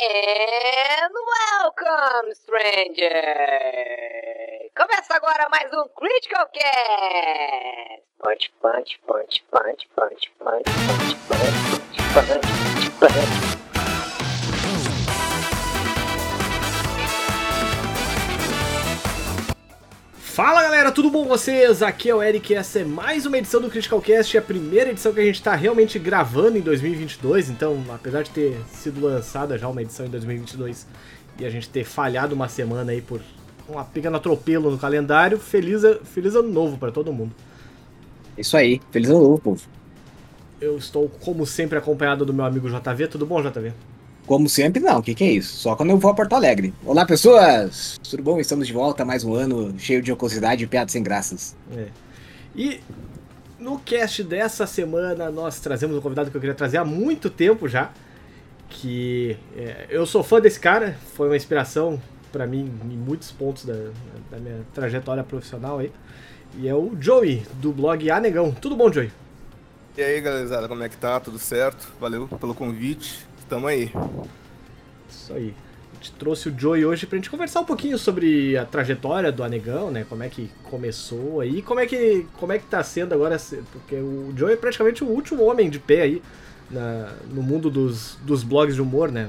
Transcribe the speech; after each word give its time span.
And 0.00 1.12
welcome, 1.58 2.32
stranger! 2.32 3.10
Começa 4.76 5.16
agora 5.16 5.48
mais 5.50 5.72
um 5.72 5.88
Critical 5.88 6.46
Cast! 6.54 8.04
Punch, 8.20 8.52
punch, 8.62 9.00
punch, 9.08 9.44
punch, 9.50 9.88
punch, 9.96 10.30
punch, 10.38 10.70
punch, 10.78 11.16
punch, 12.14 12.14
punch, 12.14 12.90
punch. 13.00 13.57
Fala 20.38 20.62
galera, 20.62 20.92
tudo 20.92 21.10
bom 21.10 21.24
com 21.24 21.30
vocês? 21.30 21.82
Aqui 21.82 22.08
é 22.08 22.14
o 22.14 22.22
Eric 22.22 22.52
e 22.52 22.54
essa 22.54 22.78
é 22.78 22.84
mais 22.84 23.26
uma 23.26 23.36
edição 23.36 23.60
do 23.60 23.68
Critical 23.68 24.00
Cast, 24.00 24.38
a 24.38 24.40
primeira 24.40 24.90
edição 24.90 25.12
que 25.12 25.18
a 25.18 25.24
gente 25.24 25.34
está 25.34 25.52
realmente 25.56 25.98
gravando 25.98 26.56
em 26.56 26.60
2022, 26.60 27.50
então 27.50 27.84
apesar 27.92 28.22
de 28.22 28.30
ter 28.30 28.56
sido 28.70 29.04
lançada 29.04 29.58
já 29.58 29.68
uma 29.68 29.82
edição 29.82 30.06
em 30.06 30.08
2022 30.10 30.86
e 31.40 31.44
a 31.44 31.50
gente 31.50 31.68
ter 31.68 31.82
falhado 31.82 32.36
uma 32.36 32.48
semana 32.48 32.92
aí 32.92 33.02
por 33.02 33.20
um 33.68 33.82
pequeno 33.82 34.16
atropelo 34.16 34.70
no 34.70 34.78
calendário, 34.78 35.40
feliz, 35.40 35.82
feliz 36.04 36.36
ano 36.36 36.52
novo 36.52 36.78
para 36.78 36.92
todo 36.92 37.12
mundo. 37.12 37.34
Isso 38.38 38.56
aí, 38.56 38.80
feliz 38.92 39.10
ano 39.10 39.18
novo, 39.18 39.40
povo. 39.40 39.62
Eu 40.60 40.78
estou, 40.78 41.08
como 41.08 41.44
sempre, 41.46 41.76
acompanhado 41.76 42.24
do 42.24 42.32
meu 42.32 42.44
amigo 42.44 42.68
JV. 42.68 43.08
Tudo 43.08 43.26
bom, 43.26 43.42
JV? 43.42 43.72
Como 44.28 44.46
sempre, 44.46 44.82
não. 44.82 44.98
O 44.98 45.02
que, 45.02 45.14
que 45.14 45.24
é 45.24 45.32
isso? 45.32 45.56
Só 45.56 45.74
quando 45.74 45.88
eu 45.88 45.96
vou 45.96 46.10
a 46.10 46.14
Porto 46.14 46.34
Alegre. 46.34 46.74
Olá, 46.84 47.06
pessoas! 47.06 47.98
Tudo 48.10 48.22
bom? 48.22 48.38
Estamos 48.38 48.66
de 48.66 48.74
volta 48.74 49.02
mais 49.02 49.24
um 49.24 49.32
ano 49.32 49.74
cheio 49.78 50.02
de 50.02 50.08
jocosidade 50.08 50.62
e 50.62 50.66
piadas 50.66 50.92
sem 50.92 51.02
graças. 51.02 51.56
É. 51.74 51.86
E 52.54 52.78
no 53.58 53.78
cast 53.78 54.22
dessa 54.22 54.66
semana 54.66 55.30
nós 55.30 55.60
trazemos 55.60 55.96
um 55.96 56.02
convidado 56.02 56.30
que 56.30 56.36
eu 56.36 56.42
queria 56.42 56.54
trazer 56.54 56.76
há 56.76 56.84
muito 56.84 57.30
tempo 57.30 57.66
já. 57.66 57.90
Que 58.68 59.38
é, 59.56 59.86
eu 59.88 60.04
sou 60.04 60.22
fã 60.22 60.38
desse 60.38 60.60
cara, 60.60 60.98
foi 61.14 61.28
uma 61.28 61.36
inspiração 61.36 61.98
para 62.30 62.46
mim 62.46 62.70
em 62.84 62.98
muitos 62.98 63.32
pontos 63.32 63.64
da, 63.64 63.72
da 64.30 64.36
minha 64.38 64.60
trajetória 64.74 65.24
profissional 65.24 65.78
aí. 65.78 65.90
E 66.58 66.68
é 66.68 66.74
o 66.74 66.94
Joey, 67.00 67.46
do 67.54 67.72
blog 67.72 68.10
Anegão. 68.10 68.52
Tudo 68.52 68.76
bom, 68.76 68.92
Joey? 68.92 69.10
E 69.96 70.02
aí, 70.02 70.20
galera, 70.20 70.68
como 70.68 70.82
é 70.82 70.88
que 70.90 70.98
tá? 70.98 71.18
Tudo 71.18 71.38
certo? 71.38 71.90
Valeu 71.98 72.28
pelo 72.28 72.54
convite. 72.54 73.26
Tamo 73.48 73.66
aí. 73.66 73.90
Isso 75.08 75.32
aí. 75.32 75.54
A 75.90 75.94
gente 75.96 76.12
trouxe 76.12 76.48
o 76.48 76.56
Joey 76.56 76.84
hoje 76.84 77.06
pra 77.06 77.16
gente 77.16 77.30
conversar 77.30 77.60
um 77.60 77.64
pouquinho 77.64 77.98
sobre 77.98 78.56
a 78.56 78.64
trajetória 78.64 79.32
do 79.32 79.42
Anegão, 79.42 79.90
né? 79.90 80.06
Como 80.08 80.22
é 80.22 80.28
que 80.28 80.50
começou 80.64 81.40
aí, 81.40 81.60
como 81.62 81.80
é 81.80 81.86
que, 81.86 82.26
como 82.38 82.52
é 82.52 82.58
que 82.58 82.66
tá 82.66 82.82
sendo 82.84 83.14
agora, 83.14 83.36
porque 83.72 83.96
o 83.96 84.32
Joey 84.36 84.52
é 84.54 84.56
praticamente 84.56 85.02
o 85.02 85.08
último 85.08 85.42
homem 85.44 85.68
de 85.68 85.78
pé 85.78 86.02
aí 86.02 86.22
na, 86.70 87.14
no 87.32 87.42
mundo 87.42 87.68
dos, 87.68 88.16
dos 88.22 88.44
blogs 88.44 88.76
de 88.76 88.82
humor, 88.82 89.10
né? 89.10 89.28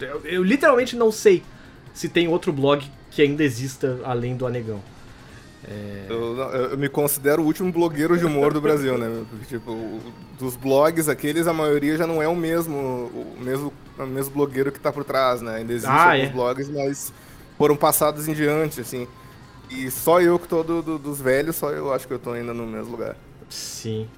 Eu, 0.00 0.20
eu 0.24 0.42
literalmente 0.42 0.94
não 0.94 1.10
sei 1.10 1.42
se 1.94 2.08
tem 2.08 2.28
outro 2.28 2.52
blog 2.52 2.84
que 3.10 3.22
ainda 3.22 3.44
exista 3.44 3.98
além 4.04 4.36
do 4.36 4.46
Anegão. 4.46 4.82
É... 5.66 6.06
Eu, 6.08 6.36
eu, 6.36 6.78
me 6.78 6.88
considero 6.88 7.42
o 7.42 7.46
último 7.46 7.72
blogueiro 7.72 8.18
de 8.18 8.24
humor 8.24 8.52
do 8.52 8.60
Brasil, 8.60 8.98
né? 8.98 9.24
Porque, 9.30 9.46
tipo, 9.58 10.00
dos 10.38 10.56
blogs, 10.56 11.08
aqueles, 11.08 11.46
a 11.46 11.52
maioria 11.52 11.96
já 11.96 12.06
não 12.06 12.22
é 12.22 12.28
o 12.28 12.36
mesmo, 12.36 12.76
o 12.76 13.36
mesmo, 13.40 13.72
o 13.98 14.06
mesmo 14.06 14.34
blogueiro 14.34 14.70
que 14.70 14.80
tá 14.80 14.92
por 14.92 15.04
trás, 15.04 15.40
né? 15.40 15.56
Ainda 15.56 15.72
existem 15.72 15.94
ah, 15.94 16.12
alguns 16.12 16.28
é? 16.28 16.32
blogs, 16.32 16.68
mas 16.68 17.12
foram 17.56 17.76
passados 17.76 18.28
em 18.28 18.34
diante, 18.34 18.80
assim. 18.80 19.08
E 19.70 19.90
só 19.90 20.20
eu 20.20 20.38
que 20.38 20.46
tô 20.46 20.62
do, 20.62 20.82
do, 20.82 20.98
dos 20.98 21.20
velhos, 21.20 21.56
só 21.56 21.70
eu 21.70 21.92
acho 21.92 22.06
que 22.06 22.12
eu 22.12 22.18
tô 22.18 22.32
ainda 22.32 22.52
no 22.52 22.66
mesmo 22.66 22.92
lugar. 22.92 23.16
Sim. 23.48 24.08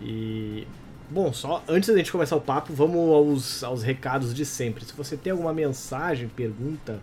E. 0.00 0.66
Bom, 1.10 1.32
só 1.32 1.62
antes 1.68 1.90
da 1.90 1.96
gente 1.96 2.10
começar 2.10 2.34
o 2.34 2.40
papo, 2.40 2.72
vamos 2.72 3.12
aos, 3.12 3.64
aos 3.64 3.82
recados 3.82 4.34
de 4.34 4.44
sempre. 4.44 4.84
Se 4.84 4.92
você 4.94 5.16
tem 5.16 5.32
alguma 5.32 5.52
mensagem, 5.52 6.28
pergunta, 6.28 6.98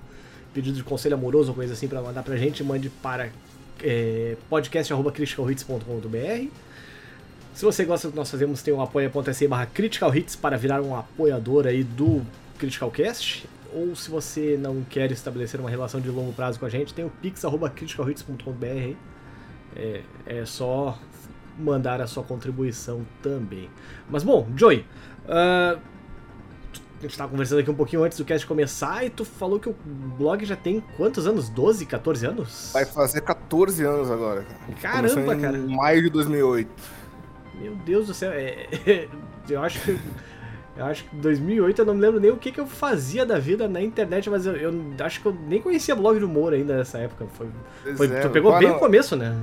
pedido 0.53 0.75
de 0.77 0.83
conselho 0.83 1.15
amoroso 1.15 1.49
ou 1.49 1.55
coisa 1.55 1.73
assim 1.73 1.87
para 1.87 2.01
mandar 2.01 2.23
pra 2.23 2.35
gente, 2.35 2.63
mande 2.63 2.89
para 2.89 3.29
é, 3.83 4.37
podcast.criticalhits.com.br. 4.49 6.47
Se 7.53 7.65
você 7.65 7.83
gosta 7.83 8.07
do 8.07 8.11
que 8.11 8.17
nós 8.17 8.31
fazemos, 8.31 8.61
tem 8.61 8.73
um 8.73 8.81
apoia.se 8.81 9.47
barra 9.47 9.65
Critical 9.65 10.15
Hits 10.15 10.35
para 10.35 10.57
virar 10.57 10.81
um 10.81 10.95
apoiador 10.95 11.67
aí 11.67 11.83
do 11.83 12.21
Critical 12.57 12.89
Cast. 12.89 13.47
Ou 13.73 13.95
se 13.95 14.09
você 14.09 14.57
não 14.59 14.83
quer 14.83 15.11
estabelecer 15.11 15.59
uma 15.59 15.69
relação 15.69 15.99
de 16.01 16.09
longo 16.09 16.33
prazo 16.33 16.59
com 16.59 16.65
a 16.65 16.69
gente, 16.69 16.93
tem 16.93 17.05
o 17.05 17.09
pix.criticalhits.com.br. 17.09 18.95
É, 19.75 20.01
é 20.25 20.45
só 20.45 20.97
mandar 21.57 22.01
a 22.01 22.07
sua 22.07 22.23
contribuição 22.23 23.05
também. 23.21 23.69
Mas 24.09 24.23
bom, 24.23 24.47
Joey, 24.55 24.85
uh, 25.25 25.79
a 27.05 27.09
gente 27.09 27.17
tava 27.17 27.31
conversando 27.31 27.59
aqui 27.59 27.69
um 27.69 27.75
pouquinho 27.75 28.03
antes 28.03 28.17
do 28.17 28.25
cast 28.25 28.45
começar 28.45 29.03
e 29.05 29.09
tu 29.09 29.25
falou 29.25 29.59
que 29.59 29.69
o 29.69 29.75
blog 30.17 30.45
já 30.45 30.55
tem 30.55 30.83
quantos 30.97 31.25
anos? 31.25 31.49
12, 31.49 31.85
14 31.85 32.25
anos? 32.25 32.71
Vai 32.73 32.85
fazer 32.85 33.21
14 33.21 33.83
anos 33.83 34.11
agora, 34.11 34.43
cara. 34.43 34.73
Caramba, 34.81 35.35
cara. 35.35 35.57
Maio 35.57 36.03
de 36.03 36.09
2008. 36.09 36.69
Meu 37.59 37.75
Deus 37.75 38.07
do 38.07 38.13
céu, 38.13 38.31
é, 38.31 38.67
é, 38.85 39.07
eu 39.49 39.61
acho 39.61 39.81
que. 39.81 39.99
Eu 40.77 40.85
acho 40.85 41.03
que 41.03 41.15
em 41.15 41.19
2008 41.19 41.79
eu 41.79 41.85
não 41.85 41.93
me 41.93 41.99
lembro 41.99 42.19
nem 42.19 42.31
o 42.31 42.37
que, 42.37 42.49
que 42.49 42.59
eu 42.59 42.65
fazia 42.65 43.25
da 43.25 43.37
vida 43.37 43.67
na 43.67 43.81
internet, 43.81 44.29
mas 44.29 44.45
eu, 44.45 44.55
eu 44.55 44.73
acho 44.99 45.19
que 45.19 45.25
eu 45.25 45.33
nem 45.33 45.61
conhecia 45.61 45.93
blog 45.93 46.17
de 46.17 46.23
humor 46.23 46.53
ainda 46.53 46.77
nessa 46.77 46.97
época. 46.97 47.27
Foi, 47.33 47.49
foi 47.95 48.07
é, 48.07 48.21
tu 48.21 48.29
pegou 48.29 48.57
bem 48.57 48.69
no 48.69 48.79
começo, 48.79 49.15
né? 49.17 49.37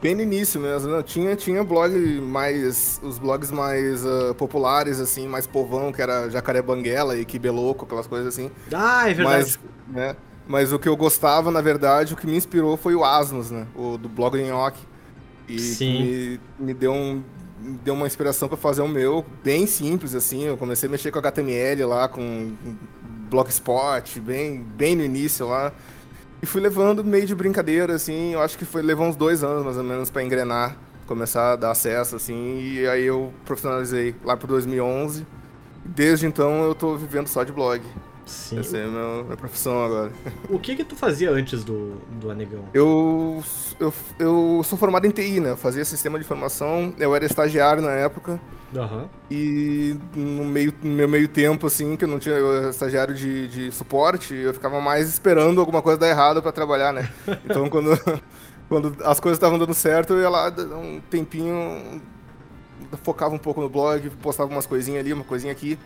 Bem 0.00 0.14
no 0.14 0.22
início 0.22 0.60
mesmo, 0.60 0.90
não, 0.90 1.02
tinha, 1.02 1.36
tinha 1.36 1.62
blog 1.62 1.94
mais, 2.20 2.98
os 3.02 3.18
blogs 3.18 3.50
mais 3.50 4.04
uh, 4.04 4.34
populares, 4.34 4.98
assim, 4.98 5.28
mais 5.28 5.46
povão, 5.46 5.92
que 5.92 6.00
era 6.00 6.30
Jacaré 6.30 6.62
Banguela 6.62 7.16
e 7.16 7.24
Kibeloco, 7.24 7.84
aquelas 7.84 8.06
coisas 8.06 8.28
assim. 8.28 8.50
Ah, 8.72 9.08
é 9.08 9.14
verdade. 9.14 9.58
Mas, 9.88 9.94
né, 9.94 10.16
mas 10.48 10.72
o 10.72 10.78
que 10.78 10.88
eu 10.88 10.96
gostava, 10.96 11.50
na 11.50 11.60
verdade, 11.60 12.14
o 12.14 12.16
que 12.16 12.26
me 12.26 12.36
inspirou 12.36 12.76
foi 12.76 12.94
o 12.94 13.04
Asnos, 13.04 13.50
né, 13.50 13.66
o 13.74 13.98
do 13.98 14.08
blog 14.08 14.36
Nhoque. 14.38 14.80
E 15.46 15.58
Sim. 15.60 16.02
me, 16.58 16.66
me 16.66 16.74
deu 16.74 16.92
um 16.92 17.22
deu 17.82 17.94
uma 17.94 18.06
inspiração 18.06 18.48
para 18.48 18.56
fazer 18.56 18.82
o 18.82 18.88
meu, 18.88 19.24
bem 19.42 19.66
simples 19.66 20.14
assim. 20.14 20.44
Eu 20.44 20.56
comecei 20.56 20.88
a 20.88 20.92
mexer 20.92 21.10
com 21.10 21.18
HTML 21.18 21.84
lá, 21.84 22.08
com 22.08 22.52
Blogspot, 23.30 24.20
bem, 24.20 24.62
bem 24.62 24.94
no 24.94 25.04
início 25.04 25.48
lá. 25.48 25.72
E 26.42 26.46
fui 26.46 26.60
levando 26.60 27.02
meio 27.02 27.26
de 27.26 27.34
brincadeira, 27.34 27.94
assim, 27.94 28.34
eu 28.34 28.42
acho 28.42 28.58
que 28.58 28.64
foi 28.64 28.82
levou 28.82 29.06
uns 29.06 29.16
dois 29.16 29.42
anos 29.42 29.64
mais 29.64 29.76
ou 29.76 29.82
menos 29.82 30.10
para 30.10 30.22
engrenar, 30.22 30.76
começar 31.06 31.52
a 31.52 31.56
dar 31.56 31.70
acesso, 31.70 32.16
assim, 32.16 32.60
e 32.60 32.86
aí 32.86 33.04
eu 33.04 33.32
profissionalizei 33.44 34.14
lá 34.24 34.36
pro 34.36 34.46
2011. 34.46 35.26
Desde 35.84 36.26
então 36.26 36.64
eu 36.64 36.74
tô 36.74 36.96
vivendo 36.96 37.28
só 37.28 37.42
de 37.42 37.52
blog. 37.52 37.82
Sim. 38.26 38.58
Essa 38.58 38.76
é 38.76 38.84
a 38.84 38.88
minha, 38.88 39.22
minha 39.22 39.36
profissão 39.36 39.84
agora. 39.84 40.12
O 40.50 40.58
que 40.58 40.74
que 40.74 40.84
tu 40.84 40.96
fazia 40.96 41.30
antes 41.30 41.62
do, 41.62 41.94
do 42.20 42.28
Anegão? 42.28 42.64
Eu, 42.74 43.42
eu, 43.78 43.94
eu 44.18 44.62
sou 44.64 44.76
formado 44.76 45.06
em 45.06 45.10
TI, 45.10 45.38
né? 45.38 45.50
Eu 45.50 45.56
fazia 45.56 45.84
sistema 45.84 46.18
de 46.18 46.24
informação, 46.24 46.92
eu 46.98 47.14
era 47.14 47.24
estagiário 47.24 47.80
na 47.80 47.92
época. 47.92 48.40
Uhum. 48.74 49.08
E 49.30 49.96
no 50.14 50.44
meio, 50.44 50.74
no 50.82 50.90
meu 50.90 51.08
meio 51.08 51.28
tempo, 51.28 51.68
assim, 51.68 51.96
que 51.96 52.04
eu 52.04 52.08
não 52.08 52.18
tinha 52.18 52.34
eu 52.34 52.56
era 52.56 52.70
estagiário 52.70 53.14
de, 53.14 53.46
de 53.46 53.72
suporte, 53.72 54.34
eu 54.34 54.52
ficava 54.52 54.80
mais 54.80 55.08
esperando 55.08 55.60
alguma 55.60 55.80
coisa 55.80 55.98
dar 55.98 56.08
errado 56.08 56.42
para 56.42 56.50
trabalhar, 56.50 56.92
né? 56.92 57.08
Então 57.44 57.70
quando, 57.70 57.90
quando 58.68 58.96
as 59.04 59.20
coisas 59.20 59.36
estavam 59.36 59.56
dando 59.56 59.72
certo, 59.72 60.14
eu 60.14 60.20
ia 60.20 60.28
lá 60.28 60.52
um 60.76 61.00
tempinho, 61.08 62.02
focava 63.04 63.32
um 63.34 63.38
pouco 63.38 63.60
no 63.60 63.68
blog, 63.68 64.10
postava 64.20 64.50
umas 64.50 64.66
coisinhas 64.66 65.00
ali, 65.00 65.12
uma 65.12 65.24
coisinha 65.24 65.52
aqui. 65.52 65.78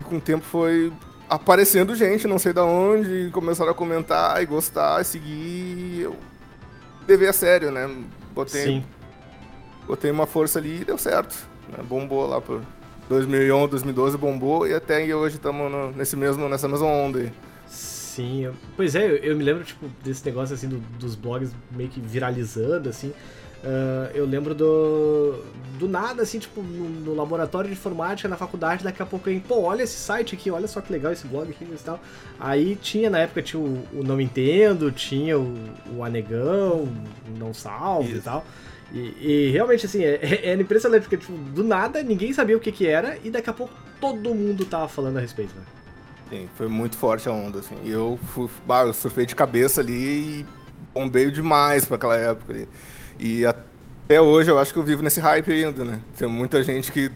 E 0.00 0.04
com 0.04 0.16
o 0.16 0.20
tempo 0.20 0.44
foi 0.44 0.90
aparecendo 1.28 1.94
gente, 1.94 2.26
não 2.26 2.38
sei 2.38 2.52
da 2.52 2.64
onde, 2.64 3.30
começaram 3.32 3.70
a 3.70 3.74
comentar 3.74 4.42
e 4.42 4.46
gostar, 4.46 5.00
e 5.00 5.04
seguir. 5.04 5.26
E 5.26 6.00
eu 6.02 6.16
levei 7.06 7.28
a 7.28 7.32
sério, 7.32 7.70
né? 7.70 7.88
Botei, 8.34 8.64
Sim. 8.64 8.84
botei 9.86 10.10
uma 10.10 10.26
força 10.26 10.58
ali 10.58 10.80
e 10.80 10.84
deu 10.84 10.98
certo. 10.98 11.36
Né? 11.68 11.82
Bombou 11.82 12.26
lá 12.26 12.40
por 12.40 12.62
2011, 13.08 13.70
2012, 13.70 14.18
bombou 14.18 14.66
e 14.66 14.74
até 14.74 15.14
hoje 15.14 15.36
estamos 15.36 15.96
nesse 15.96 16.16
mesmo, 16.16 16.48
nessa 16.48 16.68
mesma 16.68 16.86
onda 16.86 17.20
aí. 17.20 17.32
Sim, 17.68 18.44
eu, 18.44 18.54
pois 18.76 18.94
é, 18.94 19.04
eu, 19.04 19.16
eu, 19.16 19.36
me 19.36 19.44
lembro 19.44 19.62
tipo, 19.62 19.86
desse 20.02 20.24
negócio 20.24 20.54
assim 20.54 20.68
do, 20.68 20.78
dos 20.98 21.14
blogs 21.14 21.52
meio 21.70 21.90
que 21.90 22.00
viralizando, 22.00 22.88
assim. 22.88 23.12
Uh, 23.64 24.10
eu 24.14 24.24
lembro 24.24 24.54
do. 24.54 25.42
Do 25.78 25.86
nada, 25.86 26.22
assim, 26.22 26.38
tipo, 26.38 26.62
no, 26.62 26.88
no, 26.88 27.14
laboratório 27.14 27.68
de 27.68 27.76
informática 27.76 28.26
na 28.26 28.36
faculdade, 28.36 28.82
daqui 28.82 29.02
a 29.02 29.04
pouco 29.04 29.28
eu, 29.28 29.38
pô, 29.46 29.60
olha 29.60 29.82
esse 29.82 29.98
site 29.98 30.34
aqui, 30.34 30.50
olha 30.50 30.66
só 30.66 30.80
que 30.80 30.90
legal 30.90 31.12
esse 31.12 31.26
blog 31.26 31.50
aqui 31.50 31.64
e 31.64 31.84
tal. 31.84 32.00
Aí 32.40 32.76
tinha, 32.76 33.10
na 33.10 33.18
época, 33.18 33.42
tinha 33.42 33.60
o, 33.60 33.86
o 33.92 34.02
Não 34.02 34.18
Entendo, 34.18 34.90
tinha 34.90 35.38
o, 35.38 35.54
o 35.94 36.02
Anegão, 36.02 36.88
o 37.28 37.38
Não 37.38 37.52
Salvo 37.52 38.08
Isso. 38.08 38.16
e 38.16 38.20
tal. 38.22 38.46
E, 38.90 38.98
e, 39.20 39.50
realmente, 39.50 39.84
assim, 39.84 40.02
é, 40.02 40.18
é, 40.50 40.54
impressionante, 40.54 41.02
porque, 41.02 41.18
tipo, 41.18 41.32
do 41.32 41.62
nada 41.62 42.02
ninguém 42.02 42.32
sabia 42.32 42.56
o 42.56 42.60
que 42.60 42.72
que 42.72 42.86
era 42.86 43.18
e 43.22 43.30
daqui 43.30 43.50
a 43.50 43.52
pouco 43.52 43.74
todo 44.00 44.34
mundo 44.34 44.64
tava 44.64 44.88
falando 44.88 45.18
a 45.18 45.20
respeito, 45.20 45.54
né? 45.54 45.62
Sim, 46.30 46.48
foi 46.56 46.68
muito 46.68 46.96
forte 46.96 47.28
a 47.28 47.32
onda, 47.32 47.60
assim. 47.60 47.76
E 47.84 47.90
eu, 47.90 48.18
fui, 48.34 48.48
bah, 48.66 48.82
eu 48.82 48.92
surfei 48.92 49.26
de 49.26 49.34
cabeça 49.34 49.80
ali 49.80 49.92
e 50.40 50.46
bombei 50.92 51.30
demais 51.30 51.84
para 51.84 51.96
aquela 51.96 52.16
época 52.16 52.52
ali. 52.52 52.68
E 53.18 53.44
até 53.44 54.20
hoje 54.20 54.50
eu 54.50 54.58
acho 54.58 54.72
que 54.72 54.78
eu 54.78 54.82
vivo 54.82 55.02
nesse 55.02 55.20
hype 55.20 55.50
ainda, 55.52 55.84
né? 55.84 56.00
Tem 56.16 56.28
muita 56.28 56.62
gente 56.62 56.92
que 56.92 57.10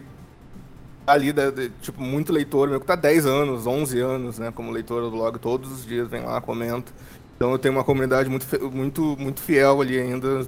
ali, 1.05 1.33
da, 1.33 1.49
de, 1.49 1.69
tipo, 1.81 2.01
muito 2.01 2.31
leitor, 2.31 2.69
meu 2.69 2.79
que 2.79 2.85
tá 2.85 2.95
10 2.95 3.25
anos, 3.25 3.67
11 3.67 3.99
anos, 3.99 4.39
né, 4.39 4.51
como 4.53 4.71
leitor 4.71 5.01
do 5.01 5.11
blog, 5.11 5.37
todos 5.39 5.71
os 5.71 5.85
dias 5.85 6.07
vem 6.07 6.21
lá, 6.21 6.39
comenta. 6.39 6.91
Então 7.35 7.51
eu 7.51 7.59
tenho 7.59 7.73
uma 7.73 7.83
comunidade 7.83 8.29
muito, 8.29 8.45
muito, 8.71 9.17
muito 9.19 9.41
fiel 9.41 9.81
ali 9.81 9.99
ainda, 9.99 10.47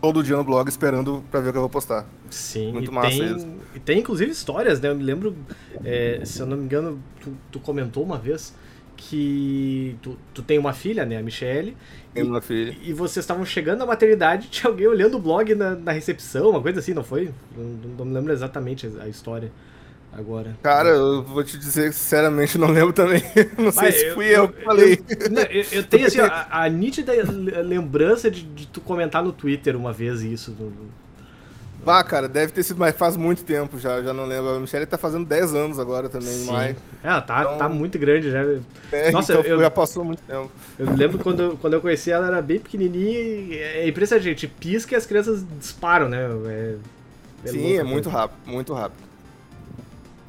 todo 0.00 0.22
dia 0.22 0.36
no 0.36 0.44
blog 0.44 0.68
esperando 0.68 1.24
para 1.30 1.40
ver 1.40 1.48
o 1.48 1.52
que 1.52 1.58
eu 1.58 1.62
vou 1.62 1.70
postar. 1.70 2.06
Sim, 2.30 2.72
Muito 2.72 2.90
e, 2.90 2.94
massa 2.94 3.08
tem, 3.08 3.36
isso. 3.36 3.48
e 3.74 3.80
tem 3.80 3.98
inclusive 3.98 4.30
histórias, 4.30 4.80
né? 4.80 4.88
Eu 4.88 4.94
me 4.94 5.02
lembro, 5.02 5.34
é, 5.84 6.20
se 6.24 6.40
eu 6.40 6.46
não 6.46 6.56
me 6.56 6.64
engano, 6.64 7.02
tu, 7.20 7.32
tu 7.50 7.60
comentou 7.60 8.04
uma 8.04 8.18
vez 8.18 8.54
que 9.02 9.96
tu, 10.02 10.18
tu 10.34 10.42
tem 10.42 10.58
uma 10.58 10.72
filha, 10.74 11.06
né, 11.06 11.16
a 11.16 11.22
Michelle, 11.22 11.74
Tenho 12.12 12.26
uma 12.26 12.40
filha. 12.42 12.76
e 12.82 12.92
vocês 12.92 13.24
estavam 13.24 13.44
chegando 13.46 13.78
na 13.80 13.86
maternidade, 13.86 14.48
tinha 14.52 14.70
alguém 14.70 14.86
olhando 14.86 15.16
o 15.16 15.20
blog 15.20 15.54
na, 15.54 15.74
na 15.74 15.90
recepção, 15.92 16.50
uma 16.50 16.60
coisa 16.60 16.80
assim, 16.80 16.92
não 16.92 17.02
foi? 17.02 17.30
Não, 17.56 17.64
não- 17.96 18.04
me 18.04 18.12
lembro 18.12 18.32
exatamente 18.32 18.86
a, 19.00 19.08
história 19.08 19.50
agora. 20.12 20.54
Cara, 20.62 20.90
eu 20.90 21.22
vou 21.22 21.42
te 21.42 21.56
dizer 21.56 21.88
que 21.90 21.96
sinceramente 21.96 22.58
não 22.58 22.68
lembro 22.68 22.92
também. 22.92 23.22
Não 23.56 23.70
sei 23.72 23.82
Mas 23.84 23.94
se 23.94 24.06
eu- 24.06 24.14
fui 24.14 24.26
eu, 24.26 24.32
eu- 24.44 24.48
que 24.48 24.62
falei. 24.64 25.00
Não, 25.30 25.42
eu, 25.42 25.64
eu 25.72 25.84
tenho 25.84 26.06
assim, 26.06 26.20
a, 26.20 26.46
a 26.50 26.68
nítida 26.68 27.12
lembrança 27.62 28.30
de, 28.30 28.42
de 28.42 28.66
tu 28.66 28.80
comentar 28.80 29.22
no 29.22 29.32
Twitter 29.32 29.76
uma 29.76 29.92
vez 29.92 30.20
isso. 30.22 30.50
no- 30.58 30.72
Vá, 31.82 32.04
cara, 32.04 32.28
deve 32.28 32.52
ter 32.52 32.62
sido, 32.62 32.78
mas 32.78 32.94
faz 32.94 33.16
muito 33.16 33.42
tempo 33.42 33.78
já, 33.78 34.02
já 34.02 34.12
não 34.12 34.26
lembro. 34.26 34.50
A 34.50 34.60
Michelle 34.60 34.84
tá 34.84 34.98
fazendo 34.98 35.24
10 35.24 35.54
anos 35.54 35.78
agora 35.78 36.08
também, 36.08 36.28
Sim. 36.28 36.52
mas. 36.52 36.76
É, 37.02 37.08
ela 37.08 37.20
tá, 37.22 37.40
Então- 37.42 37.58
tá 37.58 37.68
muito 37.68 37.98
grande 37.98 38.30
já. 38.30 38.40
É, 38.92 39.10
Nossa, 39.10 39.32
então 39.32 39.44
eu- 39.44 39.60
já 39.60 39.70
passou 39.70 40.04
muito 40.04 40.22
tempo. 40.22 40.50
Eu 40.78 40.94
lembro 40.94 41.18
quando, 41.18 41.40
eu- 41.42 41.56
quando 41.56 41.74
eu 41.74 41.80
conheci 41.80 42.10
ela, 42.10 42.26
era 42.26 42.42
bem 42.42 42.58
pequenininha 42.60 43.18
e 43.18 43.58
é 43.58 43.88
impressionante, 43.88 44.24
gente. 44.24 44.46
Pisca 44.46 44.94
e 44.94 44.96
as 44.96 45.06
crianças 45.06 45.44
disparam, 45.58 46.08
né? 46.08 46.18
É, 46.46 46.76
é 47.44 47.48
Sim, 47.48 47.58
louco 47.60 47.74
é 47.74 47.80
a 47.80 47.84
muito 47.84 48.04
coisa. 48.04 48.18
rápido, 48.18 48.38
muito 48.46 48.72
rápido. 48.74 49.02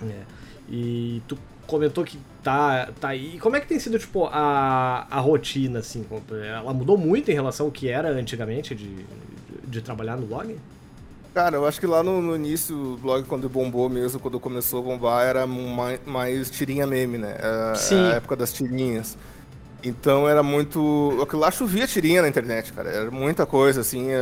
É. 0.04 0.22
E 0.70 1.22
tu 1.28 1.38
comentou 1.68 2.04
que 2.04 2.18
tá, 2.42 2.90
tá 3.00 3.10
aí. 3.10 3.36
E 3.36 3.40
como 3.40 3.56
é 3.56 3.60
que 3.60 3.68
tem 3.68 3.78
sido, 3.80 4.00
tipo, 4.00 4.26
a, 4.32 5.06
a 5.10 5.20
rotina, 5.20 5.80
assim? 5.80 6.06
Ela 6.48 6.74
mudou 6.74 6.98
muito 6.98 7.30
em 7.30 7.34
relação 7.34 7.66
ao 7.66 7.72
que 7.72 7.90
era 7.90 8.10
antigamente 8.10 8.74
de, 8.74 8.88
de, 8.96 9.06
de 9.68 9.82
trabalhar 9.82 10.16
no 10.16 10.26
blog? 10.26 10.56
Cara, 11.34 11.56
eu 11.56 11.66
acho 11.66 11.80
que 11.80 11.88
lá 11.88 12.04
no, 12.04 12.22
no 12.22 12.36
início, 12.36 12.76
o 12.94 12.98
blog, 12.98 13.26
quando 13.26 13.48
bombou 13.48 13.88
mesmo, 13.90 14.20
quando 14.20 14.38
começou 14.40 14.80
a 14.80 14.84
bombar, 14.84 15.24
era 15.26 15.48
mais, 15.48 16.00
mais 16.06 16.50
tirinha 16.52 16.86
meme, 16.86 17.18
né? 17.18 17.36
Era 17.40 17.74
Sim. 17.74 18.12
a 18.12 18.16
época 18.16 18.36
das 18.36 18.52
tirinhas. 18.52 19.18
Então 19.84 20.30
era 20.30 20.44
muito. 20.44 21.20
Aquilo 21.24 21.42
lá 21.42 21.52
chovia 21.52 21.88
tirinha 21.88 22.22
na 22.22 22.28
internet, 22.30 22.74
cara. 22.74 22.90
Era 22.90 23.12
muita 23.12 23.46
coisa, 23.46 23.82
assim. 23.82 24.10
é, 24.12 24.18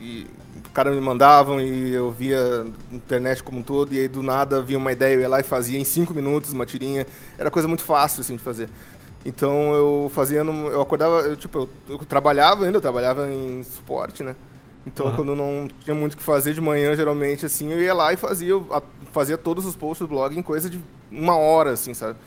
E 0.00 0.26
o 0.66 0.70
cara 0.72 0.90
me 0.90 1.00
mandavam 1.00 1.60
e 1.60 1.92
eu 1.94 2.10
via 2.12 2.66
internet 2.92 3.42
como 3.42 3.60
um 3.60 3.62
todo, 3.62 3.92
e 3.94 4.00
aí 4.00 4.08
do 4.08 4.22
nada 4.22 4.62
vinha 4.62 4.78
uma 4.78 4.92
ideia, 4.92 5.14
eu 5.14 5.20
ia 5.22 5.28
lá 5.28 5.40
e 5.40 5.44
fazia 5.44 5.78
em 5.78 5.84
cinco 5.84 6.14
minutos 6.14 6.52
uma 6.52 6.66
tirinha. 6.66 7.06
Era 7.38 7.50
coisa 7.50 7.68
muito 7.68 7.84
fácil, 7.84 8.20
assim, 8.22 8.36
de 8.36 8.42
fazer. 8.42 8.68
Então 9.24 9.74
eu 9.74 10.10
fazia, 10.14 10.44
no, 10.44 10.68
eu 10.68 10.80
acordava, 10.82 11.20
eu, 11.22 11.36
tipo, 11.36 11.58
eu, 11.60 11.70
eu 11.88 11.98
trabalhava 12.06 12.64
ainda, 12.66 12.78
eu 12.78 12.82
trabalhava 12.82 13.30
em 13.32 13.62
suporte, 13.64 14.22
né? 14.24 14.36
Então 14.88 15.08
Aham. 15.08 15.16
quando 15.16 15.36
não 15.36 15.68
tinha 15.80 15.94
muito 15.94 16.14
o 16.14 16.16
que 16.16 16.22
fazer 16.22 16.54
de 16.54 16.60
manhã, 16.60 16.96
geralmente, 16.96 17.44
assim, 17.44 17.70
eu 17.70 17.80
ia 17.80 17.92
lá 17.92 18.12
e 18.12 18.16
fazia, 18.16 18.54
fazia 19.12 19.36
todos 19.36 19.66
os 19.66 19.76
posts 19.76 20.06
do 20.06 20.08
blog 20.08 20.36
em 20.36 20.42
coisa 20.42 20.68
de 20.70 20.80
uma 21.10 21.36
hora, 21.36 21.72
assim, 21.72 21.92
sabe? 21.92 22.18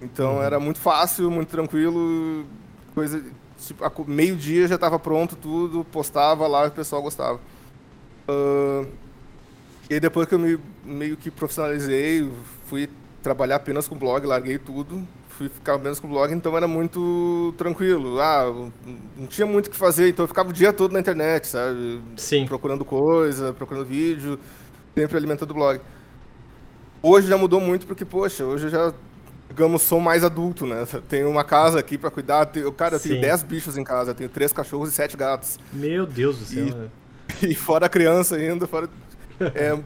Então 0.00 0.42
era 0.42 0.58
muito 0.58 0.80
fácil, 0.80 1.30
muito 1.30 1.50
tranquilo, 1.50 2.46
coisa. 2.94 3.22
Tipo, 3.58 4.04
meio-dia 4.06 4.66
já 4.66 4.76
estava 4.76 4.98
pronto 4.98 5.36
tudo, 5.36 5.84
postava 5.84 6.46
lá 6.46 6.64
e 6.64 6.68
o 6.68 6.72
pessoal 6.72 7.02
gostava. 7.02 7.40
Ah, 8.26 8.86
e 9.90 9.94
aí 9.94 10.00
depois 10.00 10.26
que 10.26 10.34
eu 10.34 10.38
me 10.38 10.58
meio 10.84 11.16
que 11.16 11.30
profissionalizei, 11.30 12.30
fui 12.66 12.88
trabalhar 13.22 13.56
apenas 13.56 13.86
com 13.86 13.96
blog, 13.96 14.24
larguei 14.24 14.58
tudo, 14.58 15.06
fui 15.38 15.48
ficar 15.48 15.74
apenas 15.74 16.00
com 16.00 16.08
blog, 16.08 16.32
então 16.34 16.56
era 16.56 16.66
muito 16.66 17.54
tranquilo. 17.56 18.20
Ah, 18.20 18.44
não 19.16 19.26
tinha 19.28 19.46
muito 19.46 19.68
o 19.68 19.70
que 19.70 19.76
fazer, 19.76 20.08
então 20.08 20.24
eu 20.24 20.28
ficava 20.28 20.50
o 20.50 20.52
dia 20.52 20.72
todo 20.72 20.92
na 20.92 20.98
internet, 21.00 21.46
sabe? 21.46 22.02
Sim. 22.16 22.44
Procurando 22.44 22.84
coisa, 22.84 23.52
procurando 23.52 23.86
vídeo, 23.86 24.38
sempre 24.96 25.16
alimentando 25.16 25.52
o 25.52 25.54
blog. 25.54 25.80
Hoje 27.00 27.28
já 27.28 27.36
mudou 27.38 27.60
muito 27.60 27.86
porque, 27.86 28.04
poxa, 28.04 28.44
hoje 28.44 28.66
eu 28.66 28.70
já, 28.70 28.92
digamos, 29.48 29.82
sou 29.82 30.00
mais 30.00 30.24
adulto, 30.24 30.66
né? 30.66 30.84
Tenho 31.08 31.30
uma 31.30 31.44
casa 31.44 31.78
aqui 31.78 31.96
pra 31.96 32.10
cuidar, 32.10 32.46
tenho, 32.46 32.72
cara, 32.72 32.96
eu 32.96 33.00
tenho 33.00 33.14
Sim. 33.14 33.20
10 33.20 33.44
bichos 33.44 33.78
em 33.78 33.84
casa, 33.84 34.12
tenho 34.14 34.28
três 34.28 34.52
cachorros 34.52 34.90
e 34.90 34.92
sete 34.92 35.16
gatos. 35.16 35.56
Meu 35.72 36.04
Deus 36.04 36.38
do 36.38 36.44
céu. 36.44 36.66
E- 36.66 36.74
né? 36.74 36.88
E 37.42 37.54
fora 37.54 37.86
a 37.86 37.88
criança 37.88 38.34
ainda, 38.36 38.66
fora. 38.66 38.88
É 39.54 39.78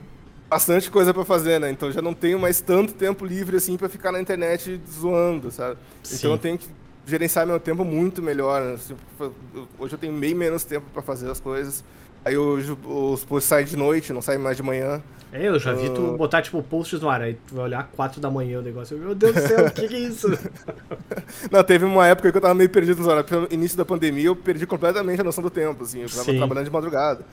bastante 0.53 0.91
coisa 0.91 1.15
pra 1.15 1.25
fazer, 1.25 1.59
né? 1.59 1.71
Então 1.71 1.91
já 1.91 2.03
não 2.03 2.13
tenho 2.13 2.39
mais 2.39 2.61
tanto 2.61 2.93
tempo 2.93 3.25
livre 3.25 3.57
assim 3.57 3.77
pra 3.79 3.89
ficar 3.89 4.13
na 4.13 4.21
internet 4.21 4.79
zoando, 4.91 5.51
sabe? 5.51 5.79
Sim. 6.03 6.17
Então 6.17 6.33
eu 6.33 6.39
tenho 6.39 6.59
que 6.59 6.69
gerenciar 7.07 7.47
meu 7.47 7.59
tempo 7.59 7.85
muito 7.85 8.21
melhor. 8.23 8.61
né? 8.63 8.75
Assim, 8.75 8.95
eu- 9.19 9.35
Hoje 9.79 9.95
eu 9.95 9.99
tenho 9.99 10.13
bem 10.13 10.35
menos 10.35 10.63
tempo 10.65 10.87
pra 10.93 11.01
fazer 11.03 11.31
as 11.31 11.41
coisas. 11.41 11.83
Aí 12.25 12.37
hoje 12.37 12.77
os 12.87 13.25
posts 13.25 13.49
saem 13.49 13.67
de 13.67 13.77
noite, 13.77 14.13
não 14.13 14.21
saem 14.23 14.39
mais 14.39 14.57
de 14.57 14.63
manhã. 14.63 15.03
É, 15.33 15.49
eu 15.49 15.59
já 15.59 15.73
vi 15.73 15.89
tu 15.89 16.13
Ah. 16.13 16.17
botar, 16.19 16.43
tipo, 16.43 16.63
posts 16.63 17.01
no 17.01 17.09
ar, 17.09 17.23
aí 17.23 17.39
tu 17.49 17.55
vai 17.55 17.65
olhar 17.65 17.89
4 17.97 18.21
da 18.21 18.31
manhã 18.31 18.59
o 18.59 18.63
negócio. 18.63 18.97
Meu 18.99 19.15
Deus 19.15 19.35
do 19.35 19.41
céu, 19.41 19.67
o 19.67 19.71
que, 19.71 19.89
que 19.89 19.95
é 19.95 19.99
isso? 20.01 20.29
Não, 21.51 21.65
teve 21.65 21.87
uma 21.87 22.07
época 22.07 22.31
que 22.31 22.37
eu 22.37 22.43
tava 22.43 22.55
meio 22.55 22.69
perdido 22.69 22.99
nos 22.99 23.07
horários. 23.07 23.31
No 23.31 23.49
início 23.51 23.77
da 23.79 23.85
pandemia 23.87 24.27
eu 24.27 24.37
perdi 24.37 24.67
completamente 24.67 25.21
a 25.21 25.25
noção 25.25 25.43
do 25.43 25.49
tempo, 25.51 25.83
assim. 25.83 26.03
Eu 26.03 26.11
tava 26.11 26.25
Sim. 26.25 26.37
trabalhando 26.37 26.67
de 26.67 26.71
madrugada. 26.71 27.25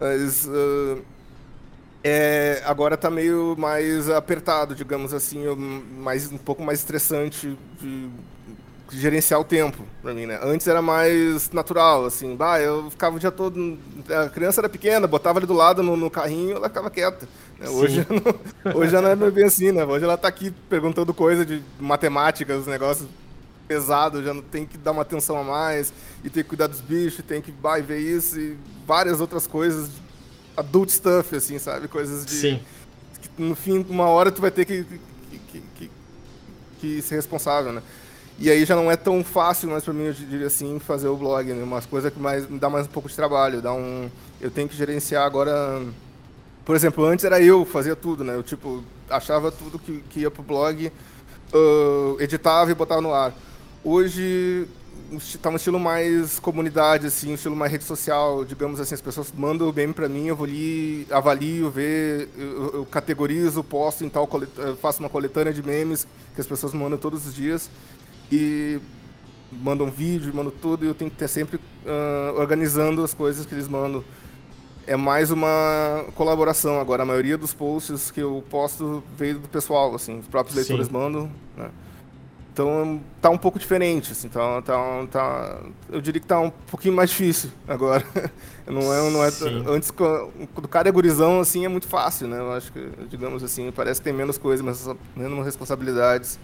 Mas 0.00 0.48
ah, 0.48 0.98
é, 2.04 2.62
agora 2.66 2.96
tá 2.98 3.10
meio 3.10 3.56
mais 3.58 4.10
apertado, 4.10 4.74
digamos 4.74 5.14
assim, 5.14 5.44
mais, 5.98 6.30
um 6.30 6.38
pouco 6.38 6.62
mais 6.62 6.80
estressante 6.80 7.56
de, 7.80 8.10
de 8.90 9.00
gerenciar 9.00 9.40
o 9.40 9.44
tempo 9.44 9.84
pra 10.02 10.14
mim, 10.14 10.26
né? 10.26 10.38
Antes 10.42 10.66
era 10.68 10.82
mais 10.82 11.50
natural, 11.50 12.04
assim, 12.04 12.36
bah, 12.36 12.60
eu 12.60 12.90
ficava 12.90 13.16
o 13.16 13.18
dia 13.20 13.30
todo. 13.30 13.78
A 14.26 14.28
criança 14.28 14.60
era 14.60 14.68
pequena, 14.68 15.06
botava 15.06 15.38
ele 15.38 15.46
do 15.46 15.54
lado 15.54 15.82
no, 15.82 15.96
no 15.96 16.10
carrinho, 16.10 16.56
ela 16.56 16.68
ficava 16.68 16.90
quieta. 16.90 17.28
né? 17.58 17.68
Hoje, 17.70 18.06
não- 18.10 18.74
hoje 18.76 18.92
já 18.92 19.00
não 19.02 19.10
é 19.10 19.30
bem 19.30 19.44
assim, 19.44 19.72
né? 19.72 19.84
Hoje 19.84 20.04
ela 20.04 20.18
tá 20.18 20.28
aqui 20.28 20.50
perguntando 20.68 21.14
coisa 21.14 21.44
de 21.46 21.62
matemática, 21.80 22.56
os 22.56 22.66
negócios 22.66 23.08
pesados, 23.66 24.24
já 24.24 24.34
não 24.34 24.42
tem 24.42 24.66
que 24.66 24.76
dar 24.76 24.92
uma 24.92 25.02
atenção 25.02 25.38
a 25.38 25.42
mais, 25.44 25.92
e 26.22 26.28
tem 26.30 26.42
que 26.42 26.48
cuidar 26.50 26.66
dos 26.66 26.80
bichos, 26.82 27.24
tem 27.24 27.40
que 27.40 27.50
vai 27.50 27.80
ver 27.82 27.98
isso 27.98 28.38
e 28.38 28.58
várias 28.86 29.20
outras 29.20 29.46
coisas, 29.46 29.88
adult 30.56 30.90
stuff, 30.90 31.34
assim, 31.36 31.58
sabe? 31.58 31.88
Coisas 31.88 32.24
de. 32.24 32.32
Sim. 32.32 32.60
que 33.36 33.42
no 33.42 33.54
fim, 33.54 33.84
uma 33.88 34.06
hora 34.06 34.30
tu 34.30 34.40
vai 34.40 34.50
ter 34.50 34.64
que, 34.64 34.84
que, 34.84 35.62
que, 35.76 35.90
que- 36.80 37.02
ser 37.02 37.16
responsável, 37.16 37.72
né? 37.72 37.82
E 38.38 38.50
aí 38.50 38.64
já 38.64 38.74
não 38.74 38.90
é 38.90 38.96
tão 38.96 39.22
fácil 39.22 39.70
mais 39.70 39.84
pra 39.84 39.94
mim, 39.94 40.04
eu 40.06 40.12
diria 40.12 40.48
assim, 40.48 40.78
fazer 40.80 41.08
o 41.08 41.16
blog, 41.16 41.52
né? 41.52 41.62
Umas 41.62 41.86
coisas 41.86 42.12
que 42.12 42.18
mais, 42.18 42.48
me 42.48 42.58
dá 42.58 42.68
mais 42.68 42.86
um 42.86 42.90
pouco 42.90 43.08
de 43.08 43.14
trabalho, 43.14 43.62
dá 43.62 43.72
um... 43.72 44.10
Eu 44.40 44.50
tenho 44.50 44.68
que 44.68 44.76
gerenciar 44.76 45.24
agora... 45.24 45.82
Por 46.64 46.74
exemplo, 46.74 47.04
antes 47.04 47.24
era 47.24 47.40
eu, 47.40 47.64
fazia 47.64 47.94
tudo, 47.94 48.24
né? 48.24 48.34
Eu, 48.34 48.42
tipo, 48.42 48.82
achava 49.08 49.52
tudo 49.52 49.78
que, 49.78 50.02
que 50.10 50.20
ia 50.20 50.30
pro 50.30 50.42
blog, 50.42 50.90
ah, 51.52 52.16
editava 52.18 52.70
e 52.70 52.74
botava 52.74 53.00
no 53.00 53.14
ar. 53.14 53.32
Hoje 53.84 54.66
tá 55.40 55.50
um 55.50 55.56
estilo 55.56 55.78
mais 55.78 56.38
comunidade, 56.38 57.06
assim, 57.06 57.30
um 57.30 57.34
estilo 57.34 57.54
mais 57.56 57.70
rede 57.70 57.84
social, 57.84 58.44
digamos 58.44 58.80
assim, 58.80 58.94
as 58.94 59.00
pessoas 59.00 59.32
mandam 59.32 59.68
o 59.68 59.72
meme 59.72 59.92
pra 59.92 60.08
mim, 60.08 60.26
eu 60.26 60.36
vou 60.36 60.46
ali, 60.46 61.06
avalio, 61.10 61.70
ver, 61.70 62.28
eu, 62.36 62.70
eu 62.74 62.86
categorizo, 62.86 63.62
posto 63.62 64.04
em 64.04 64.08
tal, 64.08 64.28
eh, 64.34 64.74
faço 64.80 65.00
uma 65.00 65.08
coletânea 65.08 65.52
de 65.52 65.62
memes 65.62 66.06
que 66.34 66.40
as 66.40 66.46
pessoas 66.46 66.72
mandam 66.72 66.98
todos 66.98 67.26
os 67.26 67.34
dias 67.34 67.70
e 68.30 68.80
mandam 69.52 69.90
vídeo, 69.90 70.34
mandam 70.34 70.52
tudo 70.60 70.84
e 70.84 70.88
eu 70.88 70.94
tenho 70.94 71.10
que 71.10 71.16
ter 71.16 71.28
sempre 71.28 71.60
ah, 71.86 72.34
organizando 72.36 73.02
as 73.02 73.14
coisas 73.14 73.46
que 73.46 73.54
eles 73.54 73.68
mandam. 73.68 74.04
É 74.86 74.96
mais 74.96 75.30
uma 75.30 76.04
colaboração 76.14 76.78
agora. 76.78 77.04
A 77.04 77.06
maioria 77.06 77.38
dos 77.38 77.54
posts 77.54 78.10
que 78.10 78.20
eu 78.20 78.44
posto 78.50 79.02
veio 79.16 79.38
do 79.38 79.48
pessoal, 79.48 79.94
assim, 79.94 80.18
os 80.18 80.26
próprios 80.26 80.54
Sim. 80.54 80.60
leitores 80.60 80.88
mandam, 80.90 81.30
né? 81.56 81.70
Então 82.54 83.00
tá 83.20 83.30
um 83.30 83.36
pouco 83.36 83.58
diferente, 83.58 84.12
assim, 84.12 84.28
tá, 84.28 84.62
tá, 84.62 85.06
tá, 85.10 85.58
eu 85.90 86.00
diria 86.00 86.20
que 86.20 86.26
tá 86.26 86.38
um 86.38 86.50
pouquinho 86.50 86.94
mais 86.94 87.10
difícil 87.10 87.50
agora. 87.66 88.04
Não 88.64 88.94
é, 88.94 89.10
não 89.10 89.22
é, 89.22 89.30
Sim. 89.30 89.62
antes, 89.68 89.90
quando 89.90 90.64
o 90.64 90.68
cara 90.68 90.88
é 90.88 90.92
gurizão, 90.92 91.38
assim, 91.38 91.66
é 91.66 91.68
muito 91.68 91.86
fácil, 91.86 92.26
né? 92.26 92.38
Eu 92.38 92.50
acho 92.52 92.72
que, 92.72 92.80
digamos 93.10 93.44
assim, 93.44 93.70
parece 93.70 94.00
que 94.00 94.04
tem 94.04 94.12
menos 94.14 94.38
coisas, 94.38 94.64
mas 94.64 94.88
menos 95.14 95.44
responsabilidades. 95.44 96.38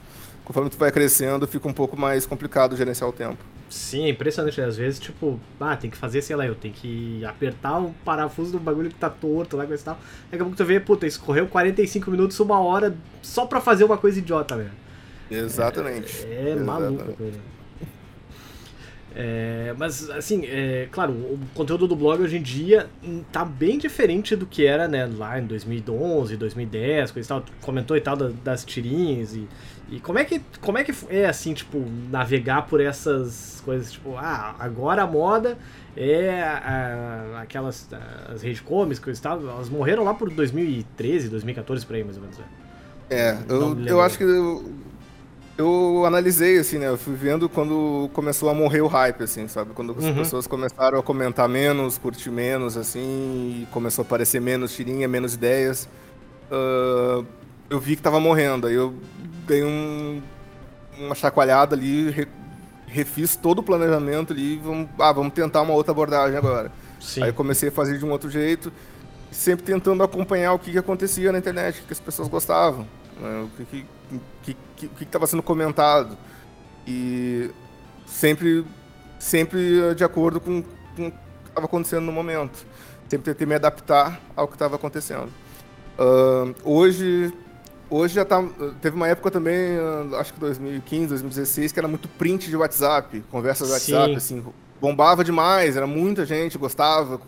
Conforme 0.45 0.69
tu 0.69 0.76
vai 0.76 0.93
crescendo, 0.93 1.47
fica 1.47 1.67
um 1.67 1.73
pouco 1.73 1.99
mais 1.99 2.26
complicado 2.26 2.76
gerenciar 2.76 3.09
o 3.09 3.12
tempo. 3.12 3.38
Sim, 3.71 4.05
é 4.05 4.09
impressionante. 4.11 4.61
Às 4.61 4.76
vezes, 4.76 4.99
tipo, 5.00 5.40
ah, 5.59 5.75
tem 5.76 5.88
que 5.88 5.97
fazer, 5.97 6.21
sei 6.21 6.37
lá, 6.37 6.45
eu 6.45 6.55
tenho 6.55 6.75
que 6.75 7.25
apertar 7.25 7.79
o 7.79 7.95
parafuso 8.05 8.52
do 8.52 8.59
bagulho 8.59 8.90
que 8.90 8.97
tá 8.97 9.09
torto 9.09 9.57
lá, 9.57 9.64
coisa 9.64 9.81
e 9.81 9.85
tal. 9.87 9.99
Daqui 10.25 10.43
a 10.43 10.45
pouco 10.45 10.57
tu 10.57 10.64
vê, 10.64 10.79
puta, 10.79 11.07
escorreu 11.07 11.47
45 11.47 12.11
minutos, 12.11 12.38
uma 12.38 12.61
hora 12.61 12.95
só 13.23 13.47
pra 13.47 13.62
fazer 13.62 13.85
uma 13.85 13.97
coisa 13.97 14.19
idiota, 14.19 14.59
velho. 14.59 14.73
Exatamente. 15.30 16.26
É 16.26 16.54
Exatamente. 16.56 17.16
coisa. 17.16 17.38
É, 19.12 19.75
mas, 19.76 20.08
assim, 20.10 20.44
é, 20.46 20.87
claro, 20.90 21.12
o 21.12 21.38
conteúdo 21.52 21.88
do 21.88 21.96
blog 21.96 22.22
hoje 22.22 22.37
em 22.37 22.42
dia 22.42 22.88
tá 23.32 23.44
bem 23.44 23.76
diferente 23.76 24.37
do 24.37 24.46
que 24.46 24.64
era, 24.64 24.87
né, 24.87 25.04
lá 25.04 25.37
em 25.40 25.46
2011, 25.46 26.37
2010, 26.37 27.10
coisa 27.10 27.26
e 27.26 27.28
tal. 27.28 27.44
comentou 27.60 27.96
e 27.96 28.00
tal 28.00 28.16
da- 28.16 28.30
das 28.44 28.64
tirinhas 28.64 29.34
e, 29.34 29.49
e 29.90 29.99
como 29.99 30.16
é 30.20 30.25
que 30.25 30.40
como 30.60 30.78
é 30.78 30.84
que 30.84 30.92
é 31.08 31.26
assim, 31.26 31.52
tipo, 31.54 31.84
navegar 32.08 32.66
por 32.68 32.80
essas 32.80 33.60
coisas, 33.64 33.90
tipo, 33.90 34.16
ah, 34.16 34.54
agora 34.60 35.02
a 35.02 35.06
moda 35.08 35.58
é 35.96 36.40
a- 36.42 37.40
aquelas 37.42 37.88
as 38.32 38.42
rede 38.42 38.62
comics, 38.62 39.00
coisa 39.00 39.18
e 39.18 39.22
tal, 39.25 39.40
elas 39.40 39.68
morreram 39.68 40.04
lá 40.04 40.14
por 40.14 40.30
2013, 40.30 41.28
2014 41.28 41.84
por 41.84 41.96
aí, 41.96 42.04
mais 42.04 42.16
ou 42.16 42.22
menos. 42.22 42.38
né? 42.38 42.44
É, 43.10 43.37
eu, 43.49 43.76
eu 43.87 44.00
acho 44.00 44.16
que 44.16 44.22
eu, 44.22 44.72
eu 45.61 46.05
analisei, 46.07 46.59
assim, 46.59 46.79
né? 46.79 46.88
Eu 46.88 46.99
fui 46.99 47.14
vendo 47.14 47.49
quando 47.49 48.09
começou 48.12 48.49
a 48.50 48.55
morrer 48.55 48.81
o 48.81 48.87
hype, 48.87 49.23
assim, 49.23 49.47
sabe? 49.49 49.73
Quando 49.75 49.95
as 49.99 50.05
Uhum. 50.05 50.14
pessoas 50.14 50.47
começaram 50.47 50.99
a 50.99 51.02
comentar 51.02 51.49
menos, 51.49 51.99
curtir 51.99 52.31
menos, 52.31 52.76
assim, 52.76 53.00
e 53.62 53.69
começou 53.73 54.02
a 54.02 54.07
aparecer 54.07 54.40
menos 54.40 54.73
tirinha, 54.75 55.07
menos 55.09 55.35
ideias. 55.35 55.88
ah, 56.50 57.23
eu 57.69 57.79
vi 57.79 57.95
que 57.97 58.02
tava 58.02 58.19
morrendo. 58.19 58.67
Aí 58.67 58.75
eu 58.75 58.93
dei 59.47 59.62
um, 59.62 60.21
uma 60.99 61.14
chacoalhada 61.14 61.76
ali, 61.76 62.11
re- 62.11 62.29
refiz 62.87 63.37
todo 63.37 63.61
o 63.61 63.62
planejamento 63.62 64.33
ali, 64.33 64.57
vamos, 64.57 64.88
ah, 64.99 65.12
vamos 65.12 65.33
tentar 65.33 65.62
uma 65.62 65.73
outra 65.75 65.93
abordagem 65.93 66.37
agora. 66.37 66.73
Sim. 67.00 67.23
Aí 67.23 67.31
eu 67.31 67.35
comecei 67.35 67.69
a 67.69 67.73
fazer 67.73 67.99
de 67.99 68.05
um 68.05 68.11
outro 68.11 68.29
jeito, 68.29 68.73
sempre 69.31 69.64
tentando 69.64 70.02
acompanhar 70.02 70.52
o 70.55 70.59
que, 70.59 70.73
que 70.73 70.79
acontecia 70.79 71.31
na 71.33 71.38
internet, 71.38 71.81
o 71.81 71.87
que 71.87 71.93
as 71.93 72.00
pessoas 72.00 72.26
gostavam, 72.29 72.87
né, 73.21 73.45
o 73.45 73.49
que 73.57 73.64
que 73.64 73.87
que 74.43 74.57
que- 74.76 74.87
o 74.87 74.90
que 74.90 75.05
estava 75.05 75.26
sendo 75.26 75.43
comentado. 75.43 76.17
E 76.87 77.50
sempre, 78.07 78.64
sempre 79.19 79.95
de 79.95 80.02
acordo 80.05 80.40
com, 80.40 80.62
com 80.97 81.07
o 81.09 81.11
que 81.11 81.17
estava 81.49 81.67
acontecendo 81.67 82.05
no 82.07 82.12
momento. 82.12 82.64
Sempre 83.09 83.25
tentei 83.33 83.47
me 83.47 83.55
adaptar 83.55 84.21
ao 84.37 84.47
que 84.49 84.55
estava 84.55 84.76
acontecendo. 84.76 85.29
Ahn, 85.99 86.55
hoje, 86.64 87.33
hoje 87.90 88.14
já 88.14 88.25
tá. 88.25 88.43
Teve 88.81 88.97
uma 88.97 89.09
época 89.09 89.31
também, 89.31 89.76
ah, 90.12 90.19
acho 90.21 90.33
que 90.33 90.40
2015, 90.40 91.09
2016, 91.09 91.73
que 91.73 91.79
era 91.79 91.88
muito 91.88 92.09
print 92.09 92.49
de 92.49 92.57
WhatsApp, 92.57 93.23
conversas 93.31 93.69
de. 93.69 93.75
WhatsApp, 93.75 94.17
assim, 94.17 94.45
bombava 94.81 95.23
demais, 95.23 95.76
era 95.76 95.87
muita 95.87 96.25
gente, 96.25 96.57
gostava, 96.57 97.21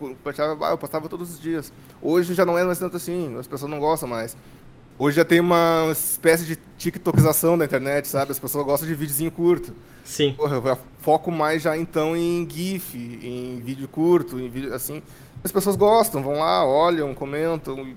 ah, 0.62 0.70
eu 0.70 0.78
postava 0.78 1.08
todos 1.08 1.32
os 1.32 1.40
dias. 1.40 1.70
Hoje 2.00 2.32
já 2.32 2.46
não 2.46 2.56
é 2.56 2.64
mais 2.64 2.78
tanto 2.78 2.96
assim, 2.96 3.36
as 3.38 3.46
pessoas 3.46 3.70
não 3.70 3.78
gostam 3.78 4.08
mais. 4.08 4.34
Hoje 4.98 5.16
já 5.16 5.24
tem 5.24 5.40
uma 5.40 5.88
espécie 5.90 6.44
de 6.44 6.56
tiktokização 6.82 7.56
da 7.56 7.64
internet, 7.64 8.08
sabe? 8.08 8.32
As 8.32 8.38
pessoas 8.38 8.64
gostam 8.64 8.88
de 8.88 8.94
videozinho 8.94 9.30
curto. 9.30 9.72
Sim. 10.04 10.34
Porra, 10.36 10.56
eu 10.56 10.78
foco 11.00 11.30
mais 11.30 11.62
já 11.62 11.76
então 11.76 12.16
em 12.16 12.48
GIF, 12.48 12.96
em 12.96 13.60
vídeo 13.60 13.86
curto, 13.86 14.40
em 14.40 14.48
vídeo 14.48 14.74
assim. 14.74 15.00
As 15.44 15.52
pessoas 15.52 15.76
gostam, 15.76 16.22
vão 16.22 16.34
lá, 16.34 16.66
olham, 16.66 17.14
comentam. 17.14 17.94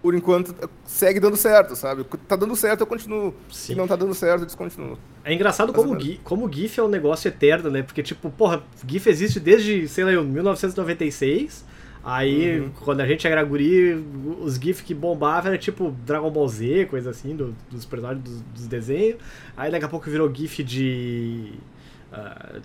Por 0.00 0.14
enquanto, 0.14 0.54
segue 0.86 1.20
dando 1.20 1.36
certo, 1.36 1.76
sabe? 1.76 2.04
Tá 2.26 2.34
dando 2.34 2.56
certo, 2.56 2.80
eu 2.80 2.86
continuo. 2.86 3.34
Sim. 3.50 3.72
Se 3.72 3.74
não 3.74 3.86
tá 3.86 3.96
dando 3.96 4.14
certo, 4.14 4.42
eu 4.42 4.46
descontinuo. 4.46 4.96
É 5.22 5.34
engraçado 5.34 5.74
como, 5.74 5.94
o 5.94 6.00
GIF, 6.00 6.20
como 6.24 6.46
o 6.46 6.52
GIF 6.52 6.80
é 6.80 6.82
um 6.82 6.88
negócio 6.88 7.28
eterno, 7.28 7.70
né? 7.70 7.82
Porque, 7.82 8.02
tipo, 8.02 8.30
porra, 8.30 8.62
GIF 8.86 9.06
existe 9.10 9.38
desde, 9.38 9.86
sei 9.88 10.04
lá, 10.04 10.12
eu, 10.12 10.24
1996. 10.24 11.68
Aí, 12.02 12.60
Uhum. 12.60 12.70
quando 12.80 13.00
a 13.00 13.06
gente 13.06 13.26
era 13.26 13.42
guri, 13.44 13.92
os 14.40 14.54
GIF 14.54 14.82
que 14.82 14.94
bombavam 14.94 15.50
era 15.50 15.58
tipo 15.58 15.90
Dragon 16.06 16.30
Ball 16.30 16.48
Z, 16.48 16.86
coisa 16.86 17.10
assim, 17.10 17.36
do- 17.36 17.54
dos 17.70 17.84
personagens 17.84 18.24
dos, 18.24 18.40
dos 18.40 18.66
desenhos. 18.66 19.16
Aí 19.56 19.70
daqui 19.70 19.84
a 19.84 19.88
pouco 19.88 20.08
virou 20.10 20.32
GIF 20.34 20.62
de. 20.64 21.52
ah, 22.12 22.58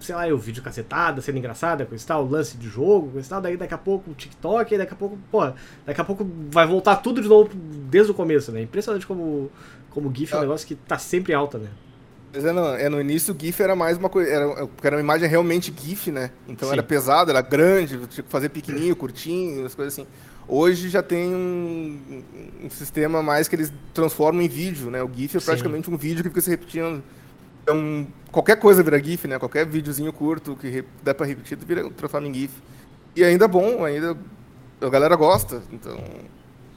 sei 0.00 0.14
lá, 0.14 0.26
o 0.28 0.38
vídeo 0.38 0.62
cacetada, 0.62 1.20
sendo 1.20 1.36
engraçada, 1.38 1.84
coisa 1.84 2.02
e 2.02 2.06
tal, 2.06 2.26
lance 2.26 2.56
de 2.56 2.66
jogo, 2.68 3.10
coisa 3.10 3.26
e 3.26 3.30
tal. 3.30 3.40
Daí 3.42 3.56
daqui 3.56 3.74
a 3.74 3.78
pouco 3.78 4.10
o 4.10 4.14
TikTok, 4.14 4.72
aí 4.74 4.78
daqui 4.78 4.94
a 4.94 4.96
pouco, 4.96 5.18
porra, 5.30 5.54
daqui 5.86 6.00
a 6.00 6.04
pouco 6.04 6.26
vai 6.50 6.66
voltar 6.66 6.96
tudo 6.96 7.20
de 7.22 7.28
novo 7.28 7.50
desde 7.54 8.10
o 8.10 8.14
começo, 8.14 8.50
né? 8.50 8.62
Impressionante 8.62 9.06
como, 9.06 9.50
como 9.90 10.12
GIF 10.14 10.32
é 10.34 10.38
um 10.38 10.40
negócio 10.40 10.66
que 10.66 10.74
tá 10.74 10.98
sempre 10.98 11.32
alta, 11.34 11.58
né? 11.58 11.68
Mas 12.32 12.44
é, 12.44 12.52
no, 12.52 12.66
é, 12.74 12.88
no 12.88 13.00
início 13.00 13.34
o 13.34 13.38
GIF 13.40 13.60
era 13.60 13.74
mais 13.74 13.98
uma 13.98 14.08
coisa. 14.08 14.30
Era, 14.30 14.66
porque 14.66 14.86
era 14.86 14.96
uma 14.96 15.02
imagem 15.02 15.28
realmente 15.28 15.74
GIF, 15.76 16.10
né? 16.12 16.30
Então 16.48 16.68
Sim. 16.68 16.74
era 16.74 16.82
pesado, 16.82 17.30
era 17.30 17.40
grande, 17.40 17.98
tinha 18.06 18.22
que 18.22 18.30
fazer 18.30 18.48
pequenininho, 18.50 18.94
curtinho, 18.94 19.66
as 19.66 19.74
coisas 19.74 19.94
assim. 19.94 20.06
Hoje 20.46 20.88
já 20.88 21.02
tem 21.02 21.34
um, 21.34 22.22
um 22.64 22.70
sistema 22.70 23.22
mais 23.22 23.46
que 23.48 23.56
eles 23.56 23.72
transformam 23.94 24.42
em 24.42 24.48
vídeo, 24.48 24.90
né? 24.90 25.02
O 25.02 25.10
GIF 25.12 25.36
é 25.36 25.40
Sim. 25.40 25.46
praticamente 25.46 25.90
um 25.90 25.96
vídeo 25.96 26.22
que 26.22 26.28
fica 26.28 26.40
se 26.40 26.50
repetindo. 26.50 27.02
Então, 27.62 28.06
qualquer 28.32 28.56
coisa 28.58 28.82
vira 28.82 29.02
GIF, 29.02 29.26
né? 29.28 29.38
Qualquer 29.38 29.66
videozinho 29.66 30.12
curto 30.12 30.56
que 30.56 30.84
dá 31.02 31.14
pra 31.14 31.26
repetir, 31.26 31.58
vira, 31.58 31.88
transforma 31.90 32.26
em 32.28 32.34
GIF. 32.34 32.52
E 33.14 33.24
ainda 33.24 33.44
é 33.44 33.48
bom, 33.48 33.84
ainda 33.84 34.16
a 34.80 34.88
galera 34.88 35.14
gosta. 35.16 35.62
Então, 35.72 35.98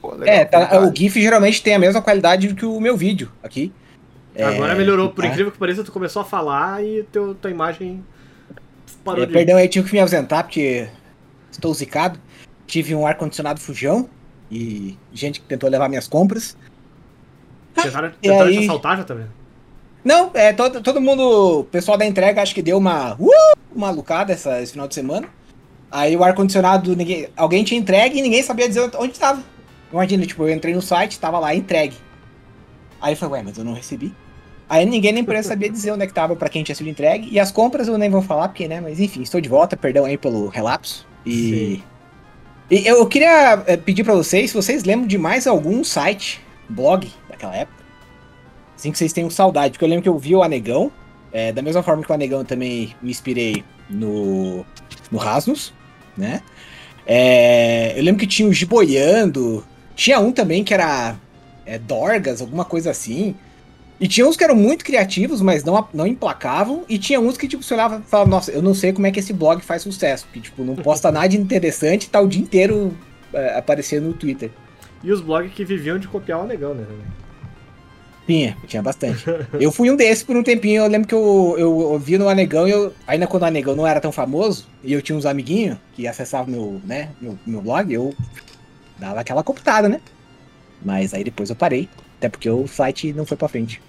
pô, 0.01 0.15
É, 0.23 0.45
tá- 0.45 0.81
o 0.81 0.95
GIF 0.95 1.19
geralmente 1.21 1.61
tem 1.63 1.75
a 1.75 1.79
mesma 1.79 2.01
qualidade 2.01 2.53
que 2.53 2.65
o 2.65 2.79
meu 2.79 2.97
vídeo 2.97 3.31
aqui. 3.41 3.71
É, 4.35 4.43
Agora 4.43 4.75
melhorou, 4.75 5.09
por 5.09 5.23
tá? 5.23 5.29
incrível 5.29 5.51
que 5.51 5.57
pareça, 5.57 5.83
tu 5.83 5.91
começou 5.91 6.21
a 6.21 6.25
falar 6.25 6.83
e 6.83 7.03
teu, 7.11 7.35
tua 7.35 7.51
imagem 7.51 8.03
parou 9.03 9.23
É, 9.23 9.27
de. 9.27 9.33
perdão 9.33 9.57
aí, 9.57 9.67
tive 9.67 9.87
que 9.87 9.93
me 9.93 9.99
ausentar 10.01 10.43
porque 10.43 10.87
estou 11.51 11.73
zicado. 11.73 12.19
Tive 12.65 12.95
um 12.95 13.05
ar-condicionado 13.05 13.59
fujão 13.59 14.09
e 14.49 14.97
gente 15.13 15.39
que 15.41 15.47
tentou 15.47 15.69
levar 15.69 15.87
minhas 15.89 16.07
compras. 16.07 16.57
Tentaram, 17.75 18.11
tentaram 18.21 18.51
te 18.51 18.57
aí? 18.57 18.63
assaltar 18.63 18.97
já 18.97 19.03
também. 19.03 19.25
Não, 20.03 20.31
é, 20.33 20.51
todo, 20.51 20.81
todo 20.81 20.99
mundo, 20.99 21.59
o 21.59 21.63
pessoal 21.65 21.97
da 21.97 22.05
entrega 22.05 22.41
acho 22.41 22.53
que 22.53 22.61
deu 22.61 22.77
uma 22.77 23.15
uh, 23.15 23.29
malucada 23.75 24.33
essa, 24.33 24.61
esse 24.61 24.73
final 24.73 24.87
de 24.87 24.95
semana. 24.95 25.27
Aí 25.91 26.15
o 26.17 26.23
ar-condicionado, 26.23 26.95
ninguém, 26.95 27.29
alguém 27.37 27.63
tinha 27.63 27.79
entregue 27.79 28.17
e 28.17 28.21
ninguém 28.21 28.41
sabia 28.41 28.67
dizer 28.67 28.89
onde 28.97 29.13
estava. 29.13 29.41
Imagina, 29.91 30.25
tipo, 30.25 30.43
eu 30.43 30.53
entrei 30.53 30.73
no 30.73 30.81
site, 30.81 31.19
tava 31.19 31.37
lá, 31.39 31.53
entregue. 31.53 31.95
Aí 32.99 33.13
eu 33.13 33.17
falei, 33.17 33.35
ué, 33.35 33.43
mas 33.43 33.57
eu 33.57 33.63
não 33.63 33.73
recebi. 33.73 34.13
Aí 34.69 34.85
ninguém 34.85 35.11
na 35.11 35.19
empresa 35.19 35.49
sabia 35.49 35.69
dizer 35.69 35.91
onde 35.91 36.03
é 36.03 36.07
que 36.07 36.13
tava 36.13 36.35
pra 36.35 36.49
quem 36.49 36.63
tinha 36.63 36.75
sido 36.75 36.89
entregue. 36.89 37.29
E 37.31 37.39
as 37.39 37.51
compras 37.51 37.87
eu 37.87 37.97
nem 37.97 38.09
vou 38.09 38.21
falar, 38.21 38.47
porque, 38.47 38.67
né, 38.67 38.81
mas 38.81 38.99
enfim, 38.99 39.21
estou 39.21 39.41
de 39.41 39.49
volta, 39.49 39.77
perdão 39.77 40.05
aí 40.05 40.17
pelo 40.17 40.47
relapso. 40.47 41.05
E, 41.25 41.81
e 42.69 42.87
eu 42.87 43.05
queria 43.05 43.63
eh, 43.67 43.77
pedir 43.77 44.03
pra 44.03 44.13
vocês, 44.13 44.49
se 44.49 44.55
vocês 44.55 44.83
lembram 44.83 45.07
de 45.07 45.17
mais 45.17 45.47
algum 45.47 45.83
site, 45.83 46.41
blog 46.69 47.07
daquela 47.29 47.55
época, 47.55 47.83
assim 48.75 48.91
que 48.91 48.97
vocês 48.97 49.13
tenham 49.13 49.29
saudade, 49.29 49.73
porque 49.73 49.85
eu 49.85 49.89
lembro 49.89 50.03
que 50.03 50.09
eu 50.09 50.17
vi 50.17 50.35
o 50.35 50.43
Anegão, 50.43 50.91
é, 51.31 51.51
da 51.51 51.61
mesma 51.61 51.81
forma 51.83 52.03
que 52.03 52.11
o 52.11 52.15
Anegão 52.15 52.43
também 52.45 52.95
me 53.01 53.11
inspirei 53.11 53.63
no, 53.89 54.65
no 55.11 55.17
Rasmus, 55.17 55.73
né? 56.17 56.41
É, 57.05 57.97
eu 57.97 58.03
lembro 58.03 58.19
que 58.19 58.27
tinha 58.27 58.47
o 58.47 58.53
Giboiando, 58.53 59.65
tinha 59.95 60.19
um 60.19 60.31
também 60.31 60.63
que 60.63 60.73
era 60.73 61.15
é, 61.65 61.77
Dorgas, 61.77 62.41
alguma 62.41 62.65
coisa 62.65 62.91
assim. 62.91 63.35
E 63.99 64.07
tinha 64.07 64.27
uns 64.27 64.35
que 64.35 64.43
eram 64.43 64.55
muito 64.55 64.83
criativos, 64.83 65.41
mas 65.41 65.63
não, 65.63 65.87
não 65.93 66.07
emplacavam. 66.07 66.83
E 66.89 66.97
tinha 66.97 67.19
uns 67.19 67.37
que, 67.37 67.47
tipo, 67.47 67.63
você 67.63 67.73
olhava 67.73 68.01
e 68.05 68.09
falava, 68.09 68.29
nossa, 68.29 68.51
eu 68.51 68.61
não 68.61 68.73
sei 68.73 68.91
como 68.91 69.07
é 69.07 69.11
que 69.11 69.19
esse 69.19 69.33
blog 69.33 69.61
faz 69.61 69.81
sucesso. 69.81 70.25
Porque, 70.25 70.41
tipo, 70.41 70.63
não 70.63 70.75
posta 70.75 71.09
nada 71.11 71.29
de 71.29 71.37
interessante 71.37 72.05
e 72.05 72.09
tá 72.09 72.19
o 72.19 72.27
dia 72.27 72.41
inteiro 72.41 72.95
é, 73.33 73.57
aparecendo 73.57 74.07
no 74.07 74.13
Twitter. 74.13 74.51
E 75.03 75.11
os 75.11 75.21
blogs 75.21 75.53
que 75.53 75.63
viviam 75.65 75.99
de 75.99 76.07
copiar 76.07 76.41
o 76.41 76.47
negão, 76.47 76.73
né? 76.73 76.85
Tinha, 78.25 78.57
tinha 78.65 78.81
bastante. 78.81 79.25
eu 79.59 79.71
fui 79.71 79.91
um 79.91 79.95
desses 79.95 80.23
por 80.23 80.35
um 80.35 80.43
tempinho. 80.43 80.83
Eu 80.83 80.87
lembro 80.87 81.07
que 81.07 81.13
eu, 81.13 81.55
eu, 81.57 81.93
eu 81.93 81.99
vi 81.99 82.17
no 82.17 82.29
Anegão, 82.29 82.67
e 82.67 82.71
eu, 82.71 82.93
ainda 83.05 83.27
quando 83.27 83.43
o 83.43 83.45
Anegão 83.45 83.75
não 83.75 83.85
era 83.85 83.99
tão 83.99 84.11
famoso, 84.11 84.67
e 84.83 84.93
eu 84.93 85.01
tinha 85.01 85.17
uns 85.17 85.25
amiguinhos 85.25 85.77
que 85.93 86.07
acessavam 86.07 86.49
meu, 86.49 86.81
né, 86.85 87.09
meu, 87.19 87.37
meu 87.45 87.61
blog, 87.61 87.93
eu 87.93 88.13
dava 88.97 89.19
aquela 89.19 89.43
computada, 89.43 89.89
né? 89.89 89.99
Mas 90.81 91.13
aí 91.13 91.23
depois 91.23 91.49
eu 91.49 91.55
parei, 91.55 91.89
até 92.23 92.29
porque 92.29 92.49
o 92.49 92.65
site 92.67 93.11
não 93.11 93.25
foi 93.25 93.35
pra 93.35 93.49
frente. 93.49 93.81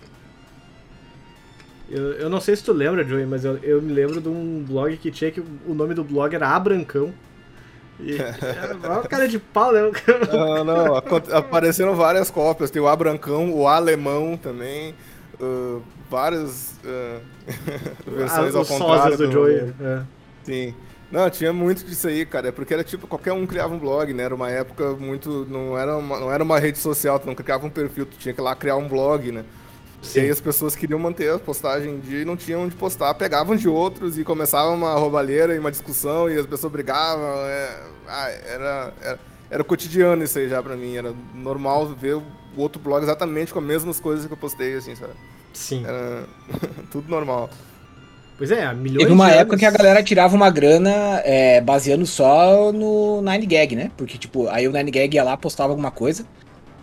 Eu, 1.89 2.13
eu 2.15 2.29
não 2.29 2.41
sei 2.41 2.57
se 2.57 2.65
tu 2.65 2.73
lembra, 2.73 3.05
Joey, 3.05 3.27
mas 3.27 3.45
eu, 3.45 3.59
eu 3.59 3.81
me 3.81 3.93
lembro 3.93 4.21
de 4.21 4.29
um 4.29 4.65
blog 4.67 4.97
que 4.97 5.11
tinha 5.13 5.31
que 5.31 5.41
o 5.41 5.73
nome 5.75 5.95
do 5.95 6.03
blog 6.03 6.35
era 6.35 6.49
Abrancão. 6.49 7.15
E 8.01 8.17
era 8.17 8.75
uma 8.83 9.03
cara 9.03 9.29
de 9.29 9.39
pau, 9.39 9.73
né? 9.73 9.83
Não, 10.33 10.65
não, 10.65 10.97
apareceram 10.97 11.95
várias 11.95 12.29
cópias. 12.29 12.73
Tem 12.73 12.83
o 12.83 12.89
Abrancão, 12.89 13.53
o 13.53 13.69
Alemão 13.69 14.37
também. 14.37 14.95
ah, 15.41 15.79
várias 16.11 16.75
ah, 16.85 17.21
versões 18.05 18.57
Ah, 18.57 18.59
ao 18.59 18.67
contrário. 18.67 19.03
sósias 19.03 19.19
do 19.19 19.31
Joey. 19.31 19.73
É. 19.81 20.03
Sim. 20.43 20.75
Não, 21.15 21.31
tinha 21.31 21.53
muito 21.53 21.85
disso 21.85 22.09
aí, 22.09 22.27
cara. 22.27 22.49
É 22.49 22.51
porque 22.51 22.75
era 22.75 22.83
tipo, 22.83 23.07
qualquer 23.07 23.33
um 23.33 23.47
criava 23.47 23.73
um 23.73 23.79
blog, 23.79 24.13
né? 24.13 24.25
Era 24.25 24.35
uma 24.35 24.51
época 24.51 24.95
muito. 24.95 25.47
Não 25.49 25.79
era 25.79 25.97
uma, 25.97 26.19
não 26.19 26.33
era 26.33 26.43
uma 26.43 26.59
rede 26.59 26.77
social, 26.77 27.21
tu 27.21 27.27
não 27.29 27.37
criava 27.37 27.65
um 27.65 27.71
perfil, 27.71 28.05
tu 28.05 28.19
tinha 28.19 28.35
que 28.35 28.41
ir 28.41 28.43
lá 28.43 28.57
criar 28.57 28.75
um 28.75 28.89
blog, 28.89 29.31
né? 29.31 29.45
E 30.13 30.19
aí 30.19 30.29
as 30.29 30.41
pessoas 30.41 30.75
queriam 30.75 30.99
manter 30.99 31.31
a 31.33 31.39
postagem 31.39 32.01
de 32.01 32.23
e 32.23 32.25
não 32.25 32.37
tinham 32.37 32.63
onde 32.63 32.75
postar, 32.75 33.15
pegavam 33.15 33.55
de 33.55 33.69
outros 33.69 34.19
e 34.19 34.25
começava 34.25 34.71
uma 34.71 34.93
roubalheira 34.95 35.55
e 35.55 35.59
uma 35.61 35.71
discussão 35.71 36.29
e 36.29 36.37
as 36.37 36.47
pessoas 36.47 36.73
brigavam. 36.73 37.25
é, 37.47 37.81
ah, 38.09 38.31
era, 38.31 38.95
era, 39.01 39.21
era 39.51 39.63
o 39.63 39.65
cotidiano 39.65 40.25
isso 40.25 40.37
aí 40.37 40.49
já 40.49 40.61
pra 40.61 40.75
mim. 40.77 40.97
Era 40.97 41.15
normal 41.33 41.87
ver 41.95 42.17
o 42.17 42.25
outro 42.57 42.83
blog 42.83 43.05
exatamente 43.05 43.53
com 43.53 43.61
as 43.61 43.65
mesmas 43.65 44.01
coisas 44.01 44.27
que 44.27 44.33
eu 44.33 44.37
postei, 44.37 44.75
assim, 44.75 44.97
sabe? 44.97 45.13
Sim. 45.53 45.85
Era 45.87 46.27
tudo 46.91 47.09
normal. 47.09 47.49
Pois 48.37 48.51
é, 48.51 48.73
milhões 48.75 48.99
Teve 48.99 49.13
uma 49.13 49.31
de 49.31 49.37
época 49.37 49.55
anos. 49.55 49.61
que 49.61 49.67
a 49.67 49.71
galera 49.71 50.03
tirava 50.03 50.35
uma 50.35 50.51
grana 50.51 51.21
é, 51.25 51.61
baseando 51.61 52.05
só 52.05 52.73
no 52.73 53.23
9gag, 53.23 53.77
né? 53.77 53.91
Porque, 53.97 54.19
tipo, 54.19 54.49
aí 54.49 54.67
o 54.67 54.73
9gag 54.73 55.15
ia 55.15 55.23
lá, 55.23 55.37
postava 55.37 55.73
alguma 55.73 55.91
coisa. 55.91 56.27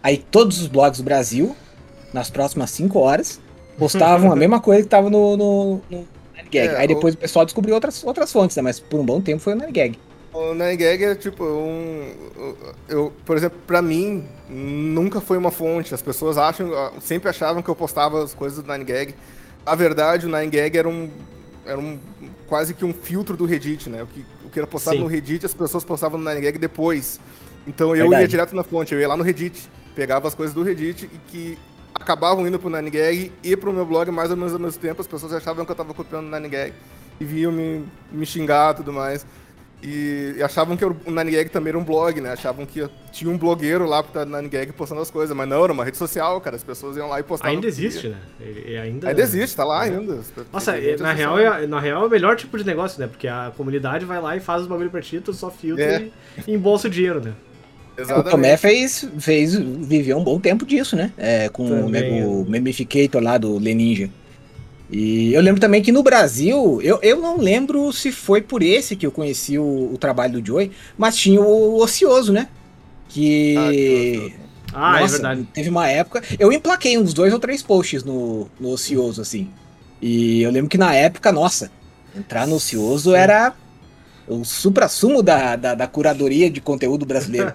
Aí 0.01 0.17
todos 0.17 0.61
os 0.61 0.67
blogs 0.67 0.99
do 0.99 1.03
Brasil, 1.03 1.55
nas 2.13 2.29
próximas 2.29 2.71
5 2.71 2.97
horas, 2.97 3.39
postavam 3.77 4.31
a 4.31 4.35
mesma 4.35 4.61
coisa 4.61 4.83
que 4.83 4.89
tava 4.89 5.09
no, 5.09 5.35
no, 5.35 5.81
no 5.89 6.07
9gag. 6.37 6.55
É, 6.55 6.77
aí 6.77 6.87
depois 6.87 7.15
o 7.15 7.17
pessoal 7.17 7.43
descobriu 7.43 7.75
outras, 7.75 8.03
outras 8.03 8.31
fontes, 8.31 8.55
né? 8.55 8.63
Mas 8.63 8.79
por 8.79 8.99
um 8.99 9.05
bom 9.05 9.19
tempo 9.19 9.41
foi 9.41 9.53
o 9.53 9.57
9gag. 9.57 9.97
O 10.33 10.53
Nine 10.53 10.77
Gag 10.77 11.03
é 11.03 11.15
tipo 11.15 11.43
um. 11.43 12.09
Eu, 12.87 13.11
por 13.25 13.35
exemplo, 13.35 13.59
pra 13.67 13.81
mim, 13.81 14.23
nunca 14.49 15.19
foi 15.19 15.37
uma 15.37 15.51
fonte. 15.51 15.93
As 15.93 16.01
pessoas 16.01 16.37
acham, 16.37 16.71
sempre 17.01 17.29
achavam 17.29 17.61
que 17.61 17.69
eu 17.69 17.75
postava 17.75 18.23
as 18.23 18.33
coisas 18.33 18.63
do 18.63 18.71
Nine 18.71 18.85
Gag. 18.85 19.13
Na 19.65 19.75
verdade, 19.75 20.25
o 20.25 20.29
Nine 20.29 20.49
Gag 20.49 20.77
era 20.77 20.87
um. 20.87 21.09
Era 21.65 21.79
um 21.79 21.99
quase 22.47 22.73
que 22.73 22.83
um 22.83 22.93
filtro 22.93 23.37
do 23.37 23.45
Reddit, 23.45 23.89
né? 23.89 24.03
O 24.03 24.07
que, 24.07 24.25
o 24.45 24.49
que 24.49 24.59
era 24.59 24.67
postado 24.67 24.97
Sim. 24.97 25.03
no 25.03 25.09
Reddit, 25.09 25.45
as 25.45 25.53
pessoas 25.53 25.83
postavam 25.83 26.19
no 26.19 26.27
Nine 26.27 26.41
Gag 26.41 26.57
depois. 26.57 27.19
Então 27.67 27.95
eu 27.95 28.03
Verdade. 28.03 28.23
ia 28.23 28.27
direto 28.27 28.55
na 28.55 28.63
fonte, 28.63 28.93
eu 28.93 28.99
ia 28.99 29.07
lá 29.07 29.15
no 29.15 29.23
Reddit, 29.23 29.69
pegava 29.95 30.27
as 30.27 30.33
coisas 30.33 30.53
do 30.53 30.63
Reddit 30.63 31.05
e 31.05 31.17
que 31.29 31.57
acabavam 31.93 32.47
indo 32.47 32.57
pro 32.57 32.69
Nine 32.69 32.89
Gag 32.89 33.31
e 33.43 33.55
pro 33.55 33.71
meu 33.71 33.85
blog 33.85 34.09
mais 34.09 34.31
ou 34.31 34.37
menos 34.37 34.53
ao 34.53 34.59
mesmo 34.59 34.81
tempo. 34.81 35.01
As 35.01 35.07
pessoas 35.07 35.33
achavam 35.33 35.65
que 35.65 35.71
eu 35.71 35.75
tava 35.75 35.93
copiando 35.93 36.27
o 36.27 36.31
Nine 36.31 36.49
Gag 36.49 36.73
e 37.19 37.25
vinham 37.25 37.51
me, 37.51 37.85
me 38.11 38.25
xingar 38.25 38.73
e 38.73 38.77
tudo 38.77 38.91
mais. 38.91 39.25
E, 39.83 40.35
e 40.37 40.43
achavam 40.43 40.77
que 40.77 40.85
o 40.85 40.95
Nine 41.07 41.31
Gag 41.31 41.49
também 41.49 41.69
era 41.69 41.77
um 41.79 41.83
blog, 41.83 42.21
né? 42.21 42.31
Achavam 42.33 42.65
que 42.67 42.87
tinha 43.11 43.31
um 43.31 43.37
blogueiro 43.37 43.85
lá 43.85 44.03
pro 44.03 44.23
Nine 44.25 44.47
Gag 44.47 44.71
postando 44.73 45.01
as 45.01 45.09
coisas, 45.09 45.35
mas 45.35 45.49
não, 45.49 45.63
era 45.63 45.73
uma 45.73 45.83
rede 45.83 45.97
social, 45.97 46.39
cara. 46.39 46.55
As 46.55 46.63
pessoas 46.63 46.97
iam 46.97 47.07
lá 47.09 47.19
e 47.19 47.23
postavam. 47.23 47.53
Ainda 47.55 47.65
o 47.65 47.69
existe, 47.69 48.07
né? 48.09 48.17
Ele, 48.39 48.59
ele 48.59 48.77
ainda, 48.77 49.09
Ainda 49.09 49.21
existe, 49.21 49.55
tá 49.55 49.63
lá 49.63 49.81
ainda. 49.81 50.19
Nossa, 50.53 50.77
é- 50.77 50.97
na 50.97 51.13
real, 51.13 51.39
é, 51.39 51.65
na 51.65 51.79
real 51.79 52.03
é 52.03 52.07
o 52.07 52.09
melhor 52.09 52.35
tipo 52.35 52.57
de 52.59 52.63
negócio, 52.65 52.99
né? 53.01 53.07
Porque 53.07 53.27
a 53.27 53.51
comunidade 53.57 54.05
vai 54.05 54.21
lá 54.21 54.37
e 54.37 54.39
faz 54.39 54.61
os 54.61 54.67
bagulho 54.67 54.91
pra 54.91 55.01
ti, 55.01 55.19
tu 55.19 55.33
só 55.33 55.49
filtra 55.49 55.83
É. 55.83 56.09
e, 56.47 56.51
e 56.51 56.53
embolsa 56.53 56.87
o 56.87 56.91
dinheiro, 56.91 57.19
né? 57.19 57.33
O 57.97 58.01
Exatamente. 58.01 58.31
Tomé 58.31 58.57
fez, 58.57 59.07
fez, 59.19 59.55
viveu 59.55 60.17
um 60.17 60.23
bom 60.23 60.39
tempo 60.39 60.65
disso, 60.65 60.95
né? 60.95 61.11
É, 61.17 61.49
com 61.49 61.65
o, 61.65 61.85
Também, 61.85 62.13
me- 62.21 62.23
o 62.25 62.45
Memificator 62.47 63.21
lá 63.21 63.37
do 63.37 63.57
Leninja. 63.57 64.09
E 64.91 65.33
eu 65.33 65.41
lembro 65.41 65.61
também 65.61 65.81
que 65.81 65.91
no 65.91 66.03
Brasil, 66.03 66.81
eu, 66.83 66.99
eu 67.01 67.19
não 67.21 67.37
lembro 67.37 67.93
se 67.93 68.11
foi 68.11 68.41
por 68.41 68.61
esse 68.61 68.95
que 68.95 69.05
eu 69.05 69.11
conheci 69.11 69.57
o, 69.57 69.89
o 69.93 69.97
trabalho 69.97 70.41
do 70.41 70.45
Joey, 70.45 70.71
mas 70.97 71.15
tinha 71.15 71.39
o 71.41 71.81
Ocioso, 71.81 72.33
né? 72.33 72.49
Que. 73.07 73.55
Ah, 73.57 74.37
o. 74.37 74.41
Ah, 74.73 74.97
é 74.97 75.01
Nossa, 75.01 75.13
verdade. 75.13 75.47
Teve 75.53 75.69
uma 75.69 75.87
época. 75.87 76.21
Eu 76.37 76.51
emplaquei 76.51 76.97
uns 76.97 77.13
dois 77.13 77.31
ou 77.33 77.39
três 77.39 77.61
posts 77.61 78.03
no, 78.03 78.47
no 78.59 78.69
Ocioso, 78.69 79.21
assim. 79.21 79.49
E 80.01 80.41
eu 80.41 80.51
lembro 80.51 80.69
que 80.69 80.77
na 80.77 80.93
época, 80.93 81.31
nossa, 81.31 81.71
entrar 82.15 82.45
no 82.45 82.55
Ocioso 82.55 83.11
Sim. 83.11 83.17
era 83.17 83.53
o 84.27 84.43
supra-sumo 84.45 85.21
da, 85.21 85.55
da, 85.55 85.75
da 85.75 85.87
curadoria 85.87 86.49
de 86.49 86.59
conteúdo 86.61 87.05
brasileiro. 87.05 87.53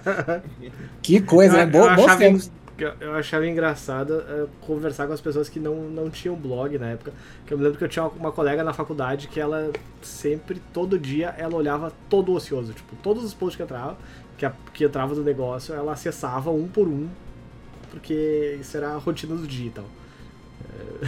que 1.01 1.19
coisa, 1.21 1.53
né? 1.57 1.63
Eu- 1.65 1.95
Bo, 1.95 2.03
achava 2.05 2.17
tempos. 2.17 2.51
Eu, 2.77 3.15
achava 3.15 3.47
engraçado 3.47 4.21
eh, 4.27 4.45
conversar 4.61 5.07
com 5.07 5.13
as 5.13 5.19
pessoas 5.19 5.49
que 5.49 5.59
não, 5.59 5.89
não 5.89 6.09
tinham 6.11 6.35
blog 6.35 6.77
na 6.77 6.89
época. 6.89 7.11
Que 7.45 7.53
eu 7.53 7.57
me 7.57 7.63
lembro 7.63 7.77
que 7.79 7.83
eu 7.83 7.89
tinha 7.89 8.05
uma 8.05 8.31
colega 8.31 8.63
na 8.63 8.71
faculdade 8.71 9.27
que 9.27 9.39
ela 9.39 9.71
sempre, 10.01 10.61
todo 10.71 10.99
dia, 10.99 11.33
ela 11.37 11.55
olhava 11.55 11.91
todo 12.07 12.31
ocioso. 12.33 12.73
Tipo, 12.73 12.95
todos 12.97 13.23
os 13.23 13.33
posts 13.33 13.55
que 13.57 13.63
entravam, 13.63 13.97
que, 14.37 14.47
que 14.73 14.83
entrava 14.85 15.15
do 15.15 15.23
negócio, 15.23 15.73
ela 15.73 15.93
acessava 15.93 16.51
um 16.51 16.67
por 16.67 16.87
um, 16.87 17.09
porque 17.89 18.57
isso 18.61 18.77
era 18.77 18.89
a 18.93 18.97
rotina 18.97 19.35
do 19.35 19.47
dia 19.47 19.67
e 19.67 19.71
tal. 19.71 19.85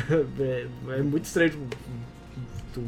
É, 0.10 0.96
é- 0.96 1.00
é 1.00 1.02
muito 1.02 1.26
estranho 1.26 1.50
tipo, 1.52 1.66
tu, 2.74 2.82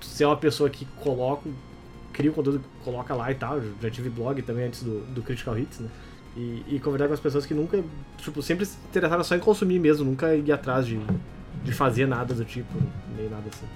tu 0.00 0.06
ser 0.06 0.24
uma 0.24 0.36
pessoa 0.36 0.70
que 0.70 0.84
coloca, 1.02 1.48
cria 2.12 2.30
o 2.30 2.34
conteúdo, 2.34 2.62
coloca 2.84 3.14
lá 3.14 3.30
e 3.30 3.34
tal. 3.34 3.60
Já 3.80 3.90
tive 3.90 4.08
blog 4.08 4.40
também 4.42 4.66
antes 4.66 4.82
do, 4.82 5.00
do 5.12 5.22
Critical 5.22 5.58
Hits, 5.58 5.80
né? 5.80 5.88
E, 6.36 6.62
e 6.66 6.80
conversar 6.80 7.08
com 7.08 7.14
as 7.14 7.20
pessoas 7.20 7.44
que 7.44 7.52
nunca, 7.52 7.82
tipo, 8.18 8.42
sempre 8.42 8.64
se 8.64 8.76
interessaram 8.88 9.22
só 9.22 9.36
em 9.36 9.38
consumir 9.38 9.78
mesmo, 9.78 10.04
nunca 10.04 10.34
ir 10.34 10.50
atrás 10.50 10.86
de, 10.86 10.98
de 11.62 11.72
fazer 11.72 12.06
nada 12.06 12.32
do 12.34 12.44
tipo, 12.44 12.72
nem 13.18 13.28
nada 13.28 13.42
assim. 13.52 13.66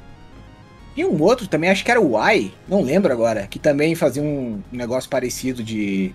E 0.96 1.04
um 1.04 1.20
outro 1.22 1.46
também, 1.46 1.68
acho 1.68 1.84
que 1.84 1.90
era 1.90 2.00
o 2.00 2.16
Y, 2.18 2.50
não 2.66 2.82
lembro 2.82 3.12
agora, 3.12 3.46
que 3.46 3.58
também 3.58 3.94
fazia 3.94 4.22
um 4.22 4.60
negócio 4.72 5.10
parecido 5.10 5.62
de, 5.62 6.14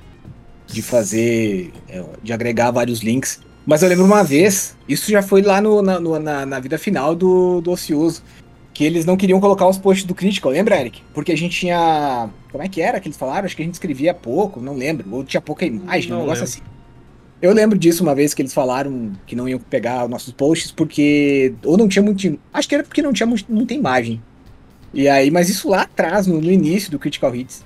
de 0.65 0.81
fazer, 0.81 1.71
é, 1.87 2.03
de 2.23 2.33
agregar 2.33 2.71
vários 2.71 3.01
links. 3.01 3.39
Mas 3.63 3.83
eu 3.83 3.89
lembro 3.89 4.05
uma 4.05 4.23
vez, 4.23 4.75
isso 4.89 5.11
já 5.11 5.21
foi 5.21 5.43
lá 5.43 5.61
no- 5.61 5.83
na, 5.83 5.99
no- 5.99 6.17
na, 6.19 6.43
na 6.47 6.59
vida 6.59 6.79
final 6.79 7.15
do, 7.15 7.61
do 7.61 7.69
Ocioso, 7.69 8.23
que 8.73 8.83
eles 8.85 9.05
não 9.05 9.17
queriam 9.17 9.39
colocar 9.39 9.67
os 9.67 9.77
posts 9.77 10.05
do 10.05 10.15
Critical, 10.15 10.51
lembra, 10.51 10.79
Eric? 10.79 11.01
Porque 11.13 11.31
a 11.31 11.37
gente 11.37 11.57
tinha. 11.59 12.29
Como 12.51 12.63
é 12.63 12.67
que 12.69 12.81
era 12.81 12.99
que 12.99 13.07
eles 13.07 13.17
falaram? 13.17 13.45
Acho 13.45 13.55
que 13.55 13.61
a 13.61 13.65
gente 13.65 13.73
escrevia 13.75 14.13
pouco, 14.13 14.59
não 14.61 14.75
lembro. 14.75 15.05
Ou 15.13 15.23
tinha 15.23 15.41
pouca 15.41 15.65
imagem, 15.65 16.11
um 16.11 16.15
Não 16.15 16.21
negócio 16.21 16.43
lembro. 16.45 16.59
assim. 16.61 16.61
Eu 17.41 17.53
lembro 17.53 17.77
disso 17.77 18.03
uma 18.03 18.13
vez 18.13 18.33
que 18.35 18.41
eles 18.41 18.53
falaram 18.53 19.11
que 19.25 19.35
não 19.35 19.49
iam 19.49 19.59
pegar 19.59 20.03
os 20.05 20.09
nossos 20.09 20.31
posts 20.33 20.71
porque. 20.71 21.53
Ou 21.65 21.77
não 21.77 21.87
tinha 21.87 22.03
muito. 22.03 22.39
Acho 22.53 22.69
que 22.69 22.75
era 22.75 22.83
porque 22.83 23.01
não 23.01 23.11
tinha 23.13 23.25
mu- 23.27 23.35
muita 23.49 23.73
imagem. 23.73 24.21
E 24.93 25.07
aí, 25.07 25.31
mas 25.31 25.49
isso 25.49 25.69
lá 25.69 25.81
atrás, 25.83 26.27
no, 26.27 26.39
no 26.39 26.51
início 26.51 26.91
do 26.91 26.99
Critical 26.99 27.33
Hits. 27.35 27.63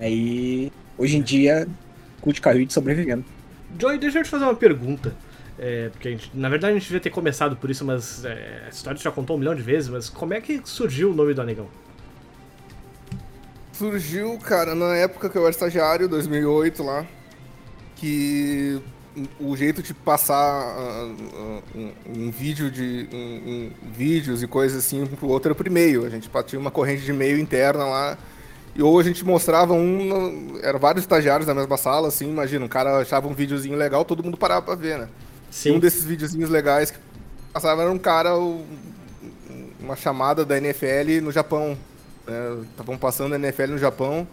Aí, 0.00 0.70
hoje 0.96 1.16
em 1.16 1.22
dia, 1.22 1.66
Critical 2.22 2.56
Hits 2.58 2.74
sobrevivendo. 2.74 3.24
Joey, 3.78 3.98
deixa 3.98 4.18
eu 4.20 4.22
te 4.24 4.30
fazer 4.30 4.44
uma 4.44 4.54
pergunta. 4.54 5.14
É, 5.58 5.88
porque 5.88 6.10
gente, 6.10 6.30
na 6.34 6.48
verdade 6.48 6.72
a 6.72 6.78
gente 6.78 6.84
devia 6.84 7.00
ter 7.00 7.10
começado 7.10 7.56
por 7.56 7.70
isso, 7.70 7.84
mas 7.84 8.24
é, 8.24 8.64
a 8.66 8.68
história 8.68 9.00
já 9.00 9.10
contou 9.10 9.36
um 9.36 9.38
milhão 9.38 9.54
de 9.54 9.62
vezes, 9.62 9.88
mas 9.88 10.08
como 10.08 10.34
é 10.34 10.40
que 10.40 10.60
surgiu 10.64 11.10
o 11.10 11.14
nome 11.14 11.32
do 11.32 11.40
Anegão? 11.40 11.66
Surgiu, 13.72 14.38
cara, 14.38 14.74
na 14.74 14.94
época 14.96 15.28
que 15.28 15.36
eu 15.36 15.42
era 15.42 15.50
estagiário, 15.50 16.08
2008 16.08 16.82
lá, 16.82 17.06
que 17.94 18.80
o 19.40 19.56
jeito 19.56 19.82
de 19.82 19.94
passar 19.94 20.34
ah, 20.36 21.12
um, 21.74 21.92
um 22.06 22.30
vídeo 22.30 22.70
de 22.70 23.08
um- 23.12 23.16
um- 23.16 23.70
vídeos 23.92 24.42
e 24.42 24.46
coisas 24.46 24.84
assim 24.84 25.06
pro 25.06 25.28
outro 25.28 25.48
era 25.48 25.54
por 25.54 25.66
e-mail. 25.66 26.04
A 26.04 26.10
gente 26.10 26.28
tinha 26.46 26.60
uma 26.60 26.70
corrente 26.70 27.02
de 27.02 27.10
e-mail 27.10 27.38
interna 27.38 27.84
lá. 27.84 28.18
E 28.74 28.82
ou 28.82 28.98
a 28.98 29.02
gente 29.02 29.24
mostrava 29.24 29.72
um, 29.72 30.58
eram 30.62 30.78
vários 30.78 31.04
estagiários 31.04 31.46
na 31.46 31.54
mesma 31.54 31.78
sala, 31.78 32.08
assim, 32.08 32.28
imagina, 32.28 32.62
um 32.64 32.68
cara 32.68 32.98
achava 32.98 33.26
um 33.26 33.32
videozinho 33.32 33.76
legal, 33.76 34.04
todo 34.04 34.22
mundo 34.22 34.36
parava 34.36 34.60
pra 34.60 34.74
ver, 34.74 34.98
né? 34.98 35.08
E 35.64 35.70
um 35.70 35.78
desses 35.78 36.04
videozinhos 36.04 36.50
legais 36.50 36.90
que 36.90 36.98
passava 37.52 37.82
era 37.82 37.90
um 37.90 37.98
cara, 37.98 38.34
uma 39.80 39.96
chamada 39.96 40.44
da 40.44 40.58
NFL 40.58 41.22
no 41.22 41.32
Japão. 41.32 41.76
Estavam 42.70 42.98
passando 42.98 43.34
a 43.34 43.36
NFL 43.36 43.68
no 43.68 43.78
Japão 43.78 44.26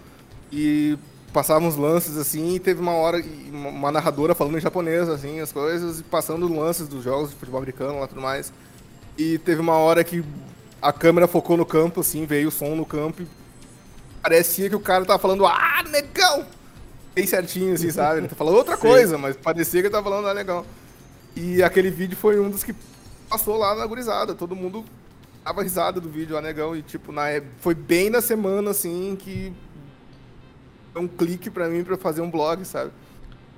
e 0.52 0.97
passavam 1.32 1.67
uns 1.67 1.76
lances 1.76 2.15
assim 2.15 2.56
e 2.56 2.60
teve 2.60 2.80
uma 2.80 2.93
hora, 2.93 3.23
uma 3.52 3.91
narradora 3.91 4.36
falando 4.36 4.58
em 4.58 4.62
japonês, 4.62 5.10
assim, 5.10 5.39
as 5.39 5.52
coisas, 5.52 5.99
e 5.99 6.04
passando 6.04 6.47
lances 6.47 6.88
dos 6.88 7.04
jogos 7.04 7.32
de 7.32 7.36
futebol 7.36 7.58
americano 7.58 7.99
lá 7.99 8.06
e 8.06 8.08
tudo 8.08 8.21
mais. 8.21 8.54
E 9.17 9.38
teve 9.39 9.60
uma 9.60 9.78
hora 9.78 10.04
que 10.04 10.23
a 10.82 10.93
câmera 10.93 11.28
focou 11.28 11.58
no 11.58 11.65
campo, 11.65 12.02
assim, 12.02 12.26
veio 12.26 12.49
o 12.49 12.52
som 12.52 12.76
no 12.76 12.86
campo 12.86 13.23
e 13.23 13.28
parecia 14.21 14.69
que 14.69 14.76
o 14.76 14.80
cara 14.80 15.06
tava 15.06 15.19
falando, 15.19 15.45
ah, 15.45 15.84
negão! 15.89 16.45
Bem 17.15 17.28
certinho, 17.28 17.73
assim, 17.73 17.91
sabe? 17.91 18.19
Ele 18.19 18.28
tá 18.28 18.36
falando 18.36 18.56
outra 18.56 18.76
Sim. 18.78 18.82
coisa, 18.82 19.17
mas 19.17 19.36
parecia 19.36 19.82
que 19.82 19.88
ele 19.88 19.93
tava 19.93 20.10
falando, 20.10 20.28
ah, 20.28 20.34
legal. 20.34 20.65
E 21.36 21.63
aquele 21.63 21.89
vídeo 21.89 22.15
foi 22.15 22.39
um 22.39 22.50
dos 22.50 22.63
que 22.63 22.74
passou 23.30 23.58
lá 23.58 23.76
na 23.76 23.86
gurizada. 23.86 24.34
Todo 24.36 24.56
mundo 24.56 24.84
dava 25.43 25.63
risada 25.63 26.00
do 26.00 26.10
vídeo, 26.10 26.38
ah, 26.38 26.41
negão. 26.41 26.76
E, 26.76 26.82
tipo, 26.82 27.12
na, 27.12 27.30
ép- 27.30 27.46
foi 27.60 27.74
bem 27.76 28.10
na 28.10 28.22
semana, 28.22 28.72
assim, 28.72 29.15
que 29.19 29.52
deu 30.93 31.02
um 31.04 31.08
clique 31.08 31.50
pra 31.50 31.67
mim 31.67 31.84
pra 31.84 31.98
fazer 31.98 32.22
um 32.22 32.30
blog, 32.30 32.63
sabe? 32.65 32.91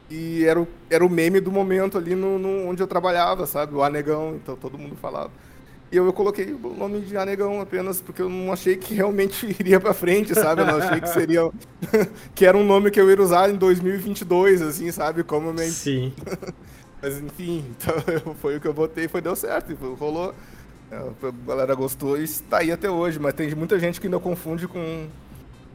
E 0.10 0.46
era 0.46 0.62
o, 0.62 0.68
era 0.90 1.06
o 1.06 1.10
meme 1.10 1.40
do 1.40 1.52
momento 1.52 1.98
ali 1.98 2.16
no, 2.16 2.38
no- 2.40 2.68
onde 2.70 2.82
eu 2.82 2.88
trabalhava, 2.88 3.46
sabe? 3.46 3.76
O 3.76 3.84
Anegão, 3.84 4.36
então 4.36 4.56
todo 4.56 4.78
mundo 4.78 4.96
falava. 4.96 5.32
E 5.92 5.98
eu, 5.98 6.06
eu 6.06 6.14
coloquei 6.14 6.52
o 6.54 6.74
nome 6.74 7.02
de 7.02 7.16
Anegão 7.18 7.62
apenas 7.62 8.02
porque 8.02 8.22
eu 8.22 8.30
não 8.30 8.52
achei 8.52 8.76
que 8.76 8.94
realmente 8.96 9.46
iria 9.60 9.80
pra 9.80 9.94
frente, 9.94 10.34
sabe? 10.34 10.62
Eu 10.62 10.66
não 10.68 10.78
achei 10.78 11.02
que 11.02 11.10
seria. 11.10 11.52
que 12.34 12.46
era 12.46 12.58
um 12.58 12.64
nome 12.66 12.90
que 12.90 13.00
eu 13.00 13.10
ia 13.10 13.22
usar 13.22 13.50
em 13.50 13.56
2022, 13.56 14.62
assim, 14.62 14.92
sabe? 14.92 15.24
Como 15.24 15.52
minha 15.54 15.70
Sim. 15.70 16.14
mas 17.06 17.22
enfim, 17.22 17.64
então 17.78 18.36
foi 18.42 18.58
o 18.58 18.60
que 18.62 18.68
eu 18.68 18.74
botei, 18.74 19.08
foi 19.08 19.22
deu 19.22 19.36
certo, 19.36 19.74
rolou. 19.96 20.34
É, 20.92 20.98
A 20.98 21.32
galera 21.48 21.74
gostou 21.76 22.18
e 22.18 22.24
está 22.24 22.58
aí 22.60 22.72
até 22.72 22.90
hoje, 22.90 23.20
mas 23.20 23.34
tem 23.34 23.54
muita 23.56 23.80
gente 23.80 24.00
que 24.00 24.08
ainda 24.08 24.20
confunde 24.20 24.68
com 24.68 25.08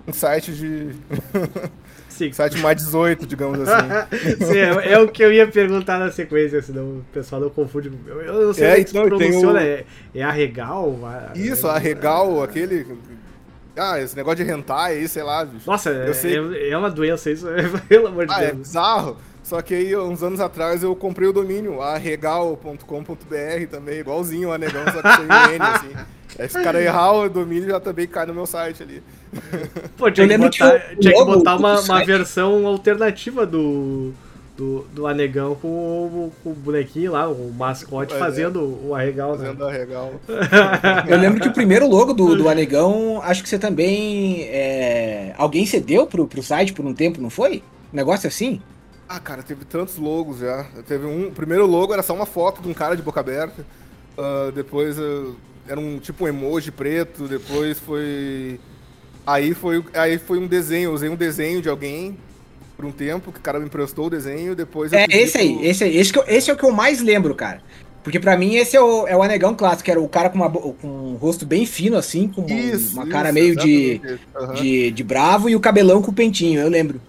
um 0.07 0.13
site 0.13 0.53
de. 0.53 0.91
Sim. 2.09 2.33
site 2.33 2.59
mais 2.59 2.77
18, 2.77 3.27
digamos 3.27 3.59
assim. 3.61 3.87
Sim, 4.45 4.59
é, 4.59 4.93
é 4.93 4.99
o 4.99 5.09
que 5.09 5.23
eu 5.25 5.33
ia 5.33 5.47
perguntar 5.49 5.99
na 5.99 6.11
sequência, 6.13 6.61
senão 6.61 6.85
o 6.99 7.05
pessoal 7.13 7.41
não 7.41 7.49
confunde. 7.51 7.91
Eu, 8.07 8.21
eu 8.21 8.47
não 8.49 8.53
sei 8.55 8.67
É, 8.67 8.81
é 8.81 8.85
se 8.87 8.91
então, 8.91 9.09
tem 9.09 9.19
pronunciona, 9.31 9.59
o- 9.61 9.63
é, 9.63 9.85
é 10.15 10.23
arregal? 10.23 10.99
Isso, 11.35 11.67
é- 11.67 11.71
a 11.71 11.79
Regal, 11.79 12.43
aquele. 12.43 12.87
Ah, 13.77 13.99
esse 14.01 14.15
negócio 14.15 14.45
de 14.45 14.51
hentai 14.51 14.97
aí, 14.99 15.09
sei 15.09 15.23
lá, 15.23 15.45
bicho. 15.45 15.69
Nossa, 15.71 15.91
Eu 15.91 16.13
sei- 16.13 16.37
é, 16.37 16.71
é 16.71 16.77
uma 16.77 16.91
doença 16.91 17.31
isso, 17.31 17.47
pelo 17.89 18.09
amor 18.09 18.27
de 18.27 18.33
Ah, 18.35 18.43
é 18.43 18.47
Deus. 18.49 18.59
bizarro. 18.59 19.17
Só 19.51 19.61
que 19.61 19.75
aí, 19.75 19.97
uns 19.97 20.23
anos 20.23 20.39
atrás, 20.39 20.85
eu 20.85 20.95
comprei 20.95 21.27
o 21.27 21.33
domínio, 21.33 21.83
arregal.com.br 21.83 22.85
também, 23.69 23.99
igualzinho 23.99 24.51
o 24.51 24.53
Anegão, 24.53 24.85
só 24.85 25.03
que 25.03 25.17
sem 25.17 25.25
o 25.25 25.55
N, 25.57 25.61
assim. 25.61 25.91
Aí 26.39 26.49
se 26.49 26.57
o 26.57 26.63
cara 26.63 26.81
errar 26.81 27.13
o 27.15 27.29
domínio, 27.29 27.69
já 27.69 27.81
também 27.81 28.07
cai 28.07 28.25
no 28.27 28.33
meu 28.33 28.47
site 28.47 28.81
ali. 28.85 29.03
Pô, 29.99 30.09
tinha 30.09 30.25
Eu 30.25 30.31
que 30.31 30.39
botar, 30.39 30.79
que 30.79 30.97
tinha 30.99 31.15
que 31.15 31.25
botar 31.25 31.57
uma, 31.57 31.81
uma 31.81 32.05
versão 32.05 32.65
alternativa 32.65 33.45
do, 33.45 34.13
do, 34.57 34.87
do 34.95 35.09
Anegão 35.09 35.57
com 35.57 35.67
o, 35.67 36.33
com 36.45 36.51
o 36.51 36.55
bonequinho 36.55 37.11
lá, 37.11 37.29
o 37.29 37.53
mascote 37.53 38.15
É, 38.15 38.19
fazendo 38.21 38.79
o 38.87 38.95
arregal, 38.95 39.37
né? 39.37 39.47
Fazendo 39.47 39.67
arregal. 39.67 40.13
Eu 41.11 41.19
lembro 41.19 41.41
que 41.41 41.49
o 41.49 41.53
primeiro 41.53 41.89
logo 41.89 42.15
do, 42.15 42.37
do 42.37 42.49
Anegão, 42.49 43.21
acho 43.25 43.43
que 43.43 43.49
você 43.49 43.59
também. 43.59 44.45
é, 44.45 45.35
alguém 45.37 45.67
cedeu 45.67 46.07
pro, 46.07 46.25
pro 46.29 46.41
site 46.41 46.73
por 46.73 46.87
um 46.87 46.95
tempo, 46.95 47.21
não 47.21 47.31
foi? 47.31 47.65
Um 47.93 47.97
negócio 47.97 48.29
assim? 48.29 48.63
Ah, 49.13 49.19
cara, 49.19 49.43
teve 49.43 49.65
tantos 49.65 49.97
logos 49.97 50.39
já. 50.39 50.65
Teve 50.87 51.05
um. 51.05 51.27
O 51.27 51.33
primeiro 51.33 51.67
logo 51.67 51.93
era 51.93 52.01
só 52.01 52.15
uma 52.15 52.27
foto 52.27 52.63
de 52.63 52.69
um 52.69 52.73
cara 52.73 52.95
de 52.95 53.03
boca 53.03 53.19
aberta. 53.19 53.67
Ah, 54.17 54.53
depois 54.55 54.97
ah, 55.01 55.33
era 55.67 55.81
um 55.81 55.99
tipo 55.99 56.25
um 56.25 56.29
emoji 56.29 56.71
preto. 56.71 57.27
Depois 57.27 57.81
foi. 57.81 58.61
Aí 59.27 59.53
foi, 59.53 59.85
aí 59.95 60.17
foi 60.17 60.39
um 60.39 60.47
desenho. 60.47 60.91
Eu 60.91 60.95
usei 60.95 61.09
um 61.09 61.17
desenho 61.17 61.61
de 61.61 61.69
alguém 61.69 62.17
por 62.77 62.85
um 62.85 62.93
tempo, 62.93 63.33
que 63.33 63.41
o 63.41 63.43
cara 63.43 63.59
me 63.59 63.67
emprestou 63.67 64.07
o 64.07 64.11
desenho. 64.11 64.55
Depois 64.55 64.93
É, 64.93 65.07
esse 65.11 65.37
aí, 65.39 65.55
pro- 65.55 65.65
esse 65.65 65.83
aí. 65.85 65.97
Esse, 65.97 66.17
eu- 66.17 66.25
esse 66.29 66.49
é 66.49 66.55
o 66.55 66.57
que 66.57 66.65
eu 66.65 66.71
mais 66.71 67.03
lembro, 67.03 67.35
cara. 67.35 67.61
Porque 68.05 68.21
pra 68.21 68.37
mim 68.37 68.55
esse 68.55 68.77
é 68.77 68.81
o, 68.81 69.09
é 69.09 69.17
o 69.17 69.25
Anegão 69.25 69.57
clássico, 69.57 69.91
era 69.91 70.01
o 70.01 70.09
cara 70.09 70.31
com, 70.31 70.37
uma, 70.37 70.49
com 70.49 70.87
um 70.87 71.17
rosto 71.17 71.45
bem 71.45 71.67
fino, 71.67 71.97
assim, 71.97 72.29
com 72.29 72.43
uma, 72.43 72.59
Isso, 72.59 72.95
uma 72.95 73.03
isso, 73.03 73.13
cara 73.13 73.33
meio 73.33 73.57
de. 73.57 74.01
Aham. 74.37 74.55
de, 74.55 74.91
de 74.93 75.03
bravo 75.03 75.51
e 75.51 75.57
o 75.57 75.61
cabelão 75.61 76.01
com 76.01 76.13
o 76.13 76.15
pentinho, 76.15 76.61
eu 76.61 76.69
lembro. 76.69 77.01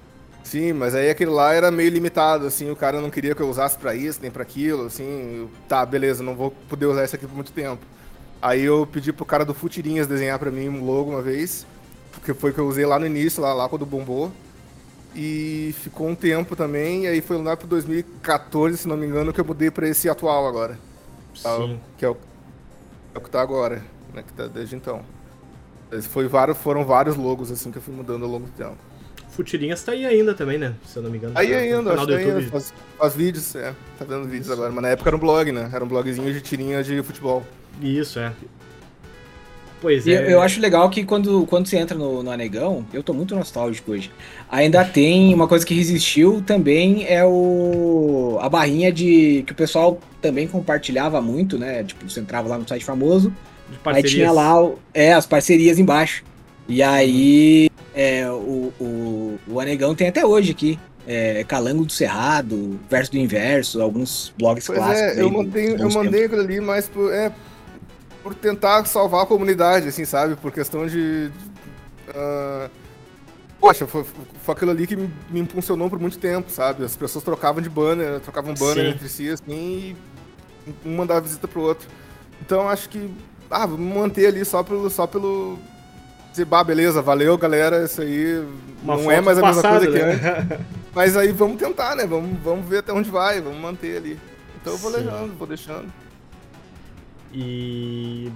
Sim, 0.51 0.73
mas 0.73 0.93
aí 0.93 1.09
aquele 1.09 1.31
lá 1.31 1.53
era 1.53 1.71
meio 1.71 1.89
limitado, 1.89 2.45
assim, 2.45 2.69
o 2.69 2.75
cara 2.75 2.99
não 2.99 3.09
queria 3.09 3.33
que 3.33 3.41
eu 3.41 3.49
usasse 3.49 3.77
pra 3.77 3.95
isso, 3.95 4.19
nem 4.21 4.29
pra 4.29 4.43
aquilo, 4.43 4.87
assim, 4.87 5.05
eu, 5.37 5.49
tá, 5.65 5.85
beleza, 5.85 6.21
não 6.21 6.35
vou 6.35 6.51
poder 6.67 6.87
usar 6.87 7.05
isso 7.05 7.15
aqui 7.15 7.25
por 7.25 7.33
muito 7.33 7.53
tempo. 7.53 7.81
Aí 8.41 8.61
eu 8.61 8.85
pedi 8.85 9.13
pro 9.13 9.23
cara 9.23 9.45
do 9.45 9.53
Futirinhas 9.53 10.07
desenhar 10.07 10.37
pra 10.37 10.51
mim 10.51 10.67
um 10.67 10.83
logo 10.83 11.11
uma 11.11 11.21
vez, 11.21 11.65
porque 12.11 12.33
foi 12.33 12.51
que 12.51 12.59
eu 12.59 12.67
usei 12.67 12.85
lá 12.85 12.99
no 12.99 13.05
início, 13.05 13.41
lá, 13.41 13.53
lá 13.53 13.69
quando 13.69 13.85
bombou. 13.85 14.29
E 15.15 15.73
ficou 15.79 16.09
um 16.09 16.15
tempo 16.15 16.53
também, 16.53 17.05
e 17.05 17.07
aí 17.07 17.21
foi 17.21 17.41
lá 17.41 17.55
pro 17.55 17.65
2014, 17.65 18.75
se 18.75 18.89
não 18.89 18.97
me 18.97 19.07
engano, 19.07 19.31
que 19.31 19.39
eu 19.39 19.45
mudei 19.45 19.71
pra 19.71 19.87
esse 19.87 20.09
atual 20.09 20.45
agora. 20.45 20.77
tá? 21.41 21.55
Sim. 21.55 21.79
Que 21.97 22.03
é 22.03 22.09
o, 22.09 22.17
é 23.15 23.17
o 23.17 23.21
que 23.21 23.29
tá 23.29 23.41
agora, 23.41 23.81
né, 24.13 24.21
que 24.21 24.33
tá 24.33 24.47
desde 24.47 24.75
então. 24.75 25.01
Foi 26.09 26.27
vários, 26.27 26.57
foram 26.57 26.83
vários 26.83 27.15
logos, 27.15 27.49
assim, 27.49 27.71
que 27.71 27.77
eu 27.77 27.81
fui 27.81 27.95
mudando 27.95 28.25
ao 28.25 28.29
longo 28.29 28.47
do 28.47 28.51
tempo. 28.51 28.90
Futirinhas 29.31 29.81
tá 29.83 29.93
aí 29.93 30.05
ainda 30.05 30.33
também, 30.33 30.57
né? 30.57 30.73
Se 30.85 30.97
eu 30.97 31.03
não 31.03 31.09
me 31.09 31.17
engano. 31.17 31.33
Aí 31.35 31.49
tá 31.49 31.57
ainda, 31.57 31.93
acho 31.93 32.05
que 32.05 32.13
ainda 32.13 32.41
faz, 32.43 32.73
faz 32.97 33.15
vídeos, 33.15 33.55
é. 33.55 33.73
Tá 33.97 34.05
dando 34.05 34.27
vídeos 34.27 34.51
agora. 34.51 34.71
Mas 34.71 34.81
na 34.81 34.89
época 34.89 35.09
era 35.09 35.15
um 35.15 35.19
blog, 35.19 35.51
né? 35.51 35.69
Era 35.73 35.83
um 35.83 35.87
blogzinho 35.87 36.31
de 36.33 36.41
tirinha 36.41 36.83
de 36.83 37.01
futebol. 37.01 37.43
Isso, 37.81 38.19
é. 38.19 38.33
Pois 39.81 40.07
é. 40.07 40.11
eu, 40.11 40.21
eu 40.29 40.41
acho 40.41 40.61
legal 40.61 40.87
que 40.91 41.03
quando, 41.03 41.45
quando 41.47 41.65
você 41.65 41.77
entra 41.77 41.97
no, 41.97 42.21
no 42.21 42.29
Anegão, 42.29 42.85
eu 42.93 43.01
tô 43.01 43.13
muito 43.13 43.35
nostálgico 43.35 43.93
hoje. 43.93 44.11
Ainda 44.49 44.85
tem 44.85 45.33
uma 45.33 45.47
coisa 45.47 45.65
que 45.65 45.73
resistiu 45.73 46.43
também 46.45 47.03
é 47.07 47.25
o 47.25 48.37
a 48.39 48.47
barrinha 48.47 48.91
de 48.91 49.43
que 49.47 49.53
o 49.53 49.55
pessoal 49.55 49.99
também 50.21 50.47
compartilhava 50.47 51.19
muito, 51.19 51.57
né? 51.57 51.83
Tipo, 51.83 52.07
você 52.07 52.19
entrava 52.19 52.47
lá 52.47 52.59
no 52.59 52.67
site 52.67 52.85
famoso, 52.85 53.33
de 53.71 53.79
aí 53.85 54.03
tinha 54.03 54.31
lá 54.31 54.63
o- 54.63 54.77
é, 54.93 55.13
as 55.13 55.25
parcerias 55.25 55.79
embaixo. 55.79 56.23
E 56.67 56.83
aí 56.83 57.70
é, 57.93 58.29
o, 58.29 58.73
o, 58.79 59.39
o 59.47 59.59
Anegão 59.59 59.93
tem 59.93 60.07
até 60.07 60.25
hoje 60.25 60.51
aqui. 60.51 60.79
É, 61.07 61.43
Calango 61.43 61.83
do 61.83 61.91
Cerrado, 61.91 62.79
Verso 62.89 63.11
do 63.11 63.17
Inverso, 63.17 63.81
alguns 63.81 64.33
blogs 64.37 64.67
Pois 64.67 64.77
clássicos. 64.77 65.17
é, 65.17 65.21
eu 65.21 65.29
dos 65.29 65.79
eu 65.81 65.89
mandei 65.91 66.25
aquilo 66.25 66.41
ali, 66.41 66.61
mas 66.61 66.87
por, 66.87 67.11
é, 67.11 67.31
por 68.21 68.35
tentar 68.35 68.85
salvar 68.85 69.23
a 69.23 69.25
comunidade, 69.25 69.87
assim, 69.87 70.05
sabe? 70.05 70.35
Por 70.35 70.51
questão 70.51 70.85
de. 70.85 71.31
ah, 72.13 72.69
poxa, 73.59 73.87
foi, 73.87 74.05
foi 74.43 74.53
aquilo 74.53 74.71
ali 74.71 74.85
que 74.85 74.95
me, 74.95 75.11
me 75.29 75.39
impulsionou 75.39 75.89
por 75.89 75.99
muito 75.99 76.19
tempo, 76.19 76.51
sabe? 76.51 76.85
As 76.85 76.95
pessoas 76.95 77.23
trocavam 77.23 77.61
de 77.61 77.69
banner, 77.69 78.19
trocavam 78.19 78.53
banner 78.53 78.85
Sim. 78.85 78.91
entre 78.91 79.09
si, 79.09 79.29
assim, 79.29 79.43
e 79.51 79.95
um 80.85 80.95
mandava 80.95 81.21
visita 81.21 81.47
pro 81.47 81.61
outro. 81.61 81.87
Então 82.39 82.69
acho 82.69 82.87
que. 82.87 83.09
Ah, 83.49 83.65
vamos 83.65 83.95
manter 83.95 84.27
ali 84.27 84.45
só 84.45 84.61
pelo. 84.61 84.87
Só 84.89 85.07
pelo 85.07 85.57
dizer, 86.31 86.45
bah, 86.45 86.63
beleza, 86.63 87.01
valeu, 87.01 87.37
galera, 87.37 87.83
isso 87.83 88.01
aí 88.01 88.45
Uma 88.83 88.97
não 88.97 89.11
é 89.11 89.21
mais 89.21 89.37
a 89.37 89.41
mesma 89.41 89.61
passada, 89.61 89.85
coisa 89.85 89.99
que 89.99 90.03
né? 90.03 90.37
antes. 90.39 90.65
Mas 90.93 91.15
aí 91.17 91.31
vamos 91.31 91.57
tentar, 91.57 91.95
né? 91.95 92.05
Vamos, 92.05 92.37
vamos 92.41 92.67
ver 92.67 92.79
até 92.79 92.91
onde 92.91 93.09
vai, 93.09 93.39
vamos 93.41 93.59
manter 93.59 93.97
ali. 93.97 94.19
Então 94.59 94.73
eu 94.73 94.79
vou 94.79 94.91
deixando, 94.91 95.37
vou 95.37 95.47
deixando. 95.47 95.91
E. 97.33 98.31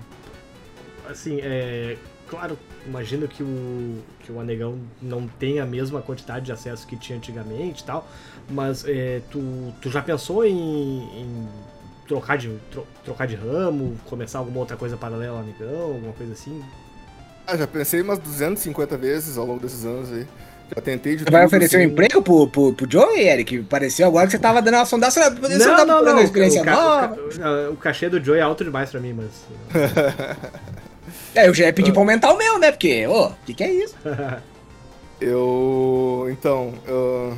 Assim, 1.09 1.39
é. 1.41 1.97
Claro, 2.27 2.57
imagino 2.87 3.27
que 3.27 3.43
o, 3.43 3.99
que 4.21 4.31
o 4.31 4.39
Anegão 4.39 4.79
não 4.99 5.27
tenha 5.27 5.61
a 5.61 5.65
mesma 5.65 6.01
quantidade 6.01 6.45
de 6.45 6.51
acesso 6.51 6.87
que 6.87 6.97
tinha 6.97 7.17
antigamente 7.19 7.83
e 7.83 7.85
tal, 7.85 8.07
mas 8.49 8.83
é, 8.87 9.21
tu, 9.29 9.71
tu 9.79 9.91
já 9.91 10.01
pensou 10.01 10.43
em, 10.43 11.03
em 11.03 11.47
trocar, 12.07 12.35
de, 12.35 12.49
tro- 12.71 12.87
trocar 13.03 13.27
de 13.27 13.35
ramo, 13.35 13.95
começar 14.05 14.39
alguma 14.39 14.57
outra 14.59 14.75
coisa 14.75 14.97
paralela 14.97 15.33
ao 15.37 15.43
Anegão, 15.43 15.81
alguma 15.93 16.13
coisa 16.13 16.33
assim? 16.33 16.63
Ah, 17.47 17.55
já 17.57 17.67
pensei 17.67 18.01
umas 18.01 18.19
250 18.19 18.97
vezes 18.97 19.37
ao 19.37 19.45
longo 19.45 19.59
desses 19.59 19.85
anos 19.85 20.11
aí. 20.11 20.25
Já 20.75 20.81
tentei 20.81 21.15
de 21.15 21.23
Você 21.23 21.29
vai 21.29 21.45
oferecer 21.45 21.77
um 21.77 21.81
assim. 21.81 21.91
emprego 21.91 22.21
pro, 22.23 22.47
pro, 22.47 22.73
pro 22.73 22.91
Joey, 22.91 23.27
Eric? 23.27 23.61
Pareceu 23.63 24.07
agora 24.07 24.25
que 24.25 24.31
você 24.31 24.39
tava 24.39 24.61
dando 24.63 24.75
uma 24.75 24.85
sondação. 24.85 25.23
Você 25.35 25.57
Não, 25.59 25.75
tá 25.75 25.85
não, 25.85 25.85
procurando 25.85 26.05
não. 26.05 26.13
uma 26.13 26.21
O, 26.21 26.23
experiência 26.23 26.61
o, 26.61 26.65
nova? 26.65 27.17
não, 27.37 27.73
o 27.73 27.77
cachê 27.77 28.09
do 28.09 28.23
Joe 28.23 28.39
é 28.39 28.41
alto 28.41 28.63
demais 28.63 28.89
pra 28.89 28.99
mim, 28.99 29.13
mas. 29.13 29.29
É, 31.35 31.47
eu 31.47 31.53
já 31.53 31.65
ia 31.65 31.73
pedir 31.73 31.91
pra 31.91 32.01
aumentar 32.01 32.31
o 32.33 32.37
meu, 32.37 32.57
né? 32.57 32.71
Porque, 32.71 33.05
ô, 33.07 33.27
o 33.27 33.33
que, 33.45 33.53
que 33.53 33.63
é 33.63 33.71
isso? 33.71 33.95
Eu. 35.21 36.27
Então, 36.31 36.73
eu. 36.87 37.37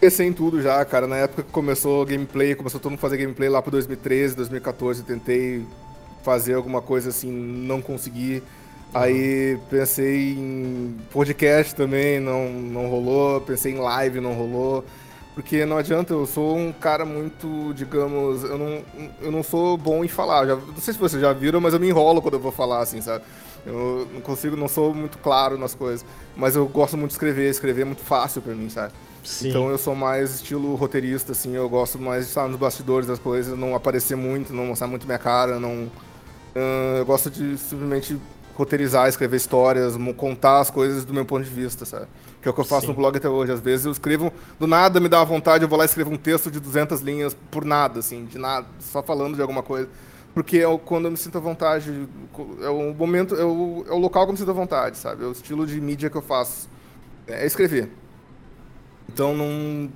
Pensei 0.00 0.26
em 0.26 0.32
tudo 0.32 0.60
já, 0.62 0.84
cara. 0.84 1.06
Na 1.06 1.16
época 1.16 1.42
que 1.42 1.50
começou 1.50 2.02
o 2.02 2.06
gameplay, 2.06 2.54
começou 2.54 2.78
todo 2.80 2.90
mundo 2.90 2.98
a 2.98 3.02
fazer 3.02 3.16
gameplay 3.16 3.48
lá 3.48 3.60
pro 3.62 3.70
2013, 3.70 4.36
2014. 4.36 5.02
Tentei 5.04 5.64
fazer 6.22 6.54
alguma 6.54 6.80
coisa 6.82 7.08
assim, 7.10 7.30
não 7.30 7.80
consegui. 7.80 8.42
Aí 8.94 9.58
pensei 9.70 10.32
em 10.32 10.96
podcast 11.10 11.74
também, 11.74 12.20
não, 12.20 12.48
não 12.50 12.88
rolou. 12.88 13.40
Pensei 13.40 13.72
em 13.72 13.78
live, 13.78 14.20
não 14.20 14.34
rolou. 14.34 14.84
Porque 15.34 15.64
não 15.64 15.78
adianta, 15.78 16.12
eu 16.12 16.26
sou 16.26 16.58
um 16.58 16.72
cara 16.72 17.06
muito, 17.06 17.72
digamos, 17.74 18.44
eu 18.44 18.58
não, 18.58 18.82
eu 19.22 19.32
não 19.32 19.42
sou 19.42 19.78
bom 19.78 20.04
em 20.04 20.08
falar. 20.08 20.46
Já, 20.46 20.56
não 20.56 20.76
sei 20.76 20.92
se 20.92 21.00
vocês 21.00 21.22
já 21.22 21.32
viram, 21.32 21.58
mas 21.58 21.72
eu 21.72 21.80
me 21.80 21.88
enrolo 21.88 22.20
quando 22.20 22.34
eu 22.34 22.40
vou 22.40 22.52
falar, 22.52 22.80
assim, 22.80 23.00
sabe? 23.00 23.24
Eu 23.64 24.06
não 24.12 24.20
consigo, 24.20 24.56
não 24.56 24.68
sou 24.68 24.92
muito 24.92 25.16
claro 25.18 25.56
nas 25.56 25.74
coisas. 25.74 26.04
Mas 26.36 26.54
eu 26.54 26.66
gosto 26.66 26.98
muito 26.98 27.10
de 27.10 27.14
escrever, 27.14 27.48
escrever 27.48 27.82
é 27.82 27.84
muito 27.86 28.02
fácil 28.02 28.42
pra 28.42 28.54
mim, 28.54 28.68
sabe? 28.68 28.92
Sim. 29.24 29.48
Então 29.48 29.70
eu 29.70 29.78
sou 29.78 29.94
mais 29.94 30.34
estilo 30.34 30.74
roteirista, 30.74 31.32
assim, 31.32 31.54
eu 31.54 31.68
gosto 31.68 31.98
mais 31.98 32.24
de 32.24 32.28
estar 32.28 32.46
nos 32.46 32.58
bastidores 32.58 33.06
das 33.06 33.18
coisas, 33.18 33.56
não 33.56 33.74
aparecer 33.74 34.16
muito, 34.16 34.52
não 34.52 34.66
mostrar 34.66 34.86
muito 34.86 35.06
minha 35.06 35.18
cara, 35.18 35.58
não. 35.58 35.90
Ah, 36.54 36.96
eu 36.98 37.06
gosto 37.06 37.30
de 37.30 37.56
simplesmente 37.56 38.18
roteirizar, 38.54 39.08
escrever 39.08 39.36
histórias, 39.36 39.96
contar 40.16 40.60
as 40.60 40.70
coisas 40.70 41.04
do 41.04 41.12
meu 41.14 41.24
ponto 41.24 41.44
de 41.44 41.50
vista, 41.50 41.84
sabe? 41.84 42.06
Que 42.40 42.48
é 42.48 42.50
o 42.50 42.54
que 42.54 42.60
eu 42.60 42.64
faço 42.64 42.82
Sim. 42.82 42.88
no 42.88 42.94
blog 42.94 43.16
até 43.16 43.28
hoje. 43.28 43.52
Às 43.52 43.60
vezes 43.60 43.86
eu 43.86 43.92
escrevo, 43.92 44.32
do 44.58 44.66
nada 44.66 45.00
me 45.00 45.08
dá 45.08 45.18
uma 45.18 45.24
vontade, 45.24 45.64
eu 45.64 45.68
vou 45.68 45.78
lá 45.78 45.84
e 45.84 45.86
escrevo 45.86 46.10
um 46.10 46.16
texto 46.16 46.50
de 46.50 46.60
200 46.60 47.00
linhas 47.00 47.34
por 47.50 47.64
nada, 47.64 48.00
assim, 48.00 48.24
de 48.26 48.38
nada, 48.38 48.66
só 48.80 49.02
falando 49.02 49.36
de 49.36 49.42
alguma 49.42 49.62
coisa. 49.62 49.88
Porque 50.34 50.58
é 50.58 50.78
quando 50.84 51.04
eu 51.06 51.10
me 51.10 51.16
sinto 51.16 51.36
à 51.38 51.40
vontade, 51.40 52.08
é 52.62 52.68
o 52.68 52.94
momento, 52.94 53.34
é 53.34 53.44
o, 53.44 53.84
é 53.88 53.92
o 53.92 53.98
local 53.98 54.24
que 54.24 54.30
eu 54.30 54.32
me 54.32 54.38
sinto 54.38 54.50
à 54.50 54.54
vontade, 54.54 54.96
sabe? 54.96 55.22
É 55.24 55.26
o 55.26 55.32
estilo 55.32 55.66
de 55.66 55.80
mídia 55.80 56.08
que 56.08 56.16
eu 56.16 56.22
faço. 56.22 56.68
É 57.26 57.46
escrever. 57.46 57.90
Então 59.08 59.36
não. 59.36 59.90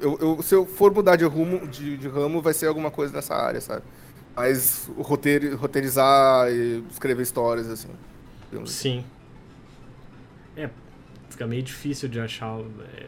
Eu, 0.00 0.18
eu- 0.20 0.42
se 0.42 0.54
eu 0.54 0.66
for 0.66 0.92
mudar 0.92 1.16
de 1.16 1.24
rumo, 1.24 1.66
de, 1.66 1.96
de 1.96 2.08
ramo, 2.08 2.42
vai 2.42 2.52
ser 2.52 2.66
alguma 2.66 2.90
coisa 2.90 3.12
nessa 3.14 3.34
área, 3.34 3.60
sabe? 3.60 3.82
Mas 4.36 4.88
o 4.96 5.02
roteiro, 5.02 5.56
roteirizar 5.56 6.50
e 6.50 6.82
escrever 6.90 7.22
histórias, 7.22 7.68
assim. 7.68 7.88
assim. 8.52 8.66
Sim. 8.66 9.04
É, 10.56 10.68
fica 11.30 11.46
meio 11.46 11.62
difícil 11.62 12.08
de 12.08 12.18
achar. 12.20 12.58
é, 12.58 13.06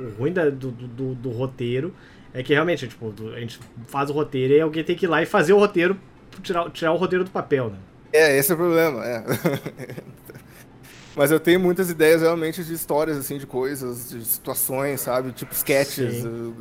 o 0.00 0.10
ruim 0.18 0.32
da- 0.32 0.50
do, 0.50 0.70
do, 0.70 1.14
do 1.14 1.30
roteiro 1.30 1.94
é 2.34 2.42
que 2.42 2.52
realmente, 2.52 2.86
tipo, 2.88 3.12
a 3.34 3.40
gente 3.40 3.60
faz 3.86 4.10
o 4.10 4.12
roteiro 4.12 4.54
e 4.54 4.60
alguém 4.60 4.82
tem 4.84 4.96
que 4.96 5.06
ir 5.06 5.08
lá 5.08 5.22
e 5.22 5.26
fazer 5.26 5.52
o 5.52 5.58
roteiro, 5.58 5.96
tirar, 6.42 6.70
tirar 6.70 6.92
o 6.92 6.96
roteiro 6.96 7.24
do 7.24 7.30
papel, 7.30 7.70
né? 7.70 7.78
É, 8.12 8.36
esse 8.36 8.50
é 8.50 8.54
o 8.54 8.58
problema, 8.58 9.04
é. 9.04 9.24
Mas 11.16 11.30
eu 11.30 11.40
tenho 11.40 11.58
muitas 11.60 11.90
ideias 11.90 12.22
realmente 12.22 12.62
de 12.64 12.72
histórias, 12.72 13.16
assim, 13.16 13.36
de 13.38 13.46
coisas, 13.46 14.10
de 14.10 14.24
situações, 14.24 15.00
sabe? 15.00 15.32
Tipo 15.32 15.52
sketches. 15.52 16.22
Sim. 16.22 16.54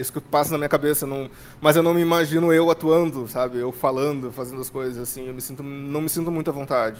Isso 0.00 0.12
que 0.12 0.20
passa 0.20 0.52
na 0.52 0.58
minha 0.58 0.68
cabeça. 0.68 1.06
Não... 1.06 1.30
Mas 1.60 1.76
eu 1.76 1.82
não 1.82 1.94
me 1.94 2.00
imagino 2.00 2.52
eu 2.52 2.70
atuando, 2.70 3.26
sabe? 3.28 3.58
Eu 3.58 3.72
falando, 3.72 4.32
fazendo 4.32 4.60
as 4.60 4.70
coisas, 4.70 4.98
assim. 4.98 5.26
Eu 5.28 5.34
me 5.34 5.40
sinto... 5.40 5.62
não 5.62 6.00
me 6.00 6.08
sinto 6.08 6.30
muito 6.30 6.50
à 6.50 6.52
vontade. 6.52 6.98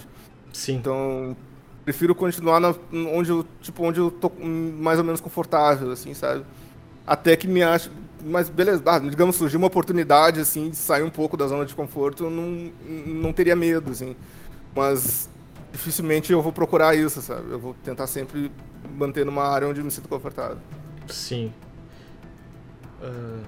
Sim. 0.52 0.76
Então, 0.76 1.36
prefiro 1.84 2.14
continuar 2.14 2.60
na, 2.60 2.74
onde 2.92 3.30
eu, 3.30 3.44
tipo, 3.60 3.84
onde 3.84 4.00
eu 4.00 4.10
tô 4.10 4.30
mais 4.40 4.98
ou 4.98 5.04
menos 5.04 5.20
confortável, 5.20 5.90
assim, 5.90 6.14
sabe? 6.14 6.44
até 7.06 7.36
que 7.36 7.46
me 7.46 7.62
acho. 7.62 7.90
Mas 8.24 8.48
beleza, 8.48 8.82
ah, 8.86 8.98
digamos, 8.98 9.36
surgiu 9.36 9.58
uma 9.58 9.68
oportunidade, 9.68 10.40
assim, 10.40 10.70
de 10.70 10.76
sair 10.76 11.02
um 11.02 11.10
pouco 11.10 11.36
da 11.36 11.46
zona 11.46 11.64
de 11.64 11.74
conforto, 11.74 12.24
eu 12.24 12.30
não, 12.30 12.72
não 13.06 13.32
teria 13.32 13.54
medo, 13.54 13.92
assim. 13.92 14.16
Mas 14.74 15.28
dificilmente 15.70 16.32
eu 16.32 16.42
vou 16.42 16.52
procurar 16.52 16.96
isso, 16.96 17.22
sabe? 17.22 17.52
Eu 17.52 17.58
vou 17.58 17.74
tentar 17.84 18.06
sempre 18.08 18.50
manter 18.98 19.24
numa 19.24 19.44
área 19.44 19.68
onde 19.68 19.80
eu 19.80 19.84
me 19.84 19.90
sinto 19.90 20.08
confortável. 20.08 20.58
Sim. 21.06 21.52
Uh, 23.06 23.42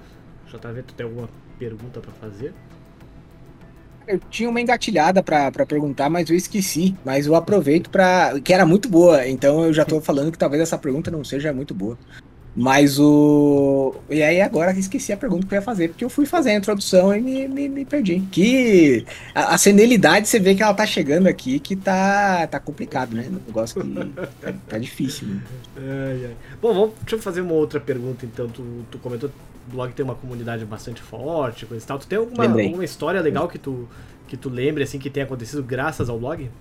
JV, 0.47 0.83
tu 0.83 0.93
tem 0.93 1.05
alguma 1.05 1.29
pergunta 1.57 1.99
para 1.99 2.11
fazer? 2.13 2.53
Eu 4.07 4.17
tinha 4.17 4.49
uma 4.49 4.59
engatilhada 4.59 5.21
para 5.21 5.51
perguntar, 5.67 6.09
mas 6.09 6.29
eu 6.29 6.35
esqueci. 6.35 6.95
Mas 7.05 7.27
eu 7.27 7.35
aproveito 7.35 7.89
para 7.89 8.39
que 8.39 8.53
era 8.53 8.65
muito 8.65 8.89
boa, 8.89 9.27
então 9.27 9.65
eu 9.65 9.73
já 9.73 9.85
tô 9.85 9.99
falando 10.01 10.31
que 10.31 10.37
talvez 10.37 10.61
essa 10.61 10.77
pergunta 10.77 11.11
não 11.11 11.23
seja 11.23 11.53
muito 11.53 11.73
boa. 11.73 11.97
Mas 12.59 12.99
o. 12.99 13.95
E 14.09 14.21
aí 14.21 14.41
agora 14.41 14.77
esqueci 14.77 15.13
a 15.13 15.17
pergunta 15.17 15.47
que 15.47 15.53
eu 15.53 15.59
ia 15.59 15.61
fazer, 15.61 15.87
porque 15.87 16.03
eu 16.03 16.09
fui 16.09 16.25
fazer 16.25 16.49
a 16.49 16.55
introdução 16.55 17.15
e 17.15 17.21
me, 17.21 17.47
me, 17.47 17.69
me 17.69 17.85
perdi. 17.85 18.19
Que 18.29 19.05
a, 19.33 19.53
a, 19.53 19.57
senilidade 19.57 20.27
você 20.27 20.41
vê 20.41 20.53
que 20.53 20.61
ela 20.61 20.73
tá 20.73 20.85
chegando 20.85 21.27
aqui, 21.27 21.57
que 21.57 21.73
tá, 21.73 22.45
tá 22.47 22.59
complicado, 22.59 23.15
né? 23.15 23.27
O 23.29 23.47
negócio 23.47 23.81
que 23.81 23.89
tá, 23.89 24.53
tá 24.67 24.77
difícil. 24.77 25.29
Né? 25.29 25.41
Ai, 25.77 26.25
ai. 26.25 26.35
Bom, 26.61 26.73
vamos, 26.73 26.95
deixa 26.99 27.15
eu 27.15 27.21
fazer 27.21 27.39
uma 27.39 27.53
outra 27.53 27.79
pergunta 27.79 28.25
então. 28.25 28.49
Tu, 28.49 28.61
tu 28.91 28.99
comentou 28.99 29.29
que 29.29 29.35
o 29.69 29.71
blog 29.71 29.93
tem 29.93 30.03
uma 30.03 30.15
comunidade 30.15 30.65
bastante 30.65 31.01
forte, 31.01 31.65
coisa 31.65 31.81
e 31.81 31.87
tal. 31.87 31.97
Tu 31.97 32.07
tem 32.07 32.19
alguma, 32.19 32.43
alguma 32.43 32.83
história 32.83 33.21
legal 33.21 33.47
que 33.47 33.57
tu, 33.57 33.87
que 34.27 34.35
tu 34.35 34.49
lembre, 34.49 34.83
assim, 34.83 34.99
que 34.99 35.09
tenha 35.09 35.25
acontecido 35.25 35.63
graças 35.63 36.09
ao 36.09 36.19
blog? 36.19 36.51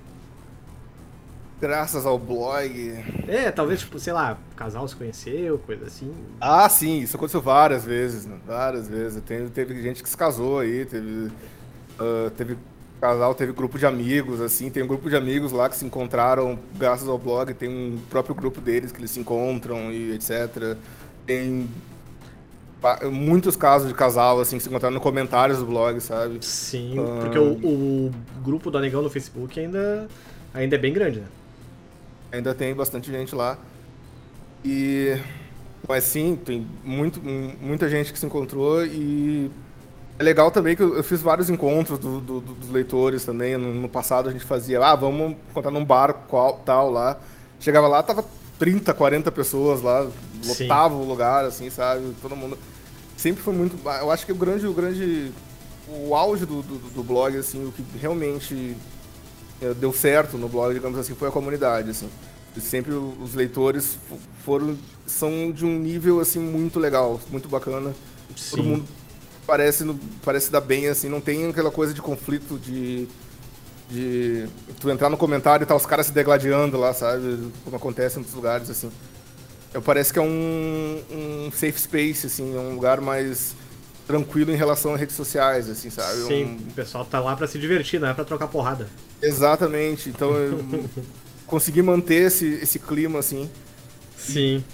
Graças 1.61 2.07
ao 2.07 2.18
blog. 2.18 3.05
É, 3.27 3.51
talvez, 3.51 3.81
tipo, 3.81 3.99
sei 3.99 4.12
lá, 4.12 4.38
o 4.53 4.55
casal 4.55 4.87
se 4.87 4.97
conheceu, 4.97 5.59
coisa 5.59 5.87
assim. 5.87 6.12
Ah, 6.40 6.68
sim, 6.68 7.01
isso 7.01 7.16
aconteceu 7.16 7.40
várias 7.40 7.85
vezes, 7.85 8.27
né? 8.27 8.37
várias 8.47 8.88
vezes. 8.88 9.23
Tem, 9.25 9.49
teve 9.49 9.83
gente 9.83 10.03
que 10.03 10.09
se 10.09 10.16
casou 10.16 10.61
aí, 10.61 10.85
teve, 10.85 11.31
uh, 12.01 12.31
teve 12.37 12.57
casal, 13.01 13.35
teve 13.35 13.53
grupo 13.53 13.79
de 13.79 13.87
amigos, 13.87 14.40
assim, 14.40 14.71
tem 14.71 14.83
um 14.83 14.87
grupo 14.87 15.09
de 15.09 15.16
amigos 15.16 15.53
lá 15.53 15.68
que 15.68 15.77
se 15.77 15.85
encontraram 15.85 16.59
graças 16.77 17.09
ao 17.09 17.18
blog, 17.18 17.55
tem 17.55 17.68
um 17.68 17.99
próprio 18.11 18.35
grupo 18.35 18.61
deles 18.61 18.90
que 18.92 18.99
eles 18.99 19.11
se 19.11 19.21
encontram 19.21 19.92
e 19.92 20.12
etc. 20.12 20.77
Tem 21.27 21.68
muitos 23.11 23.57
casos 23.57 23.88
de 23.88 23.94
casal, 23.94 24.40
assim, 24.40 24.57
que 24.57 24.62
se 24.62 24.68
encontraram 24.68 24.94
no 24.94 25.01
comentários 25.01 25.59
do 25.59 25.66
blog, 25.66 26.01
sabe? 26.01 26.38
Sim, 26.44 26.97
porque 27.21 27.38
o, 27.38 27.53
o 27.53 28.11
grupo 28.42 28.71
do 28.71 28.79
Anegão 28.79 29.03
no 29.03 29.11
Facebook 29.11 29.59
ainda, 29.59 30.09
ainda 30.55 30.77
é 30.77 30.79
bem 30.79 30.92
grande, 30.92 31.21
né? 31.21 31.27
Ainda 32.33 32.55
tem 32.55 32.75
bastante 32.75 33.11
gente 33.11 33.35
lá. 33.35 33.59
E 34.64 35.19
mas 35.87 36.05
sim, 36.05 36.37
tem 36.37 36.67
muito, 36.85 37.21
muita 37.23 37.88
gente 37.88 38.12
que 38.12 38.19
se 38.19 38.27
encontrou 38.27 38.85
e 38.85 39.51
é 40.19 40.23
legal 40.23 40.51
também 40.51 40.75
que 40.75 40.83
eu, 40.83 41.03
fiz 41.05 41.23
vários 41.23 41.49
encontros 41.49 41.99
do, 41.99 42.21
do, 42.21 42.41
dos 42.41 42.69
leitores 42.71 43.25
também. 43.25 43.57
No, 43.57 43.73
no, 43.73 43.88
passado 43.88 44.29
a 44.29 44.33
gente 44.33 44.45
fazia, 44.45 44.85
ah, 44.85 44.97
vamos 44.97 45.37
encontrar 45.51 45.71
num 45.71 45.85
bar 45.85 46.12
qual, 46.29 46.61
tal 46.64 46.91
lá. 46.91 47.19
Chegava 47.61 47.87
lá, 47.87 48.03
tava 48.03 48.25
30, 48.59 48.93
40 48.93 49.31
pessoas 49.31 49.81
lá, 49.81 50.09
lotava 50.45 50.95
sim. 50.95 51.01
o 51.01 51.05
lugar, 51.05 51.45
assim, 51.45 51.71
sabe? 51.71 52.12
Todo 52.21 52.35
mundo. 52.35 52.59
Sempre 53.17 53.43
foi 53.43 53.55
muito. 53.55 53.79
Eu 54.01 54.11
acho 54.11 54.27
que 54.27 54.33
o 54.33 54.35
grande. 54.35 54.67
O, 54.67 54.73
grande, 54.73 55.33
o 55.88 56.14
auge 56.14 56.45
do, 56.45 56.62
do, 56.62 56.79
do 56.91 57.03
blog, 57.03 57.37
assim, 57.37 57.67
o 57.67 57.73
que 57.73 57.85
realmente 57.99 58.77
deu 59.81 59.92
certo 59.92 60.37
no 60.38 60.49
blog, 60.49 60.73
digamos 60.75 60.99
assim, 60.99 61.14
foi 61.14 61.29
a 61.29 61.33
comunidade, 61.33 61.90
assim. 61.90 62.09
Sempre 62.61 62.92
os 62.92 63.35
leitores 63.35 63.99
foram 64.44 64.77
são 65.07 65.53
de 65.53 65.64
um 65.64 65.79
nível 65.79 66.21
assim 66.21 66.40
muito 66.40 66.81
legal, 66.81 67.21
muito 67.31 67.49
bacana. 67.49 67.94
Sim. 68.37 68.51
Todo 68.51 68.62
mundo 68.64 68.85
parece 69.47 69.85
parece 70.25 70.51
dar 70.51 70.61
bem 70.61 70.88
assim, 70.88 71.09
não 71.09 71.21
tem 71.21 71.49
aquela 71.49 71.71
coisa 71.71 71.94
de 71.94 72.03
conflito 72.03 72.59
de 72.59 73.09
de 73.88 74.47
tu 74.79 74.90
entrar 74.90 75.09
no 75.09 75.16
comentário 75.16 75.64
e 75.64 75.66
tá 75.66 75.75
os 75.75 75.87
caras 75.87 76.07
se 76.07 76.12
degladiando 76.12 76.79
lá, 76.79 76.92
sabe? 76.92 77.51
Como 77.64 77.77
acontece 77.77 78.16
em 78.16 78.18
outros 78.18 78.35
lugares 78.35 78.68
assim. 78.68 78.90
Eu 79.73 79.81
parece 79.81 80.12
que 80.12 80.18
é 80.18 80.23
um, 80.23 81.03
um 81.11 81.51
safe 81.53 81.81
space 81.81 82.27
assim, 82.27 82.57
é 82.57 82.61
um 82.61 82.75
lugar 82.75 83.01
mais 83.01 83.55
tranquilo 84.09 84.51
em 84.51 84.57
relação 84.57 84.94
a 84.94 84.97
redes 84.97 85.14
sociais, 85.14 85.68
assim, 85.68 85.90
sabe? 85.90 86.23
Sim, 86.23 86.44
um... 86.44 86.71
o 86.71 86.73
pessoal 86.73 87.05
tá 87.05 87.21
lá 87.21 87.37
para 87.37 87.47
se 87.47 87.59
divertir, 87.59 88.01
não 88.01 88.09
é 88.09 88.14
pra 88.14 88.25
trocar 88.25 88.49
porrada. 88.49 88.88
Exatamente, 89.23 90.09
então 90.09 90.35
eu 90.35 90.64
consegui 91.47 91.83
manter 91.83 92.27
esse, 92.27 92.47
esse 92.55 92.79
clima, 92.79 93.18
assim. 93.18 93.49
Sim. 94.16 94.64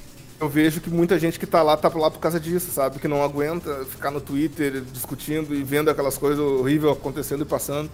Eu 0.40 0.48
vejo 0.48 0.80
que 0.80 0.88
muita 0.88 1.18
gente 1.18 1.38
que 1.38 1.46
tá 1.46 1.62
lá, 1.62 1.76
tá 1.76 1.88
lá 1.88 2.10
por 2.10 2.20
causa 2.20 2.38
disso, 2.38 2.70
sabe? 2.70 3.00
Que 3.00 3.08
não 3.08 3.22
aguenta 3.22 3.84
ficar 3.86 4.12
no 4.12 4.20
Twitter 4.20 4.82
discutindo 4.92 5.54
e 5.54 5.62
vendo 5.64 5.90
aquelas 5.90 6.16
coisas 6.16 6.38
horríveis 6.38 6.92
acontecendo 6.92 7.42
e 7.42 7.44
passando. 7.44 7.90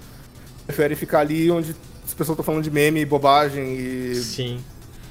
Prefere 0.67 0.95
ficar 0.95 1.21
ali 1.21 1.51
onde 1.51 1.75
as 2.05 2.13
pessoas 2.13 2.35
estão 2.39 2.45
falando 2.45 2.63
de 2.63 2.71
meme 2.71 3.01
e 3.01 3.05
bobagem 3.05 3.75
e. 3.75 4.15
Sim. 4.15 4.61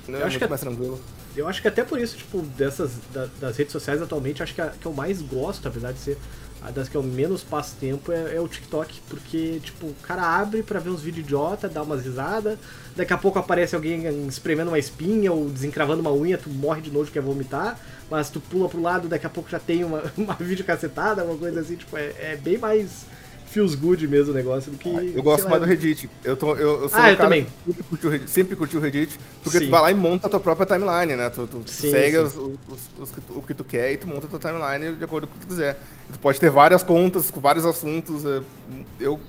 Né? 0.08 0.20
Eu 0.20 0.26
acho 0.26 0.32
Muito 0.32 0.40
que 0.40 0.48
mais 0.48 0.62
tranquilo. 0.62 1.00
Eu 1.36 1.48
acho 1.48 1.62
que 1.62 1.68
até 1.68 1.84
por 1.84 2.00
isso, 2.00 2.18
tipo, 2.18 2.42
dessas 2.42 2.92
da, 3.14 3.28
das 3.40 3.58
redes 3.58 3.72
sociais 3.72 4.02
atualmente, 4.02 4.42
acho 4.44 4.54
que 4.54 4.62
a 4.62 4.70
que 4.70 4.86
eu 4.86 4.94
mais 4.94 5.22
gosto, 5.22 5.68
apesar 5.68 5.92
de 5.92 6.00
ser 6.00 6.18
a 6.62 6.72
das 6.72 6.90
que 6.90 6.98
eu 6.98 7.04
menos 7.04 7.44
passo 7.44 7.76
tempo, 7.80 8.12
é, 8.12 8.36
é 8.36 8.42
o 8.42 8.48
TikTok. 8.48 9.00
Porque, 9.08 9.60
tipo, 9.64 9.88
o 9.88 9.96
cara 10.02 10.22
abre 10.22 10.62
pra 10.62 10.80
ver 10.80 10.90
uns 10.90 11.02
vídeos 11.02 11.26
idiota, 11.26 11.70
dá 11.70 11.82
umas 11.82 12.04
risadas, 12.04 12.58
daqui 12.96 13.14
a 13.14 13.18
pouco 13.18 13.40
aparece 13.40 13.76
alguém 13.76 14.28
espremendo 14.28 14.70
uma 14.70 14.80
espinha 14.80 15.32
ou 15.32 15.50
desencravando 15.50 16.02
uma 16.02 16.12
unha, 16.12 16.38
tu 16.38 16.50
morre 16.50 16.82
de 16.82 16.92
nojo 16.92 17.12
quer 17.12 17.22
vomitar, 17.22 17.80
mas 18.10 18.30
tu 18.30 18.42
pula 18.42 18.68
pro 18.68 18.82
lado, 18.82 19.08
daqui 19.08 19.26
a 19.26 19.30
pouco 19.30 19.50
já 19.50 19.60
tem 19.60 19.84
uma, 19.84 20.04
uma 20.18 20.34
vídeo 20.34 20.66
cacetada, 20.66 21.24
uma 21.24 21.38
coisa 21.38 21.62
assim, 21.62 21.76
tipo, 21.76 21.96
é, 21.98 22.14
é 22.20 22.36
bem 22.36 22.58
mais 22.58 23.06
feels 23.50 23.76
good 23.76 24.08
mesmo 24.08 24.32
o 24.32 24.36
negócio 24.36 24.72
do 24.72 24.78
que. 24.78 24.90
Ah, 24.90 25.04
eu 25.04 25.24
gosto 25.24 25.50
mais 25.50 25.62
do 25.62 25.68
Reddit. 25.68 26.10
Eu, 26.24 26.38
tô, 26.38 26.56
eu, 26.56 26.84
eu 26.84 26.90
sou 26.90 27.00
ah, 27.00 27.12
eu 27.12 27.18
também. 27.18 27.48
Sempre 27.66 27.84
curti, 27.84 28.08
o 28.08 28.10
Reddit, 28.10 28.30
sempre 28.30 28.56
curti 28.56 28.78
o 28.78 28.80
Reddit, 28.80 29.20
porque 29.44 29.60
sim. 29.60 29.66
tu 29.66 29.72
vai 29.72 29.82
lá 29.82 29.92
e 29.92 29.96
monta 29.96 30.28
a 30.28 30.30
tua 30.30 30.40
própria 30.40 30.66
timeline, 30.66 31.16
né? 31.16 31.30
Tu, 31.30 31.48
tu, 31.48 31.64
sim, 31.66 31.92
segue 31.92 32.18
sim. 32.18 32.24
Os, 32.24 32.36
os, 32.36 32.80
os, 33.00 33.14
o 33.36 33.42
que 33.42 33.54
tu 33.54 33.64
quer 33.64 33.92
e 33.92 33.98
tu 33.98 34.08
monta 34.08 34.28
a 34.28 34.30
tua 34.30 34.40
timeline 34.40 34.96
de 34.96 35.04
acordo 35.04 35.28
com 35.28 35.36
o 35.36 35.40
que 35.40 35.46
tu 35.46 35.50
quiser. 35.50 35.80
Tu 36.12 36.20
pode 36.20 36.40
ter 36.40 36.50
várias 36.50 36.84
contas 36.84 37.32
com 37.32 37.40
vários 37.40 37.66
assuntos. 37.66 38.26
É, 38.26 38.42
eu, 39.00 39.20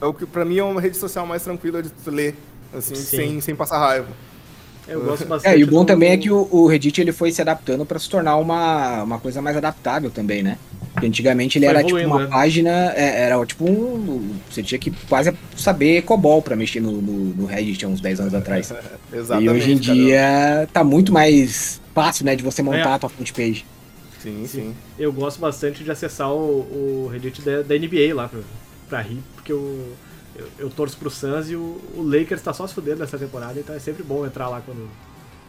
é 0.00 0.06
o 0.06 0.14
que 0.14 0.26
pra 0.26 0.44
mim 0.44 0.58
é 0.58 0.64
uma 0.64 0.80
rede 0.80 0.96
social 0.96 1.26
mais 1.26 1.42
tranquila 1.42 1.82
de 1.82 1.90
tu 1.90 2.10
ler, 2.10 2.34
assim, 2.74 2.94
sem, 2.94 3.40
sem 3.40 3.54
passar 3.54 3.78
raiva. 3.78 4.08
Eu 4.88 5.04
gosto 5.04 5.26
bastante. 5.26 5.52
É, 5.52 5.58
e 5.58 5.64
o 5.64 5.66
bom 5.66 5.84
do... 5.84 5.86
também 5.86 6.10
é 6.10 6.16
que 6.16 6.30
o, 6.30 6.48
o, 6.50 6.66
Reddit 6.66 7.00
ele 7.00 7.12
foi 7.12 7.32
se 7.32 7.40
adaptando 7.40 7.84
para 7.84 7.98
se 7.98 8.08
tornar 8.08 8.36
uma, 8.36 9.02
uma 9.02 9.18
coisa 9.18 9.42
mais 9.42 9.56
adaptável 9.56 10.10
também, 10.10 10.42
né? 10.42 10.58
Porque 10.92 11.06
antigamente 11.06 11.58
ele 11.58 11.66
foi 11.66 11.74
era 11.74 11.84
tipo 11.84 11.98
uma 11.98 12.20
né? 12.20 12.26
página, 12.28 12.70
é, 12.94 13.22
era 13.22 13.44
tipo 13.44 13.64
um. 13.64 14.34
Você 14.50 14.62
tinha 14.62 14.78
que 14.78 14.90
quase 15.08 15.32
saber 15.56 16.02
COBOL 16.02 16.40
para 16.40 16.56
mexer 16.56 16.80
no, 16.80 16.92
no, 16.92 17.34
no, 17.34 17.46
Reddit 17.46 17.84
há 17.84 17.88
uns 17.88 18.00
10 18.00 18.20
anos 18.20 18.34
atrás. 18.34 18.72
Exatamente. 19.12 19.44
E 19.44 19.50
hoje 19.50 19.72
em 19.72 19.76
dia 19.76 20.68
tá 20.72 20.82
muito 20.82 21.12
mais 21.12 21.80
fácil, 21.94 22.24
né, 22.24 22.36
de 22.36 22.42
você 22.42 22.62
montar 22.62 22.90
é. 22.90 22.94
a 22.94 22.98
tua 22.98 23.08
front 23.10 23.30
page. 23.32 23.66
Sim, 24.22 24.44
sim, 24.44 24.46
sim. 24.46 24.74
Eu 24.98 25.12
gosto 25.12 25.38
bastante 25.38 25.84
de 25.84 25.90
acessar 25.90 26.32
o, 26.32 27.06
o 27.06 27.10
Reddit 27.12 27.42
da, 27.42 27.62
da 27.62 27.74
NBA 27.78 28.14
lá 28.14 28.28
pra, 28.28 28.40
pra 28.88 29.00
rir, 29.00 29.18
porque 29.34 29.52
eu 29.52 29.92
eu, 30.38 30.48
eu 30.58 30.70
torço 30.70 30.96
pro 30.96 31.10
Suns 31.10 31.50
e 31.50 31.56
o, 31.56 31.80
o 31.94 32.02
Lakers 32.02 32.42
tá 32.42 32.52
só 32.52 32.66
se 32.66 32.74
fudendo 32.74 33.00
nessa 33.00 33.18
temporada, 33.18 33.58
então 33.58 33.74
é 33.74 33.78
sempre 33.78 34.02
bom 34.02 34.26
entrar 34.26 34.48
lá 34.48 34.60
quando. 34.64 34.88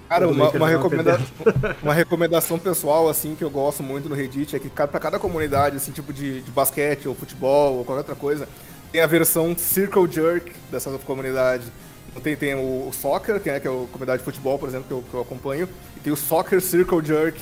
Cara, 0.09 0.27
uma, 0.27 0.49
uma, 0.49 0.69
recomenda 0.69 1.19
uma 1.83 1.93
recomendação 1.93 2.57
pessoal, 2.57 3.09
assim, 3.09 3.35
que 3.35 3.43
eu 3.43 3.49
gosto 3.49 3.83
muito 3.83 4.07
no 4.07 4.15
Reddit 4.15 4.55
é 4.55 4.59
que 4.59 4.69
para 4.69 4.87
cada 4.87 5.19
comunidade, 5.19 5.75
assim, 5.75 5.91
tipo 5.91 6.13
de, 6.13 6.41
de 6.41 6.51
basquete 6.51 7.07
ou 7.07 7.15
futebol 7.15 7.77
ou 7.77 7.85
qualquer 7.85 7.99
outra 7.99 8.15
coisa, 8.15 8.47
tem 8.91 9.01
a 9.01 9.07
versão 9.07 9.55
Circle 9.57 10.09
Jerk 10.09 10.53
dessa 10.71 10.89
comunidade. 10.99 11.65
Então, 12.09 12.21
tem, 12.21 12.35
tem 12.37 12.55
o, 12.55 12.87
o 12.87 12.91
Soccer, 12.93 13.39
que 13.41 13.49
é, 13.49 13.59
que 13.59 13.67
é 13.67 13.71
a 13.71 13.87
comunidade 13.91 14.19
de 14.19 14.23
futebol, 14.23 14.57
por 14.57 14.69
exemplo, 14.69 14.87
que 14.87 14.93
eu, 14.93 15.03
que 15.09 15.13
eu 15.13 15.21
acompanho, 15.21 15.67
e 15.95 15.99
tem 15.99 16.13
o 16.13 16.15
Soccer 16.15 16.61
Circle 16.61 17.03
Jerk, 17.03 17.39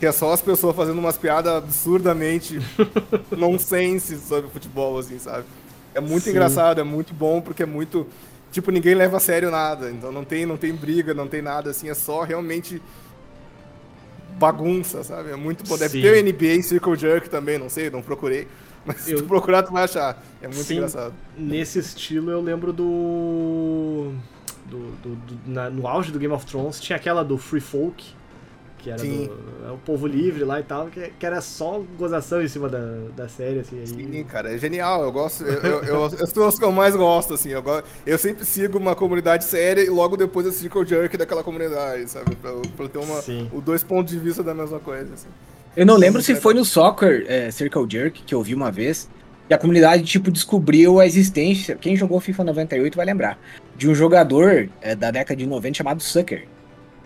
que 0.00 0.06
é 0.06 0.12
só 0.12 0.32
as 0.32 0.42
pessoas 0.42 0.74
fazendo 0.74 0.98
umas 0.98 1.16
piadas 1.16 1.52
absurdamente 1.52 2.58
nonsense 3.30 4.18
sobre 4.18 4.50
futebol, 4.50 4.98
assim, 4.98 5.18
sabe? 5.18 5.44
É 5.98 6.00
muito 6.00 6.24
Sim. 6.24 6.30
engraçado, 6.30 6.80
é 6.80 6.84
muito 6.84 7.12
bom, 7.12 7.40
porque 7.40 7.62
é 7.62 7.66
muito. 7.66 8.06
Tipo, 8.52 8.70
ninguém 8.70 8.94
leva 8.94 9.16
a 9.16 9.20
sério 9.20 9.50
nada. 9.50 9.90
Então 9.90 10.12
não 10.12 10.24
tem, 10.24 10.46
não 10.46 10.56
tem 10.56 10.72
briga, 10.72 11.12
não 11.12 11.26
tem 11.26 11.42
nada 11.42 11.70
assim, 11.70 11.90
é 11.90 11.94
só 11.94 12.22
realmente 12.22 12.80
bagunça, 14.38 15.02
sabe? 15.02 15.30
É 15.30 15.36
muito 15.36 15.64
bom. 15.64 15.76
Deve 15.76 16.00
ter 16.00 16.12
o 16.12 16.24
NBA 16.24 16.62
Circle 16.62 16.96
Jerk 16.96 17.28
também, 17.28 17.58
não 17.58 17.68
sei, 17.68 17.90
não 17.90 18.00
procurei. 18.00 18.46
Mas 18.86 19.08
eu... 19.08 19.18
se 19.18 19.22
tu 19.22 19.28
procurar, 19.28 19.64
tu 19.64 19.72
vai 19.72 19.84
achar. 19.84 20.22
É 20.40 20.46
muito 20.46 20.62
Sim, 20.62 20.76
engraçado. 20.76 21.12
Nesse 21.36 21.80
estilo 21.80 22.30
eu 22.30 22.40
lembro 22.40 22.72
do. 22.72 24.12
do, 24.66 24.78
do, 25.02 25.16
do 25.16 25.38
na, 25.46 25.68
no 25.68 25.86
auge 25.86 26.12
do 26.12 26.18
Game 26.18 26.32
of 26.32 26.46
Thrones 26.46 26.80
tinha 26.80 26.96
aquela 26.96 27.24
do 27.24 27.36
Free 27.36 27.60
Folk, 27.60 28.14
que 28.78 28.90
era 28.90 29.02
do, 29.02 29.32
é 29.66 29.70
o 29.70 29.76
povo 29.78 30.06
livre 30.06 30.44
lá 30.44 30.60
e 30.60 30.62
tal, 30.62 30.86
que, 30.86 31.12
que, 31.18 31.26
era 31.26 31.40
só 31.40 31.82
gozação 31.98 32.40
em 32.42 32.48
cima 32.48 32.68
da, 32.68 32.80
da 33.16 33.28
série, 33.28 33.60
assim. 33.60 33.80
Aí... 33.80 33.86
Sim, 33.86 34.24
cara, 34.24 34.54
é 34.54 34.58
genial, 34.58 35.02
eu 35.02 35.12
gosto, 35.12 35.44
eu, 35.44 35.60
eu, 35.60 35.84
eu, 35.84 36.10
eu 36.18 36.26
sou 36.26 36.48
os 36.48 36.58
que 36.58 36.64
eu 36.64 36.72
mais 36.72 36.96
gosto, 36.96 37.34
assim, 37.34 37.50
eu, 37.50 37.62
eu 38.06 38.18
sempre 38.18 38.44
sigo 38.44 38.78
uma 38.78 38.94
comunidade 38.94 39.44
séria 39.44 39.82
e 39.82 39.90
logo 39.90 40.16
depois 40.16 40.46
eu 40.46 40.52
sigo 40.52 40.80
o 40.80 40.84
jerk 40.84 41.16
daquela 41.16 41.42
comunidade, 41.42 42.08
sabe, 42.08 42.36
pra, 42.36 42.52
pra 42.76 42.88
ter 42.88 42.98
uma, 42.98 43.20
o 43.52 43.60
dois 43.60 43.82
pontos 43.82 44.12
de 44.12 44.18
vista 44.18 44.42
da 44.42 44.54
mesma 44.54 44.78
coisa, 44.78 45.12
assim. 45.12 45.28
Eu 45.76 45.86
não 45.86 45.96
lembro 45.96 46.20
se 46.20 46.34
foi 46.34 46.54
no 46.54 46.64
Soccer 46.64 47.24
é, 47.28 47.50
Circle 47.50 47.86
Jerk 47.88 48.22
que 48.24 48.34
eu 48.34 48.42
vi 48.42 48.54
uma 48.54 48.70
vez. 48.70 49.08
E 49.48 49.54
a 49.54 49.58
comunidade, 49.58 50.02
tipo, 50.02 50.30
descobriu 50.30 51.00
a 51.00 51.06
existência. 51.06 51.74
Quem 51.76 51.96
jogou 51.96 52.20
FIFA 52.20 52.44
98 52.44 52.96
vai 52.96 53.06
lembrar. 53.06 53.38
De 53.76 53.88
um 53.88 53.94
jogador 53.94 54.68
é, 54.82 54.94
da 54.94 55.10
década 55.10 55.36
de 55.36 55.46
90 55.46 55.76
chamado 55.76 56.02
Sucker. 56.02 56.46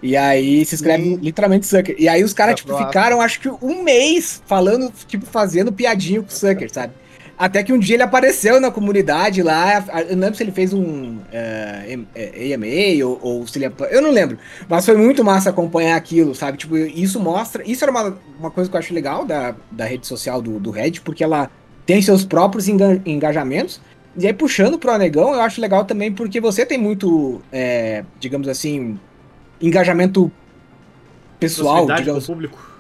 E 0.03 0.17
aí 0.17 0.65
se 0.65 0.75
escreve 0.75 1.05
Sim. 1.05 1.17
literalmente 1.23 1.67
Sucker. 1.67 1.95
E 1.99 2.09
aí 2.09 2.25
os 2.25 2.33
caras, 2.33 2.55
Tá 2.55 2.57
tipo, 2.57 2.77
ficaram, 2.77 3.21
acho 3.21 3.39
que 3.41 3.49
um 3.49 3.83
mês 3.83 4.43
falando, 4.47 4.93
tipo, 5.07 5.25
fazendo 5.27 5.73
piadinho 5.73 6.23
com 6.23 6.29
o 6.29 6.33
Sucker, 6.33 6.73
sabe? 6.73 6.93
Até 7.39 7.63
que 7.63 7.73
um 7.73 7.79
dia 7.79 7.97
ele 7.97 8.03
apareceu 8.03 8.61
na 8.61 8.71
comunidade 8.71 9.43
lá. 9.43 9.85
Eu 10.09 10.15
não 10.17 10.23
lembro 10.25 10.37
se 10.37 10.43
ele 10.43 10.53
fez 10.53 10.73
um 10.73 11.19
é, 11.33 11.85
em- 11.89 12.07
é, 12.15 12.55
AMA 12.55 13.05
ou, 13.07 13.19
ou 13.23 13.47
se 13.47 13.59
ele. 13.59 13.73
Eu 13.91 14.03
não 14.03 14.11
lembro. 14.11 14.39
Mas 14.69 14.85
foi 14.85 14.97
muito 14.97 15.25
massa 15.25 15.51
acompanhar 15.51 15.97
aquilo, 15.97 16.35
sabe? 16.35 16.59
Tipo, 16.59 16.77
isso 16.77 17.19
mostra. 17.19 17.63
Isso 17.69 17.85
era 17.85 17.91
uma, 17.91 18.17
uma 18.39 18.51
coisa 18.51 18.69
que 18.71 18.77
eu 18.77 18.79
acho 18.79 18.93
legal 18.95 19.25
da, 19.25 19.55
da 19.71 19.85
rede 19.85 20.07
social 20.07 20.41
do, 20.43 20.61
do 20.61 20.71
Reddit, 20.71 21.01
porque 21.01 21.25
ela 21.25 21.51
tem 21.87 22.01
seus 22.03 22.25
próprios 22.25 22.69
enga- 22.69 23.01
engajamentos. 23.07 23.81
E 24.17 24.27
aí, 24.27 24.33
puxando 24.33 24.79
pro 24.79 24.91
Anegão, 24.93 25.33
eu 25.33 25.41
acho 25.41 25.61
legal 25.61 25.85
também 25.85 26.13
porque 26.13 26.39
você 26.41 26.67
tem 26.67 26.77
muito, 26.79 27.41
é, 27.51 28.05
digamos 28.21 28.47
assim, 28.47 29.01
engajamento 29.63 30.31
pessoal, 31.41 31.87
digamos. 31.87 32.27
com 32.27 32.33
o 32.33 32.35
público. 32.35 32.73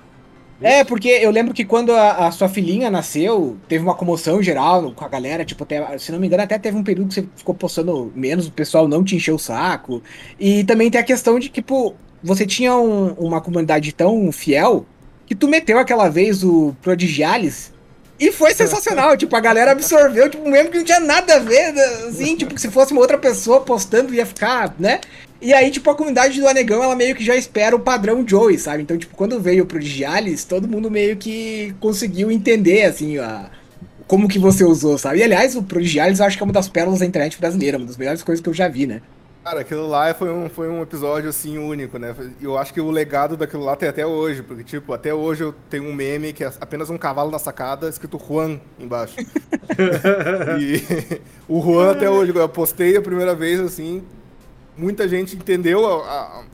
É, 0.61 0.85
porque 0.85 1.09
eu 1.09 1.31
lembro 1.33 1.53
que 1.53 1.64
quando 1.64 1.90
a, 1.92 2.29
a 2.29 2.31
sua 2.31 2.49
filhinha 2.49 2.88
nasceu, 2.88 3.57
teve 3.66 3.83
uma 3.83 3.97
comoção 3.97 4.40
geral 4.40 4.92
com 4.92 5.05
a 5.05 5.09
galera, 5.09 5.45
tipo, 5.45 5.64
até, 5.64 5.99
se 5.99 6.12
não 6.12 6.21
me 6.21 6.29
engano, 6.29 6.45
até 6.45 6.57
teve 6.57 6.77
um 6.77 6.85
período 6.85 7.09
que 7.09 7.14
você 7.14 7.27
ficou 7.35 7.53
postando 7.53 8.12
menos, 8.14 8.47
o 8.47 8.53
pessoal 8.53 8.87
não 8.87 9.03
te 9.03 9.16
encheu 9.16 9.35
o 9.35 9.38
saco. 9.40 10.01
E 10.38 10.62
também 10.62 10.88
tem 10.88 11.01
a 11.01 11.05
questão 11.05 11.37
de 11.40 11.49
que, 11.49 11.61
tipo, 11.61 11.97
você 12.23 12.47
tinha 12.47 12.77
um- 12.77 13.12
uma 13.14 13.40
comunidade 13.40 13.92
tão 13.92 14.31
fiel 14.31 14.87
que 15.27 15.35
tu 15.35 15.49
meteu 15.49 15.81
aquela 15.81 16.09
vez 16.09 16.45
o 16.45 16.77
Prodigialis 16.81 17.73
e 18.21 18.31
foi 18.31 18.55
sensacional. 18.55 19.16
tipo, 19.16 19.35
a 19.35 19.40
galera 19.40 19.73
absorveu, 19.73 20.31
tipo, 20.31 20.49
mesmo 20.49 20.71
que 20.71 20.79
não 20.79 20.85
tinha 20.85 21.01
nada 21.01 21.35
a 21.35 21.38
ver, 21.40 21.75
assim, 22.07 22.37
tipo, 22.37 22.55
que 22.55 22.61
se 22.61 22.71
fosse 22.71 22.92
uma 22.92 23.01
outra 23.01 23.18
pessoa 23.18 23.62
postando 23.62 24.14
ia 24.14 24.25
ficar, 24.25 24.73
né? 24.79 25.01
E 25.43 25.53
aí, 25.53 25.73
tipo, 25.73 25.91
a 25.91 25.95
comunidade 25.97 26.41
do 26.41 26.47
Anegão, 26.47 26.85
ela 26.85 26.95
meio 26.95 27.17
que 27.17 27.25
já 27.25 27.35
espera 27.35 27.75
o 27.75 27.81
padrão 27.81 28.25
Joey, 28.25 28.57
sabe? 28.57 28.85
Então, 28.85 28.97
tipo, 28.97 29.17
quando 29.17 29.41
veio 29.41 29.65
o 29.65 29.67
Prodigialis, 29.67 30.45
todo 30.45 30.69
mundo 30.69 30.89
meio 30.89 31.17
que 31.17 31.75
conseguiu 31.81 32.31
entender, 32.31 32.85
assim, 32.85 33.19
a... 33.19 33.51
como 34.07 34.29
que 34.29 34.39
você 34.39 34.65
usou, 34.65 34.97
sabe? 34.97 35.19
E, 35.19 35.23
aliás, 35.25 35.57
o 35.57 35.63
Prodigialis 35.65 36.21
eu 36.21 36.27
acho 36.27 36.37
que 36.37 36.45
é 36.45 36.47
uma 36.47 36.53
das 36.53 36.69
pérolas 36.69 37.01
da 37.01 37.07
internet 37.07 37.41
brasileira, 37.41 37.77
uma 37.77 37.87
das 37.87 37.97
melhores 37.97 38.23
coisas 38.23 38.41
que 38.41 38.49
eu 38.49 38.55
já 38.55 38.69
vi, 38.69 38.87
né? 38.87 39.03
Cara, 39.43 39.63
aquilo 39.63 39.89
lá 39.89 40.15
foi 40.15 40.31
um, 40.31 40.49
foi 40.49 40.69
um 40.69 40.81
episódio, 40.81 41.29
assim, 41.29 41.59
único, 41.59 41.99
né? 41.99 42.15
Eu 42.41 42.57
acho 42.57 42.73
que 42.73 42.81
o 42.81 42.93
legado 42.93 43.37
daquilo 43.37 43.65
lá 43.65 43.75
tem 43.75 43.89
até 43.89 44.07
hoje, 44.07 44.45
porque, 44.45 44.63
tipo, 44.63 44.93
até 44.93 45.13
hoje 45.13 45.43
eu 45.43 45.53
tenho 45.69 45.83
um 45.83 45.93
meme 45.93 46.33
que 46.33 46.45
é 46.45 46.53
apenas 46.61 46.89
um 46.89 46.97
cavalo 46.97 47.33
na 47.33 47.41
sacada, 47.41 47.89
escrito 47.89 48.17
Juan 48.17 48.61
embaixo. 48.79 49.17
e 50.61 51.21
o 51.49 51.61
Juan 51.61 51.91
até 51.91 52.09
hoje, 52.09 52.33
eu 52.33 52.49
postei 52.49 52.97
a 52.97 53.03
primeira 53.03 53.35
vez, 53.35 53.59
assim, 53.59 54.05
muita 54.83 55.09
gente 55.09 55.37
entendeu 55.37 55.87
a- 55.87 56.03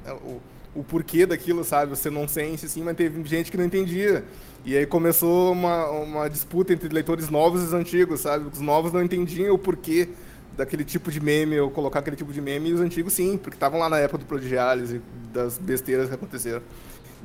a- 0.06 0.10
a- 0.10 0.14
o, 0.14 0.40
o 0.74 0.84
porquê 0.84 1.24
daquilo, 1.26 1.64
sabe? 1.64 1.90
Você 1.96 2.10
não 2.10 2.28
sente, 2.28 2.66
assim, 2.66 2.82
mas 2.82 2.96
teve 2.96 3.22
gente 3.24 3.50
que 3.50 3.56
não 3.56 3.64
entendia. 3.64 4.22
E 4.64 4.76
aí 4.76 4.84
começou 4.86 5.52
uma, 5.52 5.88
uma 5.90 6.28
disputa 6.28 6.72
entre 6.72 6.88
leitores 6.88 7.30
novos 7.30 7.62
e 7.62 7.64
os 7.66 7.72
antigos, 7.72 8.20
sabe? 8.20 8.46
Os 8.52 8.60
novos 8.60 8.92
não 8.92 9.02
entendiam 9.02 9.54
o 9.54 9.58
porquê 9.58 10.08
daquele 10.56 10.84
tipo 10.84 11.10
de 11.10 11.20
meme, 11.20 11.58
ou 11.60 11.70
colocar 11.70 12.00
aquele 12.00 12.16
tipo 12.16 12.32
de 12.32 12.40
meme, 12.40 12.70
e 12.70 12.72
os 12.74 12.80
antigos 12.80 13.12
sim, 13.12 13.38
porque 13.38 13.56
estavam 13.56 13.78
lá 13.78 13.88
na 13.88 13.98
época 13.98 14.18
do 14.18 14.24
Prodigialis 14.24 14.90
e 14.90 15.00
das 15.32 15.56
besteiras 15.56 16.08
que 16.08 16.14
aconteceram. 16.16 16.60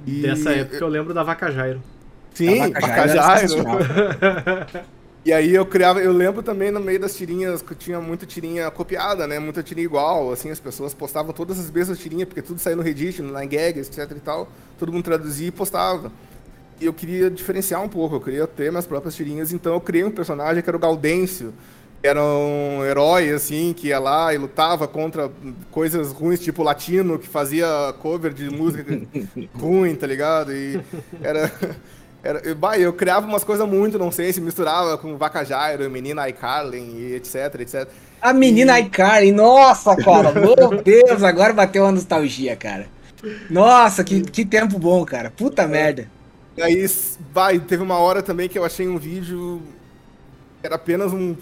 E- 0.06 0.22
Dessa 0.22 0.52
época 0.52 0.78
eu 0.78 0.88
lembro 0.88 1.14
da 1.14 1.24
Vaca 1.24 1.52
Jairo. 1.52 1.82
Sim, 2.34 2.60
Vaca 2.72 3.08
Jairo 3.08 3.12
era 3.12 3.64
Pacajairo. 3.64 4.84
E 5.26 5.32
aí 5.32 5.56
eu 5.56 5.66
criava, 5.66 6.02
eu 6.02 6.12
lembro 6.12 6.44
também 6.44 6.70
no 6.70 6.82
meio 6.82 7.00
das 7.00 7.16
tirinhas 7.16 7.62
que 7.62 7.74
tinha 7.74 8.02
muita 8.02 8.26
tirinha 8.26 8.70
copiada, 8.70 9.26
né? 9.26 9.40
Muita 9.40 9.64
tirinha 9.64 9.86
igual, 9.86 10.32
assim, 10.34 10.50
as 10.52 10.60
pessoas 10.60 10.94
postavam 10.94 11.32
todas 11.32 11.58
as 11.58 11.72
mesmas 11.72 11.98
tirinhas, 11.98 12.28
porque 12.28 12.42
tudo 12.42 12.60
saía 12.60 12.76
no 12.76 12.82
Reddit, 12.82 13.22
no 13.22 13.32
Gags, 13.48 13.88
etc 13.90 14.18
e 14.18 14.20
tal. 14.20 14.50
Todo 14.78 14.92
mundo 14.92 15.04
traduzia 15.06 15.48
e 15.48 15.52
postava. 15.52 16.12
E 16.82 16.86
eu 16.86 16.94
queria 16.94 17.30
diferenciar 17.32 17.82
um 17.82 17.88
pouco, 17.88 18.16
eu 18.16 18.22
queria 18.22 18.46
ter 18.48 18.70
minhas 18.70 18.86
próprias 18.86 19.16
tirinhas, 19.16 19.54
então 19.54 19.74
eu 19.74 19.80
criei 19.82 20.04
um 20.04 20.12
personagem 20.12 20.62
que 20.62 20.70
era 20.70 20.76
o 20.76 20.80
Gaudêncio. 20.80 21.54
que 22.02 22.08
Era 22.08 22.22
um 22.22 22.84
herói, 22.84 23.30
assim, 23.30 23.74
que 23.74 23.88
ia 23.88 24.00
lá 24.00 24.34
e 24.34 24.38
lutava 24.38 24.90
contra 24.90 25.32
coisas 25.72 26.12
ruins, 26.12 26.42
tipo 26.42 26.64
latino, 26.64 27.18
que 27.18 27.30
fazia 27.30 27.66
cover 28.02 28.34
de 28.34 28.50
música 28.50 29.02
ruim, 29.56 29.96
tá 29.96 30.06
ligado? 30.06 30.52
E 30.54 30.82
era. 31.22 31.50
Era, 32.24 32.40
eu, 32.48 32.56
bah, 32.56 32.78
eu 32.80 32.94
criava 32.94 33.28
umas 33.28 33.44
coisas 33.44 33.68
muito 33.68 34.00
nonsense, 34.00 34.40
misturava 34.42 34.98
com 34.98 35.18
Vaca 35.18 35.44
Jairo, 35.44 35.90
Menina 35.90 36.30
iCarlin 36.30 36.96
e 36.98 37.16
etc, 37.16 37.60
etc. 37.60 37.90
A 38.22 38.34
menina 38.34 38.80
iCarly, 38.80 39.32
nossa, 39.32 39.98
cara, 39.98 40.32
meu 40.32 40.56
Deus, 40.82 41.24
agora 41.24 41.54
bateu 41.54 41.84
uma 41.84 41.92
nostalgia, 41.92 42.56
cara. 42.56 42.88
Nossa, 43.50 44.04
que, 44.04 44.22
que 44.22 44.46
tempo 44.46 44.80
bom, 44.80 45.06
cara. 45.06 45.32
Puta 45.32 45.68
merda. 45.68 46.10
E 46.56 46.62
aí, 46.62 46.86
vai, 47.32 47.60
teve 47.60 47.84
uma 47.84 47.98
hora 47.98 48.22
também 48.24 48.48
que 48.48 48.58
eu 48.58 48.64
achei 48.66 48.88
um 48.88 48.98
vídeo. 48.98 49.62
Era 50.62 50.76
apenas 50.76 51.12
um- 51.14 51.36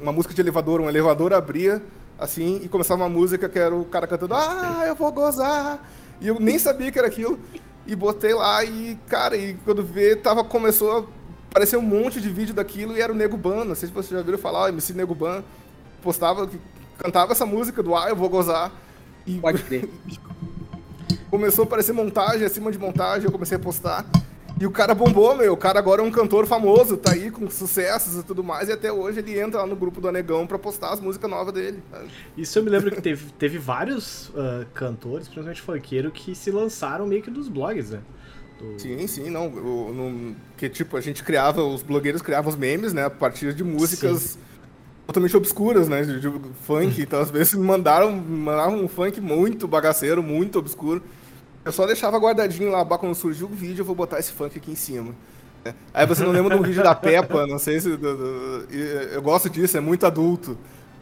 uma 0.00 0.12
música 0.12 0.34
de 0.34 0.40
elevador. 0.40 0.80
Um 0.80 0.88
elevador 0.88 1.32
abria, 1.34 1.82
assim, 2.18 2.60
e 2.62 2.68
começava 2.68 3.02
uma 3.02 3.08
música 3.08 3.48
que 3.48 3.58
era 3.58 3.74
o 3.74 3.84
cara 3.84 4.06
cantando, 4.06 4.34
ah, 4.34 4.84
eu 4.86 4.94
vou 4.94 5.12
gozar. 5.12 5.80
E 6.20 6.28
eu 6.28 6.40
nem 6.40 6.58
sabia 6.58 6.90
que 6.90 6.98
era 6.98 7.08
aquilo. 7.08 7.38
E 7.88 7.96
botei 7.96 8.34
lá 8.34 8.62
e, 8.62 8.98
cara, 9.08 9.34
e 9.34 9.54
quando 9.64 9.82
vê, 9.82 10.14
tava, 10.14 10.44
começou 10.44 10.98
a 10.98 11.04
aparecer 11.50 11.78
um 11.78 11.82
monte 11.82 12.20
de 12.20 12.28
vídeo 12.28 12.54
daquilo 12.54 12.94
e 12.94 13.00
era 13.00 13.10
o 13.10 13.16
Nego 13.16 13.36
Ban. 13.36 13.64
Não 13.64 13.74
sei 13.74 13.88
se 13.88 13.94
vocês 13.94 14.10
já 14.10 14.22
viram 14.22 14.36
falar, 14.36 14.64
o 14.64 14.68
MC 14.68 14.92
Nego 14.92 15.14
Ban 15.14 15.42
postava, 16.02 16.48
cantava 16.98 17.32
essa 17.32 17.46
música 17.46 17.82
do 17.82 17.96
Ah, 17.96 18.10
eu 18.10 18.14
vou 18.14 18.28
gozar. 18.28 18.70
E 19.26 19.38
Pode 19.38 19.62
crer. 19.62 19.88
começou 21.30 21.62
a 21.62 21.66
aparecer 21.66 21.94
montagem 21.94 22.44
acima 22.44 22.70
de 22.70 22.78
montagem, 22.78 23.24
eu 23.24 23.32
comecei 23.32 23.56
a 23.56 23.60
postar. 23.60 24.04
E 24.60 24.66
o 24.66 24.70
cara 24.70 24.94
bombou, 24.94 25.36
meu. 25.36 25.52
O 25.52 25.56
cara 25.56 25.78
agora 25.78 26.02
é 26.02 26.04
um 26.04 26.10
cantor 26.10 26.46
famoso, 26.46 26.96
tá 26.96 27.12
aí 27.12 27.30
com 27.30 27.48
sucessos 27.48 28.18
e 28.18 28.22
tudo 28.24 28.42
mais. 28.42 28.68
E 28.68 28.72
até 28.72 28.92
hoje 28.92 29.20
ele 29.20 29.38
entra 29.38 29.60
lá 29.60 29.66
no 29.66 29.76
grupo 29.76 30.00
do 30.00 30.08
Anegão 30.08 30.46
pra 30.46 30.58
postar 30.58 30.92
as 30.92 31.00
músicas 31.00 31.30
novas 31.30 31.54
dele. 31.54 31.80
sabe? 31.92 32.08
Isso 32.36 32.58
eu 32.58 32.64
me 32.64 32.70
lembro 32.70 32.90
que 32.90 33.00
teve, 33.00 33.30
teve 33.38 33.58
vários 33.58 34.32
ah, 34.36 34.64
cantores, 34.74 35.28
principalmente 35.28 35.62
funkeiros, 35.62 36.12
que 36.12 36.34
se 36.34 36.50
lançaram 36.50 37.06
meio 37.06 37.22
que 37.22 37.30
dos 37.30 37.48
blogs, 37.48 37.90
né? 37.90 38.00
Do- 38.58 38.80
Sim, 38.80 39.06
sim, 39.06 39.30
não. 39.30 40.34
que 40.56 40.68
tipo, 40.68 40.96
a 40.96 41.00
gente 41.00 41.22
criava, 41.22 41.62
os 41.62 41.82
blogueiros 41.82 42.20
criavam 42.20 42.50
os 42.50 42.56
memes, 42.56 42.92
né? 42.92 43.04
A 43.04 43.10
partir 43.10 43.54
de 43.54 43.62
músicas 43.62 44.36
totalmente 45.06 45.36
obscuras, 45.36 45.88
né? 45.88 46.02
De, 46.02 46.18
de 46.20 46.28
funk. 46.64 47.00
Então, 47.00 47.20
às 47.20 47.30
vezes, 47.30 47.54
me 47.54 47.64
mandaram, 47.64 48.10
me 48.10 48.38
mandavam 48.40 48.82
um 48.82 48.88
funk 48.88 49.20
muito 49.20 49.68
bagaceiro, 49.68 50.20
muito 50.20 50.58
obscuro. 50.58 51.00
Eu 51.68 51.72
só 51.72 51.84
deixava 51.86 52.16
guardadinho 52.18 52.70
lá, 52.70 52.82
quando 52.86 53.14
surgiu 53.14 53.46
o 53.46 53.50
vídeo, 53.50 53.82
eu 53.82 53.84
vou 53.84 53.94
botar 53.94 54.18
esse 54.18 54.32
funk 54.32 54.56
aqui 54.56 54.72
em 54.72 54.74
cima. 54.74 55.14
né? 55.62 55.74
Aí 55.92 56.06
você 56.06 56.24
não 56.24 56.32
lembra 56.32 56.54
de 56.56 56.62
um 56.62 56.64
vídeo 56.64 56.82
da 56.82 56.94
Peppa, 56.94 57.46
não 57.46 57.58
sei 57.58 57.78
se. 57.78 57.90
do- 57.90 58.16
do- 58.16 58.66
e 58.74 59.10
eu 59.14 59.20
gosto 59.20 59.50
disso, 59.50 59.76
é 59.76 59.80
muito 59.80 60.06
adulto. 60.06 60.56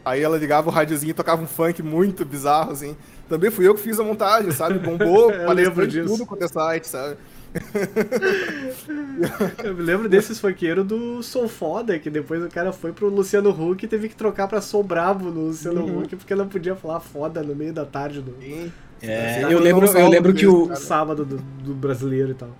Aí 0.04 0.20
ela 0.22 0.36
ligava 0.36 0.68
o 0.68 0.72
rádiozinho 0.72 1.10
e 1.10 1.14
tocava 1.14 1.40
um 1.40 1.46
funk 1.46 1.84
muito 1.84 2.24
bizarro, 2.24 2.72
assim. 2.72 2.96
Também 3.28 3.48
fui 3.48 3.64
eu 3.68 3.76
que 3.76 3.80
fiz 3.80 4.00
a 4.00 4.02
montagem, 4.02 4.50
sabe? 4.50 4.80
Bombou, 4.80 5.30
palestrante 5.46 5.92
disso. 5.92 6.08
tudo 6.08 6.26
quanto 6.26 6.42
é 6.44 6.48
site, 6.48 6.88
sabe? 6.88 7.16
Eu 9.64 9.74
me 9.74 9.82
lembro 9.82 10.08
desses 10.08 10.38
funkeiros 10.40 10.84
do 10.86 11.22
Sou 11.22 11.48
Foda, 11.48 11.98
que 11.98 12.10
depois 12.10 12.42
o 12.44 12.48
cara 12.48 12.72
foi 12.72 12.92
pro 12.92 13.08
Luciano 13.08 13.50
Huck 13.50 13.84
e 13.84 13.88
teve 13.88 14.08
que 14.08 14.16
trocar 14.16 14.46
pra 14.48 14.60
Sou 14.60 14.82
Bravo 14.82 15.30
no 15.30 15.46
Luciano 15.46 15.82
Uhum. 15.84 16.00
Huck, 16.02 16.16
porque 16.16 16.34
não 16.34 16.48
podia 16.48 16.74
falar 16.76 17.00
foda 17.00 17.42
no 17.42 17.54
meio 17.54 17.72
da 17.72 17.84
tarde 17.86 18.20
do, 18.20 18.34
Sim. 18.42 18.70
É, 19.02 19.42
eu 19.44 19.58
lembro, 19.60 19.86
eu 19.86 20.08
lembro 20.08 20.34
que 20.34 20.46
o. 20.46 20.66
do 20.66 20.76
sábado 20.76 21.24
do, 21.24 21.36
do 21.38 21.74
brasileiro 21.74 22.30
e 22.30 22.34
tal. 22.34 22.50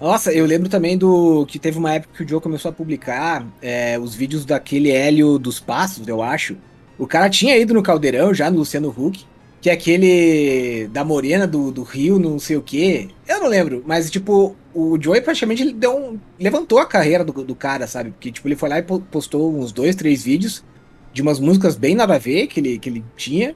Nossa, 0.00 0.32
eu 0.32 0.44
lembro 0.46 0.68
também 0.68 0.98
do 0.98 1.46
que 1.46 1.58
teve 1.58 1.78
uma 1.78 1.94
época 1.94 2.14
que 2.16 2.24
o 2.24 2.28
Joe 2.28 2.40
começou 2.40 2.68
a 2.70 2.72
publicar 2.72 3.46
é, 3.60 3.98
os 3.98 4.14
vídeos 4.14 4.44
daquele 4.44 4.90
Hélio 4.90 5.38
dos 5.38 5.60
Passos, 5.60 6.06
eu 6.08 6.20
acho. 6.22 6.56
O 6.98 7.06
cara 7.06 7.30
tinha 7.30 7.56
ido 7.56 7.72
no 7.72 7.82
Caldeirão 7.82 8.34
já, 8.34 8.50
no 8.50 8.58
Luciano 8.58 8.88
Huck, 8.88 9.24
que 9.60 9.70
é 9.70 9.72
aquele 9.72 10.88
da 10.88 11.04
Morena 11.04 11.46
do, 11.46 11.70
do 11.70 11.84
Rio, 11.84 12.18
não 12.18 12.38
sei 12.38 12.56
o 12.56 12.62
quê. 12.62 13.08
Eu 13.28 13.40
não 13.40 13.46
lembro, 13.48 13.82
mas 13.86 14.10
tipo, 14.10 14.56
o 14.74 14.98
Joey 15.00 15.20
praticamente 15.20 15.62
ele 15.62 15.72
deu 15.72 15.96
um, 15.96 16.18
levantou 16.38 16.78
a 16.80 16.86
carreira 16.86 17.24
do, 17.24 17.32
do 17.44 17.54
cara, 17.54 17.86
sabe? 17.86 18.10
Porque 18.10 18.32
tipo, 18.32 18.48
ele 18.48 18.56
foi 18.56 18.68
lá 18.68 18.78
e 18.78 18.82
po- 18.82 19.00
postou 19.00 19.56
uns 19.56 19.70
dois, 19.70 19.94
três 19.94 20.24
vídeos 20.24 20.64
de 21.12 21.22
umas 21.22 21.38
músicas 21.38 21.76
bem 21.76 21.94
nada 21.94 22.14
a 22.16 22.18
ver 22.18 22.48
que 22.48 22.58
ele, 22.58 22.78
que 22.78 22.88
ele 22.88 23.04
tinha. 23.16 23.54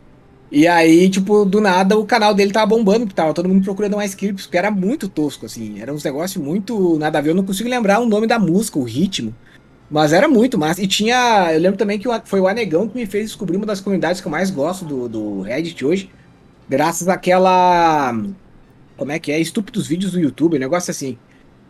E 0.50 0.66
aí, 0.68 1.10
tipo, 1.10 1.44
do 1.44 1.60
nada 1.60 1.98
o 1.98 2.06
canal 2.06 2.32
dele 2.32 2.52
tava 2.52 2.66
bombando, 2.66 3.06
tava 3.12 3.34
todo 3.34 3.48
mundo 3.48 3.64
procurando 3.64 3.96
mais 3.96 4.14
clipes, 4.14 4.46
porque 4.46 4.56
era 4.56 4.70
muito 4.70 5.08
tosco, 5.08 5.44
assim. 5.44 5.80
Era 5.80 5.92
uns 5.92 6.04
negócios 6.04 6.42
muito 6.42 6.98
nada 6.98 7.18
a 7.18 7.20
ver. 7.20 7.30
Eu 7.30 7.34
não 7.34 7.44
consigo 7.44 7.68
lembrar 7.68 8.00
o 8.00 8.06
nome 8.06 8.26
da 8.26 8.38
música, 8.38 8.78
o 8.78 8.84
ritmo. 8.84 9.34
Mas 9.90 10.12
era 10.12 10.28
muito 10.28 10.58
massa. 10.58 10.82
E 10.82 10.86
tinha. 10.86 11.52
Eu 11.52 11.60
lembro 11.60 11.78
também 11.78 11.98
que 11.98 12.08
foi 12.24 12.40
o 12.40 12.48
Anegão 12.48 12.88
que 12.88 12.96
me 12.96 13.06
fez 13.06 13.26
descobrir 13.26 13.56
uma 13.56 13.66
das 13.66 13.80
comunidades 13.80 14.20
que 14.20 14.26
eu 14.26 14.32
mais 14.32 14.50
gosto 14.50 14.84
do, 14.84 15.08
do 15.08 15.40
Reddit 15.42 15.84
hoje. 15.84 16.10
Graças 16.68 17.08
àquela. 17.08 18.12
Como 18.96 19.12
é 19.12 19.18
que 19.18 19.30
é? 19.30 19.40
Estúpidos 19.40 19.86
vídeos 19.86 20.12
do 20.12 20.20
YouTube, 20.20 20.56
um 20.56 20.60
negócio 20.60 20.90
assim. 20.90 21.18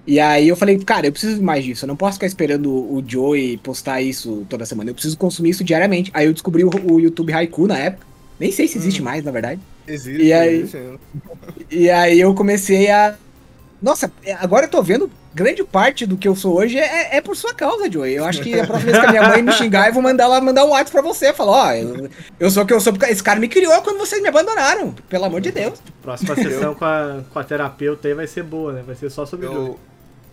E 0.06 0.20
aí 0.20 0.48
eu 0.48 0.56
falei, 0.56 0.78
cara, 0.78 1.06
eu 1.06 1.12
preciso 1.12 1.42
mais 1.42 1.64
disso. 1.64 1.84
Eu 1.84 1.88
não 1.88 1.96
posso 1.96 2.14
ficar 2.14 2.26
esperando 2.26 2.70
o 2.72 3.02
Joey 3.06 3.58
postar 3.58 4.00
isso 4.00 4.46
toda 4.48 4.64
semana. 4.64 4.90
Eu 4.90 4.94
preciso 4.94 5.18
consumir 5.18 5.50
isso 5.50 5.64
diariamente. 5.64 6.10
Aí 6.14 6.26
eu 6.26 6.32
descobri 6.32 6.64
o, 6.64 6.70
o 6.90 7.00
YouTube 7.00 7.32
Haiku 7.32 7.66
na 7.66 7.76
época. 7.76 8.06
Nem 8.38 8.52
sei 8.52 8.68
se 8.68 8.78
existe 8.78 9.00
hum. 9.00 9.04
mais, 9.04 9.24
na 9.24 9.30
verdade. 9.30 9.60
Existe, 9.86 10.22
e 10.22 10.32
aí, 10.32 10.60
existe. 10.60 10.98
E 11.70 11.90
aí 11.90 12.20
eu 12.20 12.34
comecei 12.34 12.90
a. 12.90 13.14
Nossa, 13.80 14.10
agora 14.40 14.66
eu 14.66 14.70
tô 14.70 14.82
vendo 14.82 15.10
grande 15.36 15.62
parte 15.62 16.06
do 16.06 16.16
que 16.16 16.26
eu 16.26 16.34
sou 16.34 16.56
hoje 16.56 16.78
é, 16.78 17.18
é 17.18 17.20
por 17.20 17.36
sua 17.36 17.52
causa, 17.52 17.92
Joey. 17.92 18.14
Eu 18.14 18.24
acho 18.24 18.40
que 18.40 18.58
a 18.58 18.66
próxima 18.66 18.90
vez 18.90 18.98
que 18.98 19.06
a 19.06 19.10
minha 19.10 19.28
mãe 19.28 19.42
me 19.42 19.52
xingar, 19.52 19.88
eu 19.88 19.92
vou 19.92 20.02
mandar 20.02 20.24
ela 20.24 20.40
mandar 20.40 20.64
um 20.64 20.70
WhatsApp 20.70 20.92
pra 20.92 21.02
você. 21.02 21.32
Falar, 21.34 21.52
ó, 21.52 21.68
oh, 21.68 21.72
eu, 21.72 22.10
eu 22.40 22.50
sou 22.50 22.62
o 22.62 22.66
que 22.66 22.72
eu 22.72 22.80
sou 22.80 22.92
porque 22.92 23.12
esse 23.12 23.22
cara 23.22 23.38
me 23.38 23.46
criou 23.46 23.82
quando 23.82 23.98
vocês 23.98 24.22
me 24.22 24.28
abandonaram. 24.28 24.94
Pelo 25.10 25.26
amor 25.26 25.42
de 25.42 25.52
Deus. 25.52 25.78
Próxima 26.00 26.34
sessão 26.34 26.74
com 26.74 26.86
a, 26.86 27.20
com 27.30 27.38
a 27.38 27.44
terapeuta 27.44 28.08
aí 28.08 28.14
vai 28.14 28.26
ser 28.26 28.44
boa, 28.44 28.72
né? 28.72 28.82
Vai 28.86 28.96
ser 28.96 29.10
só 29.10 29.26
sobre 29.26 29.46
eu, 29.46 29.52
Joey. 29.52 29.74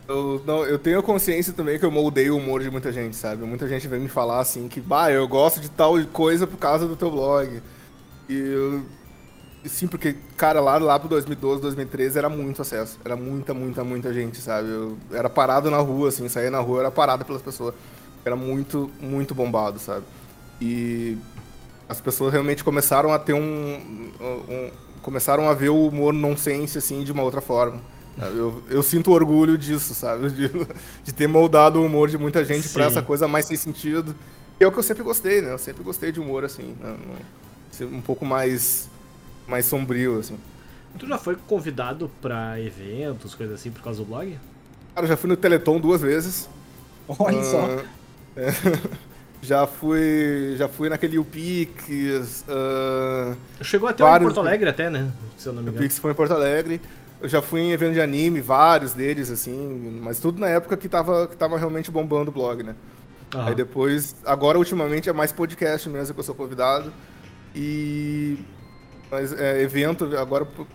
Eu, 0.08 0.42
não, 0.46 0.66
eu 0.66 0.80
tenho 0.80 1.04
consciência 1.04 1.52
também 1.52 1.78
que 1.78 1.86
eu 1.86 1.92
moldei 1.92 2.30
o 2.30 2.38
humor 2.38 2.62
de 2.62 2.72
muita 2.72 2.92
gente, 2.92 3.18
sabe? 3.18 3.44
Muita 3.44 3.68
gente 3.68 3.88
vem 3.90 4.00
me 4.00 4.10
falar 4.10 4.40
assim 4.40 4.70
que, 4.70 4.80
bah, 4.80 5.12
eu 5.12 5.28
gosto 5.28 5.60
de 5.60 5.70
tal 5.70 5.96
coisa 6.14 6.48
por 6.48 6.58
causa 6.58 6.88
do 6.88 6.96
teu 6.96 7.12
blog. 7.12 7.62
E 8.34 9.70
Sim, 9.70 9.88
porque, 9.88 10.18
cara, 10.36 10.60
lá, 10.60 10.78
lá 10.78 11.00
pro 11.00 11.08
2012, 11.08 11.62
2013 11.62 12.18
era 12.18 12.30
muito 12.30 12.62
acesso. 12.62 13.00
Era 13.04 13.16
muita, 13.16 13.54
muita, 13.54 13.84
muita 13.84 14.14
gente, 14.14 14.40
sabe? 14.42 14.70
Eu 14.70 14.98
era 15.12 15.30
parado 15.30 15.72
na 15.72 15.78
rua, 15.78 16.10
assim, 16.10 16.28
saía 16.28 16.52
na 16.52 16.60
rua, 16.60 16.82
era 16.82 16.92
parado 16.92 17.24
pelas 17.24 17.42
pessoas. 17.42 17.74
Era 18.26 18.36
muito, 18.36 18.92
muito 19.00 19.34
bombado, 19.34 19.80
sabe? 19.80 20.04
E 20.60 21.18
as 21.88 22.02
pessoas 22.02 22.34
realmente 22.34 22.64
começaram 22.64 23.14
a 23.14 23.20
ter 23.20 23.34
um, 23.34 24.12
um 24.20 24.72
começaram 25.02 25.50
a 25.50 25.54
ver 25.54 25.70
o 25.70 25.88
humor 25.88 26.14
nonsense, 26.14 26.78
assim, 26.78 27.04
de 27.04 27.12
uma 27.12 27.24
outra 27.24 27.42
forma. 27.42 27.80
Eu, 28.18 28.62
eu 28.70 28.84
sinto 28.84 29.12
orgulho 29.12 29.58
disso, 29.58 29.94
sabe? 29.94 30.30
De, 30.32 30.50
de 31.04 31.14
ter 31.14 31.28
moldado 31.28 31.80
o 31.80 31.86
humor 31.86 32.10
de 32.10 32.18
muita 32.18 32.44
gente 32.46 32.70
para 32.70 32.86
essa 32.86 33.02
coisa 33.02 33.28
mais 33.28 33.46
sem 33.46 33.58
sentido. 33.58 34.16
E 34.60 34.64
é 34.64 34.68
o 34.68 34.72
que 34.72 34.78
eu 34.78 34.84
sempre 34.84 35.04
gostei, 35.04 35.42
né? 35.42 35.52
Eu 35.52 35.58
sempre 35.58 35.84
gostei 35.84 36.12
de 36.12 36.20
humor, 36.20 36.44
assim, 36.44 36.76
né? 36.80 36.96
Um 37.82 38.02
pouco 38.02 38.26
mais 38.26 38.90
mais 39.48 39.66
sombrio, 39.66 40.20
assim. 40.20 40.38
Tu 40.98 41.08
já 41.08 41.18
foi 41.18 41.36
convidado 41.36 42.10
pra 42.22 42.60
eventos, 42.60 43.34
coisas 43.34 43.60
assim, 43.60 43.72
por 43.72 43.82
causa 43.82 44.00
do 44.00 44.06
blog? 44.06 44.38
Cara, 44.94 45.06
eu 45.06 45.10
já 45.10 45.18
fui 45.18 45.30
no 45.30 45.36
Teleton 45.36 45.80
duas 45.80 46.02
vezes. 46.02 46.48
Olha 47.08 47.40
uh, 47.40 47.44
só. 47.44 47.68
É, 48.38 48.52
já 49.42 49.66
fui. 49.66 50.56
Já 50.58 50.70
fui 50.70 50.90
naquele 50.90 51.18
UPix. 51.18 52.46
Uh, 52.48 53.36
Chegou 53.64 53.90
até 53.90 54.04
vários... 54.04 54.30
em 54.30 54.34
Porto 54.34 54.48
Alegre 54.48 54.70
até, 54.70 54.90
né? 54.90 55.12
Se 55.38 55.48
eu 55.48 55.54
não 55.54 55.64
me 55.64 55.70
engano. 55.70 55.84
UPix 55.84 55.98
foi 55.98 56.12
em 56.12 56.16
Porto 56.16 56.34
Alegre. 56.34 56.80
Eu 57.20 57.30
já 57.30 57.42
fui 57.42 57.62
em 57.62 57.72
evento 57.72 57.94
de 57.94 58.02
anime, 58.02 58.42
vários 58.42 58.92
deles, 58.92 59.32
assim, 59.32 59.98
mas 60.04 60.20
tudo 60.20 60.42
na 60.42 60.50
época 60.50 60.76
que 60.76 60.90
tava, 60.90 61.26
que 61.26 61.38
tava 61.38 61.58
realmente 61.58 61.90
bombando 61.90 62.30
o 62.30 62.34
blog, 62.34 62.64
né? 62.64 62.76
Aham. 63.34 63.48
Aí 63.48 63.56
depois, 63.56 64.14
agora 64.26 64.58
ultimamente 64.58 65.10
é 65.10 65.14
mais 65.14 65.32
podcast 65.32 65.88
mesmo 65.88 66.14
que 66.14 66.20
eu 66.20 66.24
sou 66.24 66.36
convidado. 66.36 66.92
E 67.56 68.38
mas 69.12 69.32
é, 69.32 69.62
evento, 69.62 70.06
agora 70.18 70.44
por 70.44 70.66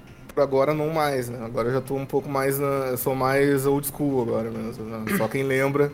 agora 0.40 0.72
não 0.72 0.90
mais, 0.90 1.28
né? 1.28 1.38
Agora 1.44 1.68
eu 1.68 1.72
já 1.72 1.80
tô 1.80 1.96
um 1.96 2.06
pouco 2.06 2.28
mais 2.28 2.58
na. 2.58 2.66
Eu 2.90 2.96
sou 2.96 3.14
mais 3.14 3.66
old 3.66 3.86
school 3.86 4.22
agora 4.22 4.50
mesmo. 4.50 4.84
Né? 4.84 5.04
Só 5.16 5.26
quem 5.26 5.42
lembra, 5.42 5.90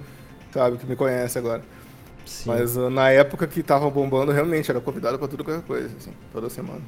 sabe, 0.53 0.77
que 0.77 0.87
me 0.87 0.95
conhece 0.95 1.39
agora. 1.39 1.63
Sim. 2.27 2.51
Mas 2.51 2.77
uh, 2.77 2.91
na 2.91 3.11
época 3.11 3.47
que 3.47 3.63
tava 3.63 3.89
bombando, 3.91 4.33
realmente, 4.33 4.71
era 4.71 4.81
convidado 4.81 5.19
pra 5.19 5.29
tudo 5.29 5.45
qualquer 5.45 5.65
coisa, 5.65 5.91
assim, 5.97 6.13
toda 6.33 6.51
semana. 6.51 6.83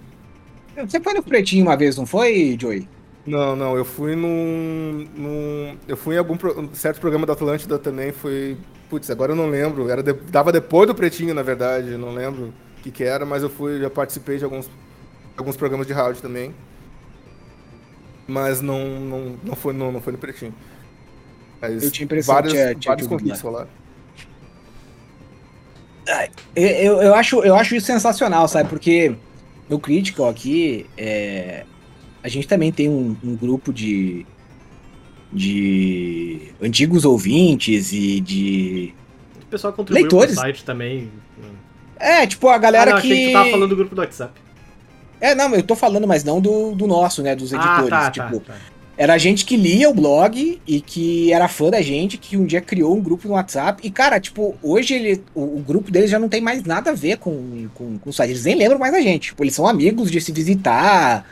Você 0.86 1.00
foi 1.00 1.14
no 1.14 1.22
Pretinho 1.22 1.64
uma 1.64 1.76
vez, 1.76 1.96
não 1.96 2.04
foi, 2.04 2.56
Joey? 2.60 2.86
Não, 3.26 3.56
não, 3.56 3.76
eu 3.76 3.84
fui 3.84 4.14
num. 4.14 5.06
num 5.16 5.76
eu 5.88 5.96
fui 5.96 6.16
em 6.16 6.18
algum 6.18 6.36
pro, 6.36 6.68
certo 6.74 7.00
programa 7.00 7.26
da 7.26 7.32
Atlântida 7.32 7.78
também, 7.78 8.12
foi. 8.12 8.56
Putz, 8.90 9.10
agora 9.10 9.32
eu 9.32 9.36
não 9.36 9.48
lembro. 9.48 9.88
Era 9.88 10.02
de, 10.02 10.12
dava 10.12 10.52
depois 10.52 10.86
do 10.86 10.94
Pretinho, 10.94 11.34
na 11.34 11.42
verdade, 11.42 11.96
não 11.96 12.12
lembro 12.12 12.52
que, 12.86 12.90
que 12.90 13.04
era, 13.04 13.26
mas 13.26 13.42
eu 13.42 13.50
fui, 13.50 13.80
já 13.80 13.90
participei 13.90 14.38
de 14.38 14.44
alguns 14.44 14.70
alguns 15.36 15.56
programas 15.56 15.86
de 15.86 15.92
rádio 15.92 16.22
também. 16.22 16.54
Mas 18.26 18.60
não, 18.60 19.00
não, 19.00 19.38
não, 19.42 19.54
foi, 19.54 19.72
não, 19.72 19.92
não 19.92 20.00
foi 20.00 20.12
no 20.12 20.18
Pretinho. 20.18 20.54
Mas 21.60 21.82
eu 21.82 21.90
tinha 21.90 22.04
impressão 22.04 22.34
vários, 22.34 22.52
que 22.52 22.74
tinha, 22.76 22.92
vários 22.92 23.06
convites 23.06 23.42
lá. 23.42 23.66
Eu, 26.54 27.02
eu, 27.02 27.14
acho, 27.14 27.40
eu 27.40 27.54
acho 27.54 27.74
isso 27.74 27.86
sensacional, 27.86 28.48
sabe? 28.48 28.68
Porque 28.68 29.14
no 29.68 29.78
Critical 29.78 30.28
aqui, 30.28 30.86
é, 30.96 31.64
a 32.22 32.28
gente 32.28 32.48
também 32.48 32.72
tem 32.72 32.88
um, 32.88 33.16
um, 33.22 33.36
grupo 33.36 33.72
de, 33.72 34.24
de 35.32 36.52
antigos 36.62 37.04
ouvintes 37.04 37.92
e 37.92 38.20
de. 38.20 38.94
O 39.42 39.46
pessoal 39.46 39.72
contribuiu 39.72 40.02
leitores. 40.02 40.36
site 40.36 40.64
também. 40.64 41.10
É, 41.98 42.26
tipo, 42.26 42.48
a 42.48 42.58
galera 42.58 42.92
ah, 42.92 42.94
não, 42.94 43.00
que. 43.00 43.12
Achei 43.12 43.26
que 43.26 43.30
tu 43.30 43.32
tava 43.32 43.50
falando 43.50 43.68
do 43.70 43.76
grupo 43.76 43.94
do 43.94 44.00
WhatsApp. 44.00 44.32
É, 45.20 45.34
não, 45.34 45.54
eu 45.54 45.62
tô 45.62 45.74
falando, 45.74 46.06
mas 46.06 46.24
não 46.24 46.40
do, 46.40 46.72
do 46.72 46.86
nosso, 46.86 47.22
né? 47.22 47.34
Dos 47.34 47.52
editores. 47.52 47.92
Ah, 47.92 48.04
tá, 48.04 48.10
tipo, 48.10 48.40
tá, 48.40 48.52
tá. 48.52 48.58
Era 48.98 49.18
gente 49.18 49.44
que 49.44 49.56
lia 49.56 49.90
o 49.90 49.94
blog 49.94 50.60
e 50.66 50.80
que 50.80 51.30
era 51.30 51.48
fã 51.48 51.68
da 51.68 51.82
gente, 51.82 52.16
que 52.16 52.36
um 52.36 52.46
dia 52.46 52.62
criou 52.62 52.96
um 52.96 53.00
grupo 53.00 53.28
no 53.28 53.34
WhatsApp. 53.34 53.86
E, 53.86 53.90
cara, 53.90 54.18
tipo, 54.18 54.56
hoje 54.62 54.94
ele, 54.94 55.22
o, 55.34 55.58
o 55.58 55.64
grupo 55.66 55.90
deles 55.90 56.10
já 56.10 56.18
não 56.18 56.30
tem 56.30 56.40
mais 56.40 56.64
nada 56.64 56.90
a 56.90 56.94
ver 56.94 57.18
com, 57.18 57.68
com, 57.74 57.98
com 57.98 58.10
o 58.10 58.12
site. 58.12 58.30
Eles 58.30 58.44
nem 58.44 58.54
lembram 58.54 58.78
mais 58.78 58.92
da 58.92 59.00
gente. 59.00 59.28
Tipo, 59.28 59.44
eles 59.44 59.54
são 59.54 59.68
amigos 59.68 60.10
de 60.10 60.18
se 60.18 60.32
visitar, 60.32 61.26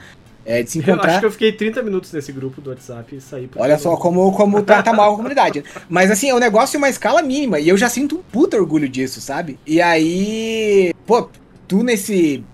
é, 0.45 0.62
de 0.62 0.70
se 0.70 0.78
encontrar. 0.78 1.05
Eu 1.05 1.11
acho 1.11 1.20
que 1.20 1.26
eu 1.26 1.32
fiquei 1.32 1.53
30 1.53 1.82
minutos 1.82 2.12
nesse 2.12 2.32
grupo 2.32 2.61
do 2.61 2.70
WhatsApp 2.70 3.16
e 3.16 3.20
saí 3.20 3.47
pra 3.47 3.62
Olha 3.62 3.78
só 3.78 3.97
como, 3.97 4.32
como 4.32 4.62
trata 4.62 4.92
mal 4.92 5.14
a 5.14 5.16
comunidade. 5.16 5.64
Mas 5.88 6.11
assim, 6.11 6.30
é 6.30 6.34
um 6.34 6.38
negócio 6.38 6.76
em 6.76 6.78
uma 6.78 6.88
escala 6.88 7.22
mínima. 7.22 7.59
E 7.59 7.68
eu 7.68 7.76
já 7.76 7.88
sinto 7.88 8.16
um 8.16 8.22
puta 8.22 8.57
orgulho 8.57 8.88
disso, 8.88 9.20
sabe? 9.20 9.59
E 9.66 9.80
aí, 9.80 10.92
pô, 11.07 11.28
tu 11.66 11.82
nesse. 11.82 12.45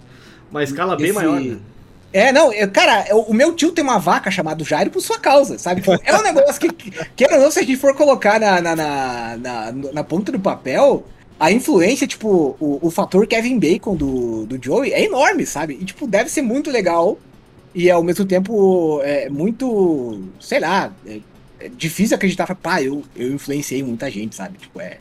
Uma 0.51 0.63
escala 0.63 0.97
bem 0.97 1.13
maior, 1.13 1.41
né? 1.41 1.59
É, 2.13 2.33
não, 2.33 2.53
eu, 2.53 2.69
cara, 2.69 3.07
eu, 3.09 3.21
o 3.21 3.33
meu 3.33 3.55
tio 3.55 3.71
tem 3.71 3.85
uma 3.85 3.99
vaca 3.99 4.33
chamada 4.33 4.65
Jairo 4.65 4.91
por 4.91 5.01
sua 5.01 5.19
causa, 5.19 5.59
sabe? 5.59 5.81
Tipo, 5.81 5.97
é 6.05 6.17
um 6.17 6.23
negócio 6.23 6.61
que, 6.61 6.91
que, 7.15 7.25
ou 7.33 7.41
não, 7.41 7.51
se 7.53 7.61
a 7.61 7.63
gente 7.63 7.77
for 7.77 7.95
colocar 7.95 8.41
na, 8.41 8.61
na, 8.61 8.75
na, 8.75 9.37
na, 9.37 9.73
na 9.93 10.05
ponta 10.05 10.33
do 10.33 10.41
papel, 10.41 11.05
a 11.39 11.53
influência, 11.53 12.09
tipo, 12.09 12.57
o, 12.59 12.81
o 12.83 12.91
fator 12.91 13.29
Kevin 13.29 13.61
Bacon 13.61 13.95
do, 13.95 14.45
do 14.45 14.59
Joey 14.61 14.93
é 14.93 15.05
enorme, 15.05 15.47
sabe? 15.47 15.79
E, 15.81 15.85
tipo, 15.85 16.05
deve 16.05 16.29
ser 16.29 16.43
muito 16.43 16.69
legal 16.69 17.17
e, 17.75 17.91
ao 17.91 18.03
mesmo 18.03 18.25
tempo, 18.25 19.01
é 19.03 19.29
muito, 19.29 20.23
sei 20.41 20.61
lá, 20.61 20.93
é, 21.07 21.21
é 21.61 21.69
difícil 21.69 22.17
acreditar, 22.17 22.53
pá, 22.55 22.83
eu, 22.83 23.05
eu 23.15 23.33
influenciei 23.33 23.83
muita 23.83 24.11
gente, 24.11 24.35
sabe? 24.35 24.59
Tipo, 24.59 24.81
é, 24.81 24.99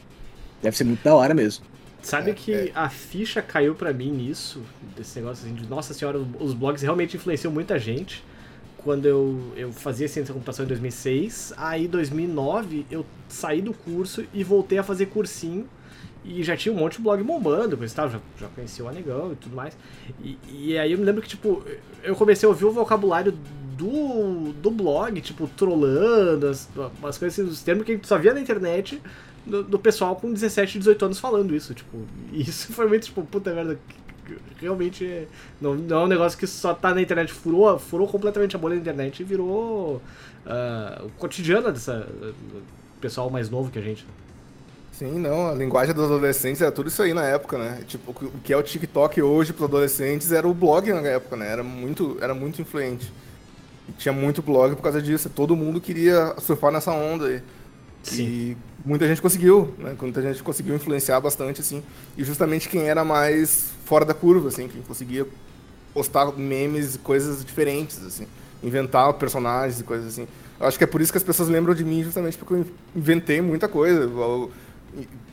deve 0.61 0.77
ser 0.77 0.83
muito 0.83 1.03
da 1.03 1.15
hora 1.15 1.33
mesmo. 1.33 1.65
Sabe 2.01 2.31
é, 2.31 2.33
que 2.33 2.53
é. 2.53 2.71
a 2.75 2.89
ficha 2.89 3.41
caiu 3.41 3.75
para 3.75 3.91
mim 3.91 4.11
nisso, 4.11 4.61
desse 4.95 5.19
negócio 5.19 5.45
assim, 5.45 5.55
de 5.55 5.67
nossa 5.67 5.93
senhora, 5.93 6.19
os 6.39 6.53
blogs 6.53 6.81
realmente 6.81 7.17
influenciam 7.17 7.51
muita 7.51 7.77
gente. 7.79 8.23
Quando 8.77 9.05
eu, 9.05 9.53
eu 9.57 9.73
fazia 9.73 10.07
ciência 10.07 10.31
da 10.31 10.33
computação 10.33 10.63
em 10.63 10.67
2006, 10.69 11.53
aí 11.57 11.85
em 11.85 11.89
2009 11.89 12.85
eu 12.89 13.05
saí 13.27 13.61
do 13.61 13.73
curso 13.73 14.25
e 14.33 14.43
voltei 14.43 14.77
a 14.77 14.83
fazer 14.83 15.07
cursinho 15.07 15.67
e 16.29 16.43
já 16.43 16.55
tinha 16.55 16.73
um 16.73 16.77
monte 16.77 16.97
de 16.97 17.01
blog 17.01 17.23
bombando, 17.23 17.75
coisa 17.75 17.91
e 17.91 17.95
tal, 17.95 18.09
já, 18.09 18.19
já 18.39 18.47
conhecia 18.49 18.85
o 18.85 18.87
Anegão 18.87 19.33
e 19.33 19.35
tudo 19.35 19.55
mais. 19.55 19.75
E, 20.23 20.37
e 20.47 20.77
aí 20.77 20.91
eu 20.91 20.97
me 20.99 21.03
lembro 21.03 21.23
que, 21.23 21.27
tipo, 21.27 21.63
eu 22.03 22.15
comecei 22.15 22.45
a 22.45 22.49
ouvir 22.49 22.65
o 22.65 22.71
vocabulário 22.71 23.33
do, 23.75 24.53
do 24.53 24.69
blog, 24.69 25.19
tipo, 25.21 25.47
trollando, 25.47 26.47
as, 26.47 26.69
as 27.03 27.17
coisas 27.17 27.39
assim, 27.39 27.49
os 27.49 27.63
termos 27.63 27.83
que 27.83 27.93
a 27.93 27.95
gente 27.95 28.07
só 28.07 28.19
via 28.19 28.31
na 28.31 28.41
internet, 28.41 29.01
do, 29.43 29.63
do, 29.63 29.79
pessoal 29.79 30.15
com 30.15 30.31
17, 30.31 30.77
18 30.77 31.05
anos 31.05 31.19
falando 31.19 31.55
isso, 31.55 31.73
tipo, 31.73 31.97
isso 32.31 32.71
foi 32.73 32.87
muito, 32.87 33.05
tipo, 33.05 33.23
puta 33.23 33.51
merda, 33.51 33.79
realmente 34.61 35.03
é, 35.05 35.27
não, 35.59 35.73
não 35.73 36.01
é 36.01 36.03
um 36.03 36.07
negócio 36.07 36.37
que 36.37 36.45
só 36.45 36.75
tá 36.75 36.93
na 36.93 37.01
internet, 37.01 37.33
furou, 37.33 37.79
furou 37.79 38.07
completamente 38.07 38.55
a 38.55 38.59
bolha 38.59 38.75
da 38.75 38.81
internet 38.81 39.21
e 39.21 39.23
virou 39.23 39.95
uh, 40.45 41.05
o 41.05 41.09
cotidiano 41.17 41.71
dessa 41.71 42.07
pessoal 43.01 43.31
mais 43.31 43.49
novo 43.49 43.71
que 43.71 43.79
a 43.79 43.81
gente. 43.81 44.05
Sim, 44.99 45.17
não, 45.17 45.47
a 45.47 45.55
linguagem 45.55 45.95
dos 45.95 46.03
adolescentes 46.03 46.61
era 46.61 46.73
tudo 46.73 46.89
isso 46.89 47.01
aí 47.01 47.13
na 47.13 47.23
época, 47.23 47.57
né? 47.57 47.83
Tipo, 47.87 48.11
o 48.11 48.39
que 48.43 48.51
é 48.51 48.57
o 48.57 48.61
TikTok 48.61 49.21
hoje 49.21 49.53
para 49.53 49.63
os 49.63 49.69
adolescentes 49.69 50.29
era 50.33 50.45
o 50.45 50.53
blog 50.53 50.91
na 50.91 50.99
época, 51.07 51.37
né? 51.37 51.49
Era 51.49 51.63
muito, 51.63 52.17
era 52.19 52.33
muito 52.33 52.61
influente. 52.61 53.09
E 53.87 53.93
tinha 53.93 54.11
muito 54.11 54.41
blog 54.41 54.75
por 54.75 54.81
causa 54.81 55.01
disso, 55.01 55.29
todo 55.29 55.55
mundo 55.55 55.79
queria 55.79 56.35
surfar 56.39 56.69
nessa 56.69 56.91
onda 56.91 57.27
aí. 57.27 57.41
Sim. 58.03 58.23
E 58.23 58.57
muita 58.83 59.07
gente 59.07 59.21
conseguiu, 59.21 59.73
né? 59.77 59.95
Muita 60.01 60.21
gente 60.21 60.43
conseguiu 60.43 60.75
influenciar 60.75 61.21
bastante, 61.21 61.61
assim. 61.61 61.81
E 62.17 62.23
justamente 62.25 62.67
quem 62.67 62.89
era 62.89 63.05
mais 63.05 63.71
fora 63.85 64.03
da 64.03 64.13
curva, 64.13 64.49
assim, 64.49 64.67
quem 64.67 64.81
conseguia 64.81 65.25
postar 65.93 66.29
memes 66.33 66.95
e 66.95 66.99
coisas 66.99 67.45
diferentes, 67.45 68.05
assim. 68.05 68.27
Inventar 68.61 69.13
personagens 69.13 69.79
e 69.79 69.83
coisas 69.85 70.07
assim. 70.07 70.27
Eu 70.59 70.67
acho 70.67 70.77
que 70.77 70.83
é 70.83 70.87
por 70.87 70.99
isso 70.99 71.09
que 71.09 71.17
as 71.17 71.23
pessoas 71.23 71.47
lembram 71.47 71.73
de 71.73 71.85
mim, 71.85 72.03
justamente 72.03 72.37
porque 72.37 72.53
eu 72.53 72.65
inventei 72.93 73.39
muita 73.39 73.69
coisa. 73.69 74.01
Eu, 74.01 74.51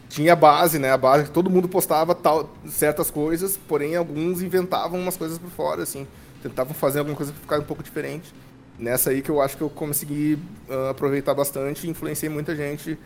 tinha 0.09 0.33
a 0.33 0.37
base, 0.37 0.79
né? 0.79 0.93
A 0.93 0.97
base 0.97 1.25
que 1.25 1.31
todo 1.31 1.51
mundo 1.51 1.69
postava 1.69 2.15
tal, 2.15 2.55
certas 2.67 3.11
coisas, 3.11 3.59
porém 3.69 3.97
alguns 3.97 4.43
inventavam 4.43 4.99
umas 4.99 5.17
coisas 5.17 5.39
por 5.39 5.51
fora, 5.51 5.83
assim. 5.83 6.07
Tentavam 6.43 6.75
fazer 6.75 7.01
alguma 7.01 7.17
coisa 7.17 7.33
que 7.33 7.39
ficar 7.39 7.59
um 7.59 7.65
pouco 7.65 7.83
diferente. 7.83 8.33
nessa 8.79 9.11
aí 9.11 9.23
que 9.23 9.31
eu 9.31 9.41
acho 9.41 9.57
que 9.57 9.63
eu 9.63 9.71
consegui 9.71 10.39
uh, 10.69 10.91
aproveitar 10.91 11.35
bastante 11.35 11.87
e 11.87 11.91
influenciei 11.91 12.29
muita 12.29 12.55
gente 12.55 12.99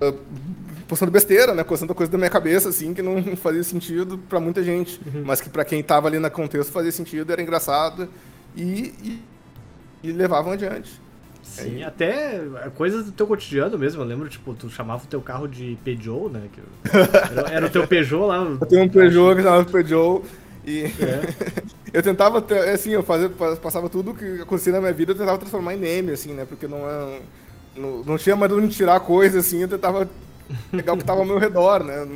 uh, 0.00 0.18
postando 0.86 1.10
besteira, 1.10 1.54
né? 1.54 1.64
Postando 1.64 1.94
coisa 1.94 2.10
da 2.10 2.18
minha 2.18 2.30
cabeça, 2.30 2.68
assim, 2.68 2.94
que 2.94 3.02
não 3.02 3.36
fazia 3.36 3.62
sentido 3.62 4.18
para 4.18 4.40
muita 4.40 4.62
gente. 4.62 5.00
Uhum. 5.06 5.22
Mas 5.24 5.40
que 5.40 5.50
para 5.50 5.64
quem 5.64 5.82
tava 5.82 6.08
ali 6.08 6.18
no 6.18 6.30
contexto 6.30 6.70
fazia 6.70 6.92
sentido, 6.92 7.32
era 7.32 7.42
engraçado 7.42 8.08
e, 8.56 8.94
e, 9.02 9.22
e 10.04 10.12
levavam 10.12 10.52
adiante. 10.52 11.00
Sim, 11.48 11.82
até 11.82 12.40
coisas 12.74 13.06
do 13.06 13.12
teu 13.12 13.26
cotidiano 13.26 13.78
mesmo. 13.78 14.02
Eu 14.02 14.06
lembro, 14.06 14.28
tipo, 14.28 14.54
tu 14.54 14.68
chamava 14.68 15.04
o 15.04 15.06
teu 15.06 15.20
carro 15.20 15.48
de 15.48 15.76
Peugeot, 15.82 16.28
né? 16.30 16.42
Era, 17.30 17.50
era, 17.50 17.66
o 17.66 17.70
teu 17.70 17.86
Peugeot 17.86 18.26
lá. 18.26 18.38
Eu 18.60 18.66
tenho 18.66 18.84
um 18.84 18.88
Peugeot 18.88 19.36
que 19.36 19.42
chamava 19.42 19.64
Peugeot. 19.64 20.22
E 20.64 20.84
é. 20.84 21.22
eu 21.92 22.02
tentava, 22.02 22.44
assim, 22.72 22.90
eu 22.90 23.02
fazia, 23.02 23.30
passava 23.30 23.88
tudo 23.88 24.12
que 24.12 24.42
acontecia 24.42 24.72
na 24.72 24.80
minha 24.80 24.92
vida, 24.92 25.12
eu 25.12 25.16
tentava 25.16 25.38
transformar 25.38 25.74
em 25.74 25.78
meme, 25.78 26.12
assim, 26.12 26.34
né? 26.34 26.44
Porque 26.44 26.66
não, 26.66 26.88
é, 26.88 27.20
não, 27.74 28.02
não 28.04 28.18
tinha 28.18 28.36
mais 28.36 28.52
de 28.52 28.58
onde 28.58 28.74
tirar 28.74 29.00
coisa, 29.00 29.38
assim, 29.38 29.62
eu 29.62 29.68
tentava 29.68 30.06
pegar 30.70 30.92
o 30.92 30.96
que 30.96 31.04
tava 31.04 31.20
ao 31.20 31.26
meu 31.26 31.38
redor, 31.38 31.84
né? 31.84 32.06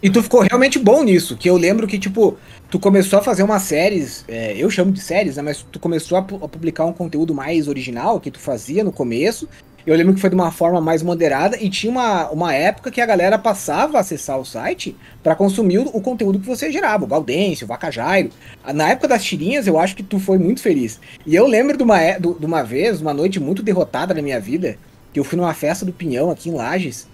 E 0.00 0.08
tu 0.08 0.22
ficou 0.22 0.42
realmente 0.42 0.78
bom 0.78 1.02
nisso, 1.02 1.36
que 1.36 1.50
eu 1.50 1.56
lembro 1.56 1.84
que, 1.84 1.98
tipo, 1.98 2.38
tu 2.70 2.78
começou 2.78 3.18
a 3.18 3.22
fazer 3.22 3.42
umas 3.42 3.62
séries, 3.62 4.24
é, 4.28 4.54
eu 4.56 4.70
chamo 4.70 4.92
de 4.92 5.00
séries, 5.00 5.34
né? 5.34 5.42
Mas 5.42 5.66
tu 5.72 5.80
começou 5.80 6.16
a, 6.16 6.20
a 6.20 6.48
publicar 6.48 6.84
um 6.84 6.92
conteúdo 6.92 7.34
mais 7.34 7.66
original 7.66 8.20
que 8.20 8.30
tu 8.30 8.38
fazia 8.38 8.84
no 8.84 8.92
começo, 8.92 9.48
eu 9.88 9.96
lembro 9.96 10.12
que 10.12 10.20
foi 10.20 10.28
de 10.28 10.36
uma 10.36 10.52
forma 10.52 10.82
mais 10.82 11.02
moderada 11.02 11.56
e 11.58 11.70
tinha 11.70 11.90
uma, 11.90 12.28
uma 12.28 12.52
época 12.52 12.90
que 12.90 13.00
a 13.00 13.06
galera 13.06 13.38
passava 13.38 13.96
a 13.96 14.02
acessar 14.02 14.38
o 14.38 14.44
site 14.44 14.94
para 15.22 15.34
consumir 15.34 15.78
o, 15.78 15.84
o, 15.84 16.00
conteúdo 16.02 16.38
que 16.38 16.46
você 16.46 16.70
gerava, 16.70 17.04
o 17.04 17.06
Gaudêncio, 17.06 17.64
o 17.64 17.68
Vacajairo. 17.68 18.28
Na 18.74 18.90
época 18.90 19.08
das 19.08 19.24
tirinhas, 19.24 19.66
eu 19.66 19.78
acho 19.78 19.96
que 19.96 20.02
tu 20.02 20.18
foi 20.18 20.36
muito 20.36 20.60
feliz. 20.60 21.00
E 21.24 21.34
eu 21.34 21.46
lembro 21.46 21.74
de 21.74 21.82
uma, 21.82 21.98
de, 21.98 22.34
de 22.34 22.44
uma 22.44 22.62
vez, 22.62 23.00
uma 23.00 23.14
noite 23.14 23.40
muito 23.40 23.62
derrotada 23.62 24.12
na 24.12 24.20
minha 24.20 24.38
vida, 24.38 24.76
que 25.10 25.18
eu 25.18 25.24
fui 25.24 25.38
numa 25.38 25.54
festa 25.54 25.86
do 25.86 25.92
Pinhão 25.92 26.30
aqui 26.30 26.50
em 26.50 26.54
Lages. 26.54 27.08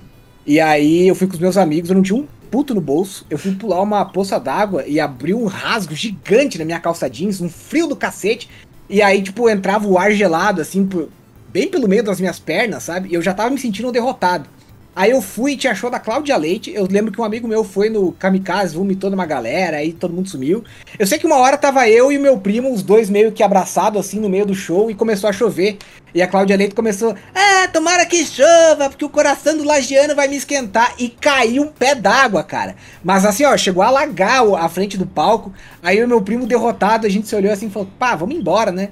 E 0.47 0.61
aí 0.61 1.09
eu 1.09 1.15
fui 1.15 1.27
com 1.27 1.35
os 1.35 1.41
meus 1.41 1.57
amigos, 1.57 1.91
eu 1.91 1.97
não 1.97 2.03
tinha 2.03 2.19
um 2.19 2.27
puto 2.51 2.75
no 2.75 2.81
bolso. 2.81 3.27
Eu 3.29 3.39
fui 3.39 3.53
pular 3.55 3.81
uma 3.83 4.05
poça 4.05 4.39
d'água 4.39 4.85
e 4.87 5.01
abriu 5.01 5.41
um 5.43 5.47
rasgo 5.47 5.95
gigante 5.95 6.59
na 6.59 6.65
minha 6.65 6.81
calça 6.81 7.09
jeans, 7.09 7.41
um 7.41 7.49
frio 7.49 7.87
do 7.87 7.97
cacete. 7.97 8.49
E 8.89 9.03
aí, 9.03 9.23
tipo, 9.23 9.49
entrava 9.49 9.87
o 9.89 9.99
ar 9.99 10.13
gelado, 10.13 10.61
assim, 10.61 10.87
por, 10.87 11.09
bem 11.53 11.69
pelo 11.69 11.89
meio 11.89 12.03
das 12.03 12.21
minhas 12.21 12.39
pernas, 12.39 12.83
sabe? 12.83 13.09
E 13.09 13.15
eu 13.15 13.23
já 13.23 13.33
tava 13.33 13.51
me 13.51 13.59
sentindo 13.59 13.91
derrotado. 13.91 14.49
Aí 14.97 15.11
eu 15.11 15.21
fui 15.21 15.53
e 15.53 15.57
tinha 15.57 15.75
show 15.75 15.91
da 15.91 15.99
Cláudia 15.99 16.37
Leite. 16.37 16.73
Eu 16.73 16.87
lembro 16.89 17.11
que 17.11 17.21
um 17.21 17.25
amigo 17.25 17.49
meu 17.49 17.65
foi 17.65 17.91
no 17.91 18.13
Kamikaze, 18.13 18.77
vomitou 18.77 19.11
numa 19.11 19.27
galera, 19.27 19.79
aí 19.79 19.93
todo 19.93 20.15
mundo 20.15 20.29
sumiu. 20.29 20.63
Eu 20.97 21.07
sei 21.07 21.19
que 21.19 21.27
uma 21.27 21.37
hora 21.37 21.59
tava 21.59 21.89
eu 21.89 22.13
e 22.13 22.19
meu 22.19 22.39
primo, 22.39 22.73
os 22.73 22.83
dois 22.83 23.11
meio 23.11 23.33
que 23.33 23.43
abraçados 23.43 23.99
assim 23.99 24.21
no 24.21 24.29
meio 24.29 24.47
do 24.47 24.55
show 24.55 24.91
e 24.91 24.95
começou 24.95 25.29
a 25.29 25.33
chover. 25.33 25.79
E 26.15 26.23
a 26.23 26.29
Cláudia 26.29 26.57
Leite 26.57 26.77
começou: 26.77 27.17
Ah, 27.35 27.67
tomara 27.73 28.07
que 28.07 28.25
chova, 28.25 28.89
porque 28.89 29.05
o 29.05 29.09
coração 29.09 29.57
do 29.57 29.65
lagiano 29.65 30.15
vai 30.15 30.29
me 30.29 30.37
esquentar. 30.37 30.95
E 30.97 31.09
caiu 31.09 31.65
um 31.65 31.69
pé 31.69 31.97
d'água, 31.97 32.45
cara. 32.45 32.77
Mas 33.03 33.25
assim, 33.25 33.45
ó, 33.45 33.57
chegou 33.57 33.83
a 33.83 33.89
alagar 33.89 34.43
a 34.55 34.69
frente 34.69 34.97
do 34.97 35.07
palco. 35.07 35.53
Aí 35.83 36.03
o 36.03 36.07
meu 36.07 36.23
primo 36.23 36.47
derrotado, 36.47 37.05
a 37.05 37.11
gente 37.11 37.27
se 37.27 37.35
olhou 37.35 37.53
assim 37.53 37.67
e 37.67 37.71
falou: 37.71 37.89
Pá, 37.99 38.15
vamos 38.15 38.37
embora, 38.37 38.71
né? 38.71 38.91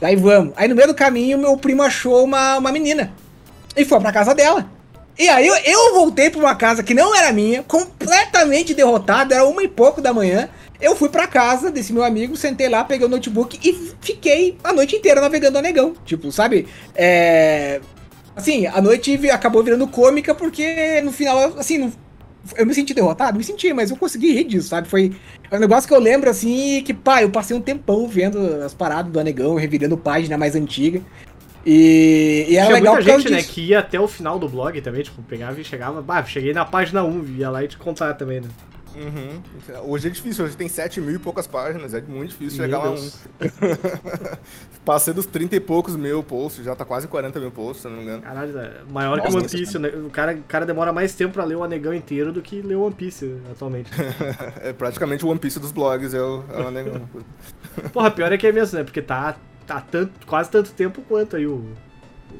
Daí 0.00 0.16
vamos. 0.16 0.52
Aí 0.56 0.66
no 0.66 0.74
meio 0.74 0.88
do 0.88 0.94
caminho, 0.94 1.38
meu 1.38 1.56
primo 1.56 1.82
achou 1.82 2.24
uma, 2.24 2.58
uma 2.58 2.72
menina. 2.72 3.12
E 3.76 3.84
foi 3.84 4.00
pra 4.00 4.12
casa 4.12 4.34
dela. 4.34 4.73
E 5.18 5.28
aí 5.28 5.46
eu, 5.46 5.54
eu 5.56 5.94
voltei 5.94 6.28
pra 6.28 6.40
uma 6.40 6.54
casa 6.56 6.82
que 6.82 6.92
não 6.92 7.14
era 7.14 7.32
minha, 7.32 7.62
completamente 7.62 8.74
derrotado, 8.74 9.32
era 9.32 9.44
uma 9.44 9.62
e 9.62 9.68
pouco 9.68 10.00
da 10.00 10.12
manhã. 10.12 10.48
Eu 10.80 10.96
fui 10.96 11.08
pra 11.08 11.26
casa 11.26 11.70
desse 11.70 11.92
meu 11.92 12.02
amigo, 12.02 12.36
sentei 12.36 12.68
lá, 12.68 12.82
peguei 12.84 13.06
o 13.06 13.10
notebook 13.10 13.58
e 13.62 13.92
fiquei 14.00 14.58
a 14.62 14.72
noite 14.72 14.96
inteira 14.96 15.20
navegando 15.20 15.58
a 15.58 15.62
negão. 15.62 15.94
Tipo, 16.04 16.32
sabe? 16.32 16.66
É. 16.94 17.80
Assim, 18.34 18.66
a 18.66 18.80
noite 18.82 19.30
acabou 19.30 19.62
virando 19.62 19.86
cômica 19.86 20.34
porque 20.34 21.00
no 21.02 21.12
final, 21.12 21.56
assim, 21.56 21.78
não, 21.78 21.92
eu 22.56 22.66
me 22.66 22.74
senti 22.74 22.92
derrotado? 22.92 23.38
Me 23.38 23.44
senti, 23.44 23.72
mas 23.72 23.90
eu 23.90 23.96
consegui 23.96 24.32
rir 24.32 24.44
disso, 24.44 24.68
sabe? 24.68 24.88
Foi 24.88 25.12
um 25.50 25.58
negócio 25.58 25.88
que 25.88 25.94
eu 25.94 26.00
lembro 26.00 26.28
assim 26.28 26.82
que, 26.84 26.92
pá, 26.92 27.22
eu 27.22 27.30
passei 27.30 27.56
um 27.56 27.60
tempão 27.60 28.06
vendo 28.06 28.38
as 28.62 28.74
paradas 28.74 29.10
do 29.10 29.20
Anegão, 29.20 29.54
revirando 29.54 29.96
página 29.96 30.36
mais 30.36 30.54
antiga. 30.56 31.00
E, 31.66 32.46
e 32.48 32.56
era 32.56 32.66
Tinha 32.66 32.78
legal 32.78 32.94
muita 32.94 33.10
gente, 33.10 33.30
né, 33.30 33.42
que 33.42 33.60
ia 33.62 33.78
até 33.78 33.98
o 33.98 34.06
final 34.06 34.38
do 34.38 34.48
blog 34.48 34.80
também, 34.82 35.02
tipo, 35.02 35.22
pegava 35.22 35.58
e 35.58 35.64
chegava, 35.64 36.02
bah, 36.02 36.22
cheguei 36.24 36.52
na 36.52 36.64
página 36.64 37.02
1, 37.02 37.24
ia 37.36 37.50
lá 37.50 37.64
e 37.64 37.68
te 37.68 37.78
contar 37.78 38.14
também, 38.14 38.40
né? 38.40 38.48
Uhum. 38.94 39.42
Hoje 39.90 40.06
é 40.06 40.10
difícil, 40.10 40.44
hoje 40.44 40.56
tem 40.56 40.68
7 40.68 41.00
mil 41.00 41.16
e 41.16 41.18
poucas 41.18 41.46
páginas, 41.46 41.92
é 41.94 42.00
muito 42.00 42.30
difícil 42.30 42.58
Meu 42.58 42.66
chegar 42.66 42.88
Deus. 42.88 43.18
lá 43.40 43.46
um. 43.46 44.36
Passei 44.84 45.12
dos 45.12 45.26
30 45.26 45.56
e 45.56 45.60
poucos 45.60 45.96
mil 45.96 46.22
posts, 46.22 46.64
já 46.64 46.76
tá 46.76 46.84
quase 46.84 47.08
40 47.08 47.40
mil 47.40 47.50
posts, 47.50 47.82
se 47.82 47.88
não 47.88 47.96
me 47.96 48.02
engano. 48.02 48.22
Caralho, 48.22 48.56
é 48.56 48.72
maior 48.88 49.16
Nossa, 49.16 49.30
que 49.30 49.34
o 49.34 49.38
One 49.38 49.48
Piece, 49.48 49.78
né? 49.78 49.88
O 49.88 50.10
cara, 50.10 50.34
o 50.34 50.42
cara 50.42 50.64
demora 50.64 50.92
mais 50.92 51.14
tempo 51.14 51.32
pra 51.32 51.44
ler 51.44 51.56
o 51.56 51.64
Anegão 51.64 51.92
inteiro 51.92 52.32
do 52.32 52.40
que 52.40 52.62
ler 52.62 52.76
o 52.76 52.82
One 52.82 52.94
Piece 52.94 53.36
atualmente. 53.50 53.90
é 54.62 54.72
praticamente 54.72 55.24
o 55.24 55.28
One 55.28 55.40
Piece 55.40 55.58
dos 55.58 55.72
blogs, 55.72 56.14
é 56.14 56.20
o, 56.20 56.44
é 56.52 56.62
o 56.62 56.68
Anegão. 56.68 57.08
Porra, 57.92 58.10
pior 58.10 58.32
é 58.32 58.38
que 58.38 58.46
é 58.46 58.52
mesmo, 58.52 58.78
né? 58.78 58.84
Porque 58.84 59.02
tá, 59.02 59.36
tá 59.66 59.80
tanto, 59.80 60.26
quase 60.26 60.50
tanto 60.50 60.72
tempo 60.72 61.02
quanto 61.02 61.36
aí 61.36 61.46
o, 61.46 61.64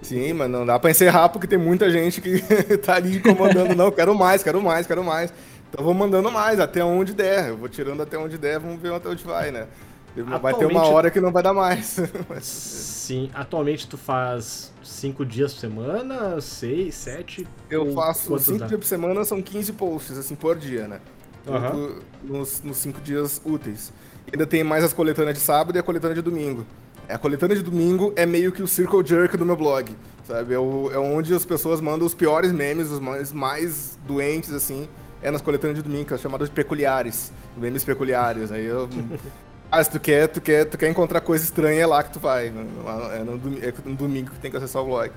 Sim, 0.03 0.33
mas 0.35 0.51
não 0.51 0.67
dá 0.67 0.79
pra 0.79 0.91
encerrar 0.91 1.29
porque 1.29 1.47
tem 1.47 1.59
muita 1.59 1.91
gente 1.91 2.21
que 2.21 2.43
tá 2.79 2.97
ali 2.97 3.17
incomodando. 3.17 3.75
não, 3.75 3.91
quero 3.91 4.15
mais, 4.15 4.43
quero 4.43 4.61
mais, 4.61 4.87
quero 4.87 5.03
mais. 5.03 5.33
Então 5.71 5.85
vou 5.85 5.95
mandando 5.95 6.31
mais, 6.31 6.61
até 6.61 6.85
onde 6.85 7.15
der. 7.15 7.49
Eu 7.49 7.57
vou 7.57 7.69
tirando 7.69 8.03
até 8.03 8.19
onde 8.19 8.37
der, 8.39 8.61
vamos 8.61 8.81
ver 8.81 8.93
até 8.93 9.09
onde 9.09 9.25
vai, 9.25 9.51
né? 9.51 9.67
Atualmente, 10.13 10.43
vai 10.43 10.55
ter 10.55 10.67
uma 10.67 10.85
hora 10.85 11.11
que 11.11 11.21
não 11.21 11.33
vai 11.33 11.43
dar 11.43 11.53
mais. 11.53 11.99
Sim, 12.41 13.31
atualmente 13.35 13.89
tu 13.89 13.99
faz 13.99 14.73
cinco 14.83 15.27
dias 15.27 15.53
por 15.55 15.61
semana, 15.61 16.41
seis, 16.41 16.95
sete? 16.95 17.47
Eu 17.69 17.93
faço 17.93 18.39
cinco 18.39 18.59
dá? 18.61 18.67
dias 18.67 18.81
por 18.81 18.87
semana, 18.87 19.25
são 19.25 19.43
15 19.43 19.73
posts, 19.73 20.17
assim, 20.17 20.37
por 20.37 20.57
dia, 20.57 20.87
né? 20.87 21.01
Uhum. 21.47 21.97
Nos, 22.23 22.63
nos 22.63 22.77
cinco 22.77 23.01
dias 23.01 23.41
úteis. 23.45 23.93
Ainda 24.33 24.47
tem 24.47 24.63
mais 24.63 24.85
as 24.85 24.93
coletâneas 24.93 25.37
de 25.37 25.43
sábado 25.43 25.77
e 25.77 25.79
a 25.81 25.83
coletânea 25.83 26.15
de 26.15 26.23
domingo. 26.23 26.65
A 27.09 27.19
coletânea 27.19 27.57
de 27.57 27.63
domingo 27.63 28.13
é 28.17 28.25
meio 28.25 28.51
que 28.51 28.63
o 28.63 28.67
circle 28.67 29.05
jerk 29.05 29.37
do 29.37 29.45
meu 29.45 29.57
blog, 29.57 29.95
sabe? 30.27 30.55
É, 30.55 30.59
o, 30.59 30.91
é 30.93 30.99
onde 30.99 31.35
as 31.35 31.45
pessoas 31.45 31.81
mandam 31.81 32.07
os 32.07 32.15
piores 32.15 32.51
memes, 32.51 32.91
os 32.91 32.99
mais, 32.99 33.33
mais 33.33 33.99
doentes, 34.07 34.53
assim, 34.53 34.89
é 35.23 35.31
nas 35.31 35.43
coletâneas 35.43 35.79
de 35.79 35.83
domingo, 35.83 36.07
que 36.07 36.15
é 36.15 36.19
chamadas 36.19 36.49
de 36.49 36.55
peculiares. 36.55 37.33
Memes 37.57 37.85
peculiares. 37.85 38.51
Aí 38.51 38.65
eu. 38.65 38.89
ah, 39.71 39.83
se 39.83 39.91
tu 39.91 40.01
quer, 40.01 40.29
tu 40.29 40.41
quer, 40.41 40.65
tu 40.65 40.79
quer 40.79 40.89
encontrar 40.89 41.21
coisa 41.21 41.45
estranha, 41.45 41.81
é 41.81 41.87
lá 41.87 42.03
que 42.03 42.13
tu 42.13 42.21
vai. 42.21 42.49
É 42.49 42.51
no, 42.51 43.59
é 43.63 43.73
no 43.85 43.97
domingo 43.97 44.31
que 44.31 44.39
tem 44.39 44.51
que 44.51 44.57
acessar 44.57 44.83
o 44.83 44.87
blog. 44.87 45.11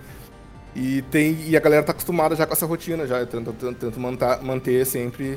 E, 0.76 1.02
tem, 1.04 1.36
e 1.48 1.58
a 1.58 1.60
galera 1.60 1.84
tá 1.84 1.92
acostumada 1.92 2.36
já 2.36 2.46
com 2.46 2.54
essa 2.54 2.66
rotina, 2.66 3.08
já. 3.08 3.20
Eu 3.20 3.28
tento, 3.28 3.52
tento, 3.54 3.76
tento 3.78 4.00
manter, 4.00 4.42
manter 4.44 4.86
sempre 4.86 5.34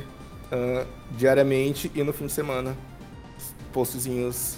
uh, 0.53 0.86
diariamente 1.12 1.90
e 1.94 2.03
no 2.03 2.12
fim 2.12 2.26
de 2.26 2.32
semana 2.32 2.76
postzinhos 3.72 4.57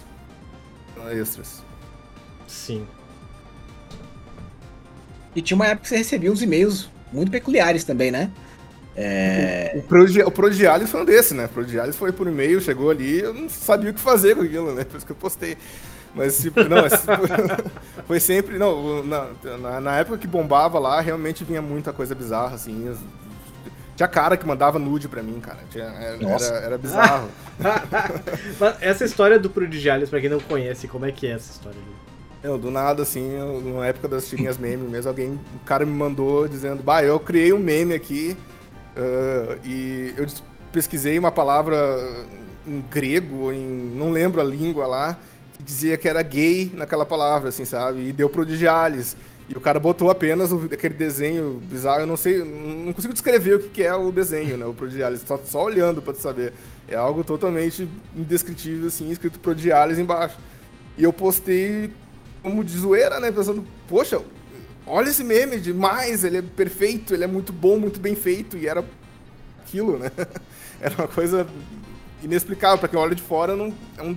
uh, 0.97 1.09
extras. 1.11 1.62
Sim. 2.53 2.86
E 5.34 5.40
tinha 5.40 5.57
uma 5.57 5.66
época 5.66 5.84
que 5.84 5.88
você 5.88 5.96
recebia 5.96 6.30
uns 6.30 6.42
e-mails 6.42 6.90
muito 7.11 7.32
peculiares 7.32 7.82
também, 7.82 8.11
né? 8.11 8.30
É... 8.94 9.72
O, 9.76 9.82
Prodi, 9.82 10.22
o 10.22 10.30
Prodialis 10.30 10.90
foi 10.90 11.00
um 11.00 11.05
desse, 11.05 11.32
né? 11.32 11.46
O 11.46 11.48
Prodialis 11.48 11.96
foi 11.96 12.12
por 12.12 12.26
e-mail, 12.26 12.61
chegou 12.61 12.90
ali, 12.90 13.20
eu 13.20 13.32
não 13.32 13.48
sabia 13.48 13.90
o 13.90 13.94
que 13.94 14.00
fazer 14.00 14.36
com 14.36 14.42
aquilo, 14.42 14.74
né? 14.74 14.84
Por 14.84 14.98
isso 14.98 15.07
que 15.07 15.12
eu 15.12 15.16
postei. 15.16 15.57
Mas, 16.14 16.38
tipo, 16.42 16.61
não, 16.64 16.76
foi 18.07 18.20
sempre. 18.20 18.59
Não, 18.59 19.03
na, 19.03 19.80
na, 19.80 19.96
época 19.96 20.18
que 20.18 20.26
bombava 20.26 20.78
lá, 20.78 21.00
realmente 21.00 21.42
vinha 21.42 21.62
muita 21.62 21.90
coisa 21.90 22.14
bizarra, 22.14 22.55
assim. 22.55 22.94
Tinha 23.96 24.09
cara 24.09 24.36
que 24.36 24.46
mandava 24.46 24.78
nude 24.78 25.09
pra 25.09 25.22
mim, 25.22 25.40
cara. 25.40 25.61
Tinha, 25.70 25.84
era, 25.84 26.44
era, 26.57 26.76
bizarro. 26.76 27.30
essa 28.78 29.07
história 29.07 29.38
do 29.38 29.48
Prodigialis, 29.48 30.11
pra 30.11 30.20
quem 30.20 30.28
não 30.28 30.40
conhece, 30.40 30.86
como 30.86 31.07
é 31.07 31.12
que 31.12 31.26
é 31.26 31.30
essa 31.30 31.50
história? 31.50 31.78
Eu, 32.43 32.59
do 32.59 32.70
nada, 32.70 33.03
assim, 33.03 33.30
eu, 33.32 33.82
época 33.84 34.09
das 34.09 34.26
tirinhas 34.26 34.59
memes 34.59 34.88
mesmo, 34.90 35.09
alguém, 35.09 35.30
um 35.30 35.64
cara 35.64 35.86
me 35.86 35.93
mandou 35.93 36.49
dizendo, 36.49 36.82
bah, 36.82 37.03
eu 37.05 37.20
criei 37.20 37.53
um 37.53 37.59
meme 37.59 37.95
aqui 37.95 38.36
Uh, 38.97 39.59
e 39.64 40.14
eu 40.16 40.26
pesquisei 40.70 41.18
uma 41.18 41.32
palavra 41.32 41.76
em 42.66 42.82
grego, 42.90 43.51
em 43.53 43.93
não 43.97 44.11
lembro 44.11 44.40
a 44.40 44.45
língua 44.45 44.86
lá, 44.86 45.18
que 45.57 45.62
dizia 45.62 45.97
que 45.97 46.09
era 46.09 46.22
gay 46.22 46.70
naquela 46.74 47.07
palavra, 47.07 47.49
assim, 47.49 47.64
sabe? 47.64 48.09
E 48.09 48.12
deu 48.12 48.28
prodigiales. 48.28 49.16
E 49.49 49.57
o 49.57 49.61
cara 49.61 49.80
botou 49.80 50.11
apenas 50.11 50.53
o, 50.53 50.68
aquele 50.72 50.95
desenho 50.95 51.61
bizarro, 51.64 52.01
eu 52.01 52.07
não 52.07 52.16
sei, 52.16 52.45
não 52.45 52.93
consigo 52.93 53.12
descrever 53.12 53.55
o 53.55 53.61
que, 53.61 53.68
que 53.68 53.82
é 53.82 53.95
o 53.95 54.12
desenho, 54.12 54.57
né? 54.57 54.66
O 54.66 54.74
prodigiales, 54.74 55.22
só, 55.26 55.38
só 55.38 55.64
olhando 55.64 56.03
para 56.03 56.14
saber. 56.14 56.53
É 56.86 56.95
algo 56.95 57.24
totalmente 57.24 57.88
indescritível, 58.14 58.88
assim, 58.88 59.11
escrito 59.11 59.40
prodigiales 59.40 59.99
embaixo. 59.99 60.36
E 60.99 61.05
eu 61.05 61.12
postei 61.12 61.90
como 62.43 62.64
de 62.64 62.76
zoeira, 62.76 63.20
né? 63.20 63.30
Pensando, 63.30 63.64
poxa, 63.88 64.20
olha 64.86 65.09
esse 65.09 65.22
meme 65.22 65.61
demais, 65.61 66.24
ele 66.24 66.38
é 66.38 66.43
perfeito, 66.43 67.14
ele 67.14 67.24
é 67.24 67.26
muito 67.26 67.53
bom, 67.53 67.78
muito 67.78 68.01
bem 68.01 68.14
feito, 68.14 68.57
e 68.57 68.66
era 68.66 68.84
aquilo, 69.62 69.99
né? 69.99 70.11
Era 70.80 70.97
uma 70.97 71.07
coisa 71.07 71.47
inexplicável, 72.24 72.76
para 72.76 72.88
quem 72.88 72.99
olha 72.99 73.14
de 73.14 73.22
fora 73.22 73.55
não, 73.55 73.72
é 73.97 74.03
um 74.03 74.16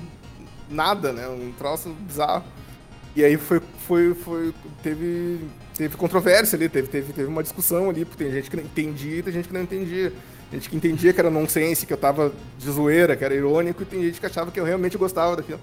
nada, 0.67 1.13
né? 1.13 1.27
Um 1.27 1.51
troço 1.51 1.89
bizarro. 1.89 2.43
E 3.15 3.23
aí 3.23 3.37
foi, 3.37 3.61
foi, 3.87 4.13
foi 4.13 4.53
teve, 4.83 5.39
teve 5.77 5.95
controvérsia 5.95 6.57
ali, 6.57 6.67
teve, 6.67 6.87
teve, 6.87 7.13
teve 7.13 7.27
uma 7.27 7.43
discussão 7.43 7.89
ali, 7.89 8.03
porque 8.03 8.23
tem 8.23 8.33
gente 8.33 8.49
que 8.49 8.57
entendia 8.57 9.19
e 9.19 9.23
tem 9.23 9.33
gente 9.33 9.47
que 9.47 9.53
não 9.53 9.61
entendia. 9.61 10.11
Gente 10.51 10.69
que 10.69 10.75
entendia 10.75 11.13
que 11.13 11.19
era 11.19 11.29
nonsense, 11.29 11.85
que 11.85 11.93
eu 11.93 11.97
tava 11.97 12.31
de 12.57 12.69
zoeira, 12.69 13.15
que 13.15 13.23
era 13.23 13.33
irônico, 13.33 13.83
e 13.83 13.85
tem 13.85 14.03
gente 14.03 14.19
que 14.19 14.25
achava 14.25 14.51
que 14.51 14.59
eu 14.59 14.63
realmente 14.63 14.97
gostava 14.97 15.35
daquilo. 15.35 15.59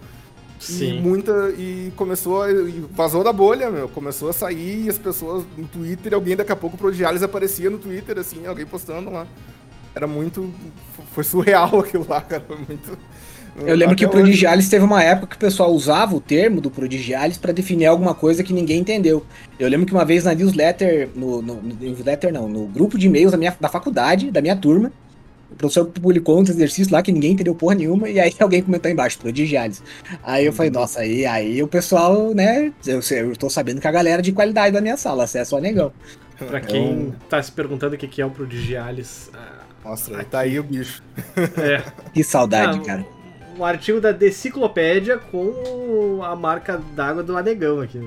Sim. 0.62 0.98
E 0.98 1.00
muita. 1.00 1.32
E 1.58 1.92
começou. 1.96 2.42
A, 2.42 2.50
e 2.50 2.84
vazou 2.92 3.24
da 3.24 3.32
bolha, 3.32 3.70
meu. 3.70 3.88
Começou 3.88 4.30
a 4.30 4.32
sair 4.32 4.84
e 4.84 4.88
as 4.88 4.96
pessoas 4.96 5.44
no 5.56 5.66
Twitter, 5.66 6.14
alguém 6.14 6.36
daqui 6.36 6.52
a 6.52 6.56
pouco 6.56 6.78
pro 6.78 6.92
Dialis 6.92 7.22
aparecia 7.22 7.68
no 7.68 7.78
Twitter, 7.78 8.18
assim, 8.18 8.46
alguém 8.46 8.64
postando 8.64 9.10
lá. 9.10 9.26
Era 9.94 10.06
muito. 10.06 10.52
Foi 11.12 11.24
surreal 11.24 11.78
aquilo 11.80 12.06
lá, 12.08 12.20
cara. 12.20 12.44
Foi 12.46 12.56
muito. 12.56 12.96
Eu 13.66 13.76
lembro 13.76 13.94
que 13.94 14.06
o. 14.06 14.08
Prodigialis 14.08 14.68
teve 14.68 14.84
uma 14.84 15.02
época 15.02 15.26
que 15.26 15.36
o 15.36 15.38
pessoal 15.38 15.72
usava 15.72 16.14
o 16.14 16.20
termo 16.20 16.60
do 16.60 16.70
Prodigialis 16.70 17.36
pra 17.36 17.52
definir 17.52 17.86
alguma 17.86 18.14
coisa 18.14 18.42
que 18.42 18.52
ninguém 18.52 18.80
entendeu. 18.80 19.26
Eu 19.58 19.68
lembro 19.68 19.84
que 19.84 19.92
uma 19.92 20.04
vez 20.04 20.24
na 20.24 20.34
newsletter, 20.34 21.10
no, 21.14 21.42
no, 21.42 21.56
no 21.56 21.74
newsletter 21.74 22.32
não, 22.32 22.48
no 22.48 22.66
grupo 22.66 22.96
de 22.96 23.08
e-mails 23.08 23.32
da, 23.32 23.36
minha, 23.36 23.54
da 23.60 23.68
faculdade, 23.68 24.30
da 24.30 24.40
minha 24.40 24.56
turma, 24.56 24.90
o 25.52 25.56
professor 25.56 25.86
publicou 25.86 26.40
uns 26.40 26.48
exercícios 26.50 26.88
lá 26.88 27.02
que 27.02 27.12
ninguém 27.12 27.32
entendeu 27.32 27.54
porra 27.54 27.74
nenhuma, 27.74 28.08
e 28.08 28.18
aí 28.18 28.32
alguém 28.40 28.62
comentou 28.62 28.90
embaixo, 28.90 29.18
Prodigialis. 29.18 29.82
Aí 30.22 30.46
eu 30.46 30.52
falei, 30.52 30.70
nossa, 30.70 31.00
aí, 31.00 31.24
aí 31.26 31.62
o 31.62 31.68
pessoal, 31.68 32.34
né, 32.34 32.72
eu, 32.86 33.00
eu 33.10 33.36
tô 33.36 33.48
sabendo 33.48 33.80
que 33.80 33.86
a 33.88 33.92
galera 33.92 34.22
de 34.22 34.32
qualidade 34.32 34.72
da 34.74 34.80
minha 34.80 34.96
sala, 34.96 35.24
acesso 35.24 35.56
a 35.56 35.60
negão. 35.60 35.92
Pra 36.38 36.60
quem 36.60 37.14
tá 37.28 37.40
se 37.42 37.52
perguntando 37.52 37.94
o 37.94 37.98
que 37.98 38.20
é 38.20 38.26
o 38.26 38.30
Prodigialis, 38.30 39.30
ah, 39.32 39.60
Nossa, 39.84 40.24
tá 40.24 40.40
aí 40.40 40.58
o 40.58 40.62
bicho. 40.64 41.02
é 41.58 41.82
Que 42.12 42.24
saudade, 42.24 42.80
Ah, 42.80 42.84
cara. 42.84 43.06
um 43.56 43.64
artigo 43.64 44.00
da 44.00 44.10
Deciclopédia 44.10 45.18
com 45.18 46.20
a 46.24 46.34
marca 46.34 46.82
d'água 46.96 47.22
do 47.22 47.36
Anegão 47.36 47.80
aqui. 47.80 48.00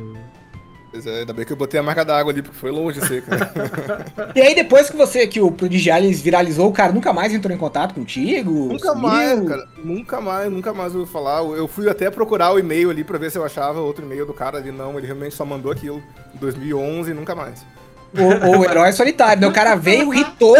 Pois 0.95 1.05
é, 1.07 1.19
ainda 1.19 1.33
bem 1.33 1.43
que 1.43 1.51
eu 1.51 1.57
botei 1.57 1.77
a 1.77 1.83
marca 1.83 2.05
d'água 2.05 2.31
ali, 2.31 2.41
porque 2.41 2.57
foi 2.57 2.71
longe 2.71 3.01
aí, 3.01 3.21
cara. 3.21 3.51
E 4.33 4.41
aí 4.41 4.55
depois 4.55 4.89
que 4.89 4.95
você, 4.95 5.27
que 5.27 5.41
o 5.41 5.51
Prodigialis 5.51 6.21
viralizou, 6.21 6.69
o 6.69 6.71
cara 6.71 6.93
nunca 6.93 7.11
mais 7.11 7.33
entrou 7.33 7.53
em 7.53 7.57
contato 7.57 7.93
contigo? 7.93 8.49
nunca 8.71 8.93
sumiu? 8.93 9.01
mais, 9.01 9.45
cara. 9.45 9.67
Nunca 9.83 10.21
mais, 10.21 10.49
nunca 10.49 10.73
mais 10.73 10.95
ouvi 10.95 11.11
falar. 11.11 11.43
Eu 11.43 11.67
fui 11.67 11.89
até 11.89 12.09
procurar 12.09 12.53
o 12.53 12.59
e-mail 12.59 12.89
ali 12.89 13.03
pra 13.03 13.17
ver 13.17 13.29
se 13.29 13.37
eu 13.37 13.43
achava 13.43 13.81
outro 13.81 14.05
e-mail 14.05 14.25
do 14.25 14.33
cara 14.33 14.57
ali. 14.57 14.71
Não, 14.71 14.97
ele 14.97 15.05
realmente 15.05 15.35
só 15.35 15.43
mandou 15.43 15.69
aquilo. 15.69 16.01
Em 16.33 16.37
2011 16.37 17.11
e 17.11 17.13
nunca 17.13 17.35
mais. 17.35 17.65
O, 18.13 18.59
o 18.59 18.63
herói 18.63 18.93
solitário, 18.93 19.41
né? 19.41 19.47
O 19.47 19.51
cara 19.51 19.75
veio, 19.75 20.09
ritou, 20.09 20.55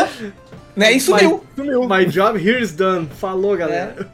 né? 0.76 0.92
E 0.92 1.00
sumiu. 1.00 1.44
Sumiu. 1.56 1.88
My 1.88 2.06
job 2.06 2.38
here 2.40 2.62
is 2.62 2.72
done. 2.74 3.08
Falou, 3.20 3.56
galera. 3.58 4.08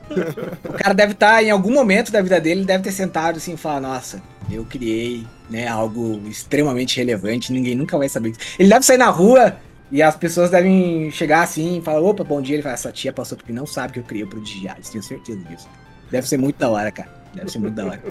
O 0.63 0.73
cara 0.73 0.93
deve 0.93 1.13
estar, 1.13 1.43
em 1.43 1.49
algum 1.51 1.71
momento 1.73 2.11
da 2.11 2.21
vida 2.21 2.39
dele, 2.39 2.61
ele 2.61 2.67
deve 2.67 2.83
ter 2.83 2.91
sentado 2.91 3.37
assim 3.37 3.53
e 3.53 3.57
falar, 3.57 3.79
nossa, 3.81 4.21
eu 4.51 4.63
criei, 4.65 5.25
né, 5.49 5.67
algo 5.67 6.21
extremamente 6.27 6.97
relevante, 6.97 7.51
ninguém 7.51 7.75
nunca 7.75 7.97
vai 7.97 8.07
saber. 8.09 8.33
Ele 8.59 8.69
deve 8.69 8.85
sair 8.85 8.97
na 8.97 9.09
rua 9.09 9.55
e 9.91 10.01
as 10.01 10.15
pessoas 10.15 10.49
devem 10.49 11.09
chegar 11.11 11.41
assim 11.43 11.79
e 11.79 11.81
falar, 11.81 12.01
opa, 12.01 12.23
bom 12.23 12.41
dia. 12.41 12.55
Ele 12.55 12.63
fala, 12.63 12.73
essa 12.75 12.91
tia 12.91 13.11
passou 13.13 13.37
porque 13.37 13.51
não 13.53 13.65
sabe 13.65 13.93
que 13.93 13.99
eu 13.99 14.03
criei 14.03 14.23
o 14.23 14.27
Prodigialis, 14.27 14.89
tenho 14.89 15.03
certeza 15.03 15.39
disso. 15.49 15.67
Deve 16.09 16.27
ser 16.27 16.37
muito 16.37 16.57
da 16.57 16.69
hora, 16.69 16.91
cara. 16.91 17.09
Deve 17.33 17.49
ser 17.49 17.59
muito 17.59 17.73
da 17.75 17.85
hora. 17.85 18.01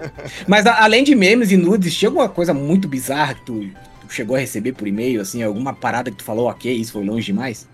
Mas 0.48 0.64
a- 0.66 0.82
além 0.82 1.04
de 1.04 1.14
memes 1.14 1.50
e 1.50 1.56
nudes, 1.58 1.94
tinha 1.94 2.08
alguma 2.08 2.28
coisa 2.28 2.54
muito 2.54 2.88
bizarra 2.88 3.34
que 3.34 3.44
tu, 3.44 3.60
tu 4.00 4.08
chegou 4.14 4.34
a 4.34 4.38
receber 4.38 4.72
por 4.72 4.88
e-mail, 4.88 5.20
assim, 5.20 5.42
alguma 5.42 5.74
parada 5.74 6.10
que 6.10 6.16
tu 6.16 6.24
falou, 6.24 6.48
ok, 6.48 6.72
isso 6.74 6.92
foi 6.92 7.04
longe 7.04 7.26
demais? 7.26 7.68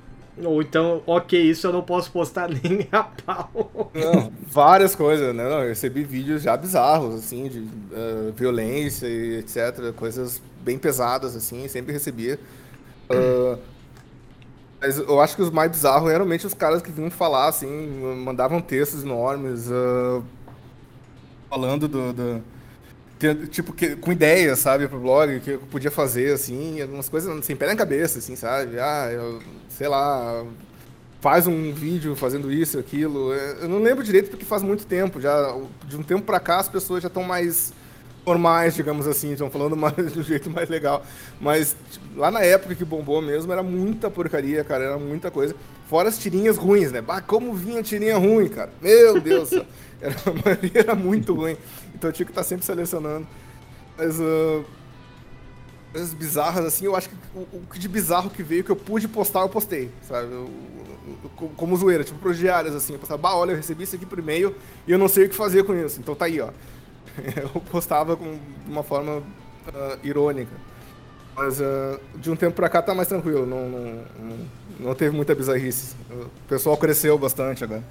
Ou 0.45 0.61
então, 0.63 1.03
ok, 1.07 1.41
isso 1.41 1.67
eu 1.67 1.73
não 1.73 1.83
posso 1.83 2.11
postar 2.13 2.49
nem 2.51 2.89
a 2.93 3.03
pau. 3.05 3.95
Não, 3.95 4.31
várias 4.47 4.95
coisas, 4.95 5.35
né? 5.35 5.45
Não, 5.49 5.63
eu 5.63 5.69
recebi 5.69 6.05
vídeos 6.05 6.43
já 6.43 6.55
bizarros, 6.57 7.15
assim, 7.15 7.49
de 7.49 7.61
eh, 7.93 8.31
violência 8.37 9.07
e 9.07 9.39
etc. 9.39 9.93
Coisas 9.95 10.43
bem 10.61 10.79
pesadas, 10.79 11.35
assim, 11.35 11.67
sempre 11.69 11.93
recebia. 11.93 12.39
Ah, 13.11 13.59
mas 14.81 14.99
eu 14.99 15.21
acho 15.21 15.35
que 15.37 15.43
os 15.43 15.51
mais 15.51 15.71
bizarros 15.71 16.05
eram 16.09 16.19
realmente 16.19 16.47
os 16.47 16.55
caras 16.55 16.83
que 16.83 16.91
vinham 16.93 17.11
falar, 17.11 17.49
assim, 17.49 17.67
mandavam 18.25 18.61
textos 18.61 19.03
enormes, 19.03 19.71
ah, 19.71 20.23
falando 21.49 21.89
do. 21.89 22.13
do- 22.13 22.56
tipo, 23.51 23.73
que, 23.73 23.97
com 23.97 24.13
ideias, 24.13 24.59
sabe, 24.59 24.89
pro 24.89 24.99
blog, 24.99 25.41
que 25.41 25.53
eu 25.53 25.59
podia 25.71 25.91
fazer, 25.91 26.33
assim, 26.35 26.81
algumas 26.81 27.09
coisas 27.09 27.45
sem 27.45 27.57
pé 27.57 27.67
na 27.67 27.77
cabeça, 27.77 28.19
assim, 28.19 28.37
sabe? 28.37 28.79
Ah, 28.79 29.09
eu, 29.11 29.41
sei 29.69 29.89
lá, 29.89 30.45
faz 31.21 31.47
um 31.47 31.73
vídeo 31.73 32.15
fazendo 32.15 32.53
isso, 32.53 32.79
aquilo. 32.79 33.33
É, 33.33 33.57
Eu 33.63 33.69
não 33.69 33.83
lembro 33.83 34.05
direito 34.05 34.31
porque 34.31 34.45
faz 34.45 34.63
muito 34.63 34.87
tempo. 34.87 35.21
Já 35.21 35.57
de 35.87 35.97
um 35.97 36.03
tempo 36.03 36.23
pra 36.25 36.39
cá 36.41 36.59
as 36.59 36.69
pessoas 36.69 37.03
já 37.03 37.09
estão 37.09 37.23
mais 37.23 37.73
normais, 38.25 38.75
digamos 38.75 39.07
assim, 39.07 39.33
estão 39.33 39.49
falando 39.51 39.77
mais 39.79 40.13
de 40.13 40.19
um 40.19 40.23
jeito 40.23 40.51
mais 40.51 40.69
legal. 40.69 41.05
Mas 41.41 41.77
tipo, 41.91 42.19
lá 42.19 42.31
na 42.31 42.43
época 42.43 42.75
que 42.75 42.85
bombou 42.85 43.23
mesmo 43.23 43.53
era 43.53 43.63
muita 43.63 44.11
porcaria, 44.11 44.63
cara, 44.65 44.85
era 44.85 44.99
muita 44.99 45.31
coisa. 45.31 45.55
Fora 45.89 46.09
as 46.09 46.19
tirinhas 46.19 46.57
ruins, 46.57 46.91
né? 46.91 47.01
Bah, 47.01 47.21
como 47.21 47.55
vinha 47.55 47.83
tirinha 47.83 48.19
ruim, 48.19 48.49
cara. 48.49 48.71
Meu 48.83 49.21
Deus, 49.21 49.53
era, 50.01 50.15
a 50.27 50.33
maioria 50.45 50.81
era 50.81 50.95
muito 50.95 51.35
ruim. 51.35 51.57
Então 51.97 52.09
eu 52.11 52.13
tinha 52.15 52.27
que 52.27 52.33
estar 52.33 52.45
sempre 52.45 52.65
selecionando. 52.65 53.27
Mas 53.99 54.21
ah, 54.21 54.63
coisas 55.93 56.13
bizarras, 56.15 56.65
assim, 56.65 56.85
eu 56.85 56.95
acho 56.95 57.09
que 57.09 57.15
o, 57.35 57.41
o 57.41 57.79
de 57.79 57.89
bizarro 57.89 58.31
que 58.31 58.43
veio, 58.43 58.63
que 58.63 58.71
eu 58.71 58.77
pude 58.77 59.09
postar, 59.09 59.41
eu 59.41 59.49
postei, 59.49 59.91
sabe? 60.07 60.31
Eu- 60.31 60.51
eu- 61.25 61.31
co- 61.37 61.49
como 61.57 61.77
zoeira, 61.77 62.05
tipo, 62.05 62.19
progiárias, 62.19 62.75
assim, 62.75 62.93
eu 62.93 62.99
postava, 62.99 63.21
bah, 63.21 63.35
olha, 63.35 63.53
eu 63.53 63.57
recebi 63.57 63.85
isso 63.85 63.97
aqui 63.97 64.05
por 64.05 64.19
e-mail 64.19 64.55
e 64.87 64.93
eu 64.93 64.99
não 64.99 65.09
sei 65.09 65.25
o 65.25 65.29
que 65.29 65.35
fazer 65.35 65.65
com 65.65 65.75
isso, 65.75 66.01
então 66.01 66.15
tá 66.15 66.27
aí, 66.27 66.41
ó. 66.41 66.51
Eu 67.55 67.61
postava 67.71 68.15
com, 68.17 68.39
uma 68.67 68.83
forma 68.83 69.23
ah, 69.75 69.97
irônica. 70.05 70.51
Mas 71.35 71.61
ah, 71.63 71.99
de 72.17 72.31
um 72.31 72.37
tempo 72.37 72.55
pra 72.57 72.69
cá 72.69 72.83
tá 72.83 72.95
mais 72.95 73.09
tranquilo, 73.09 73.47
não, 73.47 73.69
não, 73.69 73.81
não, 74.21 74.39
não 74.81 74.95
teve 74.95 75.17
muita 75.17 75.35
bizarrice. 75.35 75.95
O 76.11 76.29
pessoal 76.49 76.77
cresceu 76.77 77.17
bastante 77.19 77.65
agora. 77.65 77.83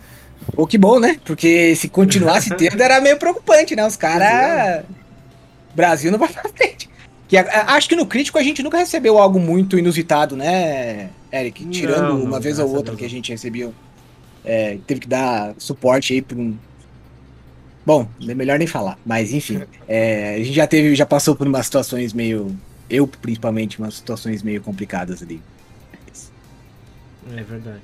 Pô, 0.56 0.66
que 0.68 0.78
bom, 0.78 1.00
né? 1.00 1.20
Porque 1.26 1.76
se 1.76 1.90
continuasse 1.90 2.50
tendo 2.56 2.82
era 2.82 3.02
meio 3.02 3.18
preocupante, 3.18 3.76
né? 3.76 3.86
Os 3.86 3.96
caras. 3.96 4.86
Brasil 5.74 6.12
não 6.12 6.20
vai 6.20 6.30
pra 6.30 6.48
frente. 6.50 6.90
Que, 7.28 7.38
a- 7.38 7.42
a- 7.42 7.74
acho 7.76 7.90
que 7.90 7.96
no 7.96 8.06
crítico 8.06 8.38
a 8.38 8.44
gente 8.44 8.62
nunca 8.64 8.78
recebeu 8.78 9.18
algo 9.18 9.40
muito 9.40 9.78
inusitado, 9.78 10.36
né, 10.36 11.10
Eric? 11.34 11.66
Tirando 11.66 12.10
Não, 12.10 12.18
não, 12.20 12.24
uma 12.26 12.40
vez 12.40 12.60
ou 12.60 12.70
outra 12.74 12.96
que 12.96 13.04
a 13.04 13.10
gente 13.10 13.32
recebeu. 13.32 13.74
É, 14.44 14.78
teve 14.86 15.00
que 15.02 15.08
dar 15.08 15.56
suporte 15.58 16.14
aí 16.14 16.22
por 16.22 16.38
um. 16.38 16.56
Bom, 17.86 18.08
é 18.28 18.34
melhor 18.34 18.58
nem 18.60 18.68
falar, 18.68 18.98
mas 19.06 19.34
enfim. 19.34 19.62
é, 19.88 20.36
a 20.36 20.38
gente 20.38 20.54
já 20.54 20.66
teve, 20.68 20.96
já 20.96 21.06
passou 21.06 21.36
por 21.36 21.48
umas 21.48 21.66
situações 21.66 22.14
meio. 22.14 22.56
Eu, 22.90 23.08
principalmente, 23.08 23.80
umas 23.80 23.96
situações 23.96 24.44
meio 24.44 24.62
complicadas 24.62 25.22
ali. 25.24 25.42
É 27.36 27.42
verdade. 27.44 27.82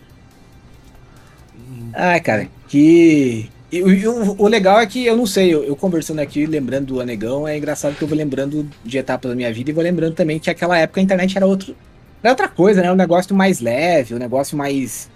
Ai, 1.94 2.22
cara, 2.22 2.50
que. 2.68 3.52
E, 3.72 3.82
o- 3.84 4.36
o, 4.44 4.48
legal 4.48 4.80
é 4.80 4.88
que 4.88 5.06
eu 5.06 5.16
não 5.16 5.26
sei, 5.26 5.54
eu, 5.54 5.64
eu 5.64 5.76
conversando 5.78 6.20
aqui, 6.20 6.46
lembrando 6.46 6.88
do 6.88 7.02
Anegão, 7.02 7.48
é 7.48 7.58
engraçado 7.58 7.96
que 7.96 8.04
eu 8.04 8.08
vou 8.08 8.18
lembrando 8.18 8.70
de 8.84 8.98
etapas 8.98 9.30
da 9.32 9.36
minha 9.36 9.54
vida 9.54 9.70
e 9.72 9.74
vou 9.74 9.84
lembrando 9.84 10.14
também 10.16 10.40
que 10.40 10.50
aquela 10.50 10.78
época 10.78 11.00
a 11.00 11.04
internet 11.04 11.38
era 11.38 11.46
outro. 11.48 11.76
Era 12.22 12.32
outra 12.34 12.48
coisa, 12.50 12.82
né? 12.82 12.92
Um 12.92 12.96
negócio 12.96 13.34
mais 13.36 13.60
leve, 13.62 14.14
um 14.14 14.20
negócio 14.20 14.58
mais 14.58 15.10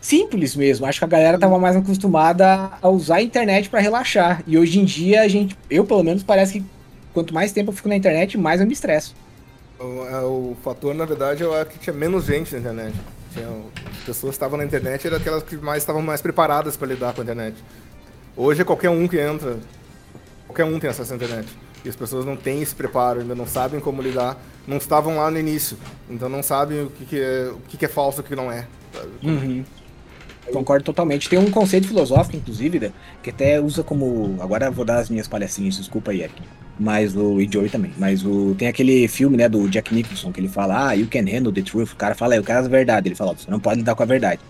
simples 0.00 0.56
mesmo. 0.56 0.86
Acho 0.86 0.98
que 1.00 1.04
a 1.04 1.08
galera 1.08 1.38
tava 1.38 1.58
mais 1.58 1.76
acostumada 1.76 2.72
a 2.80 2.88
usar 2.88 3.16
a 3.16 3.22
internet 3.22 3.68
pra 3.70 3.80
relaxar. 3.80 4.42
E 4.46 4.58
hoje 4.58 4.80
em 4.80 4.84
dia 4.84 5.22
a 5.22 5.28
gente, 5.28 5.56
eu 5.70 5.84
pelo 5.86 6.02
menos, 6.02 6.22
parece 6.22 6.60
que 6.60 6.66
quanto 7.12 7.34
mais 7.34 7.52
tempo 7.52 7.70
eu 7.70 7.74
fico 7.76 7.88
na 7.88 7.96
internet, 7.96 8.38
mais 8.38 8.60
eu 8.60 8.66
me 8.66 8.72
estresso. 8.72 9.14
O, 9.78 10.04
é, 10.06 10.22
o 10.22 10.56
fator, 10.62 10.94
na 10.94 11.04
verdade, 11.04 11.44
acho 11.44 11.70
que 11.70 11.78
tinha 11.78 11.94
menos 11.94 12.26
gente 12.26 12.52
na 12.54 12.58
internet. 12.60 12.94
As 13.44 14.04
pessoas 14.04 14.30
que 14.30 14.36
estavam 14.36 14.58
na 14.58 14.64
internet 14.64 15.06
eram 15.06 15.16
aquelas 15.16 15.42
que 15.42 15.56
mais 15.56 15.82
estavam 15.82 16.02
mais 16.02 16.22
preparadas 16.22 16.76
para 16.76 16.88
lidar 16.88 17.14
com 17.14 17.20
a 17.20 17.24
internet. 17.24 17.56
Hoje 18.36 18.62
é 18.62 18.64
qualquer 18.64 18.90
um 18.90 19.06
que 19.08 19.18
entra, 19.18 19.58
qualquer 20.46 20.64
um 20.64 20.78
tem 20.78 20.88
acesso 20.88 21.12
à 21.12 21.16
internet. 21.16 21.48
E 21.84 21.88
as 21.88 21.96
pessoas 21.96 22.24
não 22.24 22.36
têm 22.36 22.62
esse 22.62 22.74
preparo, 22.74 23.20
ainda 23.20 23.34
não 23.34 23.46
sabem 23.46 23.80
como 23.80 24.02
lidar, 24.02 24.36
não 24.66 24.76
estavam 24.76 25.16
lá 25.16 25.30
no 25.30 25.38
início, 25.38 25.76
então 26.08 26.28
não 26.28 26.42
sabem 26.42 26.82
o 26.82 26.90
que, 26.90 27.04
que 27.04 27.20
é, 27.20 27.50
o 27.52 27.60
que, 27.68 27.76
que 27.76 27.84
é 27.84 27.88
falso 27.88 28.20
e 28.20 28.22
o 28.22 28.24
que 28.24 28.36
não 28.36 28.50
é. 28.50 28.66
Uhum. 29.22 29.64
Concordo 30.52 30.84
totalmente. 30.84 31.28
Tem 31.28 31.38
um 31.38 31.50
conceito 31.50 31.86
filosófico, 31.86 32.36
inclusive, 32.36 32.80
né, 32.80 32.92
que 33.22 33.30
até 33.30 33.60
usa 33.60 33.82
como. 33.82 34.36
Agora 34.40 34.70
vou 34.70 34.84
dar 34.84 34.98
as 34.98 35.10
minhas 35.10 35.28
palhacinhas, 35.28 35.76
desculpa 35.76 36.10
aí, 36.10 36.22
Eric. 36.22 36.42
Mas 36.78 37.16
o. 37.16 37.40
E 37.40 37.48
Joey 37.50 37.68
também. 37.68 37.92
Mas 37.98 38.24
o. 38.24 38.54
Tem 38.56 38.68
aquele 38.68 39.08
filme, 39.08 39.36
né, 39.36 39.48
do 39.48 39.68
Jack 39.68 39.94
Nicholson, 39.94 40.30
que 40.30 40.40
ele 40.40 40.48
fala, 40.48 40.88
ah, 40.88 40.92
you 40.92 41.08
can 41.10 41.24
handle 41.24 41.52
the 41.52 41.62
truth. 41.62 41.92
O 41.92 41.96
cara 41.96 42.14
fala, 42.14 42.34
é, 42.34 42.38
eu 42.38 42.44
quero 42.44 42.58
a 42.58 42.68
verdade. 42.68 43.08
Ele 43.08 43.14
fala, 43.14 43.34
você 43.34 43.50
não 43.50 43.58
pode 43.58 43.78
lidar 43.78 43.94
com 43.94 44.02
a 44.02 44.06
verdade. 44.06 44.40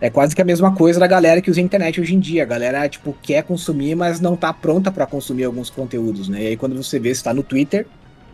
É 0.00 0.10
quase 0.10 0.34
que 0.34 0.42
a 0.42 0.44
mesma 0.44 0.74
coisa 0.74 0.98
da 0.98 1.06
galera 1.06 1.40
que 1.40 1.50
usa 1.50 1.60
a 1.60 1.62
internet 1.62 2.00
hoje 2.00 2.14
em 2.14 2.20
dia. 2.20 2.42
A 2.42 2.46
galera, 2.46 2.88
tipo, 2.88 3.16
quer 3.22 3.42
consumir, 3.44 3.94
mas 3.94 4.20
não 4.20 4.36
tá 4.36 4.52
pronta 4.52 4.90
pra 4.90 5.06
consumir 5.06 5.44
alguns 5.44 5.70
conteúdos, 5.70 6.28
né? 6.28 6.42
E 6.42 6.46
aí 6.48 6.56
quando 6.56 6.76
você 6.76 6.98
vê, 6.98 7.14
você 7.14 7.22
tá 7.22 7.32
no 7.32 7.42
Twitter, 7.42 7.86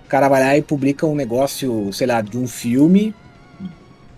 o 0.07 0.09
cara 0.09 0.29
vai 0.29 0.43
lá 0.43 0.57
e 0.57 0.63
publica 0.63 1.07
um 1.07 1.15
negócio, 1.15 1.93
sei 1.93 2.07
lá, 2.07 2.23
de 2.23 2.39
um 2.39 2.49
filme, 2.49 3.15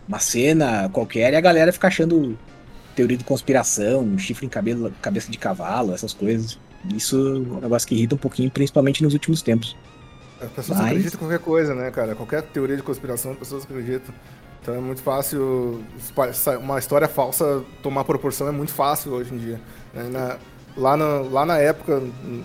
uma 0.07 0.21
cena 0.21 0.89
qualquer, 0.91 1.33
e 1.33 1.37
a 1.37 1.41
galera 1.41 1.73
fica 1.73 1.89
achando 1.89 2.39
teoria 2.95 3.17
de 3.17 3.25
conspiração, 3.25 4.17
chifre 4.17 4.47
em 4.47 4.49
cabelo, 4.49 4.93
cabeça 5.03 5.29
de 5.29 5.37
cavalo, 5.37 5.93
essas 5.93 6.15
coisas. 6.15 6.57
Isso 6.95 7.17
é 7.17 7.31
um 7.57 7.61
negócio 7.61 7.87
que 7.87 7.95
irrita 7.95 8.15
um 8.15 8.19
pouquinho, 8.19 8.51
principalmente 8.51 9.03
nos 9.03 9.13
últimos 9.13 9.43
tempos. 9.43 9.77
As 10.41 10.51
pessoas 10.51 10.79
Mas- 10.79 10.89
acreditam 10.89 11.17
em 11.17 11.19
qualquer 11.19 11.39
coisa, 11.39 11.75
né, 11.75 11.91
cara? 11.91 12.15
Qualquer 12.15 12.43
teoria 12.43 12.77
de 12.77 12.83
conspiração, 12.83 13.33
as 13.33 13.39
pessoas 13.39 13.65
acreditam. 13.65 14.15
Então 14.63 14.75
é 14.75 14.79
muito 14.79 15.03
fácil. 15.03 15.83
Uma 16.63 16.79
história 16.79 17.09
falsa 17.09 17.63
tomar 17.83 18.05
proporção 18.05 18.49
é 18.49 18.51
muito 18.53 18.73
fácil 18.73 19.13
hoje 19.13 19.35
em 19.35 19.39
dia. 19.39 19.61
né? 19.95 20.05
Na- 20.11 20.37
lá, 20.77 20.97
na, 20.97 21.05
lá 21.21 21.45
na 21.47 21.59
época, 21.59 22.01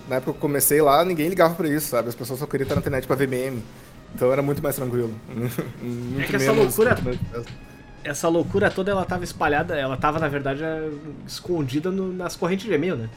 na 0.08 0.16
época 0.16 0.32
que 0.32 0.36
eu 0.38 0.40
comecei 0.40 0.82
lá, 0.82 1.04
ninguém 1.04 1.28
ligava 1.28 1.54
pra 1.54 1.68
isso, 1.68 1.88
sabe? 1.88 2.08
As 2.08 2.14
pessoas 2.14 2.38
só 2.40 2.46
queriam 2.46 2.64
estar 2.64 2.74
na 2.74 2.80
internet 2.80 3.06
pra 3.06 3.16
ver 3.16 3.28
meme. 3.28 3.62
Então 4.14 4.32
era 4.32 4.42
muito 4.42 4.62
mais 4.62 4.76
tranquilo. 4.76 5.14
Muito 5.82 6.20
É 6.20 6.24
que 6.26 6.36
essa 6.36 6.52
loucura- 6.52 6.96
Essa 8.02 8.28
loucura 8.28 8.70
toda, 8.70 8.90
ela 8.90 9.04
tava 9.04 9.24
espalhada, 9.24 9.74
ela 9.76 9.96
tava, 9.96 10.18
na 10.18 10.28
verdade, 10.28 10.62
é, 10.62 10.88
escondida 11.26 11.90
no- 11.90 12.12
nas 12.12 12.34
correntes 12.36 12.66
de 12.66 12.72
e-mail, 12.72 12.96
né? 12.96 13.08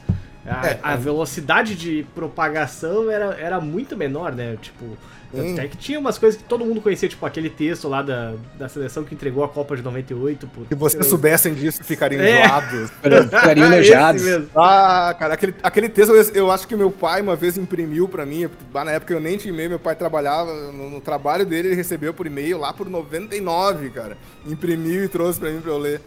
A, 0.46 0.66
É, 0.68 0.80
a 0.82 0.92
é. 0.94 0.96
velocidade 0.96 1.74
de 1.74 2.06
propagação 2.14 3.10
era, 3.10 3.36
era 3.38 3.60
muito 3.60 3.96
menor, 3.96 4.32
né? 4.34 4.56
Tipo, 4.60 4.96
Sim. 5.34 5.52
até 5.52 5.68
que 5.68 5.76
tinha 5.76 5.98
umas 5.98 6.18
coisas 6.18 6.40
que 6.40 6.48
todo 6.48 6.64
mundo 6.64 6.80
conhecia, 6.80 7.08
tipo 7.08 7.24
aquele 7.24 7.48
texto 7.50 7.86
lá 7.88 8.02
da, 8.02 8.34
da 8.58 8.68
seleção 8.68 9.04
que 9.04 9.14
entregou 9.14 9.44
a 9.44 9.48
Copa 9.48 9.76
de 9.76 9.82
98. 9.82 10.46
Por, 10.48 10.66
Se 10.66 10.74
vocês 10.74 11.06
soubessem 11.06 11.54
disso, 11.54 11.84
ficariam 11.84 12.20
É. 12.22 12.44
enjoados. 12.44 12.90
Ficariam 13.30 13.66
enojados. 13.72 14.22
mesmo. 14.22 14.48
Ah, 14.56 15.14
cara, 15.18 15.34
aquele, 15.34 15.54
aquele 15.62 15.88
texto 15.88 16.12
eu, 16.14 16.22
eu 16.34 16.50
acho 16.50 16.66
que 16.66 16.74
meu 16.74 16.90
pai 16.90 17.20
uma 17.20 17.36
vez 17.36 17.56
imprimiu 17.58 18.08
pra 18.08 18.24
mim. 18.26 18.48
lá 18.74 18.84
Na 18.84 18.92
época 18.92 19.12
eu 19.12 19.20
nem 19.20 19.36
tinha 19.36 19.52
e-mail, 19.52 19.68
meu 19.70 19.78
pai 19.78 19.94
trabalhava 19.94 20.52
no, 20.72 20.90
no 20.90 21.00
trabalho 21.00 21.44
dele, 21.46 21.68
ele 21.68 21.76
recebeu 21.76 22.12
por 22.14 22.26
e-mail 22.26 22.58
lá 22.58 22.72
por 22.72 22.88
99, 22.88 23.90
cara. 23.90 24.16
Imprimiu 24.46 25.04
e 25.04 25.08
trouxe 25.08 25.38
pra 25.38 25.50
mim 25.50 25.60
pra 25.60 25.70
eu 25.70 25.78
ler. 25.78 26.00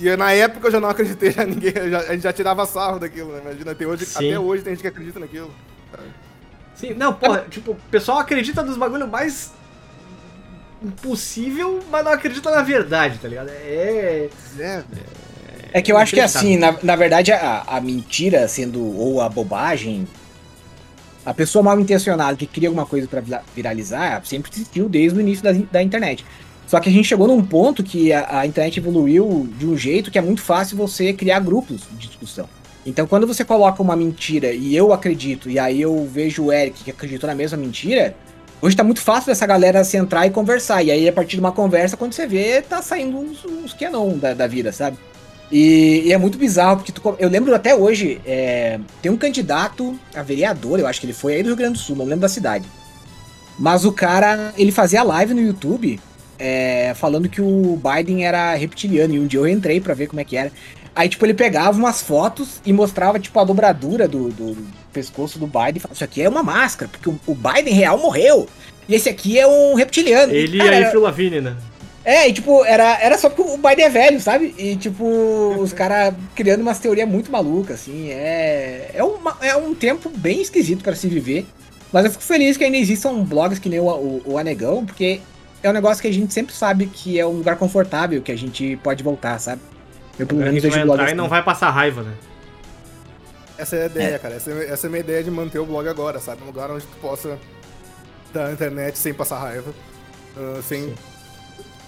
E 0.00 0.16
na 0.16 0.32
época 0.32 0.68
eu 0.68 0.72
já 0.72 0.80
não 0.80 0.88
acreditei, 0.88 1.30
já 1.32 1.44
ninguém, 1.44 1.72
já- 1.90 2.00
a 2.00 2.12
gente 2.12 2.22
já 2.22 2.32
tirava 2.32 2.64
sarro 2.66 2.98
daquilo, 2.98 3.32
né? 3.32 3.40
Imagina, 3.44 3.72
até 3.72 3.86
hoje, 3.86 4.06
Sim. 4.06 4.28
até 4.28 4.38
hoje 4.38 4.62
tem 4.62 4.72
gente 4.74 4.82
que 4.82 4.88
acredita 4.88 5.18
naquilo. 5.18 5.50
Sim, 6.74 6.94
não, 6.94 7.12
porra, 7.12 7.44
tipo, 7.50 7.72
o 7.72 7.76
pessoal 7.90 8.18
acredita 8.18 8.62
nos 8.62 8.76
bagulho 8.76 9.08
mais 9.08 9.52
impossível, 10.82 11.80
mas 11.90 12.04
não 12.04 12.12
acredita 12.12 12.50
na 12.50 12.62
verdade, 12.62 13.18
tá 13.18 13.26
ligado? 13.28 13.48
É. 13.50 14.28
É, 14.58 14.82
É 15.72 15.82
que 15.82 15.90
eu 15.90 15.98
acho 15.98 16.14
que 16.14 16.20
assim, 16.20 16.56
na, 16.56 16.76
na 16.82 16.94
verdade, 16.96 17.32
a, 17.32 17.62
a 17.66 17.80
mentira 17.80 18.46
sendo, 18.46 18.80
ou 18.96 19.20
a 19.20 19.28
bobagem, 19.28 20.06
a 21.26 21.34
pessoa 21.34 21.62
mal 21.62 21.78
intencionada 21.80 22.36
que 22.36 22.46
cria 22.46 22.68
alguma 22.68 22.86
coisa 22.86 23.06
pra 23.08 23.20
vira- 23.20 23.42
viralizar, 23.54 24.22
sempre 24.24 24.50
existiu 24.52 24.88
desde 24.88 25.18
o 25.18 25.20
início 25.20 25.42
da, 25.42 25.52
da 25.52 25.82
internet. 25.82 26.24
Só 26.68 26.78
que 26.78 26.90
a 26.90 26.92
gente 26.92 27.08
chegou 27.08 27.26
num 27.26 27.42
ponto 27.42 27.82
que 27.82 28.12
a, 28.12 28.40
a 28.40 28.46
internet 28.46 28.78
evoluiu 28.78 29.48
de 29.58 29.66
um 29.66 29.74
jeito 29.76 30.10
que 30.10 30.18
é 30.18 30.20
muito 30.20 30.42
fácil 30.42 30.76
você 30.76 31.14
criar 31.14 31.40
grupos 31.40 31.80
de 31.98 32.06
discussão. 32.06 32.46
Então, 32.84 33.06
quando 33.06 33.26
você 33.26 33.42
coloca 33.42 33.82
uma 33.82 33.96
mentira 33.96 34.52
e 34.52 34.76
eu 34.76 34.92
acredito, 34.92 35.48
e 35.48 35.58
aí 35.58 35.80
eu 35.80 36.06
vejo 36.12 36.44
o 36.44 36.52
Eric 36.52 36.84
que 36.84 36.90
acreditou 36.90 37.26
na 37.26 37.34
mesma 37.34 37.56
mentira, 37.56 38.14
hoje 38.60 38.76
tá 38.76 38.84
muito 38.84 39.00
fácil 39.00 39.28
dessa 39.28 39.46
galera 39.46 39.82
se 39.82 39.96
entrar 39.96 40.26
e 40.26 40.30
conversar. 40.30 40.82
E 40.82 40.90
aí, 40.90 41.08
a 41.08 41.12
partir 41.12 41.36
de 41.36 41.40
uma 41.40 41.52
conversa, 41.52 41.96
quando 41.96 42.12
você 42.12 42.26
vê, 42.26 42.60
tá 42.60 42.82
saindo 42.82 43.18
uns, 43.18 43.42
uns 43.46 43.72
canon 43.72 44.18
da, 44.18 44.34
da 44.34 44.46
vida, 44.46 44.70
sabe? 44.70 44.98
E, 45.50 46.02
e 46.04 46.12
é 46.12 46.18
muito 46.18 46.36
bizarro, 46.36 46.76
porque 46.76 46.92
tu 46.92 47.16
eu 47.18 47.30
lembro 47.30 47.54
até 47.54 47.74
hoje, 47.74 48.20
é, 48.26 48.78
tem 49.00 49.10
um 49.10 49.16
candidato 49.16 49.98
a 50.14 50.22
vereador, 50.22 50.78
eu 50.78 50.86
acho 50.86 51.00
que 51.00 51.06
ele 51.06 51.14
foi 51.14 51.36
aí 51.36 51.42
do 51.42 51.46
Rio 51.46 51.56
Grande 51.56 51.72
do 51.74 51.78
Sul, 51.78 51.96
não 51.96 52.04
lembro 52.04 52.20
da 52.20 52.28
cidade. 52.28 52.66
Mas 53.58 53.86
o 53.86 53.92
cara, 53.92 54.52
ele 54.58 54.70
fazia 54.70 55.02
live 55.02 55.32
no 55.32 55.40
YouTube 55.40 55.98
é, 56.38 56.92
falando 56.94 57.28
que 57.28 57.40
o 57.40 57.80
Biden 57.82 58.24
era 58.26 58.54
reptiliano, 58.54 59.14
e 59.14 59.20
um 59.20 59.26
dia 59.26 59.40
eu 59.40 59.48
entrei 59.48 59.80
pra 59.80 59.94
ver 59.94 60.06
como 60.06 60.20
é 60.20 60.24
que 60.24 60.36
era. 60.36 60.52
Aí, 60.94 61.08
tipo, 61.08 61.24
ele 61.24 61.34
pegava 61.34 61.78
umas 61.78 62.02
fotos 62.02 62.60
e 62.64 62.72
mostrava, 62.72 63.20
tipo, 63.20 63.38
a 63.38 63.44
dobradura 63.44 64.08
do, 64.08 64.30
do 64.30 64.56
pescoço 64.92 65.38
do 65.38 65.46
Biden 65.46 65.76
e 65.76 65.80
falava, 65.80 65.94
isso 65.94 66.04
aqui 66.04 66.22
é 66.22 66.28
uma 66.28 66.42
máscara, 66.42 66.90
porque 66.90 67.08
o, 67.08 67.34
Biden 67.34 67.72
real 67.72 67.98
morreu. 67.98 68.48
E 68.88 68.94
esse 68.94 69.08
aqui 69.08 69.38
é 69.38 69.46
um 69.46 69.74
reptiliano. 69.74 70.32
Ele 70.32 70.58
e 70.58 70.60
a 70.60 70.98
Lavigne, 70.98 71.40
né? 71.40 71.56
é, 72.04 72.26
e 72.26 72.32
tipo, 72.32 72.64
era, 72.64 72.98
era 73.00 73.18
só 73.18 73.28
porque 73.28 73.42
o 73.42 73.58
Biden 73.58 73.84
é 73.84 73.90
velho, 73.90 74.20
sabe? 74.20 74.54
E 74.56 74.76
tipo, 74.76 75.04
os 75.58 75.72
caras 75.72 76.14
criando 76.34 76.62
umas 76.62 76.78
teorias 76.78 77.08
muito 77.08 77.30
malucas, 77.30 77.80
assim. 77.82 78.08
É, 78.10 78.92
é, 78.94 79.04
uma, 79.04 79.36
é 79.42 79.54
um 79.54 79.74
tempo 79.74 80.08
bem 80.08 80.40
esquisito 80.40 80.82
pra 80.82 80.96
se 80.96 81.06
viver. 81.06 81.46
Mas 81.92 82.06
eu 82.06 82.10
fico 82.10 82.22
feliz 82.22 82.56
que 82.56 82.64
ainda 82.64 82.76
existam 82.76 83.22
blogs 83.22 83.58
que 83.58 83.68
nem 83.68 83.78
o, 83.78 83.86
o, 83.86 84.22
o 84.24 84.38
Anegão, 84.38 84.84
porque 84.84 85.20
é 85.62 85.68
um 85.70 85.72
negócio 85.72 86.00
que 86.02 86.08
a 86.08 86.12
gente 86.12 86.32
sempre 86.32 86.54
sabe 86.54 86.86
que 86.86 87.18
é 87.18 87.26
um 87.26 87.32
lugar 87.38 87.56
confortável, 87.56 88.20
que 88.22 88.32
a 88.32 88.36
gente 88.36 88.76
pode 88.82 89.02
voltar, 89.02 89.38
sabe? 89.38 89.60
Eu 90.18 90.26
pelo 90.26 90.40
A 90.40 90.44
menos 90.44 90.54
gente 90.54 90.62
vejo 90.62 90.76
vai 90.76 90.84
blogs 90.84 91.00
entrar 91.02 91.12
e 91.12 91.16
não 91.16 91.24
assim. 91.24 91.30
vai 91.30 91.42
passar 91.44 91.70
raiva, 91.70 92.02
né? 92.02 92.14
Essa 93.56 93.76
é 93.76 93.82
a 93.82 93.86
ideia, 93.86 94.18
cara. 94.18 94.34
Essa, 94.34 94.50
é- 94.52 94.70
essa 94.70 94.86
é 94.86 94.88
a 94.88 94.90
minha 94.90 95.00
ideia 95.00 95.22
de 95.22 95.30
manter 95.30 95.58
o 95.58 95.66
blog 95.66 95.88
agora, 95.88 96.20
sabe? 96.20 96.42
Um 96.42 96.46
lugar 96.46 96.70
onde 96.70 96.84
tu 96.86 96.96
possa 97.00 97.38
estar 98.26 98.44
na 98.46 98.52
internet 98.52 98.96
sem 98.98 99.12
passar 99.14 99.38
raiva, 99.38 99.72
ah, 100.36 100.60
sem... 100.62 100.94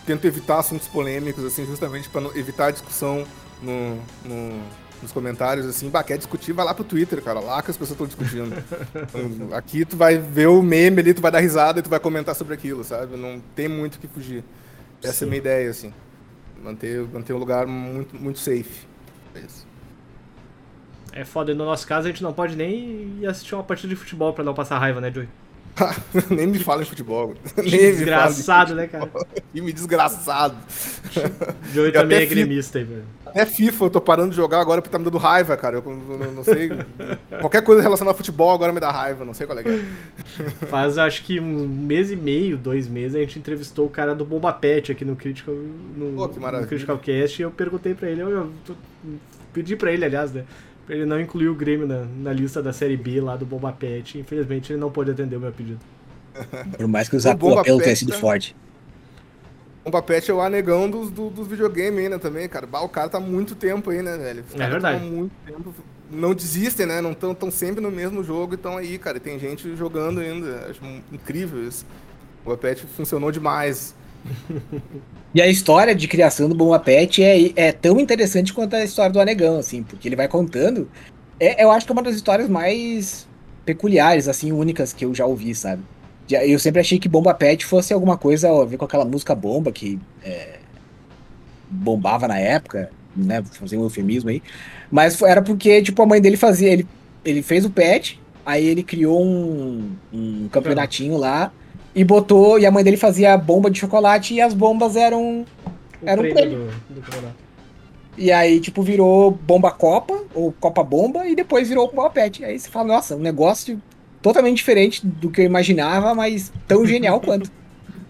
Tento 0.07 0.25
evitar 0.27 0.59
assuntos 0.59 0.89
polêmicos, 0.89 1.45
assim, 1.45 1.65
justamente 1.67 2.09
pra 2.09 2.21
não 2.21 2.35
evitar 2.37 2.67
a 2.67 2.71
discussão 2.73 3.25
no, 3.63 3.97
no- 4.25 4.63
nos 5.03 5.13
comentários, 5.13 5.67
assim. 5.67 5.89
Bah, 5.89 6.03
quer 6.03 6.19
discutir, 6.19 6.53
vai 6.53 6.65
lá 6.65 6.75
pro 6.75 6.85
Twitter, 6.85 7.23
cara. 7.23 7.41
Lá 7.41 7.63
que 7.63 7.71
as 7.71 7.77
pessoas 7.77 8.01
estão 8.01 8.07
discutindo. 8.07 8.55
Aqui 9.55 9.85
tu 9.85 9.97
vai 9.97 10.19
ver 10.19 10.49
o 10.49 10.63
meme 10.63 11.01
ali, 11.01 11.15
tu 11.15 11.23
vai 11.23 11.31
dar 11.31 11.41
risada 11.41 11.81
e 11.81 11.83
tu 11.83 11.91
vai 11.91 12.01
comentar 12.01 12.35
sobre 12.35 12.55
aquilo, 12.55 12.85
sabe? 12.85 13.17
Não 13.17 13.41
tem 13.55 13.69
muito 13.69 13.97
o 13.97 13.99
que 13.99 14.09
fugir. 14.09 14.45
Essa 15.03 15.13
Sim. 15.13 15.25
é 15.25 15.27
a 15.27 15.31
minha 15.31 15.39
ideia, 15.39 15.71
assim. 15.71 15.93
Manter, 16.63 17.07
manter 17.13 17.33
um 17.33 17.39
lugar 17.39 17.67
muito, 17.67 18.15
muito 18.17 18.39
safe. 18.39 18.87
É 19.35 19.41
isso. 19.41 19.67
É 21.13 21.25
foda, 21.25 21.51
e 21.51 21.55
no 21.55 21.65
nosso 21.65 21.87
caso 21.87 22.07
a 22.07 22.11
gente 22.11 22.23
não 22.23 22.33
pode 22.33 22.55
nem 22.55 23.19
ir 23.21 23.27
assistir 23.27 23.55
uma 23.55 23.65
partida 23.65 23.89
de 23.89 23.97
futebol 23.97 24.33
pra 24.33 24.45
não 24.45 24.55
passar 24.55 24.79
raiva, 24.79 25.01
né, 25.01 25.11
Joey? 25.11 25.29
Nem 26.31 26.47
me 26.47 26.59
fala 26.59 26.83
em 26.83 26.85
futebol. 26.85 27.35
Nem 27.57 27.65
me 27.65 27.71
Desgraçado, 27.71 28.75
né, 28.75 28.87
cara? 28.87 29.11
Time 29.55 29.73
desgraçado. 29.73 30.57
Joey 31.73 31.89
Eu 31.89 31.93
também 31.93 32.19
é 32.19 32.27
gremista 32.27 32.79
aí, 32.79 32.85
velho. 32.85 33.05
Até 33.25 33.47
FIFA 33.47 33.85
eu 33.85 33.91
tô 33.91 34.01
parando 34.01 34.31
de 34.31 34.37
jogar 34.37 34.61
agora 34.61 34.83
porque 34.83 34.91
tá 34.93 34.99
me 34.99 35.05
dando 35.05 35.17
raiva, 35.19 35.57
cara. 35.57 35.77
Eu 35.77 35.83
não, 35.83 36.33
não- 36.33 36.45
sei. 36.45 36.71
Qualquer 37.41 37.63
coisa 37.63 37.81
relacionada 37.81 38.15
a 38.15 38.17
futebol 38.17 38.51
agora 38.53 38.73
me 38.73 38.81
dá 38.81 38.91
raiva, 38.91 39.25
não 39.25 39.33
sei 39.33 39.47
qual 39.47 39.59
é 39.59 39.63
que 39.63 39.69
é. 39.69 39.81
Faz 40.67 40.99
acho 40.99 41.23
que 41.25 41.39
um 41.39 41.67
mês 41.69 42.11
e 42.11 42.17
meio, 42.17 42.57
dois 42.57 42.89
meses, 42.89 43.15
a 43.15 43.21
gente 43.21 43.39
entrevistou 43.39 43.87
o 43.87 43.91
cara 43.91 44.15
do 44.15 44.25
Bomba 44.25 44.53
Pet 44.53 44.91
aqui 44.91 45.05
no 45.05 45.15
Critical, 45.15 45.55
no, 45.55 46.13
Pô, 46.17 46.27
no 46.29 46.67
Critical 46.67 46.99
Cast 46.99 47.41
e 47.41 47.45
eu 47.45 47.51
perguntei 47.51 47.95
pra 47.95 48.09
ele, 48.09 48.21
eu, 48.21 48.31
eu 48.31 48.53
tô- 48.67 48.75
pedi 49.53 49.77
pra 49.77 49.93
ele, 49.93 50.05
aliás, 50.05 50.33
né? 50.33 50.45
Pra 50.87 50.97
ele 50.97 51.05
não 51.07 51.21
incluir 51.21 51.49
o 51.49 51.55
Grêmio 51.55 51.87
na, 51.87 52.05
na 52.05 52.33
lista 52.33 52.63
da 52.63 52.73
série 52.73 52.97
B 52.97 53.21
lá 53.21 53.37
do 53.37 53.47
Bomba 53.47 53.73
Pet. 53.73 54.19
Infelizmente 54.19 54.73
ele 54.73 54.81
não 54.81 54.91
pôde 54.91 55.11
atender 55.11 55.37
o 55.37 55.41
meu 55.41 55.53
pedido. 55.53 55.79
Por 56.77 56.87
mais 56.89 57.09
que 57.09 57.17
os 57.17 57.25
O 57.25 57.35
Bomba 57.35 57.61
apelo 57.61 57.79
tenha 57.79 57.91
Pet, 57.91 57.99
sido 57.99 58.13
né? 58.13 58.19
forte. 58.19 58.57
O 59.85 59.91
Papete 59.91 60.31
é 60.31 60.35
o 60.35 60.41
anegão 60.41 60.91
dos, 60.91 61.11
do- 61.11 61.31
dos 61.31 61.47
videogames 61.47 61.99
ainda 62.05 62.19
também, 62.19 62.49
cara. 62.49 62.67
Bah, 62.67 62.81
o 62.83 62.89
cara 62.89 63.09
tá 63.09 63.19
há 63.19 63.21
muito 63.21 63.55
tempo 63.55 63.91
aí, 63.91 64.03
né, 64.03 64.17
velho? 64.19 64.45
É 64.55 64.69
verdade. 64.69 65.05
muito 65.05 65.33
tempo. 65.47 65.75
Não 66.11 66.35
desistem, 66.35 66.87
né? 66.87 67.01
Não 67.01 67.13
estão 67.13 67.35
tão 67.35 67.51
sempre 67.51 67.81
no 67.81 67.91
mesmo 67.91 68.23
jogo 68.23 68.55
e 68.55 68.57
estão 68.57 68.77
aí, 68.77 68.99
cara. 68.99 69.17
E 69.17 69.21
tem 69.21 69.39
gente 69.39 69.75
jogando 69.77 70.21
ainda. 70.21 70.67
Acho 70.69 70.81
incrível 71.13 71.67
isso. 71.67 71.87
O 72.45 72.51
Papete 72.51 72.85
funcionou 72.87 73.31
demais. 73.33 73.95
E 75.35 75.41
a 75.41 75.47
história 75.47 75.95
de 75.95 76.09
criação 76.09 76.49
do 76.49 76.55
Bomba 76.55 76.79
Pet 76.79 77.23
é, 77.23 77.53
é 77.55 77.73
tão 77.73 78.01
interessante 78.01 78.53
quanto 78.53 78.75
a 78.75 78.85
história 78.85 79.13
do 79.13 79.21
Anegão, 79.21 79.59
assim, 79.59 79.83
porque 79.83 80.09
ele 80.09 80.17
vai 80.17 80.27
contando. 80.27 80.91
É, 81.39 81.63
eu 81.63 81.71
acho 81.71 81.87
que 81.87 81.93
é 81.93 81.95
uma 81.95 82.03
das 82.03 82.17
histórias 82.17 82.49
mais 82.49 83.29
peculiares, 83.65 84.27
assim, 84.27 84.51
únicas 84.51 84.93
que 84.93 85.05
eu 85.05 85.15
já 85.15 85.25
ouvi, 85.25 85.55
sabe? 85.55 85.83
Eu 86.29 86.59
sempre 86.59 86.81
achei 86.81 86.99
que 86.99 87.09
Bomba 87.09 87.33
Pet 87.35 87.65
fosse 87.65 87.93
alguma 87.93 88.17
coisa 88.17 88.51
a 88.51 88.65
ver 88.65 88.77
com 88.77 88.85
aquela 88.85 89.05
música 89.05 89.35
bomba 89.35 89.73
que 89.73 89.99
é, 90.23 90.59
bombava 91.69 92.27
na 92.29 92.39
época, 92.39 92.91
né? 93.17 93.43
Fazer 93.53 93.77
um 93.77 93.83
eufemismo 93.83 94.31
aí. 94.31 94.43
Mas 94.91 95.21
era 95.23 95.43
porque, 95.43 95.83
tipo, 95.83 96.01
a 96.03 96.07
mãe 96.07 96.21
dele 96.21 96.37
fazia. 96.37 96.73
Ele, 96.73 96.87
ele 97.25 97.43
fez 97.43 97.65
o 97.65 97.71
pet, 97.71 98.21
aí 98.45 98.65
ele 98.65 98.83
criou 98.83 99.25
um, 99.25 99.91
um 100.13 100.49
campeonatinho 100.49 101.17
lá 101.17 101.53
e 101.95 102.05
botou. 102.05 102.59
E 102.59 102.67
a 102.67 102.71
mãe 102.71 102.83
dele 102.85 102.97
fazia 102.97 103.37
bomba 103.37 103.71
de 103.71 103.79
chocolate 103.79 104.35
e 104.35 104.41
as 104.41 104.55
bombas 104.55 104.97
eram. 104.97 105.45
O 106.03 106.07
Era 106.07 106.21
um 106.21 106.25
prêmio 106.25 106.35
prêmio. 106.37 106.71
do, 106.89 106.95
do 106.95 107.01
campeonato. 107.03 107.35
E 108.19 108.31
aí, 108.33 108.61
tipo, 108.61 108.83
virou 108.83 109.31
bomba 109.31 109.71
Copa, 109.71 110.23
ou 110.35 110.53
Copa 110.53 110.83
Bomba, 110.83 111.27
e 111.27 111.35
depois 111.35 111.69
virou 111.69 111.91
Bomba 111.91 112.11
Pet. 112.11 112.45
Aí 112.45 112.59
você 112.59 112.69
fala, 112.69 112.89
nossa, 112.89 113.17
um 113.17 113.21
negócio 113.21 113.81
totalmente 114.21 114.57
diferente 114.59 115.07
do 115.07 115.31
que 115.31 115.41
eu 115.41 115.45
imaginava, 115.47 116.15
mas 116.15 116.53
tão 116.69 116.85
genial 116.85 117.21
quanto. 117.21 117.51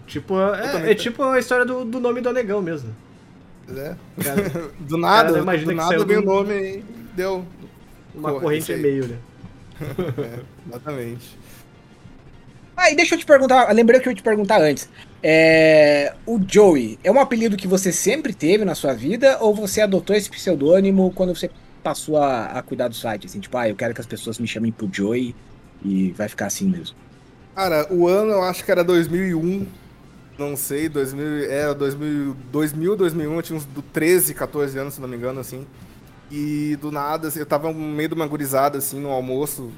Tipo, 0.07 0.33
é, 0.41 0.91
é 0.91 0.93
tipo 0.95 1.23
a 1.23 1.39
história 1.39 1.63
do, 1.63 1.85
do 1.85 1.97
nome 1.97 2.19
do 2.19 2.27
Anegão 2.27 2.61
mesmo. 2.61 2.93
Né? 3.65 3.95
Cara, 4.21 4.41
Do 4.81 4.97
nada, 4.97 5.29
Cara, 5.29 5.41
imagina 5.41 5.65
do 5.67 5.69
que 5.69 5.75
nada 5.75 6.03
veio 6.05 6.19
o 6.19 6.21
do- 6.21 6.27
nome 6.27 6.53
e 6.53 6.83
deu. 7.15 7.45
uma 8.13 8.33
corrente 8.37 8.73
aí. 8.73 8.79
e-mail, 8.79 9.07
né? 9.07 9.15
É, 10.19 10.39
exatamente. 10.67 11.37
Ah, 12.75 12.89
e 12.89 12.95
deixa 12.95 13.15
eu 13.15 13.19
te 13.19 13.25
perguntar, 13.25 13.71
lembrei 13.73 13.99
que 13.99 14.07
eu 14.07 14.11
ia 14.11 14.15
te 14.15 14.23
perguntar 14.23 14.61
antes. 14.61 14.89
É, 15.21 16.13
o 16.25 16.39
Joey, 16.45 16.97
é 17.03 17.11
um 17.11 17.19
apelido 17.19 17.55
que 17.57 17.67
você 17.67 17.91
sempre 17.91 18.33
teve 18.33 18.65
na 18.65 18.73
sua 18.73 18.93
vida, 18.93 19.37
ou 19.39 19.53
você 19.53 19.81
adotou 19.81 20.15
esse 20.15 20.29
pseudônimo 20.29 21.11
quando 21.13 21.35
você 21.35 21.49
passou 21.83 22.17
a, 22.17 22.45
a 22.45 22.61
cuidar 22.61 22.87
do 22.87 22.95
site? 22.95 23.27
Assim, 23.27 23.39
tipo, 23.39 23.55
ah, 23.57 23.69
eu 23.69 23.75
quero 23.75 23.93
que 23.93 24.01
as 24.01 24.07
pessoas 24.07 24.39
me 24.39 24.47
chamem 24.47 24.71
pro 24.71 24.89
Joey 24.91 25.35
e 25.83 26.11
vai 26.11 26.27
ficar 26.27 26.47
assim 26.47 26.67
mesmo. 26.67 26.95
Cara, 27.55 27.87
o 27.91 28.07
ano 28.07 28.31
eu 28.31 28.43
acho 28.43 28.63
que 28.63 28.71
era 28.71 28.83
2001. 28.83 29.67
Não 30.39 30.55
sei, 30.55 30.89
2000, 30.89 31.51
é, 31.51 31.73
2000, 31.73 32.35
2000, 32.51 32.95
2001, 32.95 33.35
eu 33.35 33.41
tinha 33.43 33.57
uns 33.57 33.65
do 33.65 33.81
13, 33.81 34.33
14 34.33 34.79
anos, 34.79 34.95
se 34.95 35.01
não 35.01 35.07
me 35.07 35.15
engano, 35.15 35.39
assim. 35.39 35.67
E 36.31 36.77
do 36.81 36.91
nada, 36.91 37.27
assim, 37.27 37.39
eu 37.39 37.45
tava 37.45 37.71
no 37.71 37.77
meio 37.77 38.09
de 38.09 38.15
uma 38.15 38.25
gurizada, 38.25 38.77
assim, 38.77 38.99
no 38.99 39.09
almoço, 39.09 39.71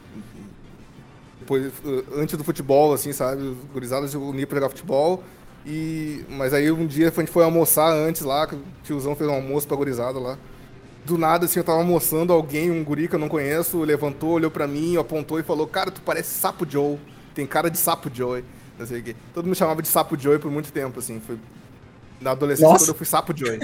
depois, 1.44 1.72
antes 2.16 2.38
do 2.38 2.44
futebol, 2.44 2.94
assim, 2.94 3.12
sabe? 3.12 3.44
Os 3.44 3.58
gurizadas 3.74 4.12
se 4.12 4.18
uniram 4.18 4.48
pra 4.48 4.56
jogar 4.58 4.70
futebol. 4.70 5.24
E, 5.66 6.26
mas 6.30 6.54
aí 6.54 6.72
um 6.72 6.88
dia 6.88 7.10
a 7.10 7.12
gente 7.12 7.32
foi 7.32 7.44
almoçar 7.44 7.94
antes 7.94 8.22
lá, 8.22 8.48
que 8.48 8.56
o 8.56 8.64
tiozão 8.84 9.16
fez 9.16 9.30
um 9.30 9.34
almoço 9.34 9.68
pra 9.68 9.78
gurizada 9.78 10.20
lá. 10.20 10.38
Do 11.06 11.18
nada, 11.18 11.46
assim, 11.46 11.60
eu 11.60 11.64
tava 11.64 11.80
almoçando, 11.80 12.32
alguém, 12.32 12.72
um 12.72 12.84
guri 12.84 13.10
que 13.10 13.16
eu 13.16 13.20
não 13.20 13.28
conheço, 13.28 13.82
levantou, 13.82 14.32
olhou 14.32 14.50
pra 14.50 14.66
mim, 14.66 14.96
apontou 14.96 15.38
e 15.38 15.44
falou, 15.44 15.68
cara, 15.68 15.92
tu 15.92 16.02
parece 16.02 16.30
Sapo 16.30 16.66
Joe. 16.68 16.98
Tem 17.36 17.46
cara 17.46 17.70
de 17.70 17.78
Sapo 17.78 18.10
Joe. 18.14 18.44
Não 18.80 18.88
sei 18.88 19.02
o 19.02 19.04
quê. 19.04 19.16
Todo 19.34 19.46
mundo 19.46 19.56
chamava 19.56 19.82
de 19.82 19.88
Sapo 19.90 20.18
Joe 20.18 20.40
por 20.40 20.50
muito 20.50 20.72
tempo, 20.72 21.00
assim. 21.00 21.20
Foi... 21.20 21.38
Na 22.22 22.32
adolescência, 22.32 22.72
Nossa. 22.72 22.86
quando 22.86 22.90
eu 22.90 22.96
fui 22.96 23.06
Sapo 23.06 23.34
Joe. 23.36 23.60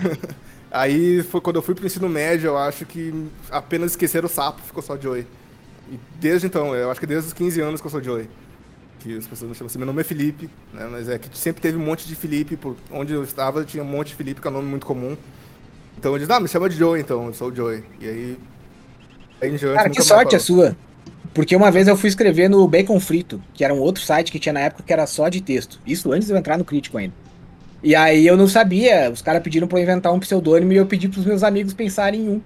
aí 0.70 1.22
foi 1.24 1.40
quando 1.40 1.56
eu 1.56 1.62
fui 1.62 1.74
pro 1.74 1.84
ensino 1.86 2.08
médio, 2.08 2.48
eu 2.48 2.56
acho 2.56 2.86
que 2.86 3.28
apenas 3.50 3.92
esqueceram 3.92 4.26
o 4.26 4.30
sapo, 4.30 4.62
ficou 4.62 4.82
só 4.82 4.98
Joey. 4.98 5.26
E 5.90 5.98
desde 6.20 6.46
então, 6.46 6.74
eu 6.74 6.90
acho 6.90 7.00
que 7.00 7.06
desde 7.06 7.28
os 7.28 7.32
15 7.32 7.60
anos 7.60 7.80
que 7.80 7.86
eu 7.86 7.90
sou 7.90 8.02
Joey. 8.02 8.28
Que 9.00 9.16
as 9.16 9.26
pessoas 9.26 9.50
me 9.50 9.56
chamam 9.56 9.66
assim. 9.66 9.78
Meu 9.78 9.86
nome 9.86 10.00
é 10.00 10.04
Felipe, 10.04 10.48
né? 10.72 10.86
Mas 10.90 11.08
é 11.08 11.18
que 11.18 11.36
sempre 11.36 11.60
teve 11.60 11.76
um 11.76 11.84
monte 11.84 12.06
de 12.06 12.14
Felipe. 12.14 12.56
Por 12.56 12.76
onde 12.90 13.12
eu 13.12 13.24
estava, 13.24 13.64
tinha 13.64 13.82
um 13.82 13.86
monte 13.86 14.08
de 14.08 14.14
Felipe, 14.14 14.40
que 14.40 14.46
é 14.46 14.50
um 14.50 14.54
nome 14.54 14.68
muito 14.68 14.86
comum. 14.86 15.16
Então 15.98 16.12
eu 16.12 16.18
disse, 16.18 16.32
ah, 16.32 16.38
me 16.38 16.48
chama 16.48 16.68
de 16.68 16.76
Joey, 16.76 17.00
então, 17.00 17.26
eu 17.26 17.34
sou 17.34 17.50
o 17.50 17.54
Joey. 17.54 17.82
E 18.00 18.08
aí. 18.08 18.38
aí 19.40 19.50
diante, 19.56 19.74
Cara, 19.74 19.90
que 19.90 20.02
sorte 20.02 20.36
a 20.36 20.40
sua. 20.40 20.76
Porque 21.32 21.54
uma 21.54 21.70
vez 21.70 21.88
eu 21.88 21.96
fui 21.96 22.08
escrever 22.08 22.48
no 22.48 22.66
Bacon 22.66 22.98
Frito, 22.98 23.40
que 23.54 23.64
era 23.64 23.72
um 23.72 23.78
outro 23.78 24.02
site 24.02 24.32
que 24.32 24.38
tinha 24.38 24.52
na 24.52 24.60
época 24.60 24.82
que 24.82 24.92
era 24.92 25.06
só 25.06 25.28
de 25.28 25.40
texto. 25.40 25.80
Isso 25.86 26.12
antes 26.12 26.26
de 26.26 26.34
eu 26.34 26.36
entrar 26.36 26.58
no 26.58 26.64
crítico 26.64 26.98
ainda. 26.98 27.14
E 27.82 27.94
aí 27.94 28.26
eu 28.26 28.36
não 28.36 28.46
sabia, 28.46 29.10
os 29.10 29.22
caras 29.22 29.42
pediram 29.42 29.66
pra 29.66 29.78
eu 29.78 29.82
inventar 29.82 30.12
um 30.12 30.20
pseudônimo 30.20 30.72
e 30.72 30.76
eu 30.76 30.86
pedi 30.86 31.08
pros 31.08 31.24
meus 31.24 31.42
amigos 31.42 31.72
pensarem 31.72 32.20
em 32.20 32.28
um. 32.28 32.42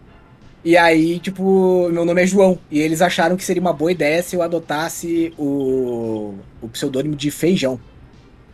E 0.64 0.76
aí, 0.78 1.18
tipo, 1.20 1.88
meu 1.92 2.04
nome 2.04 2.22
é 2.22 2.26
João. 2.26 2.58
E 2.70 2.80
eles 2.80 3.02
acharam 3.02 3.36
que 3.36 3.44
seria 3.44 3.60
uma 3.60 3.72
boa 3.72 3.92
ideia 3.92 4.22
se 4.22 4.34
eu 4.34 4.42
adotasse 4.42 5.32
o, 5.38 6.34
o 6.62 6.68
pseudônimo 6.68 7.14
de 7.14 7.30
Feijão. 7.30 7.78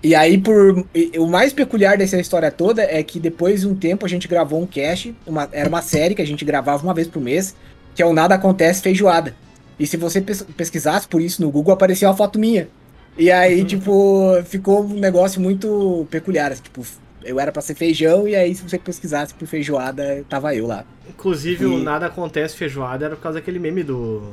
E 0.03 0.15
aí, 0.15 0.39
por. 0.39 0.87
e- 0.95 1.13
O 1.19 1.27
mais 1.27 1.53
peculiar 1.53 1.97
dessa 1.97 2.19
história 2.19 2.51
toda 2.51 2.83
é 2.83 3.03
que 3.03 3.21
depois 3.21 3.61
de 3.61 3.69
um 3.69 3.75
tempo 3.75 4.05
a 4.07 4.09
gente 4.09 4.27
gravou 4.27 4.61
um 4.63 4.67
cast, 4.67 5.15
uma, 5.27 5.49
era 5.53 5.69
uma 5.69 5.83
série 5.83 6.15
que 6.15 6.23
a 6.23 6.27
gente 6.27 6.45
gravava 6.45 6.83
uma 6.83 6.95
vez 6.95 7.07
por 7.07 7.21
mês, 7.23 7.55
que 7.95 8.03
é 8.03 8.07
o 8.07 8.13
Nada 8.13 8.35
Acontece 8.35 8.83
Feijoada. 8.83 9.35
E 9.79 9.87
se 9.87 9.97
você 9.97 10.21
pes- 10.21 10.43
pesquisasse 10.57 11.07
por 11.07 11.21
isso 11.21 11.41
no 11.43 11.51
Google, 11.51 11.73
aparecia 11.75 12.09
uma 12.09 12.17
foto 12.17 12.39
minha. 12.39 12.69
E 13.17 13.31
aí, 13.31 13.65
tipo, 13.65 14.43
ficou 14.47 14.85
um 14.85 14.95
negócio 14.99 15.41
muito 15.41 16.07
peculiar. 16.11 16.51
assim, 16.53 16.63
Tipo, 16.63 16.83
eu 17.25 17.39
era 17.41 17.53
pra 17.53 17.63
ser 17.63 17.75
feijão, 17.75 18.27
e 18.27 18.35
aí 18.35 18.55
se 18.55 18.63
você 18.63 18.79
pesquisasse 18.79 19.35
por 19.35 19.47
feijoada, 19.47 20.25
tava 20.29 20.55
eu 20.55 20.67
lá. 20.67 20.85
Inclusive, 21.09 21.67
o 21.67 21.79
E- 21.79 21.83
Nada 21.83 22.07
Acontece 22.07 22.57
Feijoada 22.57 23.07
era 23.07 23.17
por 23.17 23.23
causa 23.23 23.39
daquele 23.39 23.59
meme 23.59 23.83
do. 23.83 24.33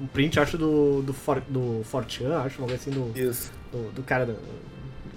Um 0.00 0.06
print, 0.06 0.38
acho, 0.40 0.56
do. 0.58 1.02
do, 1.02 1.12
For, 1.12 1.40
do 1.48 1.82
Fortran, 1.84 2.38
acho, 2.40 2.58
uma 2.58 2.68
coisa 2.68 2.82
assim, 2.82 2.90
do, 2.90 3.12
Isso. 3.18 3.52
do, 3.72 3.90
do 3.92 4.02
cara 4.02 4.26
do. 4.26 4.36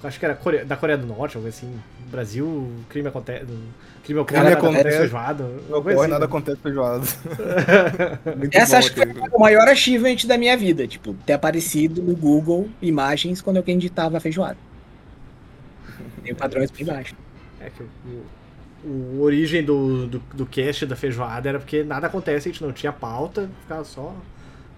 Acho 0.03 0.19
que 0.19 0.25
era 0.25 0.35
Core- 0.35 0.65
da 0.65 0.75
Coreia 0.75 0.97
do 0.97 1.07
Norte, 1.07 1.37
algo 1.37 1.47
assim. 1.47 1.79
Brasil, 2.11 2.71
crime 2.89 3.07
acontece. 3.07 3.45
Crime 4.03 4.19
ocorre, 4.19 4.41
Crime 4.41 4.43
nada 4.43 4.55
acontece 4.55 4.97
feijoada. 4.99 5.43
Não 5.69 5.79
ocorre, 5.79 5.95
assim, 5.95 6.07
nada 6.07 6.19
né? 6.19 6.25
acontece 6.25 6.57
feijoada. 6.61 7.05
Essa 8.51 8.77
bom 8.77 8.77
acho 8.77 8.93
que 8.93 9.01
foi 9.01 9.29
o 9.33 9.39
maior 9.39 9.67
achievement 9.67 10.17
da 10.27 10.37
minha 10.37 10.55
vida. 10.57 10.87
Tipo, 10.87 11.13
ter 11.25 11.33
aparecido 11.33 12.01
no 12.01 12.15
Google 12.15 12.69
imagens 12.81 13.41
quando 13.41 13.57
alguém 13.57 13.77
digitava 13.77 14.19
feijoada. 14.19 14.57
Tem 16.23 16.35
padrões 16.35 16.71
bem 16.71 16.85
baixos. 16.85 17.17
É 17.59 17.69
que 17.69 17.83
o, 17.83 18.87
o 18.87 19.21
origem 19.21 19.63
do, 19.63 20.07
do, 20.07 20.19
do 20.33 20.45
cast 20.45 20.85
da 20.85 20.95
feijoada 20.95 21.49
era 21.49 21.59
porque 21.59 21.83
nada 21.83 22.07
acontece, 22.07 22.49
a 22.49 22.51
gente 22.51 22.63
não 22.63 22.71
tinha 22.71 22.91
pauta, 22.91 23.49
ficava 23.61 23.83
só 23.83 24.15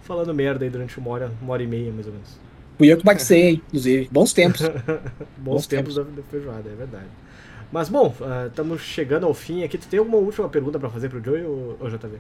falando 0.04 0.34
merda 0.34 0.64
aí 0.64 0.70
durante 0.70 0.98
uma 1.00 1.10
hora, 1.10 1.32
uma 1.42 1.54
hora 1.54 1.64
e 1.64 1.68
meia, 1.68 1.92
mais 1.92 2.06
ou 2.06 2.14
menos. 2.14 2.38
Fui 2.78 2.92
eu 2.92 2.98
que 2.98 3.04
batizei, 3.04 3.62
inclusive. 3.68 4.10
Bons 4.12 4.34
tempos. 4.34 4.62
Bons 5.38 5.54
Bons 5.56 5.68
tempos 5.68 5.96
da, 5.96 6.04
da 6.04 6.24
feijoada, 6.24 6.70
é 6.70 6.76
verdade. 6.76 7.08
Mas 7.72 7.90
bom, 7.90 8.14
estamos 8.48 8.82
chegando 8.82 9.26
ao 9.26 9.34
fim 9.34 9.64
aqui. 9.64 9.78
Tu 9.78 9.88
tem 9.88 10.00
alguma 10.00 10.18
última 10.18 10.48
pergunta 10.48 10.80
pra 10.80 10.90
fazer 10.90 11.10
pro 11.10 11.24
Joey 11.24 11.44
ou, 11.44 11.78
ou 11.80 11.90
JV? 11.90 12.20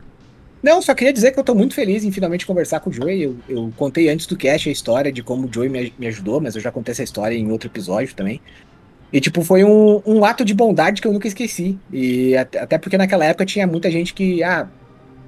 Não, 0.63 0.82
só 0.82 0.95
queria 0.95 1.13
dizer 1.13 1.32
que 1.32 1.39
eu 1.39 1.43
tô 1.43 1.53
muito 1.53 1.76
feliz 1.76 2.03
em 2.03 2.11
finalmente 2.11 2.45
conversar 2.45 2.80
com 2.80 2.89
o 2.89 2.93
Joey. 2.93 3.21
Eu, 3.21 3.38
eu 3.47 3.73
contei 3.78 4.09
antes 4.09 4.26
do 4.26 4.36
cast 4.36 4.67
a 4.67 4.71
história 4.71 5.11
de 5.11 5.21
como 5.21 5.47
o 5.47 5.53
Joey 5.53 5.69
me, 5.69 5.93
me 5.97 6.07
ajudou, 6.07 6.41
mas 6.41 6.55
eu 6.55 6.61
já 6.61 6.71
contei 6.71 6.91
essa 6.91 7.03
história 7.03 7.36
em 7.36 7.51
outro 7.51 7.69
episódio 7.69 8.15
também. 8.15 8.41
E, 9.16 9.22
tipo, 9.22 9.41
foi 9.43 9.63
um, 9.63 10.01
um 10.05 10.26
ato 10.26 10.43
de 10.43 10.53
bondade 10.53 11.01
que 11.01 11.07
eu 11.07 11.13
nunca 11.13 11.26
esqueci. 11.26 11.80
E 11.89 12.36
até, 12.36 12.78
porque 12.78 12.97
naquela 12.97 13.24
época 13.24 13.45
tinha 13.45 13.66
muita 13.66 13.89
gente 13.89 14.13
que, 14.13 14.43
ah, 14.43 14.68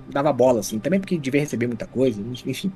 dava 0.10 0.34
bola, 0.34 0.60
assim. 0.60 0.78
Também 0.78 1.00
porque 1.00 1.18
devia 1.18 1.40
receber 1.40 1.68
muita 1.68 1.88
coisa, 1.88 2.22
enfim. 2.46 2.70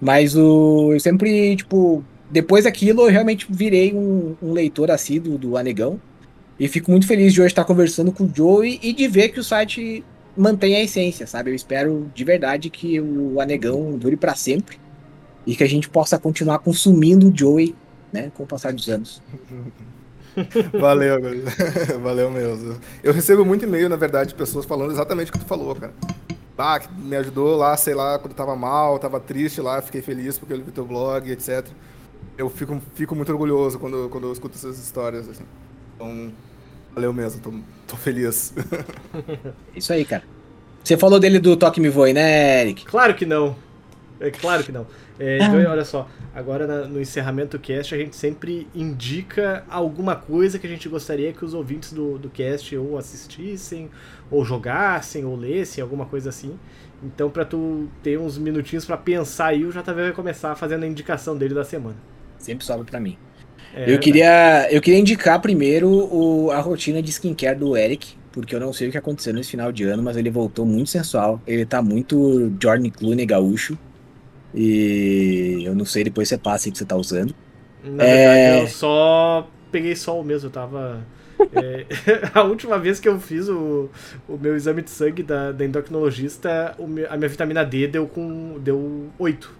Mas 0.00 0.34
o, 0.34 0.94
eu 0.94 1.00
sempre, 1.00 1.54
tipo, 1.54 2.02
depois 2.30 2.64
daquilo 2.64 3.02
eu 3.02 3.10
realmente 3.10 3.46
virei 3.50 3.92
um, 3.92 4.36
um 4.42 4.52
leitor 4.52 4.90
assíduo 4.90 5.36
do 5.36 5.58
Anegão. 5.58 6.00
E 6.58 6.66
fico 6.66 6.90
muito 6.90 7.06
feliz 7.06 7.34
de 7.34 7.42
hoje 7.42 7.48
estar 7.48 7.66
conversando 7.66 8.10
com 8.10 8.24
o 8.24 8.32
Joey 8.34 8.80
e 8.82 8.94
de 8.94 9.06
ver 9.06 9.28
que 9.28 9.40
o 9.40 9.44
site 9.44 10.02
mantém 10.34 10.76
a 10.76 10.82
essência, 10.82 11.26
sabe? 11.26 11.50
Eu 11.50 11.54
espero 11.54 12.10
de 12.14 12.24
verdade 12.24 12.70
que 12.70 12.98
o 12.98 13.38
Anegão 13.38 13.98
dure 13.98 14.16
pra 14.16 14.34
sempre 14.34 14.78
e 15.46 15.54
que 15.54 15.62
a 15.62 15.68
gente 15.68 15.90
possa 15.90 16.18
continuar 16.18 16.60
consumindo 16.60 17.28
o 17.28 17.36
Joey, 17.36 17.74
né, 18.10 18.32
com 18.32 18.44
o 18.44 18.46
passar 18.46 18.72
dos 18.72 18.88
anos. 18.88 19.20
Valeu. 20.78 21.20
Valeu 22.02 22.30
mesmo. 22.30 22.78
Eu 23.02 23.12
recebo 23.12 23.44
muito 23.44 23.64
e-mail, 23.64 23.88
na 23.88 23.96
verdade, 23.96 24.30
de 24.30 24.34
pessoas 24.34 24.64
falando 24.64 24.92
exatamente 24.92 25.30
o 25.30 25.32
que 25.32 25.38
tu 25.38 25.44
falou, 25.44 25.74
cara. 25.74 25.92
Ah, 26.56 26.78
que 26.78 26.92
me 26.92 27.16
ajudou 27.16 27.56
lá, 27.56 27.76
sei 27.76 27.94
lá, 27.94 28.18
quando 28.18 28.30
eu 28.30 28.36
tava 28.36 28.54
mal, 28.54 28.98
tava 28.98 29.18
triste 29.18 29.60
lá, 29.60 29.82
fiquei 29.82 30.00
feliz 30.00 30.38
porque 30.38 30.52
eu 30.52 30.56
li 30.58 30.64
teu 30.64 30.84
blog, 30.84 31.30
etc. 31.30 31.66
Eu 32.38 32.48
fico, 32.48 32.80
fico 32.94 33.14
muito 33.14 33.32
orgulhoso 33.32 33.78
quando, 33.78 34.08
quando 34.08 34.28
eu 34.28 34.32
escuto 34.32 34.56
essas 34.56 34.78
histórias, 34.78 35.28
assim. 35.28 35.44
Então, 35.94 36.32
valeu 36.94 37.12
mesmo, 37.12 37.40
tô, 37.40 37.52
tô 37.88 37.96
feliz. 37.96 38.54
Isso 39.74 39.92
aí, 39.92 40.04
cara. 40.04 40.22
Você 40.82 40.96
falou 40.96 41.18
dele 41.18 41.38
do 41.38 41.56
Toque 41.56 41.80
Me 41.80 41.88
Voe, 41.88 42.12
né, 42.12 42.60
Eric? 42.62 42.84
Claro 42.84 43.14
que 43.14 43.26
não. 43.26 43.56
É 44.20 44.30
claro 44.30 44.62
que 44.62 44.70
não. 44.70 44.86
É, 45.18 45.38
Ah. 45.40 45.50
Joey, 45.50 45.66
olha 45.66 45.84
só, 45.84 46.08
agora 46.34 46.66
na- 46.66 46.88
no 46.88 47.00
encerramento 47.00 47.56
do 47.56 47.60
cast 47.62 47.94
a 47.94 47.98
gente 47.98 48.16
sempre 48.16 48.66
indica 48.74 49.62
alguma 49.70 50.16
coisa 50.16 50.58
que 50.58 50.66
a 50.66 50.70
gente 50.70 50.88
gostaria 50.88 51.32
que 51.32 51.44
os 51.44 51.54
ouvintes 51.54 51.92
do, 51.92 52.18
do 52.18 52.28
cast 52.28 52.76
ou 52.76 52.98
assistissem, 52.98 53.88
ou 54.30 54.44
jogassem, 54.44 55.24
ou 55.24 55.36
lessem, 55.36 55.80
alguma 55.82 56.04
coisa 56.06 56.30
assim. 56.30 56.58
Então, 57.02 57.30
pra 57.30 57.44
tu 57.44 57.86
ter 58.02 58.18
uns 58.18 58.36
minutinhos 58.38 58.84
pra 58.84 58.96
pensar 58.96 59.46
aí, 59.48 59.64
o 59.64 59.70
JV 59.70 59.94
vai 59.94 60.12
começar 60.12 60.54
fazendo 60.56 60.84
a 60.84 60.86
indicação 60.86 61.36
dele 61.36 61.54
da 61.54 61.64
semana. 61.64 61.96
Sempre 62.38 62.64
sobra 62.64 62.84
pra 62.84 62.98
mim. 62.98 63.16
É, 63.74 63.92
eu, 63.92 63.98
queria, 63.98 64.68
eu 64.70 64.80
queria 64.80 64.98
indicar 64.98 65.40
primeiro 65.40 65.88
o, 65.88 66.50
a 66.50 66.60
rotina 66.60 67.02
de 67.02 67.10
skincare 67.10 67.58
do 67.58 67.76
Eric, 67.76 68.14
porque 68.32 68.54
eu 68.54 68.60
não 68.60 68.72
sei 68.72 68.88
o 68.88 68.90
que 68.90 68.98
aconteceu 68.98 69.32
nesse 69.34 69.50
final 69.50 69.70
de 69.70 69.84
ano, 69.84 70.02
mas 70.02 70.16
ele 70.16 70.30
voltou 70.30 70.64
muito 70.64 70.90
sensual. 70.90 71.40
Ele 71.46 71.64
tá 71.66 71.80
muito 71.82 72.52
Jordan 72.60 72.90
Clooney 72.90 73.26
gaúcho. 73.26 73.78
E 74.54 75.62
eu 75.64 75.74
não 75.74 75.84
sei, 75.84 76.04
depois 76.04 76.28
você 76.28 76.38
passa 76.38 76.68
aí 76.68 76.72
que 76.72 76.78
você 76.78 76.86
tá 76.86 76.96
usando. 76.96 77.34
Na 77.82 78.04
É. 78.04 78.06
verdade, 78.06 78.48
eu 78.48 78.66
só 78.66 79.48
peguei 79.70 79.94
sol 79.94 80.24
mesmo, 80.24 80.48
eu 80.48 80.52
tava. 80.52 81.04
é, 81.52 81.86
a 82.34 82.42
última 82.42 82.78
vez 82.78 82.98
que 82.98 83.08
eu 83.08 83.20
fiz 83.20 83.48
o, 83.48 83.90
o 84.28 84.38
meu 84.38 84.56
exame 84.56 84.82
de 84.82 84.90
sangue 84.90 85.22
da, 85.22 85.52
da 85.52 85.64
endocrinologista, 85.64 86.74
meu- 86.78 87.10
a 87.12 87.16
minha 87.16 87.28
vitamina 87.28 87.64
D 87.64 87.86
deu 87.88 88.06
com. 88.06 88.58
deu 88.60 89.10
8. 89.18 89.52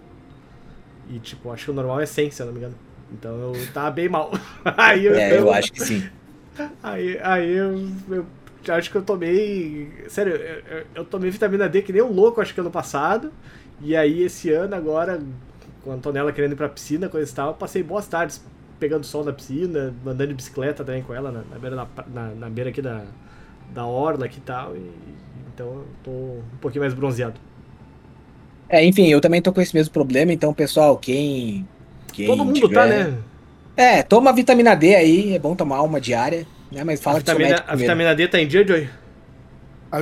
E 1.09 1.19
tipo, 1.19 1.51
acho 1.51 1.65
que 1.65 1.71
o 1.71 1.73
normal 1.73 2.01
é 2.01 2.05
100, 2.05 2.31
se 2.31 2.41
eu 2.41 2.47
não 2.47 2.53
me 2.53 2.59
engano. 2.59 2.75
Então 3.11 3.35
eu 3.55 3.67
tava 3.73 3.91
bem 3.91 4.09
mal. 4.09 4.31
aí 4.77 5.05
eu, 5.05 5.13
É, 5.13 5.37
eu 5.39 5.51
acho 5.51 5.71
que 5.71 5.81
sim. 5.81 6.11
Aí, 6.81 7.17
aí 7.21 7.51
eu, 7.51 7.75
eu 8.09 8.25
acho 8.73 8.89
que 8.89 8.95
eu 8.97 9.03
tomei. 9.03 9.91
Sério, 10.07 10.33
eu, 10.35 10.77
eu- 10.79 10.85
eu 10.95 11.05
tomei 11.05 11.29
vitamina 11.29 11.67
D 11.67 11.81
que 11.81 11.91
nem 11.93 12.01
um 12.01 12.11
louco, 12.11 12.41
acho 12.41 12.53
que 12.53 12.59
ano 12.59 12.71
passado. 12.71 13.31
E 13.81 13.95
aí 13.95 14.23
esse 14.23 14.51
ano, 14.51 14.75
agora, 14.75 15.21
com 15.83 15.91
a 15.91 15.95
Antonella 15.95 16.31
querendo 16.31 16.53
ir 16.53 16.55
pra 16.55 16.69
piscina, 16.69 17.09
coisa 17.09 17.29
e 17.31 17.35
tal, 17.35 17.53
passei 17.55 17.83
boas 17.83 18.07
tardes 18.07 18.43
pegando 18.79 19.05
sol 19.05 19.23
na 19.23 19.33
piscina, 19.33 19.93
andando 20.05 20.27
de 20.29 20.33
bicicleta 20.33 20.83
também 20.83 21.03
com 21.03 21.13
ela 21.13 21.31
na, 21.31 21.41
na 21.43 21.59
beira, 21.59 21.75
da, 21.75 21.87
na, 22.07 22.29
na 22.35 22.49
beira 22.49 22.69
aqui 22.69 22.81
da, 22.81 23.03
da 23.73 23.85
orla 23.85 24.25
aqui 24.25 24.37
e 24.37 24.41
tal. 24.41 24.75
E, 24.75 24.91
então 25.53 25.67
eu 25.67 25.85
tô 26.03 26.11
um 26.11 26.57
pouquinho 26.61 26.81
mais 26.83 26.93
bronzeado. 26.93 27.39
É, 28.67 28.83
enfim, 28.83 29.07
eu 29.07 29.21
também 29.21 29.41
tô 29.41 29.53
com 29.53 29.61
esse 29.61 29.75
mesmo 29.75 29.93
problema, 29.93 30.33
então, 30.33 30.53
pessoal, 30.53 30.97
quem. 30.97 31.67
quem 32.13 32.25
Todo 32.25 32.45
mundo 32.45 32.59
tiver- 32.59 32.73
tá, 32.73 32.87
né? 32.87 33.17
É, 33.77 34.01
toma 34.03 34.33
vitamina 34.33 34.73
D 34.75 34.95
aí, 34.95 35.33
é 35.35 35.39
bom 35.39 35.55
tomar 35.55 35.81
uma 35.81 35.99
diária, 35.99 36.47
né? 36.71 36.83
Mas 36.83 37.01
fala 37.01 37.17
a 37.17 37.19
vitamina, 37.19 37.49
médico 37.49 37.71
a 37.71 37.75
vitamina 37.75 38.15
D 38.15 38.27
tá 38.27 38.39
em 38.39 38.47
dia, 38.47 38.65
Joey? 38.65 38.89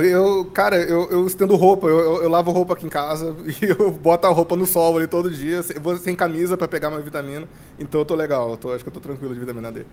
Eu, 0.02 0.44
cara, 0.46 0.76
eu, 0.76 1.10
eu 1.10 1.26
estendo 1.26 1.54
roupa, 1.56 1.86
eu, 1.86 1.98
eu, 1.98 2.22
eu 2.22 2.28
lavo 2.28 2.50
roupa 2.50 2.74
aqui 2.74 2.86
em 2.86 2.90
casa 2.90 3.36
e 3.46 3.64
eu 3.64 3.90
boto 3.90 4.26
a 4.26 4.30
roupa 4.30 4.56
no 4.56 4.66
sol 4.66 4.96
ali 4.96 5.06
todo 5.06 5.30
dia. 5.30 5.60
Eu 5.74 5.80
vou 5.80 5.96
sem 5.96 6.16
camisa 6.16 6.56
pra 6.56 6.66
pegar 6.66 6.90
minha 6.90 7.02
vitamina. 7.02 7.46
Então 7.78 8.00
eu 8.00 8.04
tô 8.04 8.14
legal, 8.14 8.50
eu 8.50 8.56
tô, 8.56 8.72
acho 8.72 8.82
que 8.82 8.88
eu 8.88 8.92
tô 8.94 9.00
tranquilo 9.00 9.34
de 9.34 9.40
vitamina 9.40 9.70
D. 9.70 9.84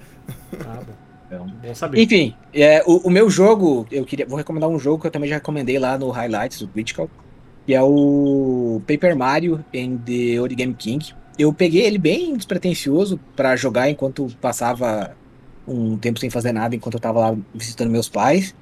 Ah, 0.65 0.79
bom. 0.85 0.93
Então, 1.31 1.47
bom 1.47 1.75
saber. 1.75 2.01
Enfim, 2.01 2.35
é, 2.53 2.83
o, 2.85 3.07
o, 3.07 3.09
meu 3.09 3.29
jogo, 3.29 3.87
eu 3.89 4.03
queria, 4.03 4.25
vou 4.25 4.37
recomendar 4.37 4.69
um 4.69 4.77
jogo 4.77 4.99
que 4.99 5.07
eu 5.07 5.11
também 5.11 5.29
já 5.29 5.35
recomendei 5.35 5.79
lá 5.79 5.97
no 5.97 6.09
Highlights 6.09 6.59
do 6.59 6.67
Critical, 6.67 7.09
que 7.65 7.73
é 7.73 7.81
o 7.81 8.81
Paper 8.85 9.15
Mario 9.15 9.63
and 9.73 9.97
the 10.05 10.41
Origami 10.41 10.73
King. 10.73 11.13
Eu 11.39 11.53
peguei 11.53 11.85
ele 11.85 11.97
bem 11.97 12.35
despretensioso 12.35 13.17
para 13.35 13.55
jogar 13.55 13.89
enquanto 13.89 14.27
passava 14.41 15.15
um 15.65 15.97
tempo 15.97 16.19
sem 16.19 16.29
fazer 16.29 16.51
nada, 16.51 16.75
enquanto 16.75 16.95
eu 16.95 16.99
tava 16.99 17.19
lá 17.19 17.37
visitando 17.53 17.89
meus 17.89 18.09
pais. 18.09 18.53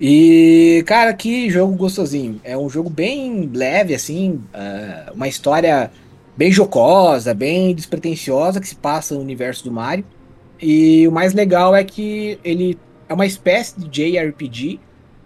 E, 0.00 0.84
cara, 0.86 1.14
que 1.14 1.48
jogo 1.48 1.74
gostosinho. 1.74 2.40
É 2.44 2.56
um 2.56 2.68
jogo 2.68 2.90
bem 2.90 3.50
leve, 3.52 3.94
assim, 3.94 4.42
uh, 4.54 5.14
uma 5.14 5.26
história 5.26 5.90
bem 6.36 6.52
jocosa, 6.52 7.32
bem 7.32 7.74
despretensiosa 7.74 8.60
que 8.60 8.68
se 8.68 8.76
passa 8.76 9.14
no 9.14 9.20
universo 9.20 9.64
do 9.64 9.72
Mario. 9.72 10.04
E 10.60 11.06
o 11.08 11.12
mais 11.12 11.32
legal 11.32 11.74
é 11.74 11.82
que 11.82 12.38
ele 12.44 12.78
é 13.08 13.14
uma 13.14 13.26
espécie 13.26 13.78
de 13.78 13.88
JRPG 13.88 14.80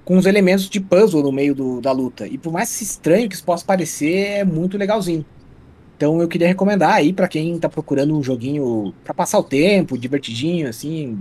com 0.04 0.16
os 0.16 0.26
elementos 0.26 0.68
de 0.68 0.80
puzzle 0.80 1.22
no 1.22 1.32
meio 1.32 1.54
do, 1.54 1.80
da 1.80 1.92
luta. 1.92 2.26
E 2.26 2.38
por 2.38 2.52
mais 2.52 2.80
estranho 2.80 3.28
que 3.28 3.34
isso 3.34 3.44
possa 3.44 3.64
parecer, 3.64 4.38
é 4.38 4.44
muito 4.44 4.78
legalzinho. 4.78 5.24
Então 5.96 6.20
eu 6.20 6.28
queria 6.28 6.48
recomendar 6.48 6.94
aí 6.94 7.12
para 7.12 7.28
quem 7.28 7.58
tá 7.58 7.68
procurando 7.68 8.16
um 8.16 8.22
joguinho 8.22 8.94
para 9.04 9.12
passar 9.12 9.38
o 9.38 9.44
tempo, 9.44 9.98
divertidinho, 9.98 10.68
assim, 10.68 11.18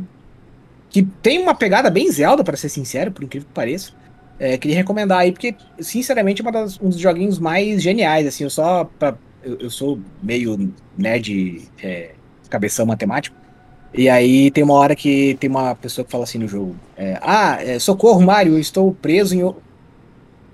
que 0.89 1.03
tem 1.03 1.39
uma 1.39 1.53
pegada 1.53 1.89
bem 1.89 2.11
Zelda, 2.11 2.43
para 2.43 2.57
ser 2.57 2.69
sincero, 2.69 3.11
por 3.11 3.23
incrível 3.23 3.47
que 3.47 3.53
pareça. 3.53 3.91
É, 4.39 4.57
queria 4.57 4.77
recomendar 4.77 5.19
aí, 5.19 5.31
porque, 5.31 5.55
sinceramente, 5.79 6.45
é 6.45 6.51
das, 6.51 6.79
um 6.81 6.89
dos 6.89 6.99
joguinhos 6.99 7.37
mais 7.37 7.81
geniais, 7.81 8.25
assim, 8.25 8.45
eu 8.45 8.49
só. 8.49 8.85
Pra, 8.85 9.15
eu, 9.43 9.57
eu, 9.59 9.69
sou 9.69 9.99
meio 10.23 10.73
nerd, 10.97 11.69
é, 11.83 12.11
cabeção 12.49 12.85
matemático. 12.85 13.35
E 13.93 14.07
aí 14.07 14.51
tem 14.51 14.63
uma 14.63 14.75
hora 14.75 14.95
que 14.95 15.35
tem 15.39 15.49
uma 15.49 15.75
pessoa 15.75 16.05
que 16.05 16.11
fala 16.11 16.23
assim 16.23 16.37
no 16.37 16.47
jogo: 16.47 16.75
é, 16.95 17.19
Ah, 17.21 17.57
é, 17.61 17.79
socorro, 17.79 18.21
Mario, 18.21 18.53
eu 18.53 18.59
estou 18.59 18.93
preso 18.93 19.35
em, 19.35 19.39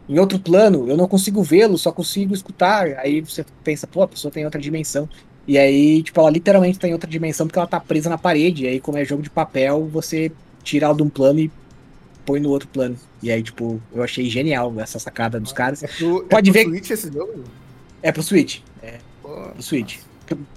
em 0.10 0.20
outro 0.20 0.40
plano, 0.40 0.90
eu 0.90 0.98
não 0.98 1.08
consigo 1.08 1.44
vê-lo, 1.44 1.78
só 1.78 1.92
consigo 1.92 2.34
escutar. 2.34 2.88
Aí 2.98 3.22
você 3.22 3.46
pensa, 3.64 3.86
pô, 3.86 4.02
a 4.02 4.08
pessoa 4.08 4.32
tem 4.32 4.46
outra 4.46 4.60
dimensão. 4.60 5.08
E 5.48 5.58
aí, 5.58 6.02
tipo, 6.02 6.20
ela 6.20 6.30
literalmente 6.30 6.80
tá 6.80 6.88
em 6.88 6.94
outra 6.94 7.10
dimensão 7.10 7.46
porque 7.46 7.60
ela 7.60 7.68
tá 7.68 7.80
presa 7.80 8.10
na 8.10 8.18
parede. 8.18 8.66
E 8.66 8.68
aí, 8.68 8.80
como 8.80 8.98
é 8.98 9.06
jogo 9.06 9.22
de 9.22 9.30
papel, 9.30 9.88
você 9.88 10.32
tira 10.64 10.88
ela 10.88 10.96
de 10.96 11.04
um 11.04 11.10
plano 11.10 11.40
e 11.40 11.52
põe 12.26 12.40
no 12.40 12.50
outro 12.50 12.68
plano. 12.68 12.98
E 13.22 13.32
aí, 13.32 13.42
tipo, 13.44 13.82
eu 13.94 14.04
achei 14.04 14.30
genial 14.30 14.74
essa 14.80 14.98
sacada 14.98 15.40
dos 15.40 15.54
caras. 15.54 15.84
É 15.84 15.88
pro, 15.88 16.24
é 16.24 16.28
Pode 16.28 16.50
é 16.50 16.54
ver. 16.54 16.66
Switch 16.66 16.90
esse 16.90 17.12
jogo? 17.12 17.44
É 18.02 18.12
pro 18.12 18.24
Switch. 18.24 18.60
É 18.82 18.98
pro 19.22 19.54
Switch. 19.62 19.98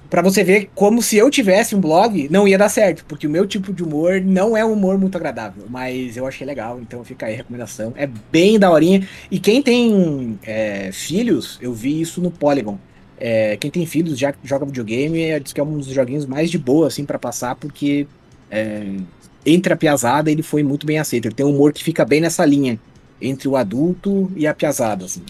Pra 0.09 0.23
você 0.23 0.43
ver 0.43 0.71
como 0.75 1.03
se 1.03 1.19
eu 1.19 1.29
tivesse 1.31 1.77
um 1.77 1.81
blog, 1.81 2.29
não 2.31 2.49
ia 2.49 2.57
dar 2.57 2.71
certo, 2.71 3.05
porque 3.05 3.27
o 3.27 3.31
meu 3.31 3.47
tipo 3.47 3.71
de 3.75 3.83
humor 3.83 4.19
não 4.23 4.57
é 4.57 4.65
um 4.65 4.73
humor 4.73 4.97
muito 4.97 5.17
agradável, 5.17 5.67
mas 5.69 6.17
eu 6.17 6.27
achei 6.27 6.47
legal, 6.47 6.81
então 6.81 7.05
fica 7.05 7.27
aí 7.27 7.35
a 7.35 7.37
recomendação. 7.37 7.93
É 7.95 8.07
bem 8.07 8.59
daorinha. 8.59 9.07
E 9.31 9.39
quem 9.39 9.63
tem 9.63 10.39
é, 10.43 10.91
filhos, 10.91 11.59
eu 11.61 11.75
vi 11.75 12.01
isso 12.01 12.23
no 12.23 12.31
Polygon. 12.31 12.79
É, 13.21 13.57
quem 13.57 13.71
tem 13.71 13.85
filhos 13.85 14.17
já 14.19 14.33
joga 14.45 14.65
videogame, 14.65 15.23
é, 15.23 15.41
diz 15.41 15.53
que 15.53 15.61
é 15.61 15.65
um 15.65 15.79
dos 15.79 15.89
joguinhos 15.89 16.25
mais 16.25 16.51
de 16.51 16.59
boa, 16.59 16.87
assim, 16.87 17.05
para 17.05 17.19
passar, 17.19 17.57
porque 17.57 18.07
é, 18.51 18.97
entre 19.45 19.73
a 19.73 19.77
piazada 19.77 20.31
ele 20.31 20.43
foi 20.43 20.63
muito 20.63 20.87
bem 20.87 20.99
aceito. 20.99 21.27
Ele 21.27 21.35
tem 21.35 21.45
um 21.45 21.51
humor 21.51 21.73
que 21.73 21.83
fica 21.83 22.05
bem 22.05 22.21
nessa 22.21 22.45
linha, 22.45 22.79
entre 23.21 23.49
o 23.49 23.57
adulto 23.57 24.31
e 24.37 24.47
a 24.47 24.55
piazada, 24.55 25.05
assim. 25.05 25.23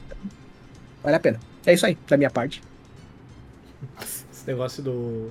Vale 1.03 1.17
a 1.17 1.21
pena. 1.21 1.41
É 1.65 1.73
isso 1.73 1.87
aí, 1.87 1.97
da 2.07 2.17
minha 2.17 2.31
parte. 2.31 2.63
Esse 4.03 4.47
negócio 4.47 4.83
do, 4.83 5.31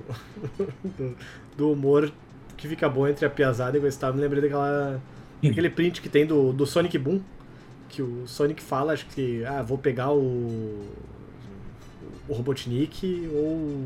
do, 1.56 1.72
humor 1.72 2.12
que 2.56 2.66
fica 2.66 2.88
bom 2.88 3.06
entre 3.06 3.24
a 3.24 3.30
piazada 3.30 3.76
e 3.76 3.80
o 3.80 3.82
Gustavo, 3.82 4.16
me 4.16 4.22
lembrei 4.22 4.42
daquela, 4.42 5.00
daquele 5.42 5.70
print 5.70 6.02
que 6.02 6.08
tem 6.08 6.26
do, 6.26 6.52
do 6.52 6.66
Sonic 6.66 6.98
Boom, 6.98 7.20
que 7.88 8.02
o 8.02 8.26
Sonic 8.26 8.60
fala, 8.60 8.92
acho 8.92 9.06
que, 9.06 9.44
ah, 9.44 9.62
vou 9.62 9.78
pegar 9.78 10.10
o 10.12 10.86
o 12.28 12.34
Robotnik 12.34 13.28
ou, 13.32 13.82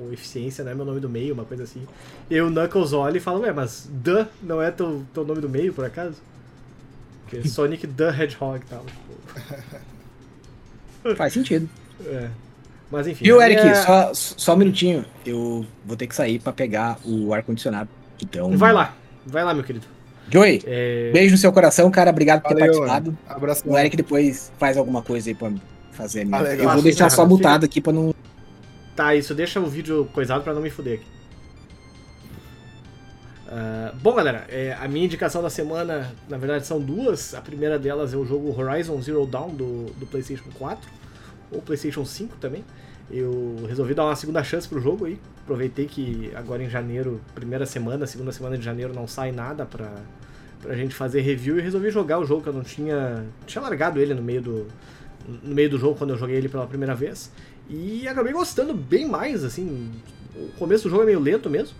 ou 0.00 0.12
Eficiência, 0.12 0.64
né? 0.64 0.74
Meu 0.74 0.84
nome 0.84 0.98
do 1.00 1.08
meio, 1.08 1.34
uma 1.34 1.44
coisa 1.44 1.62
assim. 1.64 1.82
E 2.30 2.40
o 2.40 2.48
Knuckles 2.50 2.92
olha 2.92 3.18
e 3.18 3.20
fala, 3.20 3.40
ué, 3.40 3.52
mas 3.52 3.90
The 4.02 4.26
não 4.42 4.62
é 4.62 4.70
teu, 4.70 5.04
teu 5.12 5.24
nome 5.24 5.40
do 5.40 5.48
meio, 5.48 5.72
por 5.72 5.84
acaso? 5.84 6.16
Porque 7.22 7.42
Sonic 7.48 7.86
the 7.86 8.08
Hedgehog 8.08 8.64
e 8.64 8.68
tal. 8.68 8.84
Tipo. 8.84 9.14
Faz 11.16 11.34
sentido. 11.34 11.68
É. 12.06 12.30
Mas 12.90 13.06
enfim. 13.06 13.24
Viu, 13.24 13.42
Eric? 13.42 13.60
É... 13.60 13.74
Só, 13.74 14.14
só 14.14 14.54
um 14.54 14.56
minutinho. 14.56 15.04
Eu 15.26 15.66
vou 15.84 15.96
ter 15.96 16.06
que 16.06 16.14
sair 16.14 16.38
pra 16.38 16.52
pegar 16.52 16.98
o 17.04 17.34
ar-condicionado. 17.34 17.90
Então. 18.22 18.56
Vai 18.56 18.72
lá, 18.72 18.94
vai 19.26 19.44
lá, 19.44 19.52
meu 19.52 19.64
querido. 19.64 19.86
Joey, 20.30 20.62
é... 20.64 21.10
beijo 21.12 21.32
no 21.32 21.38
seu 21.38 21.52
coração, 21.52 21.90
cara. 21.90 22.10
Obrigado 22.10 22.40
por 22.40 22.48
ter 22.48 22.54
Valeu, 22.54 22.72
participado. 22.72 23.18
Abraço. 23.28 23.62
O 23.66 23.76
Eric 23.76 23.96
depois 23.96 24.50
faz 24.58 24.78
alguma 24.78 25.02
coisa 25.02 25.28
aí 25.28 25.34
pra 25.34 25.50
mim 25.50 25.60
fazer 25.94 26.26
ah, 26.32 26.42
Eu 26.54 26.70
vou 26.70 26.82
deixar 26.82 27.10
só 27.10 27.26
mutado 27.26 27.64
aqui 27.64 27.80
pra 27.80 27.92
não. 27.92 28.14
Tá, 28.94 29.14
isso 29.14 29.34
deixa 29.34 29.58
o 29.58 29.66
vídeo 29.66 30.08
coisado 30.12 30.44
pra 30.44 30.54
não 30.54 30.62
me 30.62 30.70
fuder 30.70 31.00
aqui. 31.00 31.14
Uh, 33.54 33.94
bom, 34.02 34.14
galera, 34.14 34.46
é, 34.48 34.76
a 34.80 34.88
minha 34.88 35.04
indicação 35.04 35.40
da 35.40 35.50
semana, 35.50 36.12
na 36.28 36.36
verdade, 36.36 36.66
são 36.66 36.80
duas. 36.80 37.34
A 37.34 37.40
primeira 37.40 37.78
delas 37.78 38.12
é 38.12 38.16
o 38.16 38.24
jogo 38.24 38.52
Horizon 38.58 39.00
Zero 39.00 39.24
Dawn 39.26 39.50
do, 39.50 39.86
do 39.96 40.06
PlayStation 40.06 40.50
4, 40.58 40.90
ou 41.52 41.62
PlayStation 41.62 42.04
5 42.04 42.36
também. 42.36 42.64
Eu 43.10 43.64
resolvi 43.68 43.94
dar 43.94 44.06
uma 44.06 44.16
segunda 44.16 44.42
chance 44.42 44.68
pro 44.68 44.80
jogo 44.80 45.04
aí. 45.06 45.20
Aproveitei 45.42 45.86
que 45.86 46.32
agora 46.34 46.62
em 46.62 46.70
janeiro, 46.70 47.20
primeira 47.34 47.66
semana, 47.66 48.06
segunda 48.06 48.32
semana 48.32 48.56
de 48.56 48.64
janeiro, 48.64 48.94
não 48.94 49.06
sai 49.06 49.30
nada 49.30 49.66
pra, 49.66 49.92
pra 50.60 50.74
gente 50.74 50.94
fazer 50.94 51.20
review 51.20 51.58
e 51.58 51.60
resolvi 51.60 51.90
jogar 51.90 52.18
o 52.18 52.24
jogo 52.24 52.42
que 52.42 52.48
eu 52.48 52.52
não 52.54 52.62
tinha. 52.62 53.24
Tinha 53.46 53.62
largado 53.62 54.00
ele 54.00 54.14
no 54.14 54.22
meio 54.22 54.40
do, 54.40 54.66
no 55.26 55.54
meio 55.54 55.70
do 55.70 55.78
jogo 55.78 55.96
quando 55.96 56.10
eu 56.10 56.18
joguei 56.18 56.36
ele 56.36 56.48
pela 56.48 56.66
primeira 56.66 56.94
vez. 56.94 57.30
E 57.68 58.06
acabei 58.06 58.32
gostando 58.32 58.74
bem 58.74 59.06
mais, 59.08 59.44
assim. 59.44 59.90
O 60.36 60.48
começo 60.58 60.84
do 60.84 60.90
jogo 60.90 61.02
é 61.02 61.06
meio 61.06 61.20
lento 61.20 61.48
mesmo. 61.48 61.76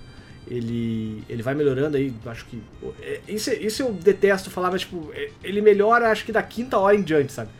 Ele, 0.46 1.24
ele 1.28 1.42
vai 1.42 1.54
melhorando 1.54 1.96
aí, 1.96 2.12
acho 2.26 2.44
que. 2.46 2.62
É, 3.00 3.20
isso, 3.28 3.50
isso 3.50 3.82
eu 3.82 3.92
detesto 3.92 4.50
falar, 4.50 4.70
mas 4.70 4.82
tipo, 4.82 5.10
é, 5.14 5.30
ele 5.42 5.60
melhora 5.60 6.10
acho 6.10 6.24
que 6.24 6.32
da 6.32 6.42
quinta 6.42 6.78
hora 6.78 6.96
em 6.96 7.02
diante, 7.02 7.32
sabe? 7.32 7.50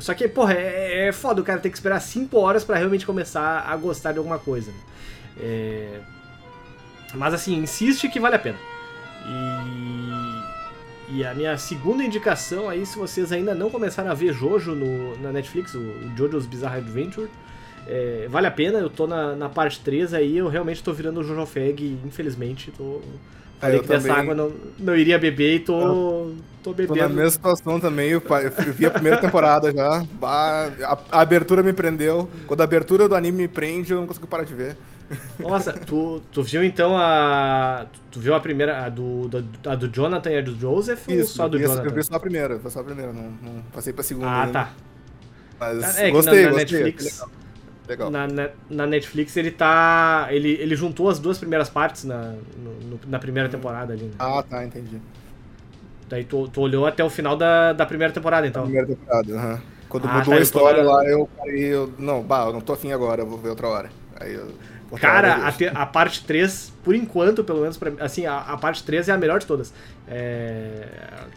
Só 0.00 0.14
que, 0.14 0.26
porra, 0.28 0.54
é, 0.54 1.08
é 1.08 1.12
foda 1.12 1.40
o 1.40 1.44
cara 1.44 1.60
ter 1.60 1.70
que 1.70 1.76
esperar 1.76 2.00
5 2.00 2.36
horas 2.36 2.64
para 2.64 2.76
realmente 2.76 3.06
começar 3.06 3.60
a 3.60 3.76
gostar 3.76 4.12
de 4.12 4.18
alguma 4.18 4.38
coisa. 4.38 4.70
Né? 4.70 4.78
É... 5.38 6.00
Mas 7.14 7.32
assim, 7.34 7.56
insiste 7.56 8.08
que 8.08 8.18
vale 8.18 8.34
a 8.34 8.38
pena. 8.38 8.58
E 9.24 10.15
e 11.08 11.24
a 11.24 11.32
minha 11.34 11.56
segunda 11.56 12.02
indicação 12.02 12.68
aí, 12.68 12.84
se 12.84 12.98
vocês 12.98 13.30
ainda 13.30 13.54
não 13.54 13.70
começaram 13.70 14.10
a 14.10 14.14
ver 14.14 14.32
Jojo 14.32 14.74
no, 14.74 15.16
na 15.18 15.30
Netflix, 15.30 15.74
o, 15.74 15.78
o 15.78 16.16
Jojo's 16.16 16.46
Bizarre 16.46 16.78
Adventure, 16.78 17.28
é, 17.86 18.26
vale 18.28 18.46
a 18.46 18.50
pena, 18.50 18.78
eu 18.78 18.90
tô 18.90 19.06
na, 19.06 19.36
na 19.36 19.48
parte 19.48 19.80
3 19.80 20.14
aí, 20.14 20.38
eu 20.38 20.48
realmente 20.48 20.82
tô 20.82 20.92
virando 20.92 21.20
o 21.20 21.24
Jojo 21.24 21.46
Fag, 21.46 21.98
infelizmente, 22.04 22.72
tô... 22.76 23.00
Falei 23.60 23.78
é, 23.78 23.80
que 23.80 23.88
dessa 23.88 24.12
água 24.12 24.34
não, 24.34 24.52
não 24.78 24.94
iria 24.94 25.18
beber 25.18 25.54
e 25.54 25.60
tô, 25.60 26.32
tô 26.62 26.74
bebendo. 26.74 26.94
Tô 26.94 27.00
na 27.00 27.08
mesma 27.08 27.30
situação 27.30 27.80
também, 27.80 28.10
eu, 28.10 28.20
eu 28.20 28.72
vi 28.74 28.84
a 28.84 28.90
primeira 28.90 29.16
temporada 29.16 29.72
já, 29.72 30.04
a, 30.22 30.98
a, 31.10 31.20
abertura 31.22 31.62
me 31.62 31.72
prendeu, 31.72 32.28
quando 32.46 32.60
a 32.60 32.64
abertura 32.64 33.08
do 33.08 33.14
anime 33.14 33.42
me 33.42 33.48
prende, 33.48 33.92
eu 33.92 34.00
não 34.00 34.06
consigo 34.06 34.26
parar 34.26 34.44
de 34.44 34.54
ver. 34.54 34.76
Nossa, 35.38 35.72
tu, 35.72 36.20
tu 36.32 36.42
viu 36.42 36.64
então 36.64 36.96
a. 36.96 37.86
Tu 38.10 38.20
viu 38.20 38.34
a 38.34 38.40
primeira, 38.40 38.84
a 38.84 38.88
do, 38.88 39.30
a 39.64 39.74
do 39.74 39.88
Jonathan 39.88 40.30
e 40.30 40.38
a 40.38 40.42
do 40.42 40.58
Joseph? 40.58 41.08
Isso, 41.08 41.20
ou 41.20 41.26
só 41.26 41.48
do 41.48 41.56
isso, 41.56 41.68
Jonathan? 41.68 41.88
Eu 41.88 41.94
vi 41.94 42.02
só 42.02 42.14
a 42.14 42.20
primeira, 42.20 42.70
só 42.70 42.80
a 42.80 42.84
primeira, 42.84 43.12
não, 43.12 43.30
não 43.42 43.62
passei 43.72 43.92
pra 43.92 44.02
segunda. 44.02 44.26
Ah, 44.26 44.40
ainda. 44.42 44.52
tá. 44.52 44.72
Mas 45.58 45.98
é, 45.98 46.10
gostei, 46.10 46.44
na, 46.44 46.50
na 46.50 46.58
gostei. 46.58 46.82
Netflix, 46.82 47.24
legal. 47.88 48.10
Na, 48.10 48.26
na, 48.26 48.48
na, 48.68 48.86
Netflix 48.86 49.36
ele 49.36 49.50
tá. 49.50 50.26
Ele, 50.30 50.50
ele 50.52 50.74
juntou 50.74 51.08
as 51.08 51.18
duas 51.18 51.38
primeiras 51.38 51.68
partes 51.68 52.04
na, 52.04 52.34
no, 52.56 53.00
na 53.06 53.18
primeira 53.18 53.48
temporada 53.48 53.92
ali. 53.92 54.04
Né? 54.04 54.14
Ah, 54.18 54.42
tá, 54.42 54.64
entendi. 54.64 55.00
Daí 56.08 56.24
tu, 56.24 56.48
tu 56.48 56.60
olhou 56.60 56.86
até 56.86 57.02
o 57.04 57.10
final 57.10 57.36
da, 57.36 57.72
da 57.72 57.86
primeira 57.86 58.12
temporada, 58.12 58.46
então. 58.46 58.64
primeira 58.64 58.86
temporada, 58.86 59.34
aham. 59.34 59.54
Uhum. 59.54 59.76
Quando 59.88 60.08
ah, 60.08 60.14
mudou 60.14 60.34
tá, 60.34 60.40
a 60.40 60.42
história 60.42 60.82
lá, 60.82 61.04
eu 61.04 61.28
parei, 61.36 61.64
eu. 61.64 61.92
Não, 61.98 62.22
bah, 62.22 62.46
eu 62.46 62.52
não 62.52 62.60
tô 62.60 62.72
afim 62.72 62.92
agora, 62.92 63.22
eu 63.22 63.26
vou 63.26 63.38
ver 63.38 63.50
outra 63.50 63.68
hora. 63.68 63.90
Aí 64.18 64.34
eu. 64.34 64.48
Cara, 65.00 65.46
a, 65.46 65.52
te, 65.52 65.66
a, 65.66 65.84
parte 65.84 66.24
3, 66.24 66.72
por 66.84 66.94
enquanto, 66.94 67.42
pelo 67.42 67.60
menos, 67.60 67.76
pra, 67.76 67.92
assim, 67.98 68.24
a, 68.26 68.38
a, 68.38 68.56
parte 68.56 68.84
3 68.84 69.08
é 69.08 69.12
a 69.12 69.18
melhor 69.18 69.40
de 69.40 69.46
todas. 69.46 69.72
É, 70.06 70.86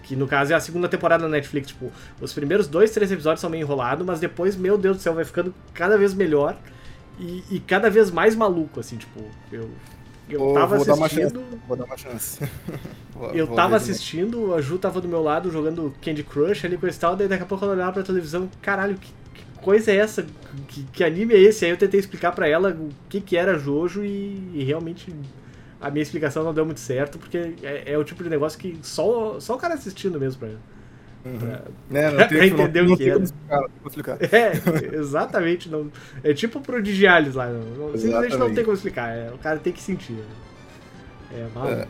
que 0.04 0.16
no 0.16 0.28
caso 0.28 0.54
é 0.54 0.56
a 0.56 0.60
segunda 0.60 0.88
temporada 0.88 1.24
da 1.24 1.30
Netflix. 1.30 1.70
Tipo, 1.70 1.92
os 2.22 2.32
primeiros 2.32 2.68
dois, 2.68 2.92
três 2.92 3.12
episódios 3.12 3.42
são 3.42 3.50
meio 3.50 3.62
enrolados, 3.62 4.06
mas 4.06 4.20
depois, 4.20 4.56
meu 4.56 4.78
Deus 4.78 4.98
do 4.98 5.04
céu, 5.04 5.16
vai 5.16 5.26
ficando 5.26 5.54
cada 5.74 5.98
vez 5.98 6.14
melhor 6.14 6.56
e, 7.20 7.44
e 7.50 7.60
cada 7.60 7.90
vez 7.90 8.12
mais 8.12 8.36
maluco, 8.36 8.80
assim, 8.80 8.98
tipo, 8.98 9.20
eu. 9.52 9.70
Eu 10.30 10.40
Vou- 10.40 10.54
tava 10.54 10.78
vou 10.78 10.94
assistindo. 11.06 11.44
Vou 11.68 11.76
dar 11.76 11.86
uma 11.86 11.98
chance. 11.98 12.40
Vou- 13.16 13.32
Eu 13.32 13.48
vou 13.48 13.56
tava 13.56 13.76
assistindo, 13.76 14.54
a 14.54 14.62
Ju 14.62 14.78
tava 14.78 15.02
do 15.02 15.08
meu 15.08 15.24
lado 15.24 15.52
jogando 15.52 15.92
Candy 16.02 16.24
Crush 16.24 16.66
ali 16.66 16.78
com 16.78 16.86
esse 16.86 17.00
tal, 17.00 17.16
daí 17.16 17.28
daqui 17.28 17.42
a 17.42 17.46
pouco 17.48 17.66
ela 17.66 17.74
olhava 17.74 17.94
pra 17.94 18.04
televisão, 18.04 18.48
caralho, 18.62 18.96
que 18.96 19.12
coisa 19.62 19.92
é 19.92 19.98
essa? 19.98 20.26
Que, 20.68 20.84
que 20.92 21.04
anime 21.04 21.34
é 21.34 21.40
esse? 21.40 21.66
Aí 21.66 21.72
eu 21.72 21.78
tentei 21.78 22.00
explicar 22.00 22.32
pra 22.32 22.48
ela 22.48 22.72
o 22.72 22.90
que 23.10 23.22
que 23.22 23.38
era 23.38 23.58
Jojo 23.58 24.04
e, 24.04 24.50
e 24.54 24.64
realmente 24.64 25.14
a 25.80 25.90
minha 25.90 26.04
explicação 26.04 26.44
não 26.44 26.54
deu 26.54 26.66
muito 26.66 26.80
certo, 26.80 27.18
porque 27.20 27.54
é, 27.64 27.84
é 27.94 27.98
o 27.98 28.04
tipo 28.04 28.24
de 28.24 28.30
negócio 28.30 28.60
que 28.60 28.78
só, 28.82 29.40
só 29.40 29.56
o 29.56 29.58
cara 29.58 29.76
assistindo 29.76 30.20
mesmo 30.20 30.40
pra... 30.40 30.50
pra- 31.40 31.62
Né, 31.90 32.12
pra 32.12 32.20
não 32.22 32.28
tem, 32.28 32.50
não, 32.52 32.60
entender 32.64 32.82
o 32.82 32.86
não 32.90 32.98
que 32.98 33.04
era. 33.04 33.14
como 33.14 33.26
explicar, 33.26 33.60
não 33.62 33.88
explicar. 33.88 34.18
É, 34.34 34.96
exatamente. 34.98 35.70
Não, 35.70 35.92
é 36.24 36.34
tipo 36.34 36.60
prodigialis 36.62 37.36
lá. 37.36 37.48
Não, 37.48 37.98
simplesmente 37.98 38.38
não 38.38 38.54
tem 38.54 38.64
como 38.64 38.76
explicar. 38.76 39.10
é, 39.16 39.30
o 39.34 39.38
cara 39.38 39.58
tem 39.60 39.72
que 39.72 39.82
sentir. 39.82 40.14
né? 40.14 40.24
É, 41.32 41.48
maluco. 41.54 41.74
É. 41.82 41.88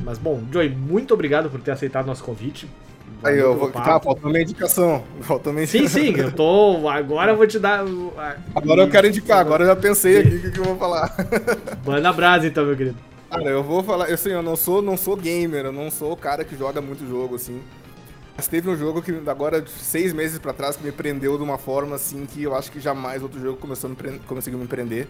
Mas 0.00 0.16
bom, 0.16 0.42
Joey, 0.52 0.68
muito 0.70 1.12
obrigado 1.12 1.50
por 1.50 1.60
ter 1.60 1.72
aceitado 1.72 2.06
nosso 2.06 2.22
convite. 2.22 2.68
Aí 3.22 3.38
eu 3.38 3.56
vou. 3.56 3.70
Tá, 3.70 3.98
faltou 4.00 4.30
minha 4.30 4.42
indicação. 4.42 5.02
Faltou 5.22 5.52
minha 5.52 5.66
Sim, 5.66 5.88
sim, 5.88 6.14
eu 6.16 6.30
tô. 6.32 6.88
Agora 6.88 7.32
eu 7.32 7.36
vou 7.36 7.46
te 7.46 7.58
dar. 7.58 7.84
o- 7.84 8.12
a- 8.16 8.36
Agora 8.54 8.82
eu 8.82 8.88
quero 8.90 9.06
indicar, 9.08 9.38
agora 9.40 9.64
eu 9.64 9.68
já 9.68 9.76
pensei 9.76 10.18
aqui 10.20 10.36
o 10.36 10.40
que, 10.42 10.50
que 10.52 10.58
eu 10.60 10.64
vou 10.64 10.76
falar. 10.76 11.14
Manda 11.84 12.12
brasa 12.12 12.46
então, 12.46 12.64
meu 12.64 12.76
querido. 12.76 12.96
Cara, 13.30 13.44
eu 13.44 13.62
vou 13.62 13.82
falar, 13.82 14.06
assim, 14.06 14.30
eu 14.30 14.42
não 14.42 14.56
sou, 14.56 14.80
não 14.80 14.96
sou 14.96 15.14
gamer, 15.16 15.66
eu 15.66 15.72
não 15.72 15.90
sou 15.90 16.12
o 16.12 16.16
cara 16.16 16.44
que 16.44 16.56
joga 16.56 16.80
muito 16.80 17.06
jogo, 17.06 17.34
assim. 17.34 17.60
Mas 18.36 18.46
teve 18.46 18.70
um 18.70 18.76
jogo 18.76 19.02
que 19.02 19.12
agora, 19.26 19.64
seis 19.66 20.12
meses 20.12 20.38
pra 20.38 20.52
trás, 20.52 20.76
que 20.76 20.84
me 20.84 20.92
prendeu 20.92 21.36
de 21.36 21.42
uma 21.42 21.58
forma, 21.58 21.96
assim, 21.96 22.24
que 22.24 22.42
eu 22.44 22.54
acho 22.54 22.70
que 22.70 22.78
jamais 22.80 23.20
outro 23.22 23.40
jogo 23.40 23.58
começou 23.58 23.90
me 23.90 23.96
conseguiu 24.26 24.58
me 24.60 24.66
prender. 24.66 25.08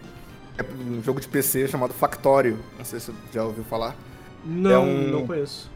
É 0.57 0.63
um 0.63 1.01
jogo 1.01 1.21
de 1.21 1.27
PC 1.27 1.67
chamado 1.67 1.93
Factorio, 1.93 2.57
não 2.77 2.83
sei 2.83 2.99
se 2.99 3.05
você 3.05 3.13
já 3.31 3.43
ouviu 3.45 3.63
falar. 3.63 3.95
Não, 4.43 4.83
um- 4.83 5.07
não 5.11 5.27
conheço. 5.27 5.69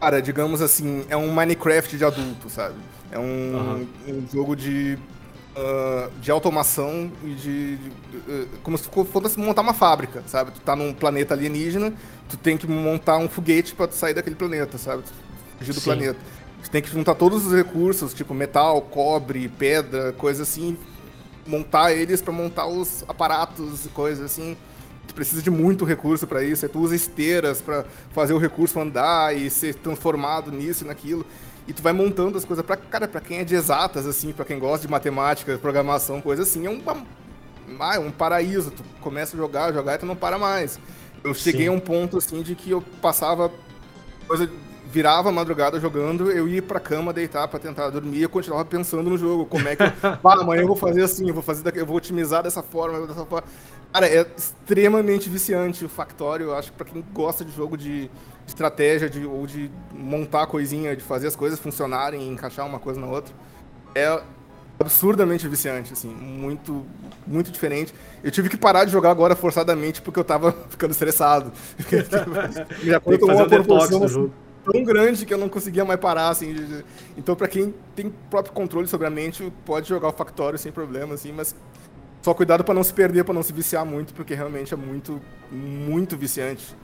Cara, 0.00 0.22
digamos 0.22 0.62
assim, 0.62 1.04
é 1.10 1.16
um 1.16 1.30
Minecraft 1.32 1.96
de 1.96 2.04
adulto, 2.04 2.48
sabe? 2.48 2.76
É 3.10 3.18
um, 3.18 3.22
Aham. 3.52 3.86
um 4.06 4.26
jogo 4.32 4.56
de, 4.56 4.98
ah, 5.54 6.10
de 6.20 6.30
automação 6.30 7.12
e 7.22 7.34
de, 7.34 7.76
de, 7.76 7.92
eh, 8.28 8.46
como 8.62 8.78
se 8.78 8.88
fo- 8.88 9.04
fosse 9.04 9.38
montar 9.38 9.60
uma 9.62 9.74
fábrica, 9.74 10.22
sabe? 10.26 10.52
Tu 10.52 10.60
tá 10.62 10.74
num 10.74 10.94
planeta 10.94 11.34
alienígena, 11.34 11.92
tu 12.28 12.36
tem 12.38 12.56
que 12.56 12.66
montar 12.66 13.18
um 13.18 13.28
foguete 13.28 13.74
pra 13.74 13.86
tu 13.88 13.94
sair 13.94 14.14
daquele 14.14 14.36
planeta, 14.36 14.78
sabe? 14.78 15.02
Fugir 15.58 15.74
do 15.74 15.80
Sim. 15.80 15.82
planeta. 15.82 16.18
Tu 16.62 16.70
tem 16.70 16.80
que 16.82 16.88
juntar 16.90 17.14
todos 17.14 17.46
os 17.46 17.52
recursos, 17.54 18.14
tipo 18.14 18.32
metal, 18.34 18.80
cobre, 18.82 19.48
pedra, 19.50 20.12
coisa 20.14 20.44
assim, 20.44 20.78
montar 21.46 21.92
eles 21.92 22.22
pra 22.22 22.32
montar 22.32 22.66
os 22.66 23.04
aparatos 23.08 23.84
e 23.86 23.88
coisas 23.90 24.24
assim. 24.24 24.56
Tu 25.10 25.14
precisa 25.14 25.42
de 25.42 25.50
muito 25.50 25.84
recurso 25.84 26.24
pra 26.24 26.44
isso, 26.44 26.64
aí 26.64 26.70
tu 26.70 26.78
usa 26.78 26.94
esteiras 26.94 27.60
pra 27.60 27.84
fazer 28.12 28.32
o 28.32 28.38
recurso 28.38 28.78
andar 28.78 29.36
e 29.36 29.50
ser 29.50 29.74
transformado 29.74 30.52
nisso 30.52 30.84
e 30.84 30.86
naquilo. 30.86 31.26
E 31.66 31.72
tu 31.72 31.82
vai 31.82 31.92
montando 31.92 32.38
as 32.38 32.44
coisas 32.44 32.64
pra, 32.64 32.76
cara, 32.76 33.08
pra 33.08 33.20
quem 33.20 33.38
é 33.38 33.44
de 33.44 33.56
exatas 33.56 34.06
assim, 34.06 34.32
pra 34.32 34.44
quem 34.44 34.56
gosta 34.56 34.86
de 34.86 34.90
matemática, 34.90 35.58
programação, 35.58 36.20
coisa 36.20 36.44
assim, 36.44 36.64
é 36.64 36.70
um 36.70 36.80
ah, 37.80 37.96
é 37.96 37.98
um 37.98 38.12
paraíso. 38.12 38.70
Tu 38.70 38.84
começa 39.00 39.36
a 39.36 39.38
jogar, 39.38 39.72
jogar 39.72 39.96
e 39.96 39.98
tu 39.98 40.06
não 40.06 40.14
para 40.14 40.38
mais. 40.38 40.78
Eu 41.24 41.34
cheguei 41.34 41.62
Sim. 41.62 41.68
a 41.68 41.72
um 41.72 41.80
ponto 41.80 42.18
assim 42.18 42.40
de 42.40 42.54
que 42.54 42.70
eu 42.70 42.80
passava 43.02 43.50
coisa 44.28 44.48
virava 44.92 45.28
a 45.28 45.32
madrugada 45.32 45.78
jogando, 45.80 46.30
eu 46.30 46.48
ia 46.48 46.62
pra 46.62 46.78
cama 46.80 47.12
deitar 47.12 47.46
pra 47.48 47.58
tentar 47.58 47.90
dormir 47.90 48.18
e 48.18 48.22
eu 48.22 48.28
continuava 48.28 48.64
pensando 48.64 49.08
no 49.08 49.16
jogo, 49.16 49.46
como 49.46 49.68
é 49.68 49.76
que 49.76 49.82
eu, 49.82 49.86
ah, 50.02 50.18
amanhã 50.22 50.62
eu 50.62 50.66
vou 50.66 50.76
fazer 50.76 51.02
assim, 51.02 51.28
eu 51.28 51.34
vou 51.34 51.42
fazer 51.42 51.62
daqui, 51.62 51.78
eu 51.78 51.86
vou 51.86 51.96
otimizar 51.96 52.42
dessa 52.42 52.62
forma, 52.62 53.06
dessa 53.06 53.24
forma. 53.24 53.46
Cara, 53.92 54.06
é 54.06 54.24
extremamente 54.36 55.28
viciante 55.28 55.84
o 55.84 55.88
Factorio, 55.88 56.48
eu 56.48 56.54
acho 56.54 56.70
que 56.70 56.76
pra 56.76 56.86
quem 56.86 57.04
gosta 57.12 57.44
de 57.44 57.50
jogo 57.52 57.76
de 57.76 58.08
estratégia 58.46 59.08
de, 59.10 59.24
ou 59.26 59.46
de 59.46 59.70
montar 59.92 60.46
coisinha, 60.46 60.94
de 60.94 61.02
fazer 61.02 61.26
as 61.26 61.36
coisas 61.36 61.58
funcionarem 61.58 62.22
e 62.22 62.28
encaixar 62.28 62.66
uma 62.66 62.78
coisa 62.78 63.00
na 63.00 63.06
outra, 63.06 63.34
é 63.94 64.22
absurdamente 64.78 65.46
viciante, 65.46 65.92
assim, 65.92 66.08
muito, 66.08 66.86
muito 67.26 67.50
diferente. 67.50 67.92
Eu 68.22 68.30
tive 68.30 68.48
que 68.48 68.56
parar 68.56 68.84
de 68.84 68.92
jogar 68.92 69.10
agora 69.10 69.36
forçadamente 69.36 70.00
porque 70.00 70.18
eu 70.18 70.24
tava 70.24 70.52
ficando 70.70 70.92
estressado. 70.92 71.52
Tem 71.88 72.00
Já 72.84 73.00
fazer 73.00 73.24
uma 73.24 73.48
proporção 73.48 74.04
assim, 74.04 74.30
tão 74.64 74.84
grande 74.84 75.26
que 75.26 75.34
eu 75.34 75.38
não 75.38 75.48
conseguia 75.48 75.84
mais 75.84 76.00
parar, 76.00 76.30
assim. 76.30 76.82
Então, 77.16 77.34
pra 77.34 77.48
quem 77.48 77.74
tem 77.94 78.10
próprio 78.30 78.54
controle 78.54 78.86
sobre 78.86 79.06
a 79.06 79.10
mente, 79.10 79.52
pode 79.64 79.88
jogar 79.88 80.08
o 80.08 80.12
Factório 80.12 80.58
sem 80.58 80.72
problema, 80.72 81.14
assim, 81.14 81.32
mas 81.32 81.54
só 82.22 82.34
cuidado 82.34 82.64
pra 82.64 82.74
não 82.74 82.84
se 82.84 82.92
perder, 82.92 83.24
pra 83.24 83.34
não 83.34 83.42
se 83.42 83.52
viciar 83.52 83.84
muito, 83.84 84.12
porque 84.12 84.34
realmente 84.34 84.74
é 84.74 84.76
muito, 84.76 85.20
muito 85.50 86.16
viciante. 86.16 86.74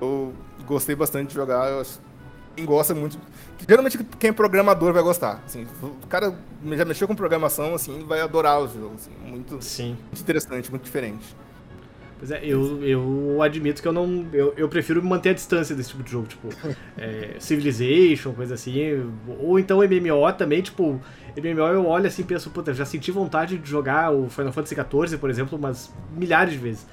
Eu 0.00 0.32
gostei 0.66 0.94
bastante 0.94 1.28
de 1.28 1.34
jogar, 1.34 1.70
eu 1.70 1.80
acho. 1.80 2.00
Quem 2.56 2.64
gosta 2.64 2.94
muito. 2.94 3.18
Geralmente 3.66 3.98
quem 4.18 4.30
é 4.30 4.32
programador 4.32 4.92
vai 4.92 5.02
gostar. 5.02 5.42
Assim, 5.44 5.66
o 5.82 6.06
cara 6.06 6.36
já 6.72 6.84
mexeu 6.84 7.08
com 7.08 7.14
programação, 7.14 7.74
assim, 7.74 8.04
vai 8.04 8.20
adorar 8.20 8.60
o 8.60 8.68
jogo. 8.68 8.94
Assim, 8.94 9.10
muito, 9.24 9.60
Sim. 9.60 9.96
muito 10.06 10.20
interessante, 10.20 10.70
muito 10.70 10.84
diferente. 10.84 11.34
Pois 12.18 12.30
é, 12.30 12.40
eu, 12.44 12.82
eu 12.84 13.42
admito 13.42 13.82
que 13.82 13.88
eu 13.88 13.92
não. 13.92 14.26
Eu, 14.32 14.54
eu 14.56 14.68
prefiro 14.68 15.02
manter 15.02 15.30
a 15.30 15.32
distância 15.32 15.74
desse 15.74 15.90
tipo 15.90 16.02
de 16.02 16.12
jogo, 16.12 16.26
tipo, 16.26 16.48
é, 16.96 17.36
Civilization, 17.38 18.32
coisa 18.32 18.54
assim. 18.54 19.12
Ou 19.40 19.58
então 19.58 19.78
MMO 19.78 20.32
também, 20.32 20.62
tipo, 20.62 21.00
MMO 21.36 21.66
eu 21.66 21.86
olho 21.86 22.06
assim 22.06 22.22
e 22.22 22.24
penso, 22.24 22.50
puta, 22.50 22.72
já 22.72 22.84
senti 22.84 23.10
vontade 23.10 23.58
de 23.58 23.68
jogar 23.68 24.12
o 24.12 24.28
Final 24.28 24.52
Fantasy 24.52 24.74
XIV, 24.74 25.18
por 25.18 25.28
exemplo, 25.30 25.58
umas 25.58 25.92
milhares 26.16 26.52
de 26.52 26.58
vezes. 26.58 26.86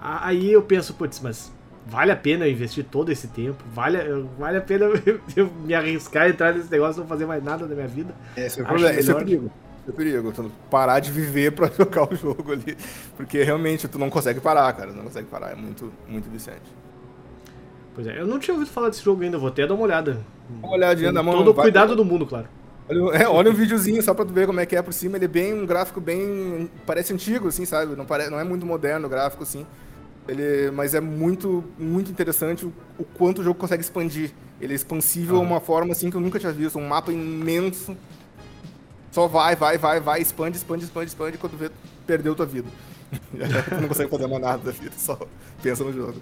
Aí 0.00 0.50
eu 0.50 0.62
penso, 0.62 0.94
putz, 0.94 1.20
mas 1.20 1.52
vale 1.86 2.10
a 2.10 2.16
pena 2.16 2.46
eu 2.46 2.50
investir 2.50 2.84
todo 2.84 3.12
esse 3.12 3.28
tempo? 3.28 3.62
Vale, 3.72 3.98
vale 4.38 4.58
a 4.58 4.60
pena 4.62 4.86
eu, 5.36 5.50
me 5.64 5.74
arriscar 5.74 6.24
a 6.24 6.28
entrar 6.28 6.54
nesse 6.54 6.70
negócio 6.70 7.00
e 7.00 7.02
não 7.02 7.06
fazer 7.06 7.26
mais 7.26 7.42
nada 7.44 7.66
da 7.66 7.74
minha 7.74 7.86
vida? 7.88 8.14
Esse 8.36 8.60
é 8.60 8.62
o 8.62 8.66
Acho 8.66 8.74
problema, 8.74 8.98
esse 8.98 9.10
é 9.10 9.14
o 9.14 9.18
perigo. 9.18 9.46
Esse 9.82 9.88
é 9.88 9.90
o 9.90 9.94
perigo. 9.94 10.32
Tu 10.32 10.50
parar 10.70 11.00
de 11.00 11.10
viver 11.10 11.52
pra 11.52 11.68
jogar 11.76 12.10
o 12.10 12.16
jogo 12.16 12.52
ali. 12.52 12.76
Porque 13.16 13.42
realmente 13.42 13.86
tu 13.88 13.98
não 13.98 14.08
consegue 14.08 14.40
parar, 14.40 14.72
cara. 14.72 14.92
Não 14.92 15.04
consegue 15.04 15.28
parar. 15.28 15.52
É 15.52 15.54
muito, 15.54 15.92
muito 16.08 16.30
viciante. 16.30 16.62
Pois 17.94 18.06
é, 18.06 18.18
eu 18.18 18.26
não 18.26 18.38
tinha 18.38 18.54
ouvido 18.54 18.70
falar 18.70 18.88
desse 18.88 19.02
jogo 19.02 19.22
ainda, 19.22 19.36
vou 19.36 19.48
até 19.48 19.66
dar 19.66 19.74
uma 19.74 19.82
olhada. 19.82 20.14
Dá 20.48 20.66
uma 20.66 20.76
olhadinha 20.76 21.12
na 21.12 21.22
mão. 21.22 21.34
Todo 21.36 21.50
o 21.50 21.52
vai- 21.54 21.64
cuidado 21.64 21.94
do 21.94 22.04
mundo, 22.04 22.24
claro. 22.26 22.48
Olha, 22.88 23.16
é, 23.22 23.28
olha 23.28 23.50
um 23.50 23.54
videozinho 23.54 24.02
só 24.02 24.14
pra 24.14 24.24
tu 24.24 24.32
ver 24.32 24.46
como 24.46 24.60
é 24.60 24.66
que 24.66 24.76
é 24.76 24.82
por 24.82 24.92
cima. 24.92 25.16
Ele 25.16 25.24
é 25.24 25.28
bem 25.28 25.52
um 25.54 25.66
gráfico 25.66 26.00
bem. 26.00 26.70
Parece 26.86 27.12
antigo, 27.12 27.48
assim, 27.48 27.64
sabe? 27.64 27.94
Não, 27.96 28.04
pare, 28.04 28.28
não 28.30 28.38
é 28.40 28.44
muito 28.44 28.66
moderno 28.66 29.06
o 29.06 29.10
gráfico, 29.10 29.42
assim. 29.42 29.66
Ele, 30.28 30.70
mas 30.70 30.94
é 30.94 31.00
muito, 31.00 31.64
muito 31.78 32.10
interessante 32.10 32.64
o, 32.64 32.72
o 32.98 33.04
quanto 33.04 33.40
o 33.40 33.44
jogo 33.44 33.58
consegue 33.58 33.82
expandir. 33.82 34.30
Ele 34.60 34.72
é 34.72 34.76
expansível 34.76 35.36
Ah. 35.36 35.40
de 35.40 35.46
uma 35.46 35.60
forma 35.60 35.92
assim 35.92 36.10
que 36.10 36.16
eu 36.16 36.20
nunca 36.20 36.38
tinha 36.38 36.52
visto. 36.52 36.78
Um 36.78 36.86
mapa 36.86 37.12
imenso. 37.12 37.96
Só 39.10 39.26
vai, 39.26 39.54
vai, 39.56 39.76
vai, 39.76 40.00
vai, 40.00 40.20
expande, 40.22 40.56
expande, 40.56 40.84
expande, 40.84 41.08
expande. 41.08 41.38
Quando 41.38 41.56
vê, 41.58 41.70
perdeu 42.06 42.34
tua 42.34 42.46
vida. 42.46 42.68
tu 43.68 43.74
não 43.80 43.88
consegue 43.88 44.10
fazer 44.10 44.26
mais 44.26 44.40
nada 44.40 44.62
da 44.62 44.70
vida, 44.70 44.94
só 44.96 45.18
pensa 45.62 45.84
no 45.84 45.92
jogo. 45.92 46.14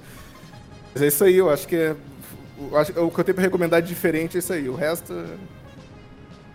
Mas 0.92 1.02
é 1.02 1.06
isso 1.06 1.22
aí, 1.22 1.36
eu 1.36 1.48
acho 1.48 1.68
que 1.68 1.76
é. 1.76 1.94
eu 2.58 2.76
acho- 2.76 2.92
o 3.00 3.10
que 3.12 3.20
eu 3.20 3.24
tenho 3.24 3.34
pra 3.36 3.44
recomendar 3.44 3.80
de 3.80 3.88
diferente 3.88 4.36
é 4.36 4.40
isso 4.40 4.52
aí. 4.52 4.68
O 4.68 4.74
resto. 4.74 5.12
é- 5.12 5.59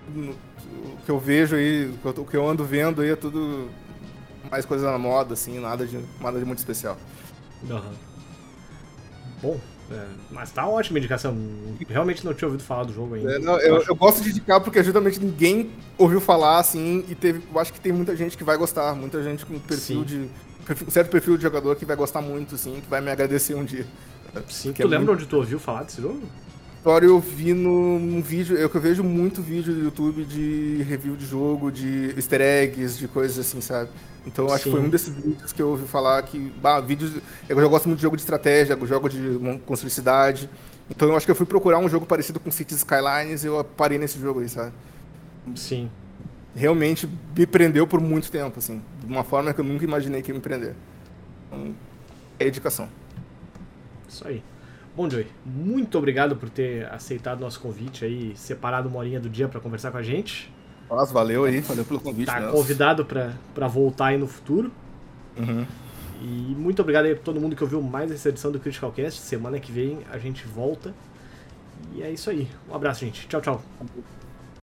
O 0.08 1.06
que 1.06 1.10
eu 1.12 1.20
vejo 1.20 1.56
aí, 1.56 1.91
o 2.03 2.26
que 2.26 2.36
eu- 2.38 2.48
ando 2.48 2.64
vendo 2.64 3.02
aí 3.02 3.10
é 3.11 3.15
tudo 3.15 3.69
mais 4.49 4.65
coisa 4.65 4.91
na 4.91 4.98
moda, 4.98 5.34
assim, 5.34 5.60
nada 5.60 5.86
de, 5.86 5.99
nada 6.22 6.40
de 6.40 6.45
muito 6.45 6.60
especial. 6.60 6.98
Aham. 7.69 7.91
Bom, 9.41 9.60
é, 9.91 10.06
mas 10.32 10.52
tá 10.52 10.68
ótima 10.68 10.98
a 10.98 10.99
indicação. 10.99 11.36
Realmente 11.88 12.26
não 12.26 12.34
tinha 12.34 12.48
ouvido 12.48 12.64
falar 12.64 12.84
do 12.86 12.94
jogo 12.94 13.15
ainda. 13.15 13.34
É, 13.36 13.40
não, 13.40 13.60
eu, 13.60 13.82
eu 13.84 13.95
gosto 13.95 14.23
de 14.23 14.30
indicar 14.30 14.61
porque 14.61 14.84
justamente 14.84 15.19
ninguém 15.19 15.72
ouviu 15.98 16.22
falar, 16.22 16.60
assim, 16.60 17.03
e 17.10 17.15
teve. 17.15 17.44
Eu 17.52 17.60
acho 17.60 17.73
que 17.73 17.80
tem 17.80 17.91
muita 17.91 18.15
gente 18.15 18.38
que 18.38 18.44
vai 18.44 18.57
gostar, 18.57 18.95
muita 18.95 19.22
gente 19.23 19.45
com 19.45 19.60
perfil 19.60 19.99
Sim. 19.99 20.03
de. 20.06 20.30
perfil- 20.65 20.88
um 20.88 20.91
certo 20.91 21.10
perfil 21.11 21.38
de 21.38 21.44
jogador 21.44 21.76
que 21.76 21.86
vai 21.86 21.95
gostar 21.95 22.22
muito, 22.22 22.56
assim, 22.56 22.80
que 22.82 22.90
vai 22.90 23.02
me 23.02 23.11
agradecer 23.11 23.53
um 23.56 23.64
dia. 23.65 23.86
Sim, 24.49 24.73
Que 24.73 24.82
tu 24.82 24.88
é 24.88 24.90
lembra 24.91 25.06
muito- 25.07 25.19
onde 25.22 25.26
tu 25.27 25.38
ouviu 25.38 25.60
falar 25.60 25.84
desse 25.84 26.02
jogo? 26.02 26.22
História 26.86 27.07
eu 27.07 27.20
vi 27.20 27.52
num 27.52 28.22
vídeo, 28.22 28.56
eu 28.56 28.70
que 28.70 28.78
eu 28.78 28.82
vejo 28.82 29.03
muito 29.03 29.41
vídeo 29.41 29.74
do 29.74 29.86
YouTube 29.86 30.24
de 30.24 30.84
review 30.88 31.16
de 31.16 31.26
jogo, 31.26 31.72
de 31.72 32.14
easter 32.16 32.40
eggs, 32.40 32.99
de 32.99 33.07
coisas 33.07 33.40
assim, 33.40 33.60
sabe? 33.60 33.90
Então 34.24 34.53
acho 34.53 34.66
que 34.66 34.70
foi 34.70 34.82
Sim. 34.82 34.86
um 34.86 34.90
desses 34.91 35.12
vídeos 35.12 35.52
que 35.52 35.64
eu 35.64 35.70
ouvi 35.70 35.88
falar 35.88 36.22
que, 36.22 36.38
bah, 36.62 36.80
vídeos, 36.80 37.14
eu 37.49 37.60
já 37.60 37.68
gosto 37.68 37.88
muito 37.88 37.98
de 37.98 38.03
jogo 38.03 38.16
de 38.16 38.22
estratégia, 38.22 38.78
jogo 38.86 39.10
de 39.10 39.20
construir 39.66 39.90
cidade. 39.90 40.48
Então 40.88 41.07
eu 41.10 41.18
acho 41.18 41.26
que 41.26 41.32
eu 41.32 41.36
fui 41.36 41.48
procurar 41.48 41.80
um 41.80 41.90
jogo 41.90 42.06
parecido 42.06 42.40
com 42.40 42.52
Cities 42.52 42.78
Skylines 42.78 43.44
e 43.44 43.48
eu 43.48 43.64
parei 43.64 43.98
nesse 43.98 44.20
jogo 44.20 44.41
aí, 44.41 44.48
sabe? 44.48 44.72
Sim. 45.56 45.90
Realmente 46.56 47.10
me 47.36 47.48
prendeu 47.48 47.88
por 47.88 47.99
muito 47.99 48.30
tempo, 48.30 48.60
assim, 48.60 48.80
de 48.99 49.12
uma 49.12 49.24
forma 49.24 49.52
que 49.56 49.60
eu 49.60 49.66
nunca 49.66 49.84
imaginei 49.84 50.22
que 50.22 50.30
ia 50.30 50.36
me 50.36 50.40
prender. 50.40 50.76
Então, 51.48 51.74
é 52.38 52.44
dedicação. 52.45 52.88
Isso 54.07 54.28
aí. 54.28 54.44
Bom, 54.95 55.09
Joey, 55.09 55.27
muito 55.45 55.97
obrigado 55.97 56.38
por 56.38 56.49
ter 56.49 56.85
aceitado 56.91 57.41
nosso 57.41 57.59
convite 57.59 58.05
aí, 58.05 58.34
separado 58.35 58.88
uma 58.88 58.99
horinha 58.99 59.19
do 59.19 59.30
dia 59.30 59.47
pra 59.47 59.59
conversar 59.59 59.91
com 59.91 59.97
a 59.97 60.01
gente. 60.01 60.53
Nossa, 60.89 61.13
valeu 61.13 61.43
aí, 61.43 61.59
valeu 61.59 61.84
pelo 61.84 61.99
convite. 61.99 62.27
Tá 62.27 62.39
né? 62.39 62.51
convidado 62.51 63.05
pra 63.05 63.67
voltar 63.67 64.07
aí 64.07 64.17
no 64.17 64.27
futuro. 64.27 64.72
Uhum. 65.38 65.65
E 66.22 66.55
muito 66.57 66.81
obrigado 66.81 67.05
aí 67.05 67.13
pra 67.13 67.23
todo 67.23 67.41
mundo 67.41 67.55
que 67.55 67.63
ouviu 67.63 67.81
mais 67.81 68.09
essa 68.09 68.30
edição 68.30 68.51
do 68.51 68.59
Critical 68.59 68.91
Cast. 68.91 69.19
Semana 69.19 69.59
que 69.59 69.72
vem 69.72 69.99
a 70.09 70.17
gente 70.17 70.47
volta. 70.47 70.93
E 71.93 72.01
é 72.01 72.09
isso 72.09 72.30
aí. 72.30 72.47
Um 72.69 72.76
abraço, 72.76 73.01
gente. 73.01 73.27
Tchau, 73.27 73.41
tchau. 73.41 73.61